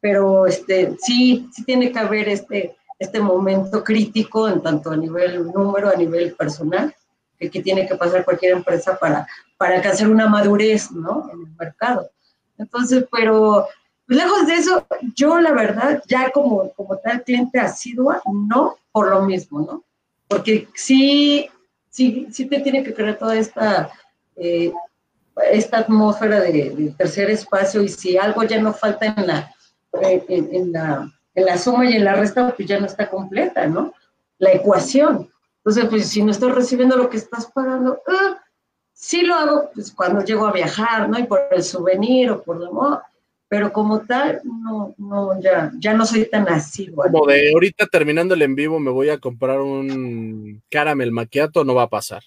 Pero 0.00 0.46
este, 0.46 0.96
sí, 1.00 1.48
sí 1.52 1.64
tiene 1.64 1.92
que 1.92 1.98
haber 2.00 2.28
este, 2.28 2.76
este 2.98 3.20
momento 3.20 3.84
crítico, 3.84 4.48
en 4.48 4.60
tanto 4.62 4.90
a 4.90 4.96
nivel 4.96 5.46
número, 5.52 5.90
a 5.90 5.94
nivel 5.94 6.34
personal, 6.34 6.92
que, 7.38 7.50
que 7.50 7.62
tiene 7.62 7.86
que 7.86 7.94
pasar 7.94 8.24
cualquier 8.24 8.52
empresa 8.52 8.98
para, 8.98 9.26
para 9.56 9.76
alcanzar 9.76 10.08
una 10.08 10.28
madurez, 10.28 10.90
¿no? 10.90 11.30
En 11.32 11.40
el 11.40 11.56
mercado. 11.56 12.10
Entonces, 12.58 13.04
pero 13.10 13.66
lejos 14.06 14.46
de 14.46 14.54
eso, 14.54 14.86
yo 15.14 15.40
la 15.40 15.52
verdad, 15.52 16.02
ya 16.06 16.30
como, 16.30 16.70
como 16.72 16.96
tal 16.98 17.22
cliente 17.22 17.58
asidua, 17.58 18.22
no 18.26 18.76
por 18.92 19.10
lo 19.10 19.22
mismo, 19.22 19.60
¿no? 19.60 19.84
Porque 20.28 20.68
sí, 20.74 21.48
sí, 21.90 22.26
sí 22.32 22.46
te 22.46 22.60
tiene 22.60 22.82
que 22.82 22.94
crear 22.94 23.18
toda 23.18 23.36
esta, 23.36 23.90
eh, 24.36 24.72
esta 25.50 25.78
atmósfera 25.78 26.40
de, 26.40 26.94
tercer 26.96 27.30
espacio 27.30 27.82
y 27.82 27.88
si 27.88 28.16
algo 28.16 28.42
ya 28.44 28.60
no 28.60 28.72
falta 28.72 29.06
en 29.06 29.26
la, 29.26 29.52
eh, 30.02 30.24
en, 30.28 30.72
la, 30.72 31.12
en 31.34 31.44
la 31.44 31.58
suma 31.58 31.88
y 31.88 31.94
en 31.94 32.04
la 32.04 32.14
resta, 32.14 32.54
pues 32.54 32.66
ya 32.68 32.80
no 32.80 32.86
está 32.86 33.08
completa, 33.08 33.66
¿no? 33.66 33.92
La 34.38 34.52
ecuación. 34.52 35.30
Entonces, 35.66 35.86
pues 35.90 36.08
si 36.08 36.22
no 36.22 36.30
estoy 36.30 36.52
recibiendo 36.52 36.96
lo 36.96 37.10
que 37.10 37.16
estás 37.16 37.50
pagando, 37.52 38.00
ah, 38.06 38.38
sí 38.92 39.22
lo 39.22 39.34
hago 39.34 39.70
pues, 39.74 39.92
cuando 39.92 40.24
llego 40.24 40.46
a 40.46 40.52
viajar, 40.52 41.08
¿no? 41.08 41.18
Y 41.18 41.24
por 41.24 41.48
el 41.50 41.62
souvenir 41.62 42.30
o 42.30 42.42
por 42.42 42.60
la 42.60 42.70
moda 42.70 43.02
pero 43.48 43.72
como 43.72 44.00
tal, 44.00 44.40
no, 44.44 44.94
no, 44.98 45.40
ya, 45.40 45.70
ya 45.78 45.94
no 45.94 46.04
soy 46.04 46.28
tan 46.28 46.48
así. 46.48 46.90
Como 46.90 47.26
de 47.26 47.52
ahorita 47.52 47.86
terminando 47.86 48.34
el 48.34 48.42
en 48.42 48.56
vivo 48.56 48.80
me 48.80 48.90
voy 48.90 49.08
a 49.08 49.18
comprar 49.18 49.60
un 49.60 50.62
caramel 50.68 51.12
maquiato, 51.12 51.64
no 51.64 51.74
va 51.74 51.82
a 51.82 51.88
pasar. 51.88 52.22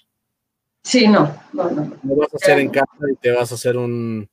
Sí, 0.82 1.08
no, 1.08 1.36
no, 1.52 1.70
no. 1.72 1.92
Lo 2.04 2.16
vas 2.16 2.34
a 2.34 2.38
hacer 2.38 2.60
en 2.60 2.70
casa 2.70 2.88
y 3.12 3.16
te 3.18 3.32
vas 3.32 3.52
a 3.52 3.56
hacer 3.56 3.76
un, 3.76 4.30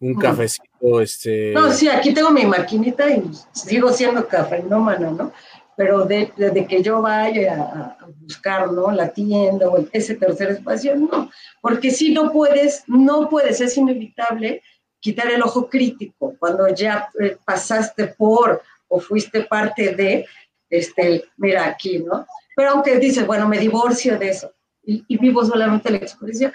un 0.00 0.14
cafecito, 0.14 1.00
este... 1.02 1.52
No, 1.52 1.70
sí, 1.70 1.88
aquí 1.88 2.14
tengo 2.14 2.30
mi 2.30 2.46
maquinita 2.46 3.10
y 3.10 3.22
sigo 3.52 3.92
siendo 3.92 4.26
cafenómana, 4.26 5.10
¿no? 5.10 5.32
Pero 5.80 6.04
de 6.04 6.66
que 6.68 6.82
yo 6.82 7.00
vaya 7.00 7.54
a, 7.54 8.04
a, 8.04 8.06
buscar, 8.20 8.70
¿no? 8.70 8.92
La 8.92 9.08
tienda 9.08 9.66
o 9.66 9.82
ese 9.92 10.14
tercer 10.14 10.50
espacio, 10.50 10.94
no. 10.94 11.30
Porque 11.62 11.90
si 11.90 12.12
no 12.12 12.30
puedes, 12.30 12.84
no 12.86 13.30
puedes, 13.30 13.62
es 13.62 13.78
inevitable 13.78 14.62
quitar 15.00 15.30
el 15.30 15.42
ojo 15.42 15.70
crítico, 15.70 16.34
cuando 16.38 16.68
ya 16.68 17.08
eh, 17.18 17.38
pasaste 17.46 18.08
por 18.08 18.62
o 18.88 19.00
fuiste 19.00 19.44
parte 19.44 19.94
de, 19.94 20.26
este, 20.68 21.24
mira 21.38 21.66
aquí, 21.66 21.98
¿no? 22.00 22.26
Pero 22.54 22.72
aunque 22.72 22.98
dices, 22.98 23.26
bueno, 23.26 23.48
me 23.48 23.58
divorcio 23.58 24.18
de 24.18 24.28
eso 24.28 24.52
y, 24.84 25.16
vivo 25.16 25.42
solamente 25.44 25.90
la 25.90 25.96
experiencia, 25.96 26.52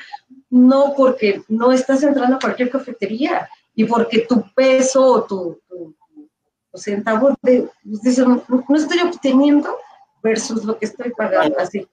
no 0.52 0.94
porque 0.96 1.42
no 1.48 1.72
estás 1.72 2.04
entrando 2.04 2.36
a 2.36 2.40
cualquier 2.40 2.70
cafetería 2.70 3.50
y 3.74 3.86
porque 3.86 4.20
tu 4.20 4.44
peso 4.54 5.04
o 5.04 5.24
tu, 5.24 5.62
centavo 6.78 7.36
de, 7.42 7.70
pues, 7.84 8.18
no, 8.20 8.44
no 8.48 8.76
estoy 8.76 9.00
obteniendo 9.00 9.78
versus 10.22 10.64
lo 10.64 10.78
que 10.78 10.86
estoy 10.86 11.12
pagando, 11.12 11.58
así. 11.60 11.88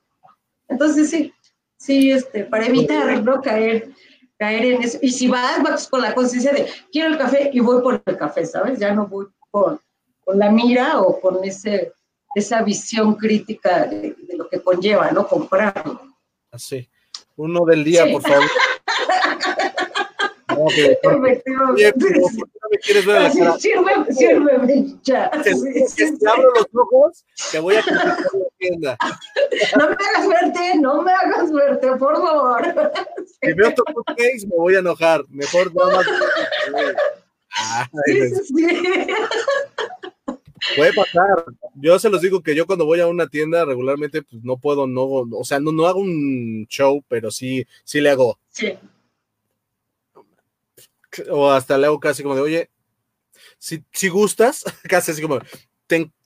Entonces 0.69 1.11
sí, 1.11 1.33
sí, 1.77 2.11
este, 2.11 2.45
para 2.45 2.67
evitar 2.67 3.23
no 3.23 3.41
caer 3.43 3.93
caer 4.43 4.65
en 4.65 4.83
eso. 4.83 4.99
Y 5.01 5.13
si 5.13 5.29
vas, 5.29 5.63
vas 5.63 5.89
con 5.89 6.03
la 6.03 6.15
conciencia 6.15 6.53
de 6.53 6.67
quiero 6.91 7.11
el 7.11 7.19
café 7.19 7.51
y 7.53 7.61
voy 7.61 7.81
por 7.81 8.03
el 8.05 8.17
café, 8.17 8.45
¿sabes? 8.45 8.81
Ya 8.81 8.93
no 8.93 9.07
voy 9.07 9.27
con, 9.53 9.79
con 10.25 10.37
la 10.37 10.51
mira 10.51 11.01
o 11.01 11.21
con 11.21 11.45
ese, 11.45 11.93
esa 12.35 12.61
visión 12.63 13.15
crítica 13.15 13.87
de, 13.87 14.17
lo 14.37 14.49
que 14.49 14.61
conlleva, 14.61 15.13
¿no? 15.13 15.29
Comprarlo. 15.29 16.01
Así. 16.51 16.89
Uno 17.37 17.65
del 17.65 17.85
día, 17.85 18.05
por 18.11 18.23
favor. 18.23 18.51
No, 20.63 20.69
pero, 21.05 21.19
me 22.71 22.79
quieres 22.79 23.05
ver 23.05 23.23
la 23.23 23.33
cara? 23.33 23.59
Sírveme, 23.59 24.13
sírveme, 24.13 24.97
ya. 25.03 25.31
Si 25.89 26.05
abro 26.27 26.53
los 26.55 26.67
ojos, 26.73 27.25
te 27.51 27.59
voy 27.59 27.77
a 27.77 27.83
comprar 27.83 28.07
la 28.07 28.47
tienda. 28.59 28.97
No 29.79 29.89
me 29.89 29.95
hagas 29.95 30.29
verte, 30.29 30.79
no 30.79 31.03
me 31.03 31.13
hagas 31.13 31.53
verte, 31.53 31.89
por 31.97 32.17
favor. 32.17 32.63
Si 33.43 33.53
veo 33.53 33.75
tu 33.75 33.85
case, 34.05 34.47
me 34.47 34.57
voy 34.57 34.77
a 34.77 34.79
enojar. 34.79 35.25
Mejor 35.29 35.75
no 35.75 35.91
más. 35.91 36.07
sí. 38.07 38.67
Puede 40.77 40.93
pasar. 40.93 41.45
Yo 41.75 41.99
se 41.99 42.09
los 42.09 42.21
digo 42.21 42.41
que 42.41 42.55
yo 42.55 42.67
cuando 42.67 42.87
voy 42.87 43.01
a 43.01 43.09
una 43.09 43.27
tienda 43.27 43.65
regularmente 43.65 44.23
pues 44.23 44.45
no 44.45 44.59
puedo, 44.59 44.87
no, 44.87 45.03
o 45.03 45.45
sea, 45.45 45.59
no, 45.59 45.73
no 45.73 45.87
hago 45.87 45.99
un 45.99 46.67
show, 46.69 47.03
pero 47.09 47.33
sí, 47.33 47.67
sí 47.83 48.01
le 48.01 48.11
hago. 48.11 48.39
Sí 48.51 48.79
o 51.31 51.51
hasta 51.51 51.79
le 51.79 51.87
hago 51.87 52.01
casi 52.01 52.23
como 52.23 52.35
de, 52.35 52.41
oye, 52.41 52.71
si, 53.59 53.85
si 53.93 54.09
gustas, 54.09 54.65
casi 54.89 55.13
así 55.13 55.23
como, 55.23 55.41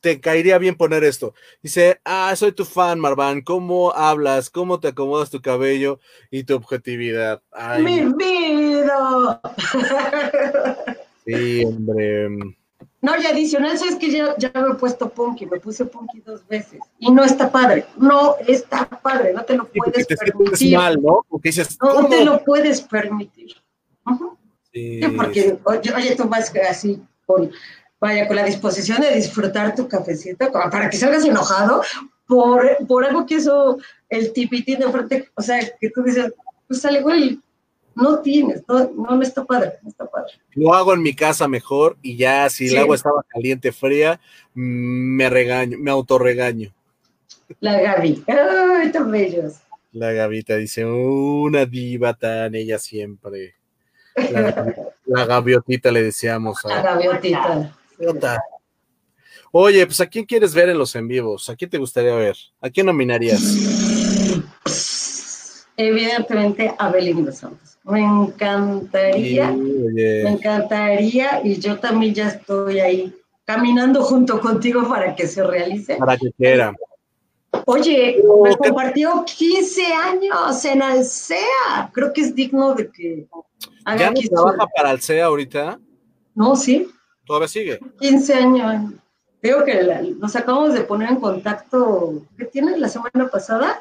te, 0.01 0.21
caería 0.21 0.59
bien 0.59 0.77
poner 0.77 1.05
esto. 1.05 1.35
Dice, 1.63 2.01
ah, 2.05 2.35
soy 2.37 2.53
tu 2.53 2.65
fan, 2.65 3.01
Marván, 3.01 3.41
¿cómo 3.43 3.93
hablas? 3.93 4.51
¿Cómo 4.51 4.81
te 4.81 4.89
acomodas 4.89 5.31
tu 5.31 5.41
cabello 5.41 5.99
y 6.31 6.45
tu 6.45 6.55
objetividad? 6.55 7.43
¡Mi 7.81 8.05
vida! 8.13 9.41
Sí, 11.25 11.65
hombre. 11.65 12.29
No, 13.03 13.21
y 13.21 13.27
adicional, 13.27 13.73
es 13.73 13.97
que 13.97 14.11
ya, 14.11 14.37
ya 14.39 14.51
me 14.55 14.73
he 14.73 14.75
puesto 14.75 15.09
punky, 15.09 15.47
me 15.47 15.61
puse 15.61 15.85
punky 15.85 16.21
dos 16.21 16.47
veces 16.47 16.81
y 16.99 17.11
no 17.11 17.25
está 17.25 17.51
padre, 17.51 17.85
no 17.97 18.37
está 18.47 18.89
padre, 18.89 19.33
no 19.33 19.45
te 19.45 19.57
lo 19.57 19.67
puedes 19.67 20.07
permitir. 20.07 20.77
Mal, 20.77 21.03
¿no? 21.03 21.25
Porque 21.29 21.51
dices, 21.51 21.79
no 21.81 22.09
te 22.09 22.25
lo 22.25 22.43
puedes 22.45 22.81
permitir. 22.81 23.57
Sí, 24.77 25.01
porque, 25.17 25.57
oye, 25.65 26.17
tú 26.17 26.29
vas 26.29 26.53
así 26.69 27.01
con, 27.25 27.51
vaya, 27.99 28.27
con 28.27 28.37
la 28.37 28.45
disposición 28.45 29.01
de 29.01 29.15
disfrutar 29.15 29.75
tu 29.75 29.89
cafecito, 29.89 30.53
para 30.53 30.91
que 30.91 30.99
salgas 30.99 31.25
enojado 31.25 31.81
por, 32.27 32.77
por 32.87 33.07
algo 33.07 33.25
que 33.25 33.37
eso, 33.37 33.79
el 34.11 34.35
tipitín 34.35 34.81
de 34.81 34.91
frente, 34.91 35.31
o 35.35 35.41
sea, 35.41 35.61
que 35.81 35.89
tú 35.89 36.03
dices, 36.03 36.31
pues 36.69 36.83
sale, 36.83 37.01
güey, 37.01 37.41
no 37.95 38.19
tienes, 38.21 38.63
no, 38.69 38.91
no, 38.91 39.23
está 39.23 39.47
padre, 39.47 39.73
no 39.83 39.89
está 39.89 40.05
padre. 40.05 40.33
Lo 40.53 40.75
hago 40.75 40.93
en 40.93 41.01
mi 41.01 41.15
casa 41.15 41.49
mejor 41.49 41.97
y 42.03 42.19
ya 42.19 42.51
si 42.51 42.69
el 42.69 42.77
agua 42.77 42.97
estaba 42.97 43.25
caliente, 43.31 43.73
fría, 43.73 44.21
me 44.53 45.31
regaño, 45.31 45.79
me 45.79 45.91
autorregaño. 45.91 46.71
La 47.61 47.81
Gaby, 47.81 48.25
ay, 48.27 48.93
tan 48.93 49.11
bellos. 49.11 49.55
La 49.93 50.13
Gavita 50.13 50.57
dice, 50.57 50.85
una 50.85 51.65
diva 51.65 52.13
tan 52.13 52.55
ella 52.55 52.79
siempre. 52.79 53.56
La, 55.07 55.27
gaviotita 55.27 55.91
le 55.91 56.03
decíamos. 56.03 56.59
La 56.65 56.83
gaviotita. 56.83 57.73
Oye, 59.53 59.87
pues 59.87 60.01
¿a 60.01 60.07
quién 60.07 60.25
quieres 60.25 60.55
ver 60.55 60.69
en 60.69 60.79
los 60.79 60.95
en 60.97 61.07
vivos? 61.09 61.49
¿A 61.49 61.57
quién 61.57 61.71
te 61.71 61.79
gustaría 61.79 62.15
ver? 62.15 62.37
¿A 62.61 62.71
quién 62.71 62.87
nominarías? 62.87 63.43
Evidentemente 65.77 66.75
a 66.79 66.91
Belinda 66.91 67.33
Santos. 67.33 67.79
Me 67.85 68.03
encantaría, 68.03 69.53
me 69.53 70.29
encantaría 70.29 71.41
y 71.45 71.61
yo 71.61 71.79
también 71.79 72.15
ya 72.15 72.29
estoy 72.29 72.81
ahí 72.81 73.15
caminando 73.45 74.03
junto 74.03 74.41
contigo 74.41 74.89
para 74.89 75.15
que 75.15 75.27
se 75.27 75.43
realice. 75.45 75.97
Para 75.97 76.17
que 76.17 76.33
quiera. 76.33 76.75
Oye, 77.65 78.23
me 78.43 78.57
compartió 78.57 79.25
15 79.25 79.85
años 79.87 80.65
en 80.65 80.83
Alsea. 80.83 81.91
Creo 81.93 82.13
que 82.13 82.23
es 82.23 82.35
digno 82.35 82.75
de 82.75 82.91
que 82.91 83.27
¿Ya 83.99 84.11
no 84.11 84.21
trabaja 84.21 84.67
para 84.75 84.91
Alcea 84.91 85.27
ahorita? 85.27 85.79
No, 86.35 86.57
sí. 86.57 86.91
¿Todavía 87.25 87.49
sigue? 87.49 87.81
15 88.01 88.35
años. 88.35 88.93
Creo 89.41 89.65
que 89.65 89.81
nos 90.19 90.35
acabamos 90.35 90.75
de 90.75 90.81
poner 90.81 91.11
en 91.11 91.21
contacto, 91.21 92.23
¿qué 92.37 92.47
tiene 92.47 92.77
la 92.79 92.89
semana 92.89 93.29
pasada? 93.31 93.81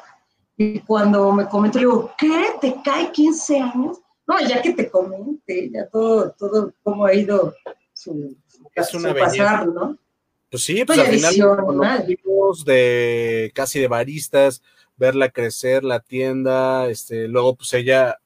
Y 0.56 0.80
cuando 0.80 1.32
me 1.32 1.48
comentó, 1.48 1.78
digo, 1.78 2.12
¿qué? 2.16 2.52
¿Te 2.60 2.76
cae 2.84 3.10
15 3.10 3.60
años? 3.60 3.98
No, 4.26 4.40
ya 4.40 4.62
que 4.62 4.72
te 4.72 4.90
comente, 4.90 5.70
ya 5.70 5.88
todo, 5.88 6.30
todo 6.32 6.72
cómo 6.82 7.04
ha 7.04 7.14
ido 7.14 7.54
su, 7.92 8.36
es 8.74 8.94
una 8.94 9.14
pasar, 9.14 9.66
¿no? 9.68 9.96
Pues 10.50 10.64
sí, 10.64 10.84
pues 10.84 10.98
al 10.98 11.06
final 11.06 11.34
de 12.64 13.52
casi 13.54 13.80
de 13.80 13.88
baristas, 13.88 14.62
verla 14.96 15.30
crecer 15.30 15.84
la 15.84 16.00
tienda, 16.00 16.88
este, 16.88 17.28
luego 17.28 17.56
pues 17.56 17.72
ella 17.74 18.18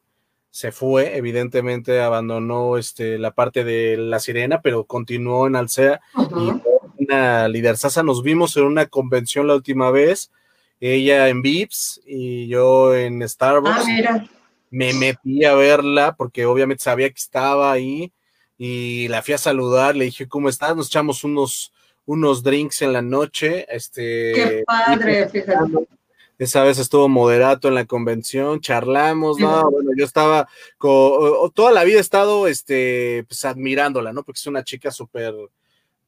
se 0.50 0.72
fue, 0.72 1.16
evidentemente 1.16 2.00
abandonó 2.00 2.76
este, 2.76 3.18
la 3.18 3.30
parte 3.30 3.62
de 3.64 3.96
la 3.96 4.18
sirena, 4.18 4.60
pero 4.60 4.84
continuó 4.84 5.46
en 5.46 5.56
Alcea 5.56 6.00
y 6.16 7.04
una 7.04 7.48
liderazza. 7.48 8.02
Nos 8.02 8.22
vimos 8.22 8.56
en 8.56 8.64
una 8.64 8.86
convención 8.86 9.46
la 9.46 9.54
última 9.54 9.90
vez, 9.90 10.32
ella 10.80 11.28
en 11.28 11.42
Vips 11.42 12.00
y 12.04 12.48
yo 12.48 12.94
en 12.94 13.26
Starbucks. 13.26 13.84
Ah, 14.08 14.24
Me 14.70 14.92
metí 14.92 15.44
a 15.44 15.54
verla 15.54 16.16
porque 16.16 16.46
obviamente 16.46 16.82
sabía 16.82 17.08
que 17.08 17.18
estaba 17.18 17.70
ahí 17.70 18.12
y 18.58 19.08
la 19.08 19.22
fui 19.22 19.34
a 19.34 19.38
saludar, 19.38 19.94
le 19.96 20.06
dije, 20.06 20.28
¿cómo 20.28 20.48
estás? 20.48 20.74
Nos 20.74 20.88
echamos 20.88 21.22
unos, 21.22 21.72
unos 22.06 22.42
drinks 22.42 22.82
en 22.82 22.92
la 22.92 23.02
noche. 23.02 23.66
Este, 23.68 24.32
Qué 24.34 24.62
padre, 24.66 25.28
fíjate 25.28 25.99
esa 26.40 26.64
vez 26.64 26.78
estuvo 26.78 27.06
moderato 27.06 27.68
en 27.68 27.74
la 27.74 27.84
convención, 27.84 28.60
charlamos, 28.60 29.38
¿no? 29.38 29.70
Bueno, 29.70 29.90
yo 29.94 30.06
estaba, 30.06 30.48
toda 30.78 31.70
la 31.70 31.84
vida 31.84 31.98
he 31.98 32.00
estado, 32.00 32.46
este, 32.46 33.26
pues 33.28 33.44
admirándola, 33.44 34.14
¿no? 34.14 34.22
Porque 34.22 34.38
es 34.38 34.46
una 34.46 34.64
chica 34.64 34.90
súper, 34.90 35.34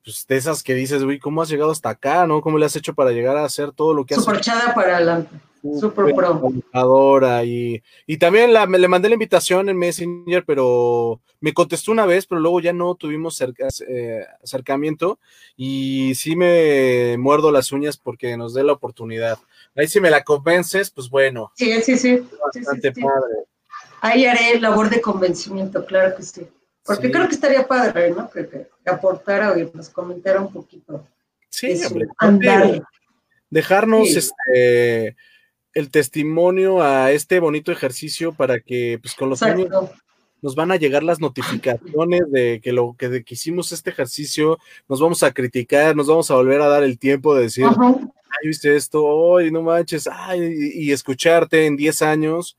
pues 0.02 0.26
de 0.26 0.36
esas 0.38 0.62
que 0.62 0.74
dices, 0.74 1.04
güey, 1.04 1.18
¿cómo 1.18 1.42
has 1.42 1.50
llegado 1.50 1.70
hasta 1.70 1.90
acá, 1.90 2.26
no? 2.26 2.40
¿Cómo 2.40 2.56
le 2.56 2.64
has 2.64 2.74
hecho 2.74 2.94
para 2.94 3.10
llegar 3.10 3.36
a 3.36 3.44
hacer 3.44 3.72
todo 3.72 3.92
lo 3.92 4.06
que 4.06 4.14
has 4.14 4.22
hecho? 4.22 4.30
Súper 4.30 4.74
para 4.74 4.96
adelante. 4.96 5.36
Super 5.78 6.12
pro. 6.14 7.44
Y, 7.44 7.82
y 8.06 8.16
también 8.16 8.54
la, 8.54 8.66
le 8.66 8.88
mandé 8.88 9.09
la 9.09 9.14
invitación 9.14 9.68
en 9.68 9.76
Messenger, 9.76 10.44
pero 10.44 11.20
me 11.40 11.52
contestó 11.52 11.92
una 11.92 12.06
vez, 12.06 12.26
pero 12.26 12.40
luego 12.40 12.60
ya 12.60 12.72
no 12.72 12.94
tuvimos 12.94 13.40
eh, 13.86 14.26
acercamiento 14.42 15.20
y 15.56 16.14
sí 16.16 16.36
me 16.36 17.16
muerdo 17.18 17.52
las 17.52 17.70
uñas 17.70 17.96
porque 17.96 18.36
nos 18.36 18.54
dé 18.54 18.64
la 18.64 18.72
oportunidad. 18.72 19.38
Ahí 19.74 19.89
si 19.89 20.01
me 20.01 20.11
la 20.11 20.23
convences, 20.23 20.90
pues 20.90 21.09
bueno. 21.09 21.53
Sí, 21.57 21.81
sí, 21.82 21.97
sí. 21.97 22.28
Bastante 22.55 22.93
padre. 22.93 23.47
Ahí 24.01 24.27
haré 24.27 24.61
labor 24.61 24.90
de 24.90 25.01
convencimiento, 25.01 25.85
claro 25.86 26.16
que 26.16 26.23
sí. 26.23 26.47
Porque 26.85 27.11
creo 27.11 27.28
que 27.28 27.35
estaría 27.35 27.66
padre, 27.66 28.11
¿no? 28.11 28.28
Que, 28.28 28.49
que, 28.49 28.66
aportara 28.86 29.57
y 29.59 29.70
nos 29.73 29.89
comentara 29.89 30.40
un 30.40 30.53
poquito. 30.53 31.07
Sí, 31.49 31.81
hombre. 32.20 32.82
Dejarnos 33.51 34.09
este 34.16 35.16
el 35.74 35.90
testimonio 35.90 36.82
a 36.82 37.12
este 37.12 37.40
bonito 37.40 37.73
ejercicio 37.73 38.32
para 38.32 38.61
que 38.61 38.99
pues 39.01 39.15
con 39.15 39.31
los 39.31 39.43
años 39.43 39.69
nos 40.43 40.55
van 40.57 40.73
a 40.73 40.77
llegar 40.77 41.03
las 41.03 41.20
notificaciones 41.20 42.23
de 42.31 42.61
que 42.62 42.73
lo 42.73 42.97
que, 42.99 43.24
hicimos 43.28 43.70
este 43.73 43.90
ejercicio, 43.90 44.59
nos 44.89 45.01
vamos 45.01 45.23
a 45.23 45.32
criticar, 45.32 45.94
nos 45.94 46.09
vamos 46.09 46.31
a 46.31 46.35
volver 46.35 46.61
a 46.61 46.69
dar 46.69 46.82
el 46.82 46.99
tiempo 46.99 47.35
de 47.35 47.43
decir, 47.44 47.65
ay, 48.32 48.48
viste 48.48 48.74
esto, 48.74 49.36
ay, 49.36 49.50
no 49.50 49.62
manches, 49.62 50.09
ay, 50.10 50.72
y, 50.74 50.92
escucharte 50.92 51.66
en 51.66 51.76
10 51.76 52.02
años, 52.02 52.59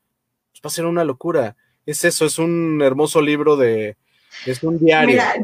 pues 0.50 0.60
va 0.64 0.68
a 0.68 0.70
ser 0.70 0.86
una 0.86 1.04
locura. 1.04 1.56
Es 1.86 2.04
eso, 2.04 2.24
es 2.24 2.38
un 2.38 2.80
hermoso 2.82 3.20
libro 3.20 3.56
de, 3.56 3.96
es 4.46 4.62
un 4.62 4.78
diario. 4.78 5.08
Mira, 5.08 5.34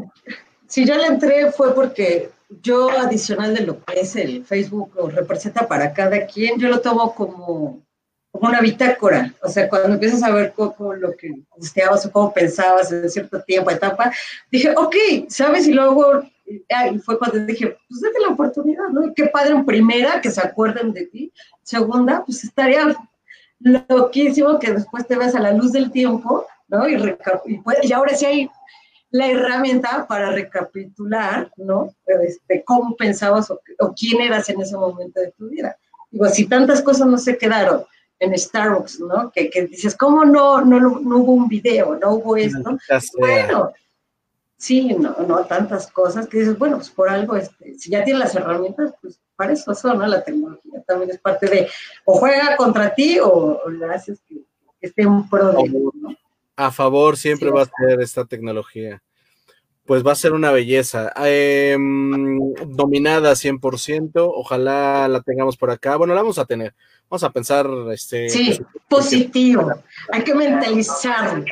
si 0.67 0.85
yo 0.85 0.95
le 0.95 1.05
entré 1.05 1.51
fue 1.51 1.75
porque 1.75 2.29
yo 2.61 2.89
adicional 2.89 3.53
de 3.53 3.65
lo 3.65 3.83
que 3.83 3.99
es 3.99 4.15
el 4.15 4.45
Facebook 4.45 4.91
o 4.97 5.09
representa 5.09 5.67
para 5.67 5.93
cada 5.93 6.25
quien, 6.25 6.59
yo 6.59 6.69
lo 6.69 6.81
tomo 6.81 7.13
como, 7.15 7.81
como 8.31 8.49
una 8.49 8.61
bitácora. 8.61 9.33
O 9.43 9.49
sea, 9.49 9.69
cuando 9.69 9.93
empiezas 9.93 10.23
a 10.23 10.31
ver 10.31 10.53
cómo, 10.53 10.93
lo 10.93 11.15
que 11.15 11.35
gusteabas 11.55 12.05
o 12.05 12.11
cómo 12.11 12.33
pensabas 12.33 12.91
en 12.91 13.09
cierto 13.09 13.41
tiempo, 13.43 13.71
etapa, 13.71 14.11
dije, 14.51 14.73
ok, 14.75 14.95
¿sabes? 15.27 15.67
Y 15.67 15.73
luego 15.73 16.23
fue 17.05 17.17
cuando 17.17 17.45
dije, 17.45 17.77
pues 17.87 18.01
date 18.01 18.19
la 18.19 18.33
oportunidad, 18.33 18.89
¿no? 18.89 19.13
qué 19.15 19.27
padre 19.27 19.51
en 19.51 19.65
primera 19.65 20.19
que 20.19 20.31
se 20.31 20.41
acuerden 20.41 20.91
de 20.93 21.05
ti. 21.07 21.31
Segunda, 21.63 22.23
pues 22.25 22.43
estaría 22.43 22.95
loquísimo 23.59 24.59
que 24.59 24.73
después 24.73 25.07
te 25.07 25.17
veas 25.17 25.35
a 25.35 25.39
la 25.39 25.53
luz 25.53 25.71
del 25.71 25.91
tiempo, 25.91 26.45
¿no? 26.67 26.89
Y, 26.89 26.95
y, 26.95 27.61
y 27.83 27.93
ahora 27.93 28.15
sí 28.15 28.25
hay 28.25 28.49
la 29.11 29.27
herramienta 29.27 30.07
para 30.07 30.31
recapitular, 30.31 31.51
¿no? 31.57 31.93
Este, 32.05 32.63
cómo 32.63 32.95
pensabas 32.95 33.51
o, 33.51 33.59
quién 33.93 34.21
eras 34.21 34.49
en 34.49 34.61
ese 34.61 34.75
momento 34.75 35.19
de 35.19 35.31
tu 35.31 35.49
vida. 35.49 35.77
Digo, 36.09 36.27
si 36.29 36.47
tantas 36.47 36.81
cosas 36.81 37.07
no 37.07 37.17
se 37.17 37.37
quedaron 37.37 37.83
en 38.21 38.37
Starbucks, 38.37 38.99
¿no? 38.99 39.31
Que, 39.31 39.49
que 39.49 39.65
dices, 39.65 39.97
¿cómo 39.97 40.23
no, 40.23 40.61
no, 40.61 40.79
no, 40.79 41.17
hubo 41.17 41.33
un 41.33 41.47
video, 41.47 41.97
no 41.97 42.13
hubo 42.13 42.37
esto? 42.37 42.77
Bueno, 43.17 43.73
sí, 44.57 44.93
no, 44.93 45.15
no, 45.27 45.43
tantas 45.45 45.91
cosas 45.91 46.27
que 46.27 46.39
dices, 46.39 46.57
bueno, 46.57 46.77
pues 46.77 46.91
por 46.91 47.09
algo, 47.09 47.35
este, 47.35 47.73
si 47.79 47.89
ya 47.89 48.03
tienes 48.03 48.19
las 48.19 48.35
herramientas, 48.35 48.93
pues 49.01 49.19
para 49.35 49.53
eso 49.53 49.73
son, 49.73 49.97
¿no? 49.97 50.05
La 50.05 50.23
tecnología 50.23 50.83
también 50.85 51.09
es 51.09 51.17
parte 51.17 51.47
de, 51.47 51.67
o 52.05 52.19
juega 52.19 52.55
contra 52.57 52.93
ti 52.93 53.17
o, 53.19 53.59
le 53.69 53.85
haces 53.87 54.21
que, 54.29 54.35
esté 54.79 55.05
un 55.05 55.27
pro 55.27 55.51
de, 55.51 55.69
¿no? 55.69 56.15
A 56.55 56.69
favor 56.69 57.17
siempre 57.17 57.49
va 57.49 57.63
a 57.63 57.65
ser 57.65 58.01
esta 58.01 58.25
tecnología. 58.25 59.01
Pues 59.91 60.07
va 60.07 60.13
a 60.13 60.15
ser 60.15 60.31
una 60.31 60.51
belleza. 60.51 61.11
Em, 61.17 62.39
dominada 62.65 63.35
100%, 63.35 64.11
ojalá 64.15 65.09
la 65.09 65.19
tengamos 65.19 65.57
por 65.57 65.69
acá. 65.69 65.97
Bueno, 65.97 66.15
la 66.15 66.21
vamos 66.21 66.37
a 66.39 66.45
tener. 66.45 66.73
Vamos 67.09 67.25
a 67.25 67.29
pensar, 67.29 67.67
este... 67.91 68.29
Sí, 68.29 68.57
positivo. 68.87 69.69
Hay 70.13 70.23
que 70.23 70.33
mentalizar. 70.33 71.43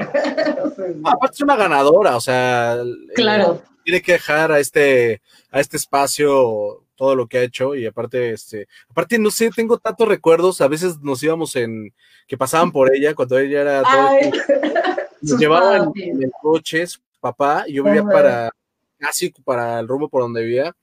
aparte 1.03 1.33
es 1.33 1.41
una 1.41 1.57
ganadora, 1.57 2.15
o 2.15 2.21
sea... 2.21 2.77
Claro. 3.13 3.61
tiene 3.83 4.01
que 4.01 4.13
dejar 4.13 4.53
a 4.53 4.59
este, 4.61 5.21
a 5.51 5.59
este 5.59 5.75
espacio 5.75 6.85
todo 6.95 7.15
lo 7.15 7.27
que 7.27 7.39
ha 7.39 7.43
hecho 7.43 7.75
y 7.75 7.85
aparte, 7.85 8.31
este, 8.31 8.69
aparte, 8.89 9.19
no 9.19 9.31
sé, 9.31 9.49
tengo 9.53 9.79
tantos 9.79 10.07
recuerdos, 10.07 10.61
a 10.61 10.69
veces 10.69 10.97
nos 11.01 11.21
íbamos 11.21 11.57
en, 11.57 11.93
que 12.25 12.37
pasaban 12.37 12.71
por 12.71 12.95
ella 12.95 13.13
cuando 13.15 13.37
ella 13.37 13.59
era, 13.59 13.83
nos 15.21 15.37
llevaban 15.37 15.91
en, 15.95 16.23
el 16.23 16.31
coche, 16.41 16.85
papá, 17.19 17.65
y 17.67 17.73
yo 17.73 17.83
vivía 17.83 18.03
para, 18.03 18.51
casi 18.97 19.31
para 19.43 19.79
el 19.79 19.87
rumbo 19.87 20.09
por 20.09 20.21
donde 20.21 20.43
vivía, 20.43 20.75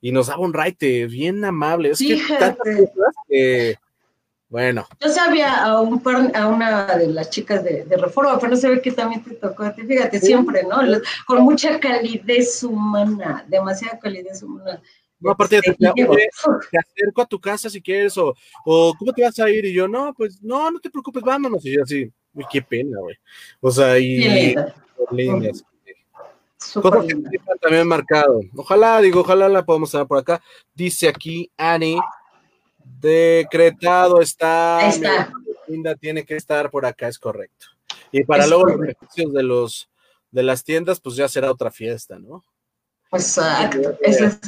y 0.00 0.12
nos 0.12 0.28
daba 0.28 0.40
un 0.40 0.54
raite 0.54 1.06
bien 1.06 1.44
amable, 1.44 1.90
es 1.90 1.98
que 1.98 2.20
tantas 2.38 2.76
cosas 2.76 3.14
que, 3.28 3.76
bueno. 4.48 4.86
Yo 5.00 5.08
sabía 5.10 5.62
a, 5.62 5.80
un 5.80 6.02
a 6.34 6.48
una 6.48 6.86
de 6.96 7.06
las 7.08 7.30
chicas 7.30 7.62
de, 7.62 7.84
Reforma, 7.96 8.38
pero 8.38 8.50
no 8.50 8.56
se 8.56 8.68
ve 8.68 8.82
que 8.82 8.92
también 8.92 9.22
te 9.22 9.34
tocó 9.34 9.70
fíjate, 9.72 10.18
siempre, 10.18 10.64
¿no? 10.64 10.78
Con 11.26 11.42
mucha 11.42 11.78
calidez 11.78 12.62
humana, 12.64 13.44
demasiada 13.48 13.98
calidez 13.98 14.42
humana. 14.42 14.82
No, 15.20 15.30
aparte 15.30 15.56
de 15.56 15.62
te, 15.62 16.78
acerco 16.78 17.20
a 17.20 17.26
tu 17.26 17.38
casa 17.38 17.68
si 17.68 17.80
quieres, 17.80 18.16
o, 18.16 18.34
o 18.64 18.94
¿cómo 18.98 19.12
te 19.12 19.22
vas 19.22 19.38
a 19.38 19.50
ir? 19.50 19.66
Y 19.66 19.72
yo, 19.74 19.86
no, 19.86 20.14
pues, 20.14 20.42
no, 20.42 20.70
no 20.70 20.80
te 20.80 20.90
preocupes, 20.90 21.22
vámonos. 21.22 21.64
Y 21.66 21.74
yo 21.74 21.82
así, 21.82 22.10
uy, 22.32 22.44
qué 22.50 22.62
pena, 22.62 22.98
güey. 22.98 23.16
O 23.60 23.70
sea, 23.70 23.98
y... 23.98 24.54
Lindas. 25.12 25.64
Cosas 26.74 27.06
que 27.06 27.40
también 27.60 27.88
marcado. 27.88 28.40
Ojalá, 28.54 29.00
digo, 29.00 29.20
ojalá 29.20 29.48
la 29.48 29.64
podamos 29.64 29.90
tener 29.90 30.06
por 30.06 30.18
acá. 30.18 30.42
Dice 30.74 31.08
aquí 31.08 31.50
Annie, 31.56 31.98
decretado 33.00 34.20
está. 34.20 34.88
está. 34.88 35.32
Linda 35.66 35.94
tiene 35.94 36.24
que 36.24 36.36
estar 36.36 36.70
por 36.70 36.84
acá, 36.84 37.08
es 37.08 37.18
correcto. 37.18 37.66
Y 38.12 38.24
para 38.24 38.46
luego 38.46 38.66
los 38.66 38.78
beneficios 38.78 39.32
de 39.32 39.42
los 39.42 39.90
de 40.30 40.42
las 40.42 40.64
tiendas, 40.64 41.00
pues 41.00 41.16
ya 41.16 41.28
será 41.28 41.50
otra 41.50 41.70
fiesta, 41.70 42.18
¿no? 42.18 42.44
Exacto, 43.12 43.98
eso 44.00 44.24
es 44.26 44.38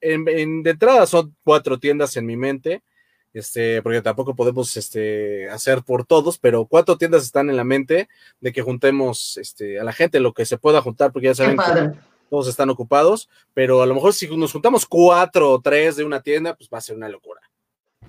En, 0.00 0.62
de 0.62 0.70
entrada 0.70 1.06
son 1.06 1.34
cuatro 1.42 1.78
tiendas 1.78 2.16
en 2.16 2.26
mi 2.26 2.36
mente, 2.36 2.82
este, 3.34 3.82
porque 3.82 4.02
tampoco 4.02 4.34
podemos 4.34 4.76
este, 4.76 5.48
hacer 5.50 5.82
por 5.82 6.04
todos, 6.04 6.38
pero 6.38 6.66
cuatro 6.66 6.96
tiendas 6.96 7.22
están 7.22 7.50
en 7.50 7.56
la 7.56 7.64
mente 7.64 8.08
de 8.40 8.52
que 8.52 8.62
juntemos 8.62 9.36
este, 9.36 9.78
a 9.78 9.84
la 9.84 9.92
gente 9.92 10.20
lo 10.20 10.32
que 10.32 10.46
se 10.46 10.58
pueda 10.58 10.82
juntar, 10.82 11.12
porque 11.12 11.26
ya 11.26 11.34
saben 11.34 11.56
que 11.56 11.98
todos 12.30 12.48
están 12.48 12.70
ocupados, 12.70 13.28
pero 13.54 13.82
a 13.82 13.86
lo 13.86 13.94
mejor 13.94 14.12
si 14.12 14.28
nos 14.36 14.52
juntamos 14.52 14.86
cuatro 14.86 15.52
o 15.52 15.60
tres 15.60 15.96
de 15.96 16.04
una 16.04 16.20
tienda, 16.20 16.54
pues 16.54 16.68
va 16.72 16.78
a 16.78 16.82
ser 16.82 16.96
una 16.96 17.08
locura. 17.08 17.40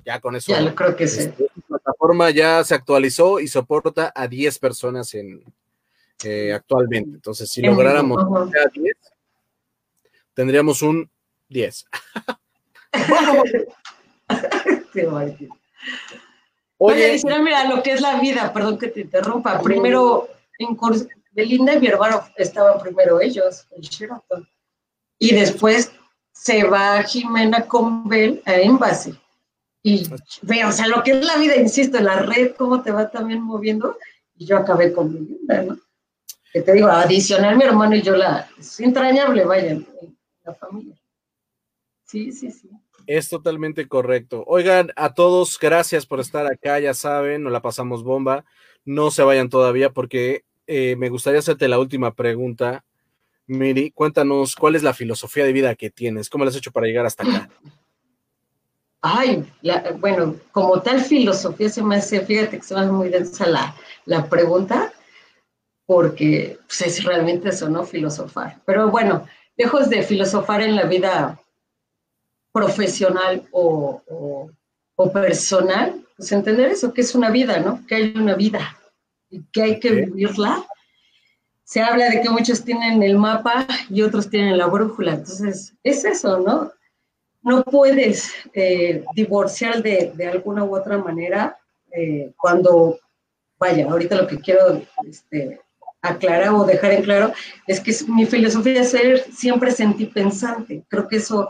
Ya 0.05 0.19
con 0.19 0.35
eso. 0.35 0.51
Ya 0.51 0.73
creo 0.73 0.95
que 0.95 1.07
sí. 1.07 1.21
Este, 1.21 1.43
la 1.43 1.77
plataforma 1.77 2.29
ya 2.29 2.63
se 2.63 2.75
actualizó 2.75 3.39
y 3.39 3.47
soporta 3.47 4.11
a 4.15 4.27
10 4.27 4.59
personas 4.59 5.13
en, 5.13 5.43
eh, 6.23 6.53
actualmente. 6.53 7.11
Entonces, 7.15 7.49
si 7.49 7.61
lográramos 7.61 8.23
10, 8.73 8.95
tendríamos 10.33 10.81
un 10.81 11.09
10. 11.49 11.85
Oye, 16.77 17.19
mira, 17.43 17.65
lo 17.65 17.84
que 17.84 17.93
es 17.93 18.01
la 18.01 18.19
vida, 18.19 18.53
perdón 18.53 18.77
que 18.77 18.88
te 18.88 19.01
interrumpa. 19.01 19.61
Primero, 19.61 20.30
en 20.57 20.77
Belinda 21.31 21.73
y 21.73 21.80
mi 21.80 21.88
hermano 21.88 22.23
estaban 22.38 22.80
primero 22.80 23.19
ellos, 23.19 23.68
el 23.76 23.81
Sheraton. 23.81 24.47
Y 25.18 25.35
después 25.35 25.91
se 26.31 26.64
va 26.64 27.03
Jimena 27.03 27.68
con 27.68 28.07
Bel 28.07 28.41
a 28.45 28.56
Embassy. 28.56 29.18
Y 29.84 30.10
ve, 30.41 30.65
o 30.65 30.72
sea, 30.72 30.88
lo 30.88 31.03
que 31.03 31.11
es 31.11 31.26
la 31.26 31.38
vida, 31.38 31.56
insisto, 31.56 31.99
la 31.99 32.19
red, 32.19 32.56
cómo 32.56 32.81
te 32.81 32.91
va 32.91 33.10
también 33.10 33.41
moviendo. 33.41 33.97
Y 34.38 34.45
yo 34.45 34.57
acabé 34.57 34.93
con 34.93 35.14
Belinda, 35.14 35.64
¿no? 35.64 35.80
que 36.51 36.61
te 36.61 36.73
digo, 36.73 36.88
adicional 36.88 37.57
mi 37.57 37.64
hermano 37.64 37.95
y 37.95 38.01
yo 38.01 38.15
la, 38.15 38.49
es 38.57 38.80
entrañable, 38.80 39.45
vaya, 39.45 39.80
la 40.43 40.53
familia. 40.56 40.95
Sí, 42.06 42.31
sí, 42.31 42.51
sí. 42.51 42.69
Es 43.10 43.27
totalmente 43.27 43.88
correcto. 43.88 44.44
Oigan, 44.45 44.91
a 44.95 45.15
todos, 45.15 45.57
gracias 45.60 46.06
por 46.06 46.19
estar 46.19 46.45
acá, 46.45 46.80
ya 46.80 46.94
saben, 46.94 47.41
nos 47.41 47.52
la 47.52 47.60
pasamos 47.60 48.03
bomba. 48.03 48.45
No 48.86 49.10
se 49.10 49.23
vayan 49.23 49.49
todavía 49.49 49.90
porque 49.90 50.44
eh, 50.68 50.95
me 50.95 51.10
gustaría 51.10 51.40
hacerte 51.40 51.68
la 51.68 51.80
última 51.80 52.14
pregunta. 52.14 52.86
Miri, 53.48 53.90
cuéntanos 53.90 54.56
cuál 54.56 54.76
es 54.76 54.84
la 54.84 54.94
filosofía 54.94 55.44
de 55.44 55.53
vida 55.53 55.73
que 55.73 55.90
tienes, 55.90 56.30
cómo 56.30 56.44
lo 56.44 56.52
has 56.52 56.56
hecho 56.56 56.72
para 56.72 56.86
llegar 56.86 57.07
hasta 57.07 57.23
acá. 57.23 57.49
Ay, 59.02 59.44
bueno, 59.98 60.36
como 60.52 60.80
tal 60.80 61.02
filosofía 61.02 61.69
se 61.69 61.81
me 61.81 61.95
hace, 61.95 62.23
fíjate 62.23 62.57
que 62.60 62.64
se 62.64 62.76
me 62.76 62.81
hace 62.81 62.91
muy 62.91 63.10
densa 63.10 63.48
la, 63.48 63.76
la 64.06 64.30
pregunta, 64.30 64.94
porque 65.88 66.60
pues, 66.68 66.81
es 66.81 67.03
realmente 67.03 67.49
eso, 67.49 67.68
¿no? 67.69 67.84
Filosofar. 67.86 68.61
Pero 68.68 68.91
bueno, 68.91 69.26
lejos 69.57 69.90
de 69.90 70.03
filosofar 70.03 70.61
en 70.61 70.76
la 70.76 70.84
vida 70.84 71.41
profesional 72.51 73.47
o, 73.51 74.01
personal, 75.13 76.05
pues 76.17 76.31
entender 76.31 76.69
eso, 76.69 76.93
que 76.93 77.01
es 77.01 77.15
una 77.15 77.30
vida, 77.30 77.59
¿no? 77.59 77.85
Que 77.88 77.95
hay 77.95 78.13
una 78.15 78.35
vida 78.35 78.77
y 79.30 79.41
que 79.51 79.61
hay 79.61 79.80
que 79.80 79.91
vivirla. 79.91 80.65
Se 81.63 81.81
habla 81.81 82.09
de 82.09 82.21
que 82.21 82.30
muchos 82.30 82.65
tienen 82.65 83.01
el 83.03 83.17
mapa 83.17 83.65
y 83.89 84.01
otros 84.01 84.30
tienen 84.30 84.57
la 84.57 84.65
brújula, 84.65 85.13
entonces 85.13 85.73
es 85.84 86.03
eso, 86.03 86.39
¿no? 86.39 86.71
No 87.41 87.63
puedes 87.63 88.34
eh, 88.53 89.05
divorciar 89.15 89.81
de, 89.81 90.11
alguna 90.31 90.63
u 90.65 90.76
otra 90.76 90.97
manera 90.97 91.57
eh, 91.91 92.34
cuando, 92.38 92.99
vaya, 93.57 93.89
ahorita 93.89 94.15
lo 94.15 94.27
que 94.27 94.39
quiero 94.39 94.81
este, 95.07 95.61
aclarar 96.01 96.53
o 96.53 96.65
dejar 96.65 96.91
en 96.91 97.03
claro 97.03 97.31
es 97.67 97.80
que 97.80 97.93
mi 98.07 98.26
filosofía 98.26 98.81
es 98.81 98.91
ser 98.91 99.23
siempre 99.31 99.71
sentipensante. 99.71 100.84
Creo 100.89 101.07
que 101.07 101.17
eso 101.17 101.49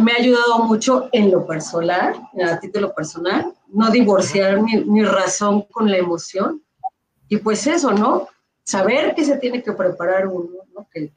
me 0.00 0.12
ha 0.12 0.16
ayudado 0.16 0.60
mucho 0.60 1.08
en 1.12 1.30
lo 1.30 1.46
personal, 1.46 2.14
a 2.44 2.58
título 2.60 2.94
personal, 2.94 3.52
no 3.68 3.90
divorciar 3.90 4.60
mi, 4.60 5.04
razón 5.04 5.62
con 5.62 5.90
la 5.90 5.98
emoción. 5.98 6.62
Y 7.28 7.38
pues 7.38 7.66
eso, 7.66 7.92
¿no? 7.92 8.28
Saber 8.64 9.14
que 9.14 9.24
se 9.24 9.36
tiene 9.36 9.62
que 9.62 9.72
preparar 9.72 10.26
uno, 10.26 10.50
¿no? 10.74 10.88
que, 10.92 11.12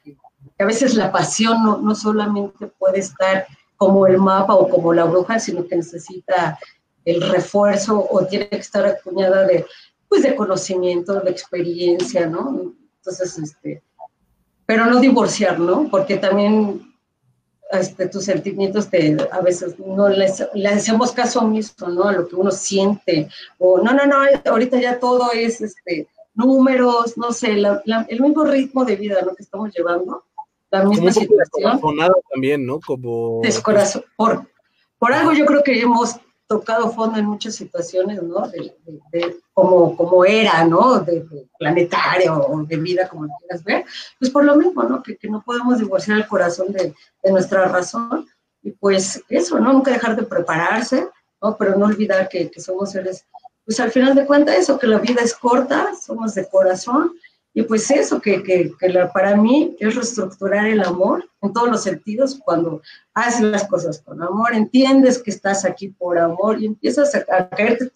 a 0.58 0.64
veces 0.64 0.94
la 0.94 1.10
pasión 1.10 1.62
no, 1.62 1.78
no 1.78 1.94
solamente 1.94 2.66
puede 2.66 3.00
estar 3.00 3.46
como 3.76 4.06
el 4.06 4.18
mapa 4.18 4.54
o 4.54 4.68
como 4.68 4.92
la 4.92 5.04
bruja, 5.04 5.38
sino 5.38 5.66
que 5.66 5.76
necesita 5.76 6.58
el 7.04 7.20
refuerzo 7.20 8.06
o 8.10 8.24
tiene 8.26 8.48
que 8.48 8.56
estar 8.56 8.86
acuñada 8.86 9.46
de, 9.46 9.66
pues, 10.08 10.22
de 10.22 10.36
conocimiento, 10.36 11.20
de 11.20 11.30
experiencia, 11.30 12.26
¿no? 12.26 12.74
Entonces, 12.98 13.38
este, 13.38 13.82
pero 14.66 14.86
no 14.86 15.00
divorciar, 15.00 15.58
¿no? 15.58 15.88
Porque 15.90 16.16
también 16.16 16.91
este, 17.78 18.08
tus 18.08 18.24
sentimientos 18.24 18.88
te, 18.88 19.16
a 19.30 19.40
veces 19.40 19.78
no 19.78 20.08
les, 20.08 20.40
hacemos 20.66 21.12
caso 21.12 21.40
omiso, 21.40 21.88
¿no? 21.88 22.04
A 22.04 22.12
lo 22.12 22.28
que 22.28 22.36
uno 22.36 22.50
siente, 22.50 23.28
o 23.58 23.78
no, 23.78 23.92
no, 23.92 24.06
no, 24.06 24.16
ahorita 24.44 24.80
ya 24.80 24.98
todo 24.98 25.32
es 25.32 25.60
este, 25.60 26.08
números, 26.34 27.16
no 27.16 27.32
sé, 27.32 27.52
el 27.52 28.20
mismo 28.20 28.44
ritmo 28.44 28.84
de 28.84 28.96
vida, 28.96 29.22
¿no? 29.24 29.34
Que 29.34 29.42
estamos 29.42 29.72
llevando, 29.74 30.24
la 30.70 30.84
misma 30.84 31.12
situación. 31.12 31.80
también, 32.32 32.66
¿no? 32.66 32.80
Como... 32.80 33.40
Descorazón, 33.42 34.04
por, 34.16 34.46
por 34.98 35.12
algo 35.12 35.32
yo 35.32 35.44
creo 35.46 35.62
que 35.62 35.80
hemos 35.80 36.16
tocado 36.52 36.92
fondo 36.92 37.18
en 37.18 37.24
muchas 37.24 37.54
situaciones, 37.54 38.22
¿no? 38.22 38.46
De, 38.48 38.74
como, 39.54 39.96
como 39.96 40.24
era, 40.24 40.64
¿no? 40.64 41.00
De, 41.00 41.24
planetario 41.58 42.34
o 42.34 42.62
de 42.64 42.76
vida, 42.76 43.08
como 43.08 43.24
lo 43.24 43.32
quieras 43.40 43.64
ver, 43.64 43.84
pues 44.18 44.30
por 44.30 44.44
lo 44.44 44.56
mismo, 44.56 44.82
¿no? 44.82 45.02
Que, 45.02 45.16
que 45.16 45.28
no 45.28 45.42
podemos 45.42 45.78
divorciar 45.78 46.18
el 46.18 46.26
corazón 46.26 46.72
de, 46.72 46.94
nuestra 47.30 47.66
razón 47.66 48.26
y 48.62 48.72
pues 48.72 49.22
eso, 49.28 49.58
¿no? 49.58 49.72
Nunca 49.72 49.92
dejar 49.92 50.14
de 50.14 50.24
prepararse, 50.24 51.08
¿no? 51.40 51.56
Pero 51.56 51.76
no 51.76 51.86
olvidar 51.86 52.28
que, 52.28 52.50
que 52.50 52.60
somos 52.60 52.92
seres, 52.92 53.24
pues 53.64 53.80
al 53.80 53.90
final 53.90 54.14
de 54.14 54.26
cuentas 54.26 54.56
eso, 54.56 54.78
que 54.78 54.86
la 54.86 54.98
vida 54.98 55.22
es 55.22 55.34
corta, 55.34 55.94
somos 55.94 56.34
de 56.34 56.48
corazón 56.48 57.12
y 57.54 57.62
pues 57.62 57.90
eso, 57.90 58.20
que, 58.20 58.42
que, 58.42 58.72
que 58.78 59.08
para 59.12 59.36
mí 59.36 59.76
es 59.78 59.94
reestructurar 59.94 60.66
el 60.66 60.82
amor 60.82 61.28
en 61.42 61.52
todos 61.52 61.68
los 61.68 61.82
sentidos, 61.82 62.40
cuando 62.42 62.80
haces 63.12 63.42
las 63.42 63.66
cosas 63.68 64.00
con 64.00 64.22
amor, 64.22 64.54
entiendes 64.54 65.22
que 65.22 65.30
estás 65.30 65.64
aquí 65.66 65.88
por 65.88 66.18
amor 66.18 66.62
y 66.62 66.66
empiezas 66.66 67.14
a, 67.14 67.48
caerte 67.50 67.90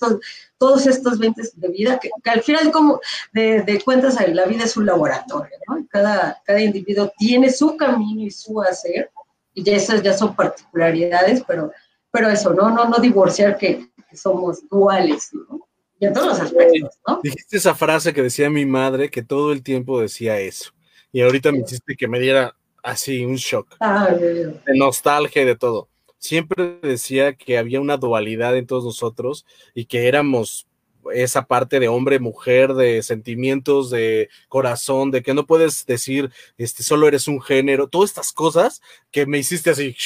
todos 0.59 0.87
estos 0.87 1.19
20 1.19 1.43
de 1.55 1.69
vida, 1.69 1.99
que, 1.99 2.11
al 2.25 2.43
final 2.43 2.71
como 2.71 3.01
de, 3.33 3.63
de, 3.63 3.81
cuentas 3.81 4.17
la 4.29 4.45
vida 4.45 4.65
es 4.65 4.77
un 4.77 4.85
laboratorio, 4.85 5.57
¿no? 5.69 5.87
Cada, 5.89 6.43
cada 6.45 6.61
individuo 6.61 7.11
tiene 7.17 7.51
su 7.51 7.77
camino 7.77 8.23
y 8.23 8.31
su 8.31 8.61
hacer, 8.61 9.11
y 9.55 9.63
ya 9.63 9.77
esas 9.77 10.03
ya 10.03 10.13
son 10.13 10.37
particularidades, 10.37 11.43
pero, 11.47 11.73
pero 12.11 12.29
eso, 12.29 12.53
¿no? 12.53 12.69
No, 12.69 12.85
no 12.87 12.99
divorciar 12.99 13.57
que, 13.57 13.89
que 14.11 14.17
somos 14.17 14.69
duales, 14.69 15.31
¿no? 15.33 15.66
Y 15.99 16.07
en 16.07 16.13
todos 16.13 16.27
los 16.27 16.41
aspectos, 16.41 16.99
¿no? 17.07 17.21
Dijiste 17.23 17.57
esa 17.57 17.75
frase 17.75 18.13
que 18.13 18.23
decía 18.23 18.51
mi 18.51 18.67
madre, 18.67 19.11
que 19.11 19.23
todo 19.23 19.53
el 19.53 19.63
tiempo 19.63 20.01
decía 20.01 20.39
eso. 20.39 20.73
Y 21.13 21.23
ahorita 21.23 21.53
me 21.53 21.59
hiciste 21.61 21.97
que 21.97 22.09
me 22.09 22.21
diera 22.21 22.55
así 22.83 23.25
un 23.25 23.37
shock. 23.37 23.77
Ah, 23.81 24.09
de 24.11 24.61
nostalgia 24.75 25.43
y 25.43 25.47
de 25.47 25.57
todo. 25.57 25.89
Siempre 26.19 26.79
decía 26.83 27.35
que 27.35 27.59
había 27.59 27.81
una 27.81 27.97
dualidad 27.97 28.57
en 28.57 28.67
todos 28.67 28.85
nosotros 28.85 29.47
y 29.75 29.87
que 29.87 30.09
éramos 30.09 30.67
esa 31.13 31.47
parte 31.47 31.81
de 31.81 31.89
hombre, 31.89 32.19
mujer, 32.19 32.75
de 32.75 33.03
sentimientos, 33.03 33.91
de 33.91 34.29
corazón, 34.49 35.11
de 35.11 35.23
que 35.23 35.35
no 35.35 35.47
puedes 35.47 35.87
decir, 35.87 36.31
este, 36.59 36.83
solo 36.83 37.07
eres 37.07 37.29
un 37.29 37.41
género, 37.41 37.89
todas 37.89 38.11
estas 38.11 38.33
cosas 38.33 38.83
que 39.11 39.27
me 39.27 39.39
hiciste 39.39 39.71
así, 39.71 39.97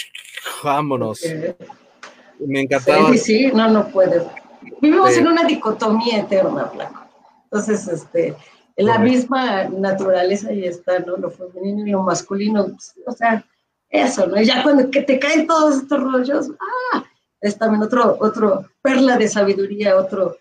vámonos. 0.63 1.23
Me 2.39 2.63
encantaba. 2.63 3.11
Sí, 3.13 3.19
sí, 3.19 3.47
no, 3.53 3.69
no 3.69 3.89
puedes. 3.89 4.23
Vivimos 4.81 5.17
en 5.17 5.27
una 5.27 5.45
dicotomía 5.45 6.19
eterna, 6.19 6.65
Blanco. 6.65 7.01
Entonces, 7.45 7.89
este, 7.89 8.37
la 8.77 8.99
misma 8.99 9.65
naturaleza 9.65 10.49
ahí 10.49 10.65
está, 10.65 11.01
¿no? 11.01 11.17
Lo 11.17 11.31
femenino 11.31 11.87
y 11.87 11.91
lo 11.91 12.03
masculino, 12.03 12.69
pues, 12.69 12.95
o 13.07 13.13
sea, 13.13 13.45
eso, 13.89 14.27
¿no? 14.27 14.41
Y 14.41 14.47
ya 14.47 14.63
cuando 14.63 14.91
que 14.91 15.03
te 15.03 15.19
caen 15.19 15.47
todos 15.47 15.83
estos 15.83 16.01
rollos, 16.01 16.51
ah, 16.93 17.05
es 17.41 17.59
también 17.59 17.83
otro, 17.83 18.17
otro 18.21 18.69
perla 18.83 19.17
de 19.17 19.29
sabiduría, 19.29 19.97
otro. 19.97 20.37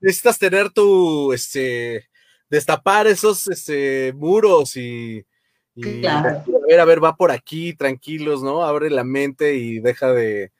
necesitas 0.00 0.38
tener 0.38 0.70
tu, 0.70 1.32
este, 1.32 2.08
destapar 2.48 3.06
esos, 3.06 3.48
este, 3.48 4.12
muros 4.14 4.76
y, 4.76 5.24
y 5.74 6.06
a 6.06 6.44
ver, 6.66 6.80
a 6.80 6.84
ver, 6.84 7.02
va 7.02 7.16
por 7.16 7.30
aquí, 7.30 7.74
tranquilos, 7.74 8.42
¿no? 8.42 8.64
Abre 8.64 8.88
la 8.90 9.04
mente 9.04 9.56
y 9.56 9.80
deja 9.80 10.12
de, 10.12 10.52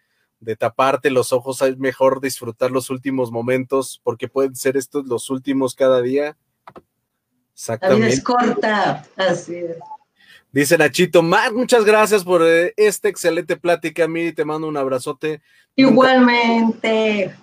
de 0.42 0.56
taparte 0.56 1.10
los 1.10 1.32
ojos, 1.32 1.62
es 1.62 1.78
mejor 1.78 2.20
disfrutar 2.20 2.70
los 2.70 2.90
últimos 2.90 3.30
momentos 3.30 4.00
porque 4.02 4.28
pueden 4.28 4.56
ser 4.56 4.76
estos 4.76 5.06
los 5.06 5.30
últimos 5.30 5.74
cada 5.74 6.02
día. 6.02 6.36
Exactamente. 7.54 8.00
La 8.00 8.06
vida 8.06 8.14
es 8.14 8.22
corta, 8.22 9.06
así 9.16 9.54
es. 9.54 9.76
Dice 10.50 10.76
Nachito, 10.76 11.22
Mar, 11.22 11.52
muchas 11.54 11.84
gracias 11.84 12.24
por 12.24 12.42
eh, 12.44 12.74
esta 12.76 13.08
excelente 13.08 13.56
plática, 13.56 14.06
Miri, 14.06 14.32
te 14.32 14.44
mando 14.44 14.68
un 14.68 14.76
abrazote. 14.76 15.40
Igualmente. 15.76 17.34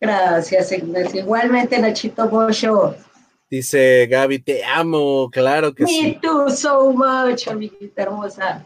Gracias, 0.00 0.72
Ignacio. 0.72 1.20
Igualmente, 1.20 1.78
Nachito 1.78 2.28
Bocho. 2.28 2.94
Dice 3.50 4.06
Gaby, 4.06 4.38
te 4.38 4.64
amo, 4.64 5.28
claro 5.30 5.74
que 5.74 5.86
sí. 5.86 6.02
Me 6.02 6.20
too 6.20 6.48
so 6.50 6.92
much, 6.92 7.48
amiguita 7.48 8.02
hermosa. 8.02 8.64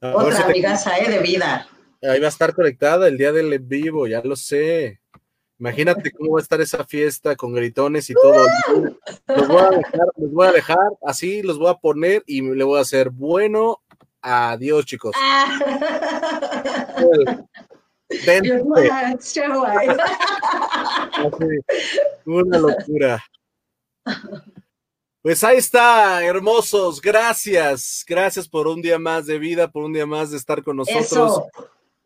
Otra 0.00 0.44
amigaza, 0.44 0.96
eh, 0.98 1.10
de 1.10 1.18
vida. 1.18 1.66
Ahí 2.10 2.20
va 2.20 2.26
a 2.26 2.28
estar 2.28 2.54
conectada 2.54 3.08
el 3.08 3.16
día 3.16 3.32
del 3.32 3.50
en 3.52 3.66
vivo, 3.66 4.06
ya 4.06 4.20
lo 4.22 4.36
sé. 4.36 5.00
Imagínate 5.58 6.10
cómo 6.10 6.32
va 6.32 6.40
a 6.40 6.42
estar 6.42 6.60
esa 6.60 6.84
fiesta 6.84 7.34
con 7.34 7.54
gritones 7.54 8.10
y 8.10 8.14
todo. 8.14 8.44
Los 9.26 9.48
voy 9.48 9.62
a 9.62 9.70
dejar, 9.70 10.06
los 10.16 10.32
voy 10.32 10.46
a 10.48 10.52
dejar 10.52 10.90
así, 11.06 11.42
los 11.42 11.58
voy 11.58 11.70
a 11.70 11.74
poner 11.74 12.22
y 12.26 12.42
le 12.42 12.64
voy 12.64 12.78
a 12.78 12.82
hacer 12.82 13.08
bueno. 13.08 13.80
Adiós, 14.20 14.84
chicos. 14.84 15.16
Una 22.26 22.58
locura. 22.58 23.24
Pues 25.22 25.42
ahí 25.42 25.56
está, 25.56 26.22
hermosos. 26.22 27.00
Gracias. 27.00 28.04
Gracias 28.06 28.46
por 28.46 28.66
un 28.66 28.82
día 28.82 28.98
más 28.98 29.24
de 29.24 29.38
vida, 29.38 29.70
por 29.70 29.84
un 29.84 29.94
día 29.94 30.04
más 30.04 30.32
de 30.32 30.36
estar 30.36 30.62
con 30.62 30.76
nosotros 30.76 31.40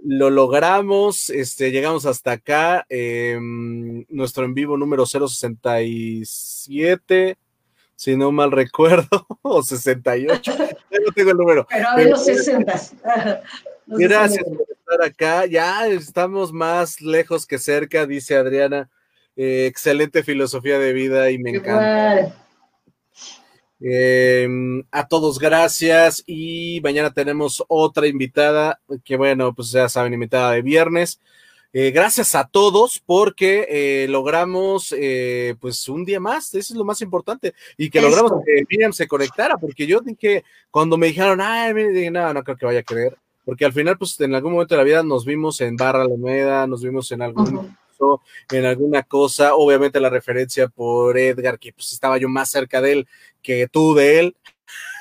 lo 0.00 0.30
logramos, 0.30 1.28
este, 1.30 1.70
llegamos 1.70 2.06
hasta 2.06 2.32
acá, 2.32 2.84
em, 2.88 4.04
nuestro 4.08 4.44
en 4.44 4.54
vivo 4.54 4.76
número 4.76 5.06
067, 5.06 7.36
si 7.96 8.16
no 8.16 8.30
mal 8.30 8.52
recuerdo, 8.52 9.08
o 9.42 9.62
68, 9.62 10.56
no 10.56 10.66
tengo 11.14 11.30
el 11.30 11.36
número. 11.36 11.66
Pero 11.68 11.88
a 11.88 12.00
los 12.02 12.24
60. 12.24 12.80
Gracias 13.86 14.44
por 14.44 14.66
estar 14.70 15.02
acá, 15.02 15.46
ya 15.46 15.88
estamos 15.88 16.52
más 16.52 17.00
lejos 17.00 17.46
que 17.46 17.58
cerca, 17.58 18.06
dice 18.06 18.36
Adriana. 18.36 18.90
Eh, 19.36 19.66
excelente 19.66 20.22
filosofía 20.24 20.78
de 20.78 20.92
vida 20.92 21.30
y 21.30 21.38
me 21.38 21.50
encanta. 21.50 22.47
Em, 23.80 24.82
a 24.90 25.06
todos, 25.06 25.38
gracias. 25.38 26.22
Y 26.26 26.80
mañana 26.82 27.12
tenemos 27.12 27.64
otra 27.68 28.06
invitada, 28.06 28.80
que 29.04 29.16
bueno, 29.16 29.54
pues 29.54 29.70
ya 29.70 29.88
saben, 29.88 30.14
invitada 30.14 30.52
de 30.52 30.62
viernes. 30.62 31.20
Eh, 31.74 31.90
gracias 31.90 32.34
a 32.34 32.48
todos 32.48 33.02
porque 33.04 33.66
eh, 33.68 34.08
logramos 34.08 34.94
eh, 34.96 35.54
pues 35.60 35.86
un 35.90 36.02
día 36.04 36.18
más, 36.18 36.54
eso 36.54 36.72
es 36.72 36.78
lo 36.78 36.84
más 36.84 37.02
importante, 37.02 37.52
y 37.76 37.90
que 37.90 38.00
logramos 38.00 38.32
que 38.44 38.64
Miriam 38.70 38.94
se 38.94 39.06
conectara, 39.06 39.58
porque 39.58 39.86
yo 39.86 40.00
dije, 40.00 40.44
cuando 40.70 40.96
me 40.96 41.08
dijeron, 41.08 41.42
ay, 41.42 41.74
dije, 41.74 42.10
no, 42.10 42.32
no 42.32 42.42
creo 42.42 42.56
que 42.56 42.64
vaya 42.64 42.80
a 42.80 42.84
querer, 42.84 43.18
porque 43.44 43.66
al 43.66 43.74
final 43.74 43.98
pues 43.98 44.18
en 44.18 44.34
algún 44.34 44.52
momento 44.54 44.74
de 44.74 44.78
la 44.78 44.84
vida 44.84 45.02
nos 45.02 45.26
vimos 45.26 45.60
en 45.60 45.76
Barra 45.76 46.02
Alameda, 46.02 46.66
nos 46.66 46.82
vimos 46.82 47.12
en 47.12 47.20
algún... 47.20 47.76
en 48.50 48.64
alguna 48.64 49.02
cosa, 49.02 49.54
obviamente 49.54 50.00
la 50.00 50.10
referencia 50.10 50.68
por 50.68 51.18
Edgar, 51.18 51.58
que 51.58 51.72
pues 51.72 51.92
estaba 51.92 52.18
yo 52.18 52.28
más 52.28 52.50
cerca 52.50 52.80
de 52.80 52.92
él 52.92 53.08
que 53.42 53.68
tú 53.68 53.94
de 53.94 54.20
él. 54.20 54.36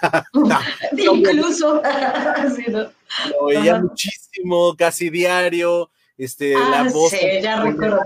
Incluso. 0.98 1.82
Lo 3.40 3.46
veía 3.48 3.80
muchísimo, 3.80 4.76
casi 4.78 5.10
diario, 5.10 5.90
este, 6.18 6.54
la 6.54 6.82
ah, 6.82 6.90
voz 6.92 7.12
sí, 7.12 7.20
ya 7.42 7.62
recuerdo. 7.62 8.00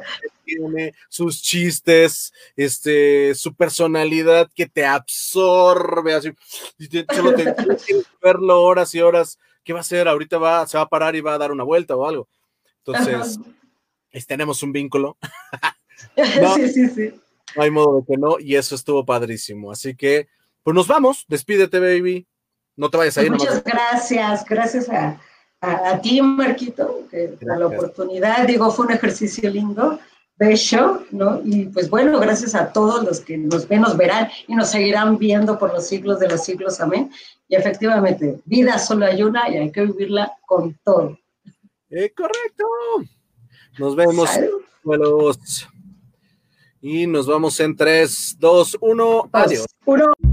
tiene, 0.44 0.94
sus 1.10 1.42
chistes, 1.42 2.34
este, 2.56 3.34
su 3.36 3.56
personalidad 3.56 4.50
que 4.54 4.68
te 4.68 4.86
absorbe, 4.86 6.14
así, 6.14 6.32
y 6.78 6.88
te, 6.90 7.06
solo 7.16 7.34
te, 7.34 7.56
verlo 8.22 8.62
horas 8.62 8.94
y 8.96 9.02
horas, 9.02 9.40
¿qué 9.64 9.74
va 9.74 9.80
a 9.80 9.82
hacer? 9.82 10.08
Ahorita 10.08 10.38
va, 10.38 10.68
se 10.68 10.78
va 10.78 10.84
a 10.84 10.90
parar 10.90 11.16
y 11.16 11.22
va 11.22 11.36
a 11.36 11.38
dar 11.38 11.52
una 11.52 11.64
vuelta 11.64 11.96
o 11.96 12.06
algo. 12.06 12.28
Entonces, 12.86 13.40
tenemos 14.28 14.64
un 14.64 14.72
vínculo. 14.72 15.18
sí, 16.56 16.70
sí, 16.70 16.90
sí. 16.90 17.14
No 17.56 17.64
hay 17.64 17.72
modo 17.72 18.00
de 18.00 18.06
que 18.06 18.18
no, 18.18 18.40
y 18.40 18.56
eso 18.56 18.76
estuvo 18.76 19.06
padrísimo. 19.06 19.72
Así 19.72 19.96
que, 19.96 20.28
pues 20.64 20.76
nos 20.76 20.88
vamos, 20.88 21.26
despídete, 21.28 21.80
baby. 21.80 22.28
No 22.76 22.90
te 22.90 22.98
vayas 22.98 23.18
a 23.18 23.24
ir. 23.24 23.32
Muchas 23.32 23.64
gracias, 23.64 24.46
gracias 24.46 24.90
a, 24.90 25.20
a, 25.60 26.02
ti, 26.02 26.22
Marquito, 26.22 27.08
por 27.40 27.60
la 27.60 27.68
oportunidad. 27.68 28.48
Digo, 28.48 28.72
fue 28.72 28.86
un 28.86 28.94
ejercicio 28.94 29.50
lindo, 29.50 30.00
bello, 30.38 31.04
¿no? 31.12 31.42
Y 31.44 31.66
pues 31.66 31.90
bueno, 31.90 32.20
gracias 32.20 32.56
a 32.56 32.72
todos 32.72 33.04
los 33.04 33.20
que 33.20 33.38
nos 33.38 33.68
ven, 33.68 33.82
nos 33.82 33.98
verán 33.98 34.30
y 34.48 34.56
nos 34.56 34.70
seguirán 34.70 35.18
viendo 35.18 35.60
por 35.60 35.74
los 35.74 35.88
siglos 35.88 36.20
de 36.20 36.30
los 36.30 36.44
siglos. 36.44 36.80
Amén. 36.80 37.12
Y 37.48 37.56
efectivamente, 37.56 38.40
vida 38.46 38.80
solo 38.80 39.06
hay 39.06 39.22
una 39.22 39.50
y 39.50 39.58
hay 39.58 39.72
que 39.72 39.86
vivirla 39.86 40.38
con 40.46 40.74
todo. 40.84 41.20
Eh, 41.90 42.14
correcto. 42.16 42.66
Nos 43.82 43.96
vemos. 43.96 44.30
Y 46.84 47.08
nos 47.08 47.26
vamos 47.26 47.60
en 47.60 47.76
3, 47.76 48.38
2, 48.40 48.78
1. 48.80 49.30
Adiós. 49.34 49.66
1. 49.86 50.31